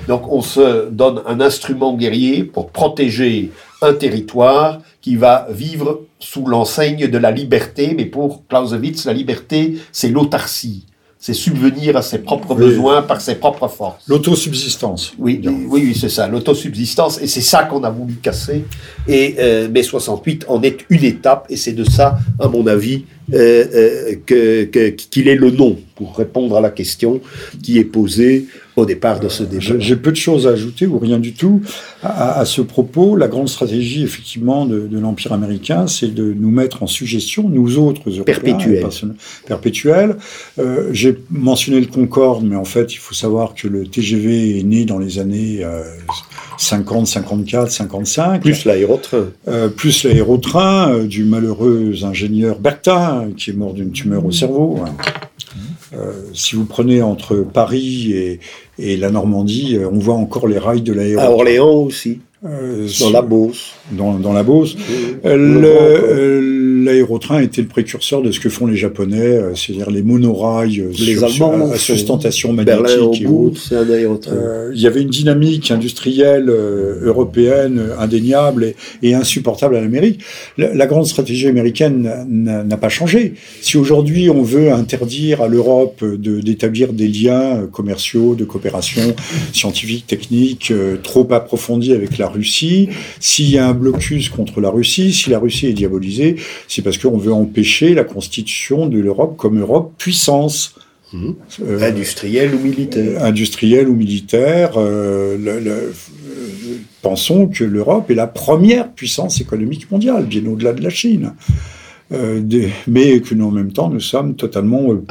Donc 0.07 0.31
on 0.31 0.41
se 0.41 0.89
donne 0.89 1.21
un 1.25 1.39
instrument 1.41 1.95
guerrier 1.95 2.43
pour 2.43 2.71
protéger 2.71 3.51
un 3.81 3.93
territoire 3.93 4.79
qui 5.01 5.15
va 5.15 5.47
vivre 5.49 6.01
sous 6.19 6.45
l'enseigne 6.45 7.07
de 7.07 7.17
la 7.17 7.31
liberté, 7.31 7.93
mais 7.95 8.05
pour 8.05 8.47
Clausewitz, 8.47 9.05
la 9.05 9.13
liberté, 9.13 9.77
c'est 9.91 10.09
l'autarcie. 10.09 10.85
C'est 11.17 11.35
subvenir 11.35 11.95
à 11.97 12.01
ses 12.01 12.17
propres 12.17 12.55
besoins 12.55 13.03
par 13.03 13.21
ses 13.21 13.35
propres 13.35 13.67
forces. 13.67 14.07
L'autosubsistance. 14.07 15.13
Oui, 15.19 15.39
oui, 15.45 15.83
oui, 15.85 15.95
c'est 15.95 16.09
ça, 16.09 16.27
l'autosubsistance. 16.27 17.21
Et 17.21 17.27
c'est 17.27 17.41
ça 17.41 17.65
qu'on 17.65 17.83
a 17.83 17.91
voulu 17.91 18.15
casser. 18.15 18.65
Et 19.07 19.35
euh, 19.39 19.67
mai 19.69 19.83
68 19.83 20.45
en 20.47 20.61
est 20.61 20.85
une 20.89 21.03
étape. 21.03 21.45
Et 21.49 21.55
c'est 21.55 21.73
de 21.73 21.83
ça, 21.83 22.19
à 22.39 22.47
mon 22.47 22.67
avis, 22.67 23.05
euh, 23.33 23.65
euh, 23.73 24.15
que, 24.25 24.89
qu'il 24.89 25.27
est 25.27 25.35
le 25.35 25.51
nom 25.51 25.77
pour 25.95 26.17
répondre 26.17 26.57
à 26.57 26.61
la 26.61 26.69
question 26.69 27.21
qui 27.63 27.77
est 27.77 27.85
posée 27.85 28.47
au 28.75 28.85
départ 28.85 29.19
de 29.19 29.29
ce 29.29 29.43
débat. 29.43 29.79
J'ai 29.79 29.95
peu 29.95 30.11
de 30.11 30.17
choses 30.17 30.47
à 30.47 30.51
ajouter 30.51 30.85
ou 30.85 30.97
rien 30.99 31.19
du 31.19 31.33
tout 31.33 31.61
à, 32.03 32.39
à 32.39 32.45
ce 32.45 32.61
propos. 32.61 33.15
La 33.15 33.27
grande 33.27 33.47
stratégie, 33.47 34.03
effectivement, 34.03 34.65
de, 34.65 34.87
de 34.87 34.99
l'Empire 34.99 35.33
américain, 35.33 35.87
c'est 35.87 36.13
de 36.13 36.33
nous 36.37 36.51
mettre 36.51 36.83
en 36.83 36.87
suggestion, 36.87 37.47
nous 37.47 37.77
autres 37.77 38.09
Européens, 38.09 38.23
perpétuels. 38.57 38.87
perpétuels. 39.45 40.17
Euh, 40.59 40.89
J'ai 40.91 41.17
mentionné 41.29 41.79
le 41.79 41.87
Concorde, 41.87 42.43
mais 42.43 42.55
en 42.55 42.65
fait, 42.65 42.93
il 42.93 42.97
faut 42.97 43.13
savoir 43.13 43.53
que 43.53 43.67
le 43.67 43.85
TGV 43.85 44.59
est 44.59 44.63
né 44.63 44.85
dans 44.85 44.99
les 44.99 45.19
années 45.19 45.59
euh, 45.63 45.83
50, 46.57 47.07
54, 47.07 47.71
55. 47.71 48.41
Plus 48.41 48.65
l'aérotrain. 48.91 49.25
Euh, 49.47 49.69
plus 49.69 50.03
l'aérotrain 50.03 50.93
euh, 50.93 51.03
du 51.05 51.23
malheureux 51.23 51.93
ingénieur 52.03 52.59
Bertha, 52.59 53.25
qui 53.37 53.51
est 53.51 53.53
mort 53.53 53.73
d'une 53.73 53.91
tumeur 53.91 54.25
au 54.25 54.31
cerveau. 54.31 54.79
Euh, 55.93 56.11
si 56.33 56.55
vous 56.55 56.65
prenez 56.65 57.01
entre 57.01 57.37
Paris 57.37 58.13
et, 58.13 58.39
et 58.79 58.97
la 58.97 59.09
Normandie, 59.09 59.77
on 59.91 59.99
voit 59.99 60.15
encore 60.15 60.47
les 60.47 60.57
rails 60.57 60.81
de 60.81 60.93
l'aéroport. 60.93 61.29
À 61.29 61.33
Orléans 61.33 61.83
aussi. 61.83 62.19
Dans 62.43 63.11
la 63.11 63.21
Beauce. 63.21 63.73
dans, 63.91 64.13
dans 64.13 64.33
la 64.33 64.41
Beauce. 64.41 64.75
Le 65.23 66.80
L'aérotrain 67.01 67.41
était 67.41 67.61
le 67.63 67.67
précurseur 67.67 68.21
de 68.21 68.31
ce 68.31 68.39
que 68.39 68.49
font 68.49 68.67
les 68.67 68.75
Japonais, 68.77 69.17
euh, 69.21 69.55
c'est-à-dire 69.55 69.89
les 69.89 70.03
monorails 70.03 70.79
euh, 70.81 70.91
Les 70.99 71.15
sur- 71.15 71.25
Allemands, 71.47 71.71
à 71.71 71.77
sustentation 71.77 72.53
magnétique 72.53 73.21
et 73.21 73.25
autres. 73.25 73.59
Euh, 74.31 74.71
il 74.75 74.79
y 74.81 74.85
avait 74.87 75.01
une 75.01 75.09
dynamique 75.09 75.71
industrielle 75.71 76.49
européenne 77.01 77.81
indéniable 77.99 78.65
et, 78.65 78.75
et 79.09 79.13
insupportable 79.13 79.75
à 79.75 79.81
l'Amérique. 79.81 80.19
La, 80.57 80.73
la 80.73 80.87
grande 80.87 81.05
stratégie 81.07 81.47
américaine 81.47 82.09
n'a- 82.29 82.77
pas 82.77 82.89
changé. 82.89 83.33
Si 83.61 83.77
aujourd'hui 83.77 84.29
on 84.29 84.41
veut 84.43 84.71
interdire 84.71 85.41
à 85.41 85.47
l'Europe 85.47 86.03
de- 86.03 86.39
d'établir 86.41 86.93
des 86.93 87.07
liens 87.07 87.67
commerciaux, 87.71 88.33
de 88.35 88.43
coopération 88.43 89.13
scientifique, 89.53 90.07
technique 90.07 90.71
euh, 90.71 90.97
trop 91.01 91.27
approfondis 91.31 91.93
avec 91.93 92.17
la 92.17 92.27
Russie, 92.27 92.89
s'il 93.19 93.49
y 93.51 93.57
a 93.59 93.67
un 93.67 93.73
blocus 93.73 94.29
contre 94.29 94.61
la 94.61 94.69
Russie, 94.69 95.13
si 95.13 95.29
la 95.29 95.37
Russie 95.39 95.67
est 95.67 95.73
diabolisée, 95.73 96.37
c'est 96.67 96.81
parce 96.81 96.90
qu'on 96.97 97.17
veut 97.17 97.33
empêcher 97.33 97.93
la 97.93 98.03
constitution 98.03 98.87
de 98.87 98.99
l'Europe 98.99 99.35
comme 99.37 99.59
Europe 99.59 99.93
puissance. 99.97 100.75
Mhm. 101.13 101.35
Euh, 101.67 101.81
Industriel 101.89 102.55
ou 102.55 102.59
militaire. 102.59 103.23
industriel 103.23 103.89
ou 103.89 103.95
militaire. 103.95 104.71
euh, 104.77 105.37
le- 105.37 105.59
le- 105.59 105.71
euh, 105.71 105.91
pensons 107.01 107.47
que 107.47 107.63
l'Europe 107.65 108.09
est 108.09 108.15
la 108.15 108.27
première 108.27 108.89
puissance 108.91 109.41
économique 109.41 109.91
mondiale, 109.91 110.25
bien 110.25 110.45
au-delà 110.45 110.71
de 110.73 110.81
la 110.81 110.89
Chine. 110.89 111.33
Euh, 112.13 112.41
des- 112.41 112.69
mais 112.87 113.21
que 113.21 113.33
nous, 113.35 113.45
en 113.45 113.51
même 113.51 113.71
temps, 113.71 113.89
nous 113.89 114.01
sommes 114.01 114.35
totalement 114.35 114.91
euh, 114.91 115.01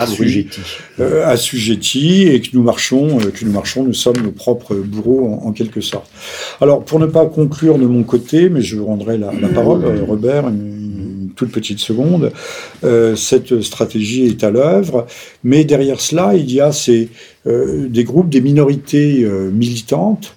euh, 1.01 1.27
assujettis 1.27 2.25
et 2.29 2.41
que 2.43 2.49
nous 2.55 2.63
marchons, 2.63 3.19
euh, 3.21 3.31
que 3.31 3.43
nous 3.45 3.53
marchons, 3.53 3.85
nous 3.85 3.95
sommes 3.95 4.19
nos 4.23 4.33
propres 4.33 4.75
bourreaux 4.75 5.27
en, 5.43 5.49
en 5.49 5.53
quelque 5.53 5.81
sorte. 5.81 6.11
Alors, 6.61 6.85
pour 6.85 6.99
ne 6.99 7.07
pas 7.07 7.25
conclure 7.27 7.79
de 7.79 7.87
mon 7.87 8.03
côté, 8.03 8.51
mais 8.51 8.61
je 8.61 8.77
vous 8.77 8.85
rendrai 8.87 9.17
la, 9.17 9.33
la 9.33 9.49
parole, 9.49 9.83
euh, 9.85 10.05
Robert, 10.07 10.49
une, 10.49 10.80
une 11.31 11.35
toute 11.35 11.53
petite 11.53 11.79
seconde, 11.79 12.33
euh, 12.85 13.17
cette 13.17 13.63
stratégie 13.63 14.25
est 14.27 14.43
à 14.45 14.51
l'œuvre, 14.51 15.07
mais 15.45 15.65
derrière 15.65 16.01
cela, 16.01 16.35
il 16.35 16.53
y 16.53 16.61
a 16.61 16.73
ces, 16.73 17.09
euh, 17.47 17.89
des 17.89 18.05
groupes, 18.05 18.29
des 18.29 18.41
minorités 18.41 19.23
euh, 19.25 19.51
militantes. 19.51 20.37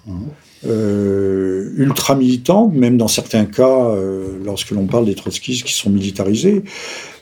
euh, 0.66 1.70
ultra 1.76 2.14
militantes, 2.14 2.72
même 2.74 2.96
dans 2.96 3.08
certains 3.08 3.44
cas, 3.44 3.86
euh, 3.90 4.38
lorsque 4.44 4.70
l'on 4.70 4.86
parle 4.86 5.04
des 5.04 5.14
trotskistes 5.14 5.64
qui 5.64 5.74
sont 5.74 5.90
militarisés, 5.90 6.62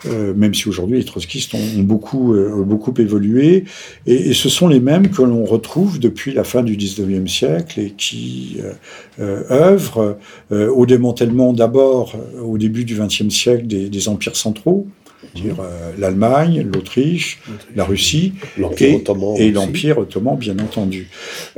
euh, 0.06 0.34
même 0.34 0.54
si 0.54 0.68
aujourd'hui 0.68 0.98
les 0.98 1.04
trotskistes 1.04 1.54
ont, 1.54 1.58
ont 1.58 1.82
beaucoup, 1.82 2.34
euh, 2.34 2.62
beaucoup 2.64 2.94
évolué, 2.98 3.64
et, 4.06 4.30
et 4.30 4.32
ce 4.34 4.48
sont 4.48 4.68
les 4.68 4.80
mêmes 4.80 5.10
que 5.10 5.22
l'on 5.22 5.44
retrouve 5.44 5.98
depuis 5.98 6.32
la 6.32 6.44
fin 6.44 6.62
du 6.62 6.76
19e 6.76 7.28
siècle 7.28 7.80
et 7.80 7.90
qui 7.90 8.58
euh, 8.60 8.72
euh, 9.20 9.42
œuvrent 9.50 10.16
euh, 10.52 10.70
au 10.70 10.86
démantèlement 10.86 11.52
d'abord, 11.52 12.14
euh, 12.16 12.40
au 12.40 12.58
début 12.58 12.84
du 12.84 12.96
20e 12.96 13.30
siècle, 13.30 13.66
des, 13.66 13.88
des 13.88 14.08
empires 14.08 14.36
centraux, 14.36 14.86
c'est-à-dire 15.34 15.56
euh, 15.60 15.92
l'Allemagne, 15.98 16.66
l'Autriche, 16.72 17.40
la 17.74 17.84
Russie, 17.84 18.34
et- 18.78 18.94
ottoman. 18.94 19.36
et 19.36 19.44
aussi. 19.44 19.52
l'Empire 19.52 19.98
ottoman, 19.98 20.36
bien 20.36 20.58
entendu. 20.58 21.08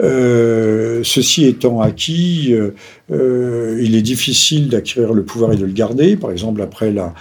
Euh, 0.00 1.00
ceci 1.02 1.44
étant 1.46 1.80
acquis, 1.80 2.54
euh, 3.10 3.80
il 3.82 3.94
est 3.94 4.02
difficile 4.02 4.68
d'acquérir 4.68 5.12
le 5.12 5.24
pouvoir 5.24 5.52
et 5.52 5.56
de 5.56 5.64
le 5.64 5.72
garder. 5.72 6.16
Par 6.16 6.30
exemple, 6.30 6.62
après 6.62 6.92
la, 6.92 7.14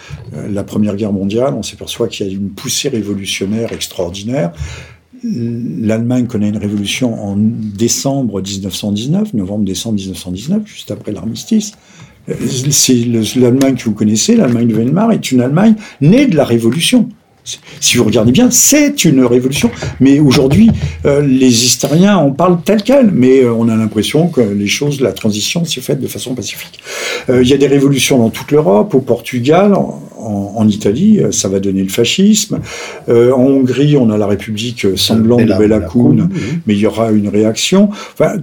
la 0.50 0.64
Première 0.64 0.96
Guerre 0.96 1.14
mondiale, 1.14 1.54
on 1.56 1.64
s'aperçoit 1.64 2.08
qu'il 2.08 2.28
y 2.28 2.30
a 2.30 2.34
une 2.34 2.50
poussée 2.50 2.90
révolutionnaire 2.90 3.72
extraordinaire. 3.74 4.52
L'Allemagne 5.24 6.28
connaît 6.28 6.50
une 6.50 6.58
révolution 6.58 7.14
en 7.24 7.38
décembre 7.38 8.42
1919, 8.42 9.34
novembre-décembre 9.34 9.96
1919, 9.96 10.64
juste 10.66 10.92
après 10.92 11.14
l'armistice. 11.14 11.72
Euh, 12.30 12.34
C'est 12.72 12.94
le- 12.94 13.40
l'Allemagne 13.42 13.76
que 13.76 13.84
vous 13.84 13.94
connaissez, 13.94 14.36
l'Allemagne 14.36 14.68
de 14.68 14.76
Weimar, 14.76 15.12
est 15.12 15.32
une 15.32 15.42
Allemagne 15.42 15.76
née 16.02 16.26
de 16.28 16.36
la 16.38 16.46
Révolution. 16.46 17.10
Si 17.82 17.98
vous 17.98 18.06
regardez 18.06 18.32
bien, 18.32 18.50
c'est 18.52 19.04
une 19.04 19.26
révolution. 19.26 19.70
Mais 20.00 20.20
aujourd'hui, 20.20 20.70
euh, 21.06 21.22
les 21.22 21.66
historiens 21.66 22.16
en 22.16 22.32
parlent 22.32 22.60
tel 22.64 22.82
quel. 22.84 23.12
Mais 23.12 23.44
euh, 23.44 23.52
on 23.54 23.68
a 23.68 23.76
l'impression 23.76 24.28
que 24.28 24.40
les 24.42 24.68
choses, 24.68 25.02
la 25.02 25.12
transition 25.12 25.66
s'est 25.66 25.82
faite 25.82 26.00
de 26.00 26.08
façon 26.08 26.36
pacifique. 26.36 26.80
Euh, 27.30 27.42
Il 27.44 27.50
y 27.50 27.54
a 27.54 27.58
des 27.58 27.68
révolutions 27.68 28.18
dans 28.18 28.30
toute 28.30 28.52
l'Europe, 28.52 28.96
au 28.96 29.00
Portugal, 29.02 29.74
en, 29.74 30.02
en- 30.20 30.54
en 30.56 30.68
Italie, 30.70 31.20
ça 31.32 31.50
va 31.50 31.60
donner 31.60 31.84
le 31.84 31.90
fascisme. 31.90 32.60
En 33.10 33.12
Hongrie, 33.34 33.98
on 33.98 34.10
a 34.10 34.18
la 34.18 34.28
République 34.28 34.88
sanglante 34.96 35.40
de 35.42 35.54
Bella- 35.60 35.80
Kun, 35.82 36.30
mais 36.66 36.76
il 36.76 36.80
y 36.80 36.86
aura 36.86 37.12
une 37.12 37.28
réaction. 37.28 37.90
Enfin, 38.14 38.36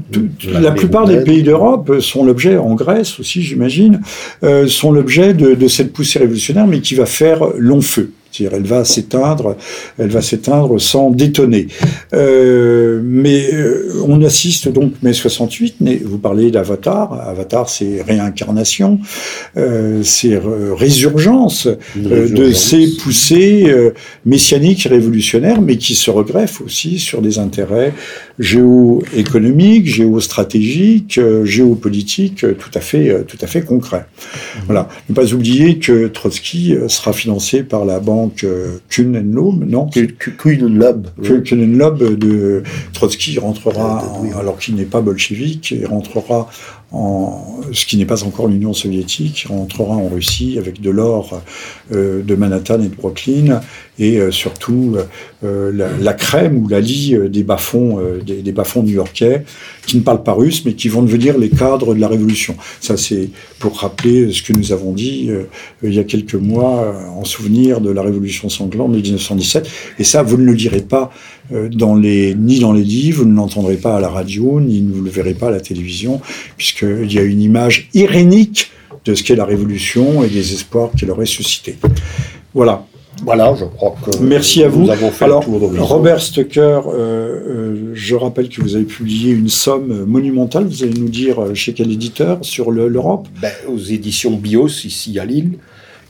La 0.52 0.60
la 0.60 0.70
plupart 0.72 1.06
des 1.06 1.14
pays 1.24 1.42
d'Europe 1.42 2.00
sont 2.00 2.24
l'objet, 2.24 2.58
en 2.58 2.74
Grèce 2.74 3.18
aussi, 3.18 3.40
j'imagine, 3.42 4.00
sont 4.66 4.92
l'objet 4.92 5.32
de, 5.32 5.54
de 5.54 5.68
cette 5.68 5.92
poussée 5.94 6.18
révolutionnaire, 6.18 6.66
mais 6.66 6.80
qui 6.80 6.94
va 6.96 7.06
faire 7.06 7.40
long 7.56 7.80
feu. 7.80 8.12
C'est-à-dire, 8.30 8.56
elle 8.56 8.66
va 8.66 8.84
s'éteindre, 8.84 9.56
elle 9.98 10.10
va 10.10 10.22
s'éteindre 10.22 10.80
sans 10.80 11.10
détonner. 11.10 11.66
Euh, 12.14 13.00
mais 13.02 13.52
euh, 13.52 14.02
on 14.06 14.22
assiste 14.22 14.68
donc 14.68 14.94
mai 15.02 15.12
68. 15.12 15.76
mais 15.80 16.00
Vous 16.02 16.18
parlez 16.18 16.50
d'Avatar. 16.50 17.12
Avatar, 17.28 17.68
c'est 17.68 18.02
réincarnation, 18.02 19.00
euh, 19.56 20.02
c'est 20.02 20.40
résurgence 20.76 21.68
de 21.96 22.52
ces 22.52 22.96
poussées 22.96 23.92
messianiques 24.24 24.86
et 24.86 24.88
révolutionnaires, 24.88 25.60
mais 25.60 25.76
qui 25.76 25.94
se 25.94 26.10
regreffent 26.10 26.60
aussi 26.60 26.98
sur 26.98 27.22
des 27.22 27.38
intérêts 27.38 27.92
géoéconomiques, 28.38 29.86
géostratégiques, 29.86 31.20
géopolitiques, 31.44 32.40
tout 32.40 32.70
à 32.74 32.80
fait, 32.80 33.24
tout 33.26 33.38
à 33.40 33.46
fait 33.46 33.62
concrets. 33.62 34.06
Voilà. 34.66 34.88
Ne 35.08 35.14
pas 35.14 35.32
oublier 35.34 35.78
que 35.78 36.06
Trotsky 36.08 36.74
sera 36.88 37.12
financé 37.12 37.62
par 37.62 37.84
la 37.84 38.00
banque 38.00 38.19
euh, 38.44 38.78
Kuhn 38.88 39.12
Loeb, 39.32 39.64
non 39.68 39.86
Ku- 39.88 40.08
Ku- 40.18 40.30
Kuhn 40.36 40.78
Lab. 40.78 41.08
que 41.22 41.34
Kuhn 41.40 41.76
Loeb 41.78 41.98
de 42.18 42.62
Trotsky 42.92 43.38
rentrera, 43.38 44.02
Euh, 44.24 44.38
alors 44.38 44.58
qu'il 44.58 44.74
n'est 44.76 44.84
pas 44.84 45.00
bolchevique, 45.00 45.72
et 45.72 45.84
rentrera 45.86 46.48
en 46.92 47.46
ce 47.72 47.86
qui 47.86 47.96
n'est 47.96 48.06
pas 48.06 48.24
encore 48.24 48.48
l'Union 48.48 48.72
soviétique, 48.72 49.46
rentrera 49.48 49.94
en 49.94 50.08
Russie 50.08 50.56
avec 50.58 50.80
de 50.80 50.90
l'or 50.90 51.40
euh, 51.92 52.22
de 52.22 52.34
Manhattan 52.34 52.80
et 52.80 52.88
de 52.88 52.94
Brooklyn, 52.94 53.60
et 53.98 54.18
euh, 54.18 54.30
surtout 54.30 54.96
euh, 55.44 55.72
la, 56.00 56.12
crème 56.14 56.58
ou 56.58 56.68
la 56.68 56.80
lie 56.80 57.14
euh, 57.14 57.28
des 57.28 57.42
bas-fonds 57.42 57.98
euh, 57.98 58.20
des, 58.20 58.42
des 58.42 58.52
new-yorkais 58.52 59.44
qui 59.86 59.96
ne 59.96 60.02
parlent 60.02 60.22
pas 60.22 60.32
russe, 60.32 60.64
mais 60.64 60.74
qui 60.74 60.88
vont 60.88 61.02
devenir 61.02 61.38
les 61.38 61.48
cadres 61.48 61.94
de 61.94 62.00
la 62.00 62.08
révolution. 62.08 62.56
Ça, 62.80 62.96
c'est 62.96 63.30
pour 63.58 63.78
rappeler 63.78 64.32
ce 64.32 64.42
que 64.42 64.52
nous 64.52 64.72
avons 64.72 64.92
dit 64.92 65.28
euh, 65.30 65.44
il 65.82 65.94
y 65.94 65.98
a 65.98 66.04
quelques 66.04 66.34
mois 66.34 66.94
en 67.16 67.24
souvenir 67.24 67.80
de 67.80 67.90
la 67.90 68.02
révolution 68.02 68.48
sanglante 68.48 68.92
de 68.92 69.00
1917. 69.00 69.68
Et 69.98 70.04
ça, 70.04 70.22
vous 70.22 70.36
ne 70.36 70.44
le 70.44 70.54
direz 70.54 70.82
pas 70.82 71.10
dans 71.72 71.94
les, 71.94 72.34
ni 72.34 72.58
dans 72.60 72.72
les 72.72 72.82
livres, 72.84 73.22
vous 73.22 73.28
ne 73.28 73.34
l'entendrez 73.36 73.76
pas 73.76 73.96
à 73.96 74.00
la 74.00 74.08
radio, 74.08 74.60
ni 74.60 74.80
vous 74.80 75.00
ne 75.00 75.04
le 75.04 75.10
verrez 75.10 75.34
pas 75.34 75.48
à 75.48 75.50
la 75.50 75.60
télévision, 75.60 76.20
puisqu'il 76.56 77.12
y 77.12 77.18
a 77.18 77.22
une 77.22 77.40
image 77.40 77.88
irénique 77.94 78.70
de 79.04 79.14
ce 79.14 79.22
qu'est 79.22 79.36
la 79.36 79.44
révolution 79.44 80.22
et 80.24 80.28
des 80.28 80.52
espoirs 80.52 80.90
qu'elle 80.98 81.10
aurait 81.10 81.26
suscité. 81.26 81.76
Voilà. 82.54 82.84
Voilà, 83.24 83.54
je 83.58 83.64
crois 83.66 83.94
que 84.02 84.16
Merci 84.22 84.62
à 84.62 84.68
vous. 84.68 84.82
nous 84.84 84.90
avons 84.90 85.10
fait 85.10 85.26
Alors, 85.26 85.40
le 85.40 85.46
tour 85.46 85.60
d'horizon. 85.60 85.84
Robert 85.84 86.22
Stucker, 86.22 86.60
euh, 86.86 86.88
euh, 86.94 87.90
je 87.92 88.14
rappelle 88.14 88.48
que 88.48 88.62
vous 88.62 88.76
avez 88.76 88.84
publié 88.84 89.32
une 89.32 89.48
somme 89.48 90.04
monumentale, 90.06 90.64
vous 90.66 90.84
allez 90.84 90.98
nous 90.98 91.08
dire 91.10 91.38
euh, 91.42 91.54
chez 91.54 91.74
quel 91.74 91.90
éditeur, 91.92 92.38
sur 92.40 92.70
le- 92.70 92.88
l'Europe 92.88 93.28
Ben, 93.42 93.52
aux 93.68 93.78
éditions 93.78 94.30
Bios, 94.36 94.84
ici 94.86 95.18
à 95.18 95.26
Lille. 95.26 95.58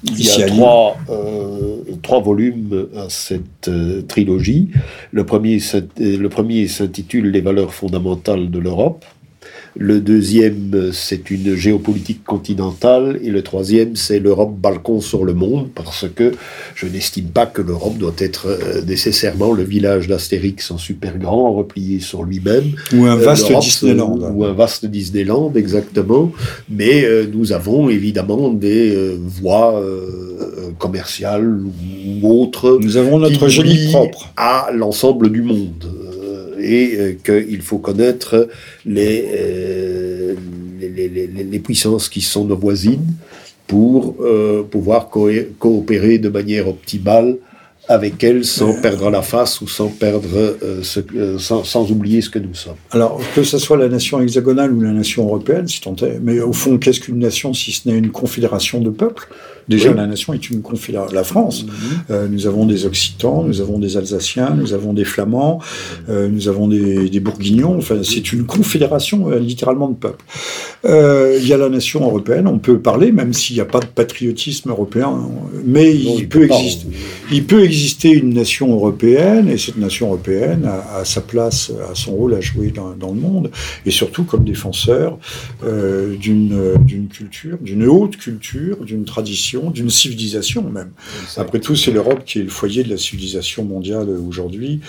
Il 0.05 0.25
y 0.25 0.31
a 0.31 0.47
trois, 0.47 0.97
euh, 1.11 1.83
trois 2.03 2.21
volumes 2.21 2.89
à 2.97 3.11
cette 3.11 3.69
euh, 3.69 4.03
trilogie. 4.03 4.71
Le 5.13 5.25
premier, 5.25 5.59
euh, 5.75 5.81
le 5.99 6.29
premier 6.29 6.69
s'intitule 6.69 7.31
Les 7.31 7.41
valeurs 7.41 7.75
fondamentales 7.75 8.51
de 8.51 8.59
l'Europe. 8.59 9.05
Le 9.77 10.01
deuxième, 10.01 10.91
c'est 10.93 11.31
une 11.31 11.55
géopolitique 11.55 12.25
continentale. 12.25 13.19
Et 13.23 13.31
le 13.31 13.43
troisième, 13.43 13.95
c'est 13.97 14.19
l'Europe 14.19 14.55
balcon 14.59 15.01
sur 15.01 15.25
le 15.25 15.33
monde, 15.33 15.69
parce 15.75 16.07
que 16.15 16.33
je 16.75 16.87
n'estime 16.87 17.27
pas 17.27 17.47
que 17.47 17.63
l'Europe 17.63 17.97
doit 17.97 18.15
être 18.19 18.47
euh, 18.49 18.83
nécessairement 18.85 19.53
le 19.53 19.63
village 19.63 20.09
d'Astérix 20.09 20.71
en 20.71 20.79
super 20.79 21.19
grand, 21.19 21.53
replié 21.55 22.01
sur 22.01 22.25
lui-même. 22.25 22.73
Ou 22.95 23.05
un 23.07 23.17
Euh, 23.17 23.25
vaste 23.25 23.53
Disneyland 23.61 24.19
euh, 24.23 24.31
Ou 24.33 24.45
un 24.45 24.53
vaste 24.53 24.87
Disneyland, 24.87 25.53
exactement. 25.55 26.33
Mais 26.69 27.05
euh, 27.05 27.27
nous 27.33 27.53
avons 27.53 27.89
évidemment 27.89 28.51
des 28.51 28.95
euh, 28.95 29.17
voies 29.21 29.81
euh, 29.81 30.71
commerciales 30.79 31.61
ou 32.23 32.43
autres 32.43 32.79
Nous 32.81 32.97
avons 32.97 33.19
notre 33.19 33.47
nous 33.47 33.91
propre. 33.91 34.33
à 34.37 34.71
l'ensemble 34.75 35.31
du 35.31 35.43
monde. 35.43 35.85
Et 36.63 36.97
euh, 36.97 37.13
qu'il 37.25 37.63
faut 37.63 37.79
connaître 37.79 38.49
les, 38.85 39.25
euh, 39.35 40.35
les, 40.81 41.09
les- 41.09 41.59
puissances 41.59 42.09
qui 42.09 42.21
sont 42.21 42.45
nos 42.45 42.57
voisines 42.57 43.07
pour 43.67 44.17
euh, 44.21 44.63
pouvoir 44.63 45.09
coopérer 45.59 46.19
de 46.19 46.29
manière 46.29 46.69
optimale 46.69 47.37
avec 47.89 48.23
elle 48.23 48.45
sans 48.45 48.81
perdre 48.81 49.11
la 49.11 49.23
face 49.23 49.61
ou 49.61 49.67
sans 49.67 49.89
perdre 49.89 50.57
ce, 50.83 51.01
sans, 51.39 51.65
sans, 51.65 51.91
oublier 51.91 52.21
ce 52.21 52.31
que 52.31 52.39
nous 52.39 52.55
sommes. 52.55 52.77
Alors 52.93 53.21
que 53.35 53.43
ce 53.43 53.59
soit 53.59 53.77
la 53.77 53.89
nation 53.89 54.21
hexagonale 54.21 54.73
ou 54.73 54.81
la 54.81 54.93
nation 54.93 55.25
européenne, 55.25 55.67
si 55.67 55.81
mais 56.23 56.39
au 56.41 56.53
fond, 56.53 56.79
qu'est-ce 56.79 57.01
qu'une 57.01 57.19
nation 57.19 57.53
si 57.53 57.73
ce 57.73 57.89
n'est 57.89 57.99
une 57.99 58.11
confédération 58.11 58.81
de 58.81 58.91
peuples? 58.91 59.29
Déjà, 59.71 59.95
la 59.95 60.09
nation 60.09 60.33
est 60.33 60.51
une 60.51 60.63
confédération. 60.63 61.15
La 61.15 61.23
France, 61.23 61.65
mhm. 61.65 61.71
euh, 62.11 62.29
nous 62.29 62.49
avons 62.49 62.67
des 62.67 62.87
Occitans, 62.87 63.45
nous 63.45 63.61
avons 63.61 63.79
des 63.79 63.97
Alsaciens, 63.97 64.51
nous 64.51 64.75
avons 64.75 64.93
des 64.93 65.05
Flamands, 65.05 65.61
euh, 66.09 66.29
nous 66.29 66.49
avons 66.49 66.67
des, 66.67 67.09
des, 67.09 67.21
Bourguignons. 67.21 67.79
Enfin, 67.79 68.01
c'est 68.03 68.33
une 68.33 68.47
confédération 68.47 69.31
euh, 69.31 69.39
littéralement 69.39 69.89
de 69.89 69.95
peuples. 69.95 70.25
Il 70.83 71.47
y 71.47 71.53
a 71.53 71.57
la 71.57 71.69
nation 71.69 72.03
européenne. 72.03 72.49
On 72.49 72.59
peut 72.59 72.81
parler, 72.81 73.13
même 73.13 73.33
s'il 73.33 73.55
n'y 73.55 73.63
a 73.63 73.65
pas 73.65 73.79
de 73.79 73.87
patriotisme 73.87 74.71
européen, 74.71 75.17
mais 75.65 75.95
il, 75.95 76.29
peut 76.29 76.47
exister. 76.47 76.89
Il 77.31 77.45
peut 77.45 77.63
exister 77.63 78.11
une 78.11 78.35
nation 78.35 78.73
européenne, 78.73 79.49
et 79.49 79.57
cette 79.57 79.77
nation 79.77 80.09
européenne 80.09 80.69
a, 80.69 81.05
sa 81.05 81.21
place, 81.21 81.71
a 81.89 81.95
son 81.95 82.17
rôle 82.17 82.35
à 82.35 82.41
jouer 82.41 82.73
dans, 82.75 82.91
dans 82.99 83.13
le 83.13 83.21
monde, 83.21 83.51
et 83.87 83.93
surtout 83.93 84.25
comme 84.25 84.43
défenseur 84.43 85.19
d'une 85.63 87.09
culture, 87.09 87.59
d'une 87.61 87.87
haute 87.87 88.17
culture, 88.17 88.85
d'une 88.85 89.05
tradition 89.05 89.60
d'une 89.69 89.91
civilisation 89.91 90.63
même. 90.63 90.93
Après 91.37 91.61
tout, 91.61 91.77
c'est 91.77 91.91
l'Europe 91.91 92.25
qui 92.25 92.39
est 92.39 92.43
le 92.43 92.49
foyer 92.49 92.83
de 92.83 92.89
la 92.89 92.97
civilisation 92.97 93.65
mondiale 93.65 94.09
aujourd'hui, 94.27 94.81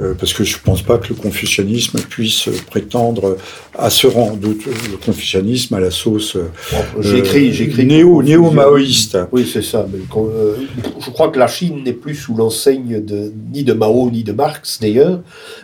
euh, 0.00 0.14
parce 0.14 0.32
que 0.32 0.44
je 0.44 0.56
ne 0.56 0.62
pense 0.62 0.82
pas 0.82 0.98
que 0.98 1.08
le 1.08 1.14
confucianisme 1.14 1.98
puisse 2.00 2.48
prétendre 2.68 3.36
à 3.76 3.90
ce 3.90 4.06
rang. 4.06 4.38
Le 4.40 4.96
confucianisme 4.96 5.74
à 5.74 5.80
la 5.80 5.90
sauce 5.90 6.36
euh, 6.36 6.50
j'écris, 7.00 7.52
j'écris 7.52 7.86
néo, 7.86 8.22
néo-maoïste. 8.22 9.18
Oui, 9.32 9.48
c'est 9.50 9.62
ça. 9.62 9.86
Mais 9.92 9.98
euh, 10.16 10.56
je 11.00 11.10
crois 11.10 11.28
que 11.28 11.38
la 11.38 11.48
Chine 11.48 11.82
n'est 11.84 11.92
plus 11.92 12.14
sous 12.14 12.34
l'enseigne 12.34 13.04
de, 13.04 13.32
ni 13.52 13.64
de 13.64 13.72
Mao 13.72 14.10
ni 14.10 14.22
de 14.22 14.32
Marx 14.32 14.78
d'ailleurs, 14.80 15.20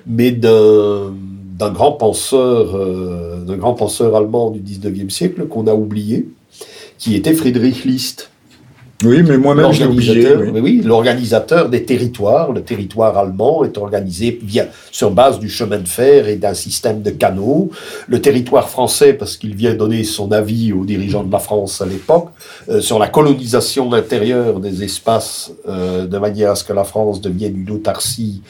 mais 0.06 0.32
d'un 0.32 1.14
d'un 1.56 1.70
grand 1.70 1.92
penseur, 1.92 2.78
d'un 3.46 3.56
grand 3.56 3.72
penseur 3.72 4.14
allemand 4.14 4.50
du 4.50 4.60
19e 4.60 5.08
siècle 5.08 5.46
qu'on 5.46 5.66
a 5.68 5.72
oublié, 5.72 6.28
qui 6.98 7.14
était 7.14 7.32
Friedrich 7.32 7.86
List. 7.86 8.30
Oui, 9.04 9.22
mais 9.22 9.36
moi-même, 9.36 9.72
j'ai 9.72 9.84
oublié. 9.84 10.34
Oui, 10.34 10.80
l'organisateur 10.82 11.68
des 11.68 11.84
territoires. 11.84 12.52
Le 12.52 12.62
territoire 12.62 13.18
allemand 13.18 13.62
est 13.64 13.76
organisé 13.76 14.38
via, 14.42 14.68
sur 14.90 15.10
base 15.10 15.38
du 15.38 15.50
chemin 15.50 15.78
de 15.78 15.88
fer 15.88 16.28
et 16.28 16.36
d'un 16.36 16.54
système 16.54 17.02
de 17.02 17.10
canaux. 17.10 17.70
Le 18.08 18.22
territoire 18.22 18.70
français, 18.70 19.12
parce 19.12 19.36
qu'il 19.36 19.54
vient 19.54 19.74
donner 19.74 20.02
son 20.04 20.32
avis 20.32 20.72
aux 20.72 20.84
dirigeants 20.84 21.24
de 21.24 21.32
la 21.32 21.38
France 21.38 21.82
à 21.82 21.86
l'époque, 21.86 22.28
euh, 22.70 22.80
sur 22.80 22.98
la 22.98 23.08
colonisation 23.08 23.92
intérieure 23.92 24.60
des 24.60 24.82
espaces, 24.82 25.52
euh, 25.68 26.06
de 26.06 26.18
manière 26.18 26.52
à 26.52 26.54
ce 26.54 26.64
que 26.64 26.72
la 26.72 26.84
France 26.84 27.20
devienne 27.20 27.60
une 27.60 27.70
autarcie, 27.70 28.40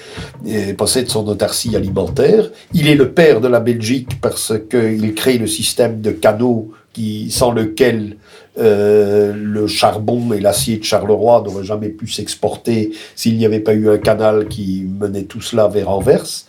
et 0.46 0.74
possède 0.74 1.08
son 1.08 1.26
autarcie 1.26 1.74
alimentaire. 1.74 2.50
Il 2.72 2.86
est 2.88 2.94
le 2.94 3.10
père 3.10 3.40
de 3.40 3.48
la 3.48 3.58
Belgique 3.58 4.20
parce 4.20 4.52
qu'il 4.70 5.14
crée 5.14 5.38
le 5.38 5.48
système 5.48 6.00
de 6.00 6.12
canaux 6.12 6.70
qui, 6.92 7.30
sans 7.30 7.50
lequel 7.50 8.16
euh, 8.58 9.34
le 9.34 9.66
charbon 9.66 10.32
et 10.32 10.40
l'acier 10.40 10.78
de 10.78 10.84
Charleroi 10.84 11.42
n'auraient 11.44 11.64
jamais 11.64 11.90
pu 11.90 12.08
s'exporter 12.08 12.92
s'il 13.14 13.36
n'y 13.36 13.44
avait 13.44 13.60
pas 13.60 13.74
eu 13.74 13.90
un 13.90 13.98
canal 13.98 14.48
qui 14.48 14.86
menait 14.98 15.24
tout 15.24 15.42
cela 15.42 15.68
vers 15.68 15.90
Anvers. 15.90 16.46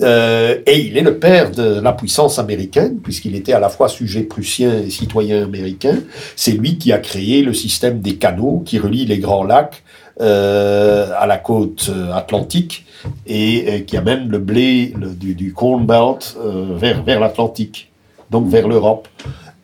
Euh, 0.00 0.58
et 0.66 0.78
il 0.78 0.96
est 0.96 1.02
le 1.02 1.18
père 1.18 1.50
de 1.50 1.80
la 1.80 1.92
puissance 1.92 2.38
américaine, 2.38 3.00
puisqu'il 3.02 3.34
était 3.34 3.52
à 3.52 3.58
la 3.58 3.68
fois 3.68 3.88
sujet 3.88 4.22
prussien 4.22 4.82
et 4.86 4.90
citoyen 4.90 5.42
américain. 5.42 5.98
C'est 6.36 6.52
lui 6.52 6.78
qui 6.78 6.92
a 6.92 6.98
créé 6.98 7.42
le 7.42 7.52
système 7.52 8.00
des 8.00 8.14
canaux 8.14 8.62
qui 8.64 8.78
relie 8.78 9.06
les 9.06 9.18
grands 9.18 9.42
lacs 9.42 9.82
euh, 10.20 11.10
à 11.18 11.26
la 11.26 11.38
côte 11.38 11.90
atlantique 12.14 12.84
et, 13.26 13.84
qui 13.86 13.96
amène 13.96 14.28
le 14.28 14.38
blé 14.38 14.94
du, 14.96 15.52
Corn 15.52 15.84
Belt 15.84 16.36
vers 16.76 17.18
l'Atlantique, 17.18 17.90
donc 18.30 18.48
vers 18.48 18.68
l'Europe. 18.68 19.08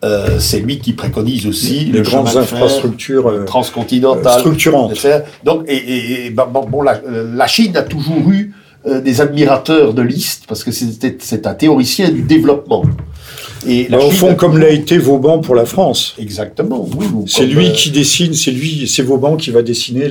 Euh, 0.04 0.38
c'est 0.38 0.60
lui 0.60 0.80
qui 0.80 0.92
préconise 0.92 1.46
aussi 1.46 1.86
les 1.86 2.02
grandes 2.02 2.36
infrastructures 2.36 3.26
euh, 3.26 3.44
transcontinentales, 3.44 4.40
structurantes. 4.40 5.06
Donc, 5.44 5.64
et, 5.66 6.28
bah, 6.30 6.50
bon, 6.52 6.82
la, 6.82 7.46
Chine 7.46 7.74
a 7.76 7.82
toujours 7.82 8.30
eu 8.30 8.52
euh, 8.86 9.00
des 9.00 9.22
admirateurs 9.22 9.94
de 9.94 10.02
Liszt 10.02 10.44
parce 10.46 10.62
que 10.62 10.72
c'est 10.72 11.46
un 11.46 11.54
théoricien 11.54 12.10
du 12.10 12.20
développement. 12.20 12.82
Et 13.66 13.88
au 13.94 14.10
fond, 14.10 14.34
comme 14.34 14.58
l'a 14.58 14.68
été 14.68 14.98
Vauban 14.98 15.38
pour 15.38 15.54
la 15.54 15.64
France. 15.64 16.14
Exactement. 16.18 16.86
Oui, 16.98 17.06
c'est 17.26 17.46
lui 17.46 17.72
qui 17.72 17.90
dessine, 17.90 18.34
c'est 18.34 18.50
lui, 18.50 18.86
c'est 18.86 19.02
Vauban 19.02 19.36
qui 19.36 19.50
va 19.52 19.62
dessiner 19.62 20.10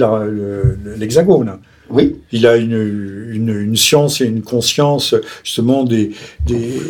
l'hexagone. 0.97 1.59
Oui. 1.91 2.15
Il 2.31 2.47
a 2.47 2.55
une, 2.55 3.29
une, 3.31 3.75
science 3.75 4.21
et 4.21 4.25
une 4.25 4.41
conscience 4.41 5.13
justement 5.43 5.83
des, 5.83 6.11
des, 6.47 6.81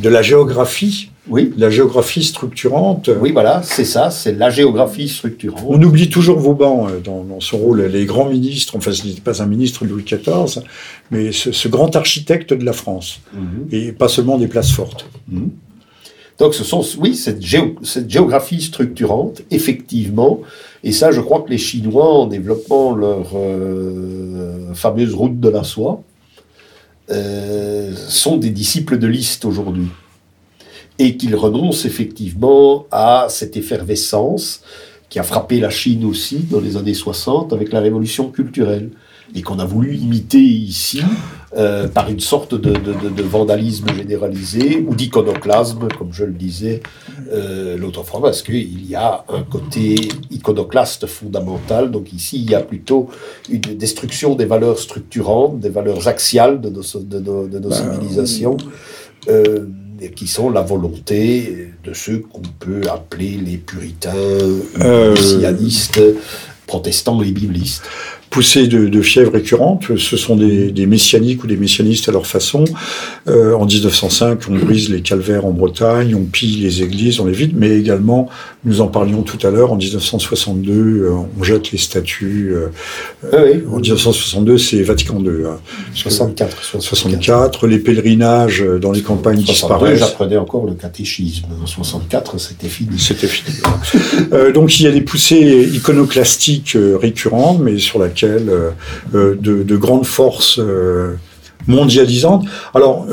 de 0.00 0.08
la 0.08 0.22
géographie 0.22 1.10
oui. 1.28 1.52
La 1.56 1.70
géographie 1.70 2.24
structurante. 2.24 3.08
Oui, 3.20 3.30
voilà, 3.30 3.62
c'est 3.62 3.84
ça, 3.84 4.10
c'est 4.10 4.32
la 4.32 4.50
géographie 4.50 5.08
structurante. 5.08 5.62
On 5.66 5.80
oublie 5.80 6.08
toujours 6.08 6.38
Vauban 6.38 6.88
euh, 6.88 6.98
dans, 6.98 7.22
dans 7.22 7.40
son 7.40 7.58
rôle, 7.58 7.82
les 7.82 8.06
grands 8.06 8.28
ministres, 8.28 8.76
enfin 8.76 8.92
ce 8.92 9.06
n'était 9.06 9.20
pas 9.20 9.40
un 9.40 9.46
ministre 9.46 9.84
de 9.84 9.90
Louis 9.90 10.02
XIV, 10.02 10.62
mais 11.10 11.30
ce, 11.30 11.68
grand 11.68 11.94
architecte 11.94 12.52
de 12.52 12.64
la 12.64 12.72
France, 12.72 13.20
mhm. 13.34 13.68
et 13.70 13.92
pas 13.92 14.08
seulement 14.08 14.36
des 14.36 14.48
places 14.48 14.72
fortes. 14.72 15.06
Mhm. 15.28 15.50
Donc 16.38 16.54
ce 16.54 16.64
sont, 16.64 16.84
oui, 16.98 17.14
cette, 17.14 17.40
cette, 17.84 18.10
géographie 18.10 18.60
structurante, 18.60 19.42
effectivement, 19.52 20.40
et 20.82 20.90
ça 20.90 21.12
je 21.12 21.20
crois 21.20 21.42
que 21.42 21.50
les 21.50 21.58
Chinois, 21.58 22.12
en 22.12 22.26
développant 22.26 22.96
leur 22.96 23.30
euh, 23.36 24.74
fameuse 24.74 25.14
route 25.14 25.38
de 25.38 25.48
la 25.48 25.62
soie, 25.62 26.02
euh, 27.10 27.94
sont 28.08 28.38
des 28.38 28.50
disciples 28.50 28.98
de 28.98 29.06
Liszt 29.06 29.44
aujourd'hui 29.44 29.86
et 30.98 31.16
qu'il 31.16 31.34
renonce 31.36 31.84
effectivement 31.84 32.86
à 32.90 33.26
cette 33.28 33.56
effervescence 33.56 34.62
qui 35.08 35.18
a 35.18 35.22
frappé 35.22 35.60
la 35.60 35.70
Chine 35.70 36.04
aussi 36.04 36.38
dans 36.50 36.60
les 36.60 36.76
années 36.76 36.94
60 36.94 37.52
avec 37.52 37.72
la 37.72 37.80
révolution 37.80 38.30
culturelle 38.30 38.90
et 39.34 39.42
qu'on 39.42 39.58
a 39.58 39.64
voulu 39.64 39.94
imiter 39.94 40.38
ici 40.38 41.02
euh, 41.56 41.88
par 41.88 42.08
une 42.10 42.20
sorte 42.20 42.54
de, 42.54 43.22
vandalisme 43.22 43.86
généralisé 43.94 44.84
ou 44.86 44.94
d'iconoclasme, 44.94 45.88
comme 45.98 46.12
je 46.12 46.24
le 46.24 46.32
disais 46.32 46.82
euh, 47.30 47.76
l'autre 47.76 48.04
fois, 48.04 48.22
parce 48.22 48.42
qu'il 48.42 48.88
y 48.88 48.94
a 48.94 49.24
un 49.28 49.42
côté 49.42 49.96
iconoclaste 50.30 51.06
fondamental. 51.06 51.90
Donc 51.90 52.12
ici, 52.12 52.42
il 52.42 52.50
y 52.50 52.54
a 52.54 52.60
plutôt 52.60 53.08
une 53.50 53.60
destruction 53.60 54.34
des 54.34 54.46
valeurs 54.46 54.78
structurantes, 54.78 55.60
des 55.60 55.70
valeurs 55.70 56.08
axiales 56.08 56.60
de 56.60 56.70
nos, 56.70 56.82
de 57.00 57.18
nos, 57.58 57.68
bah, 57.68 57.76
civilisations. 57.76 58.56
Euh, 59.28 59.66
qui 60.10 60.26
sont 60.26 60.50
la 60.50 60.62
volonté 60.62 61.68
de 61.84 61.92
ceux 61.94 62.18
qu'on 62.18 62.42
peut 62.58 62.82
appeler 62.90 63.38
les 63.44 63.56
puritains, 63.56 64.12
euh... 64.14 65.14
protestants 66.66 67.22
et 67.22 67.30
biblistes 67.30 67.82
poussées 68.32 68.66
de, 68.66 68.88
de, 68.88 69.02
fièvre 69.02 69.32
récurrente. 69.32 69.96
Ce 69.98 70.16
sont 70.16 70.36
des, 70.36 70.72
des, 70.72 70.86
messianiques 70.86 71.44
ou 71.44 71.46
des 71.46 71.58
messianistes 71.58 72.08
à 72.08 72.12
leur 72.12 72.26
façon. 72.26 72.64
Euh, 73.28 73.52
en 73.54 73.66
1905, 73.66 74.40
on 74.48 74.54
brise 74.54 74.88
les 74.88 75.02
calvaires 75.02 75.44
en 75.44 75.50
Bretagne, 75.50 76.14
on 76.14 76.24
pille 76.24 76.56
les 76.56 76.82
églises, 76.82 77.20
on 77.20 77.26
les 77.26 77.34
vide, 77.34 77.52
mais 77.54 77.78
également, 77.78 78.30
nous 78.64 78.80
en 78.80 78.86
parlions 78.86 79.22
tout 79.22 79.38
à 79.46 79.50
l'heure, 79.50 79.70
en 79.70 79.76
1962, 79.76 80.72
euh, 80.72 81.10
on 81.38 81.42
jette 81.44 81.72
les 81.72 81.78
statues. 81.78 82.54
Euh, 82.54 82.68
ah 83.30 83.42
oui. 83.44 83.62
En 83.70 83.78
1962, 83.78 84.56
c'est 84.56 84.82
Vatican 84.82 85.22
II. 85.22 85.46
Hein, 85.46 85.58
64, 85.94 86.80
64. 86.80 87.66
les 87.66 87.80
pèlerinages 87.80 88.64
dans 88.80 88.92
les 88.92 89.02
campagnes 89.02 89.44
62, 89.44 89.52
disparaissent. 89.52 89.98
J'apprenais 89.98 90.38
encore 90.38 90.64
le 90.64 90.72
catéchisme. 90.72 91.48
En 91.62 91.66
64, 91.66 92.40
c'était 92.40 92.68
fini. 92.68 92.98
C'était 92.98 93.26
fini. 93.26 93.58
donc 94.54 94.80
il 94.80 94.84
y 94.84 94.86
a 94.86 94.90
des 94.90 95.02
poussées 95.02 95.68
iconoclastiques 95.70 96.78
récurrentes, 96.98 97.60
mais 97.60 97.78
sur 97.78 97.98
laquelle 97.98 98.21
euh, 98.24 98.70
euh, 99.14 99.34
de, 99.38 99.76
grandes 99.76 100.06
forces 100.06 100.58
euh, 100.58 101.14
mondialisantes. 101.66 102.44
Alors, 102.74 103.06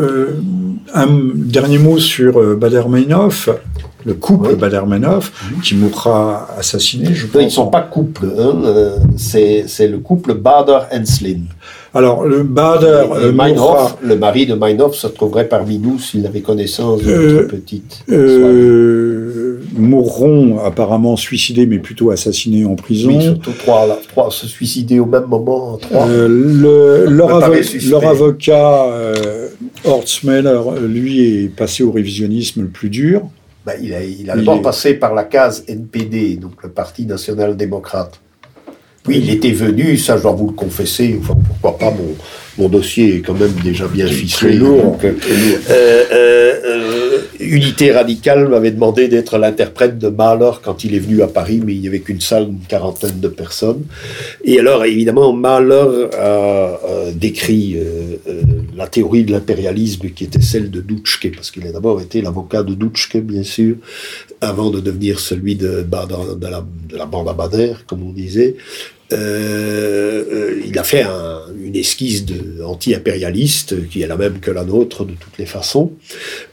un 0.93 1.07
dernier 1.35 1.77
mot 1.77 1.99
sur 1.99 2.55
Bader-Meinhof 2.57 3.49
le 4.05 4.13
couple 4.13 4.55
Bader-Meinhof, 4.55 5.31
qui 5.63 5.75
mourra 5.75 6.47
assassiné, 6.57 7.13
je 7.13 7.27
pense. 7.27 7.41
Ils 7.41 7.45
ne 7.45 7.49
sont 7.49 7.67
pas 7.67 7.81
couple, 7.81 8.27
hein, 8.37 8.61
c'est 9.17 9.87
le 9.87 9.99
couple 9.99 10.35
Bader-Enslin. 10.35 11.41
Alors, 11.93 12.23
le 12.23 12.43
Bader. 12.43 13.05
Euh, 13.13 13.31
Meinhof, 13.31 13.97
le 14.01 14.15
mari 14.15 14.45
de 14.45 14.53
Meinhof 14.53 14.95
se 14.95 15.07
trouverait 15.07 15.47
parmi 15.47 15.79
nous 15.79 15.97
s'il 15.97 16.25
avait 16.27 16.41
connaissance 16.41 17.01
de 17.01 17.11
notre 17.11 17.47
petite. 17.47 18.03
Euh, 18.09 19.59
mourront 19.75 20.59
apparemment 20.63 21.15
suicidés, 21.15 21.65
mais 21.65 21.79
plutôt 21.79 22.11
assassinés 22.11 22.65
en 22.65 22.75
prison. 22.75 23.09
Oui, 23.09 23.23
surtout 23.23 23.53
trois, 23.57 23.99
trois 24.07 24.29
se 24.29 24.47
suicider 24.47 24.99
au 24.99 25.05
même 25.05 25.25
moment. 25.25 25.77
Trois. 25.77 26.07
Euh, 26.07 26.27
le, 26.27 27.05
leur, 27.09 28.05
avocat, 28.05 28.85
euh, 28.85 29.47
Hortzmeller, 29.83 30.61
lui, 30.81 31.21
est 31.21 31.47
passé 31.47 31.83
au 31.83 31.91
révisionnisme 31.91 32.61
le 32.61 32.67
plus 32.67 32.89
dur. 32.89 33.23
Ben, 33.69 33.79
il 33.83 33.93
a, 33.93 34.03
il 34.03 34.31
a 34.31 34.35
d'abord 34.35 34.61
passé 34.63 34.95
par 34.95 35.13
la 35.13 35.25
case 35.25 35.63
NPD, 35.67 36.37
donc 36.37 36.63
le 36.63 36.69
Parti 36.69 37.05
national-démocrate. 37.05 38.19
Oui, 39.07 39.21
il 39.23 39.29
était 39.29 39.51
venu, 39.51 39.95
ça 39.97 40.17
je 40.17 40.23
dois 40.23 40.31
vous 40.31 40.47
le 40.47 40.53
confesser, 40.53 41.19
enfin 41.21 41.35
pourquoi 41.47 41.77
pas, 41.77 41.91
mon, 41.91 42.15
mon 42.57 42.67
dossier 42.67 43.17
est 43.17 43.19
quand 43.19 43.35
même 43.35 43.53
déjà 43.63 43.87
bien 43.87 44.07
ficelé. 44.07 44.55
lourd, 44.55 44.83
donc, 44.83 45.05
euh, 45.05 45.13
euh, 45.69 46.03
euh, 46.11 46.89
Unité 47.39 47.91
radicale 47.91 48.49
m'avait 48.49 48.71
demandé 48.71 49.07
d'être 49.07 49.37
l'interprète 49.37 49.97
de 49.97 50.09
Mahler 50.09 50.51
quand 50.61 50.83
il 50.83 50.93
est 50.93 50.99
venu 50.99 51.21
à 51.21 51.27
Paris, 51.27 51.61
mais 51.65 51.73
il 51.73 51.81
n'y 51.81 51.87
avait 51.87 52.01
qu'une 52.01 52.19
salle, 52.19 52.43
une 52.43 52.67
quarantaine 52.67 53.19
de 53.19 53.27
personnes. 53.29 53.83
Et 54.43 54.59
alors, 54.59 54.83
évidemment, 54.83 55.31
Mahler 55.31 56.09
a, 56.17 56.25
a 56.25 57.11
décrit 57.13 57.77
euh, 57.77 58.17
euh, 58.27 58.41
la 58.79 58.87
théorie 58.87 59.25
de 59.25 59.31
l'impérialisme 59.31 60.09
qui 60.09 60.23
était 60.23 60.41
celle 60.41 60.71
de 60.71 60.81
Dutschke, 60.81 61.31
parce 61.35 61.51
qu'il 61.51 61.67
a 61.67 61.71
d'abord 61.71 62.01
été 62.01 62.21
l'avocat 62.21 62.63
de 62.63 62.73
Dutschke, 62.73 63.17
bien 63.17 63.43
sûr, 63.43 63.75
avant 64.41 64.69
de 64.71 64.79
devenir 64.79 65.19
celui 65.19 65.55
de, 65.55 65.85
la, 65.91 66.05
de 66.91 66.97
la 66.97 67.05
bande 67.05 67.27
à 67.29 67.33
Bader, 67.33 67.73
comme 67.87 68.01
on 68.03 68.11
disait. 68.13 68.55
Euh, 69.11 70.23
euh, 70.31 70.61
il 70.67 70.77
a 70.77 70.83
fait 70.83 71.01
un- 71.01 71.41
une 71.63 71.75
esquisse 71.75 72.23
anti-impérialiste 72.63 73.87
qui 73.89 74.01
est 74.01 74.07
la 74.07 74.15
même 74.17 74.39
que 74.39 74.51
la 74.51 74.63
nôtre 74.63 75.03
de 75.03 75.13
toutes 75.13 75.37
les 75.39 75.45
façons. 75.47 75.91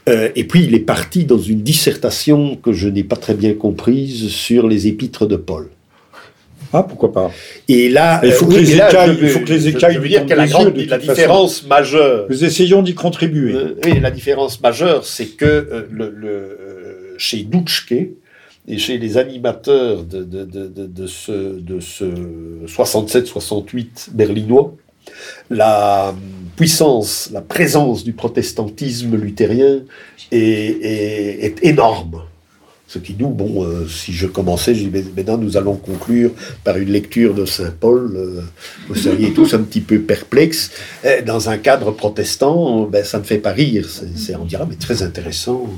Euh, 0.09 0.29
et 0.35 0.43
puis 0.43 0.63
il 0.65 0.73
est 0.73 0.79
parti 0.79 1.23
dans 1.25 1.37
une 1.39 1.61
dissertation 1.61 2.55
que 2.55 2.73
je 2.73 2.87
n'ai 2.89 3.03
pas 3.03 3.15
très 3.15 3.35
bien 3.35 3.53
comprise 3.53 4.29
sur 4.29 4.67
les 4.67 4.87
épîtres 4.87 5.27
de 5.27 5.35
Paul. 5.35 5.69
Ah, 6.73 6.83
pourquoi 6.83 7.11
pas 7.13 7.31
Et 7.67 7.89
là, 7.89 8.19
Il 8.23 8.31
faut 8.31 8.45
euh, 8.45 8.49
que 8.49 8.53
oui, 8.55 8.65
les 8.65 8.75
là, 8.75 8.89
écailles- 8.89 9.17
je 9.19 9.23
il 9.25 9.29
faut 9.29 9.39
que 9.39 9.49
les 9.53 9.67
écailles 9.67 9.93
Je 9.93 9.97
veux 9.99 10.03
lui 10.03 10.09
dire 10.09 10.19
tombent 10.21 10.29
que 10.29 10.33
la, 10.35 10.47
grande, 10.47 10.77
façon. 10.87 10.97
différence 11.13 11.65
majeure. 11.65 12.25
Nous 12.29 12.43
essayons 12.43 12.81
d'y 12.81 12.93
contribuer. 12.93 13.53
Euh, 13.55 13.75
oui, 13.85 13.99
la 13.99 14.11
différence 14.11 14.59
majeure, 14.61 15.05
c'est 15.05 15.27
que 15.37 15.45
euh, 15.45 15.87
le, 15.91 16.09
le, 16.15 16.27
euh, 16.27 17.15
chez 17.17 17.43
Dutschke 17.43 17.93
et 18.67 18.77
chez 18.77 18.97
les 18.97 19.17
animateurs 19.17 20.03
de, 20.03 20.23
de, 20.23 20.43
de, 20.43 20.67
de, 20.67 20.85
de 20.87 21.07
ce, 21.07 21.57
de 21.59 21.79
ce 21.79 22.03
67-68 22.65 24.09
berlinois, 24.13 24.75
la 25.49 26.13
puissance, 26.57 27.29
la 27.31 27.41
présence 27.41 28.03
du 28.03 28.13
protestantisme 28.13 29.15
luthérien 29.15 29.79
est, 30.31 30.37
est, 30.37 31.45
est 31.45 31.65
énorme. 31.65 32.23
Ce 32.89 32.99
qui 32.99 33.15
nous, 33.19 33.29
bon, 33.29 33.65
euh, 33.65 33.85
si 33.89 34.13
je 34.13 34.27
commençais, 34.27 34.73
je 34.73 34.83
dis, 34.85 34.89
mais 34.91 35.03
maintenant 35.15 35.37
nous 35.37 35.57
allons 35.57 35.75
conclure 35.75 36.31
par 36.63 36.77
une 36.77 36.89
lecture 36.89 37.33
de 37.33 37.45
Saint 37.45 37.73
Paul. 37.77 38.13
euh, 38.15 38.39
vous 38.87 38.95
seriez 38.95 39.33
tous 39.33 39.53
un 39.53 39.59
petit 39.59 39.81
peu 39.81 39.99
perplexes. 39.99 40.71
Eh, 41.03 41.21
Dans 41.21 41.49
un 41.49 41.57
cadre 41.57 41.91
protestant, 41.91 42.83
ben, 42.85 43.03
ça 43.03 43.19
ne 43.19 43.23
fait 43.25 43.39
pas 43.39 43.51
rire. 43.51 43.87
C'est, 44.15 44.35
on 44.37 44.45
dira, 44.45 44.65
mais 44.69 44.75
très 44.77 45.03
intéressant. 45.03 45.69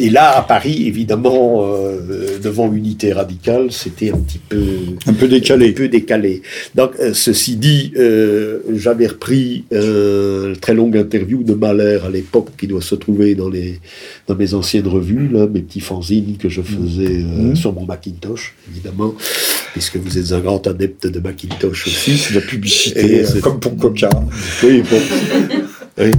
Et 0.00 0.10
là, 0.10 0.36
à 0.36 0.42
Paris, 0.42 0.86
évidemment, 0.88 1.62
euh, 1.64 2.38
devant 2.42 2.68
l'unité 2.68 3.12
radicale, 3.12 3.70
c'était 3.70 4.10
un 4.10 4.18
petit 4.18 4.38
peu 4.38 4.62
Un 5.06 5.12
peu 5.14 5.26
un 5.26 5.28
décalé. 5.28 5.72
peu 5.72 5.88
décalé. 5.88 6.42
Donc, 6.74 6.90
euh, 7.00 7.14
ceci 7.14 7.54
dit, 7.56 7.92
euh, 7.96 8.58
j'avais 8.74 9.06
repris 9.06 9.64
euh, 9.72 10.50
une 10.50 10.56
très 10.56 10.74
longue 10.74 10.96
interview 10.96 11.42
de 11.44 11.54
Mahler 11.54 12.00
à 12.04 12.10
l'époque 12.10 12.48
qui 12.58 12.66
doit 12.66 12.82
se 12.82 12.96
trouver 12.96 13.34
dans, 13.36 13.48
les, 13.48 13.80
dans 14.26 14.34
mes 14.34 14.54
anciennes 14.54 14.88
revues, 14.88 15.28
là, 15.28 15.46
mes 15.46 15.60
petits 15.60 15.80
fanzines 15.80 16.15
que 16.38 16.48
je 16.48 16.62
faisais 16.62 17.20
euh, 17.22 17.48
Mhm. 17.50 17.56
sur 17.56 17.72
mon 17.72 17.84
Macintosh, 17.84 18.54
évidemment, 18.70 19.14
puisque 19.72 19.96
vous 19.96 20.18
êtes 20.18 20.32
un 20.32 20.40
grand 20.40 20.66
adepte 20.66 21.06
de 21.06 21.20
Macintosh 21.20 21.86
aussi. 21.86 22.18
C'est 22.18 22.34
de 22.34 22.40
la 22.40 22.46
publicité, 22.46 23.00
Et 23.16 23.20
euh, 23.20 23.26
c'est- 23.26 23.40
comme 23.40 23.60
pour 23.60 23.76
Coca. 23.76 24.08
Oui, 24.62 24.82
bon. 24.90 25.00
Oui. 25.98 26.10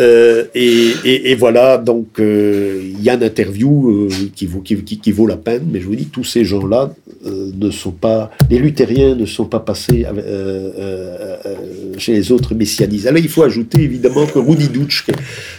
Euh, 0.00 0.44
et, 0.54 0.88
et- 1.04 1.30
et 1.30 1.34
voilà, 1.36 1.78
donc 1.78 2.18
euh, 2.18 2.80
il 2.82 3.00
y 3.02 3.08
a 3.08 3.14
une 3.14 3.22
interview 3.22 3.90
euh, 3.90 4.08
qui, 4.34 4.46
vaut, 4.46 4.58
qui, 4.60 4.76
qui- 4.82 4.98
qui 4.98 5.12
vaut 5.12 5.26
la 5.28 5.36
peine, 5.36 5.62
mais 5.70 5.80
je 5.80 5.86
vous 5.86 5.94
dis, 5.94 6.06
tous 6.06 6.24
ces 6.24 6.44
gens-là 6.44 6.92
ne 7.24 7.70
sont 7.70 7.92
pas, 7.92 8.32
les 8.50 8.58
luthériens 8.58 9.14
ne 9.14 9.26
sont 9.26 9.44
pas 9.44 9.60
passés 9.60 10.04
chez 11.98 12.12
les 12.14 12.32
autres 12.32 12.54
messianistes. 12.54 13.06
Alors 13.06 13.20
il 13.22 13.28
faut 13.28 13.42
ajouter 13.44 13.80
évidemment 13.82 14.26
que 14.26 14.38
Rudi 14.38 14.68
Dutschke, 14.68 15.12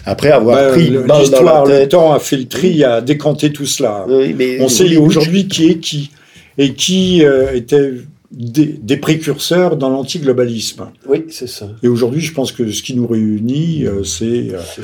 après 0.06 0.32
avoir 0.32 0.58
Bah, 0.58 0.70
pris 0.72 0.90
L'histoire, 0.90 1.66
le 1.66 1.88
temps 1.88 2.14
a 2.14 2.20
fait 2.20 2.38
le 2.38 2.46
tri, 2.46 2.84
a 2.84 3.02
décanté 3.02 3.52
tout 3.54 3.66
cela. 3.66 4.06
Oui, 4.10 4.36
mais 4.38 4.58
On 4.60 4.68
sait 4.68 4.98
aujourd'hui 4.98 5.48
qui 5.48 5.70
est 5.70 5.76
qui 5.78 6.12
et 6.58 6.74
qui 6.74 7.24
était 7.54 7.92
des, 8.34 8.66
des 8.82 8.98
précurseurs 8.98 9.78
dans 9.78 9.90
l'antiglobalisme. 9.90 10.88
Oui, 11.08 11.26
c'est 11.30 11.48
ça. 11.48 11.68
Et 11.84 11.88
aujourd'hui, 11.88 12.22
je 12.22 12.34
pense 12.34 12.52
que 12.52 12.70
ce 12.72 12.82
qui 12.82 12.96
nous 12.96 13.08
réunit, 13.08 13.86
euh, 13.86 14.04
c'est 14.04 14.26
euh, 14.54 14.60
C'est 14.76 14.82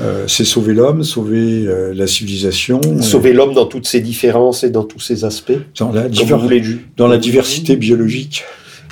euh, 0.00 0.24
c'est 0.28 0.44
sauver 0.44 0.74
l'homme, 0.74 1.02
sauver 1.02 1.66
euh, 1.66 1.92
la 1.92 2.06
civilisation, 2.06 2.80
Sauver 3.00 3.32
l'homme 3.32 3.52
dans 3.52 3.66
toutes 3.66 3.86
ses 3.86 4.00
différences 4.00 4.62
et 4.62 4.70
dans 4.70 4.84
tous 4.84 5.00
ses 5.00 5.24
aspects. 5.24 5.58
dans 5.78 5.90
la, 5.90 6.08
diver- 6.08 6.78
dans 6.96 7.08
la 7.08 7.18
diversité 7.18 7.74
biologique. 7.74 8.44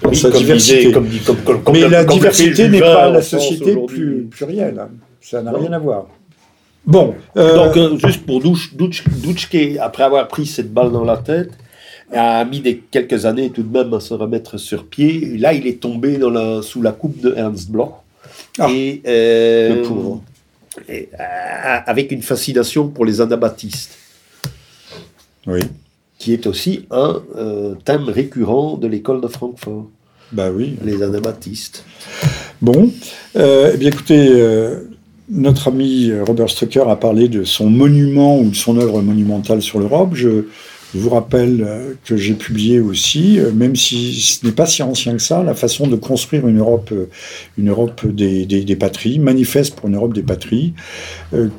Dans 0.03 0.11
Oui, 0.11 0.17
sa 0.17 0.31
comme 0.31 0.39
diversité. 0.41 0.79
disait- 0.79 0.93
comme 0.93 1.07
comme- 1.45 1.63
comme- 1.63 1.75
Mais 1.75 1.89
la 1.89 2.05
diversité 2.05 2.69
n'est 2.69 2.81
pas 2.81 3.09
la 3.11 3.23
société 3.23 3.77
plus 3.87 4.27
plurielle. 4.31 4.83
Ça 5.21 5.41
n'a 5.43 5.53
rien 5.53 5.73
à 5.73 5.79
voir. 5.79 6.07
Bon, 6.85 7.15
Donc, 7.35 7.99
juste 8.07 8.27
pour 8.27 8.41
Douch, 8.41 8.75
Douch, 8.77 9.05
Douchke, 9.23 9.77
après 9.81 10.03
avoir 10.05 10.27
pris 10.29 10.47
cette 10.47 10.73
balle 10.73 10.93
dans 10.93 11.05
la 11.05 11.17
tête, 11.17 11.51
a 12.13 12.45
mis 12.45 12.61
des, 12.61 12.79
quelques 12.79 13.27
années 13.27 13.51
tout 13.51 13.63
de 13.63 13.73
même 13.73 13.93
à 13.95 14.01
se 14.01 14.15
remettre 14.15 14.59
sur 14.59 14.87
pied. 14.87 15.35
Et 15.35 15.39
là, 15.39 15.53
il 15.53 15.67
est 15.67 15.81
tombé 15.81 16.19
dans 16.19 16.31
la, 16.31 16.63
sous 16.63 16.83
la 16.83 16.93
coupe 16.93 17.21
de 17.21 17.35
Ernst 17.37 17.71
Bloch. 17.71 17.93
Ah, 18.59 18.69
et, 18.71 19.03
euh, 19.07 19.77
le 19.77 19.83
pauvre. 19.83 20.23
et, 20.89 21.09
euh, 21.13 21.79
avec 21.87 22.13
une 22.13 22.23
fascination 22.23 22.89
pour 22.89 23.05
les 23.05 23.21
anabaptistes, 23.21 23.97
oui, 25.47 25.61
qui 26.19 26.33
est 26.33 26.47
aussi 26.47 26.87
un 26.91 27.23
euh, 27.37 27.75
thème 27.85 28.09
récurrent 28.09 28.77
de 28.77 28.87
l'école 28.87 29.21
de 29.21 29.29
Francfort, 29.29 29.87
bah 30.33 30.51
oui. 30.51 30.77
les 30.85 31.03
anabaptistes. 31.03 31.85
Bon, 32.63 32.91
eh 33.35 33.77
bien 33.77 33.91
écoutez, 33.91 34.29
notre 35.29 35.69
ami 35.69 36.11
Robert 36.27 36.49
Strucker 36.49 36.85
a 36.89 36.97
parlé 36.97 37.29
de 37.29 37.45
son 37.45 37.69
monument 37.69 38.41
ou 38.41 38.49
de 38.49 38.57
son 38.57 38.79
œuvre 38.79 39.03
monumentale 39.03 39.61
sur 39.61 39.79
l'Europe. 39.79 40.11
Je 40.15 40.47
vous 40.95 41.11
rappelle 41.11 41.65
euh, 41.67 41.95
que 42.05 42.17
j'ai 42.17 42.35
publié 42.35 42.81
aussi, 42.81 43.39
euh, 43.39 43.53
même 43.53 43.77
si 43.77 44.21
ce 44.21 44.47
n'est 44.47 44.53
pas 44.53 44.67
si 44.67 44.83
ancien 44.83 45.15
que 45.15 45.23
ça, 45.23 45.43
la 45.43 45.55
façon 45.55 45.87
de 45.87 45.97
construire 45.97 46.47
une 46.47 46.59
Europe, 46.59 46.91
euh, 46.93 47.09
une 47.59 47.71
Europe 47.71 48.07
des, 48.07 48.47
des, 48.47 48.77
patries, 48.77 49.19
manifeste 49.19 49.75
pour 49.77 49.89
une 49.89 49.97
Europe 49.97 50.15
des 50.15 50.23
patries, 50.23 50.75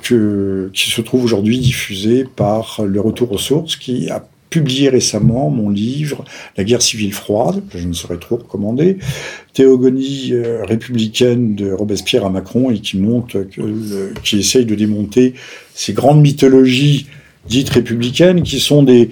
que, 0.02 0.70
qui 0.74 0.90
se 0.90 1.02
trouve 1.02 1.24
aujourd'hui 1.24 1.60
diffusée 1.60 2.26
par 2.36 2.82
Le 2.86 3.02
Retour 3.02 3.32
aux 3.32 3.38
Sources, 3.38 3.76
qui 3.76 4.10
a 4.10 4.26
publié 4.50 4.90
récemment 4.90 5.50
mon 5.50 5.70
livre 5.70 6.24
La 6.56 6.64
guerre 6.64 6.82
civile 6.82 7.14
froide, 7.14 7.64
que 7.70 7.78
je 7.78 7.88
ne 7.88 7.94
saurais 7.94 8.18
trop 8.18 8.38
recommander, 8.38 8.98
théogonie 9.54 10.34
républicaine 10.64 11.56
de 11.56 11.72
Robespierre 11.72 12.26
à 12.26 12.30
Macron 12.30 12.70
et 12.70 12.80
qui 12.80 12.98
monte, 12.98 13.36
qui 14.24 14.40
essaye 14.40 14.66
de 14.66 14.76
démonter 14.76 15.34
ces 15.74 15.94
grandes 15.94 16.22
mythologies 16.22 17.08
dites 17.48 17.70
républicaines 17.70 18.44
qui 18.44 18.60
sont 18.60 18.84
des 18.84 19.10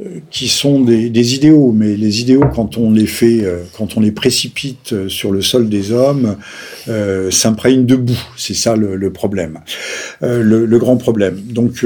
euh, 0.00 0.20
qui 0.30 0.46
sont 0.46 0.80
des, 0.80 1.34
idéaux, 1.34 1.72
mais 1.72 1.96
les 1.96 2.20
idéaux, 2.20 2.44
quand 2.54 2.78
on 2.78 2.92
les 2.92 3.06
fait, 3.06 3.40
euh, 3.42 3.64
quand 3.76 3.96
on 3.96 4.00
les 4.00 4.12
précipite 4.12 4.92
euh, 4.92 5.08
sur 5.08 5.32
le 5.32 5.42
sol 5.42 5.68
des 5.68 5.90
hommes, 5.90 6.36
s'imprègnent 7.30 7.84
de 7.84 7.96
boue. 7.96 8.20
C'est 8.36 8.54
ça 8.54 8.76
le, 8.76 9.10
problème, 9.10 9.58
le, 10.20 10.78
grand 10.78 10.96
problème. 10.96 11.38
Donc, 11.40 11.84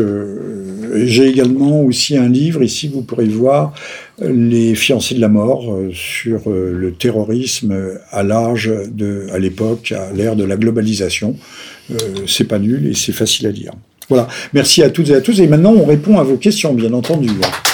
j'ai 0.94 1.27
également 1.27 1.82
aussi 1.82 2.16
un 2.16 2.28
livre 2.28 2.62
ici, 2.62 2.89
vous 2.89 3.02
pourrez 3.02 3.27
voir, 3.27 3.74
Les 4.20 4.74
fiancés 4.77 5.16
de 5.16 5.20
la 5.20 5.28
mort 5.28 5.77
sur 5.93 6.48
le 6.48 6.93
terrorisme 6.93 7.74
à 8.10 8.23
l'âge 8.23 8.70
de, 8.93 9.27
à 9.32 9.39
l'époque, 9.39 9.93
à 9.93 10.12
l'ère 10.12 10.36
de 10.36 10.44
la 10.44 10.56
globalisation. 10.56 11.36
C'est 12.28 12.47
pas 12.47 12.60
nul 12.60 12.86
et 12.86 12.94
c'est 12.94 13.12
facile 13.12 13.48
à 13.48 13.51
lire. 13.51 13.73
Voilà. 14.12 14.28
Merci 14.52 14.82
à 14.82 14.90
toutes 14.90 15.09
et 15.09 15.14
à 15.14 15.22
tous. 15.22 15.40
Et 15.40 15.47
maintenant, 15.47 15.72
on 15.72 15.86
répond 15.86 16.18
à 16.18 16.22
vos 16.22 16.36
questions, 16.36 16.74
bien 16.74 16.93
entendu. 16.93 17.30
hein. 17.43 17.72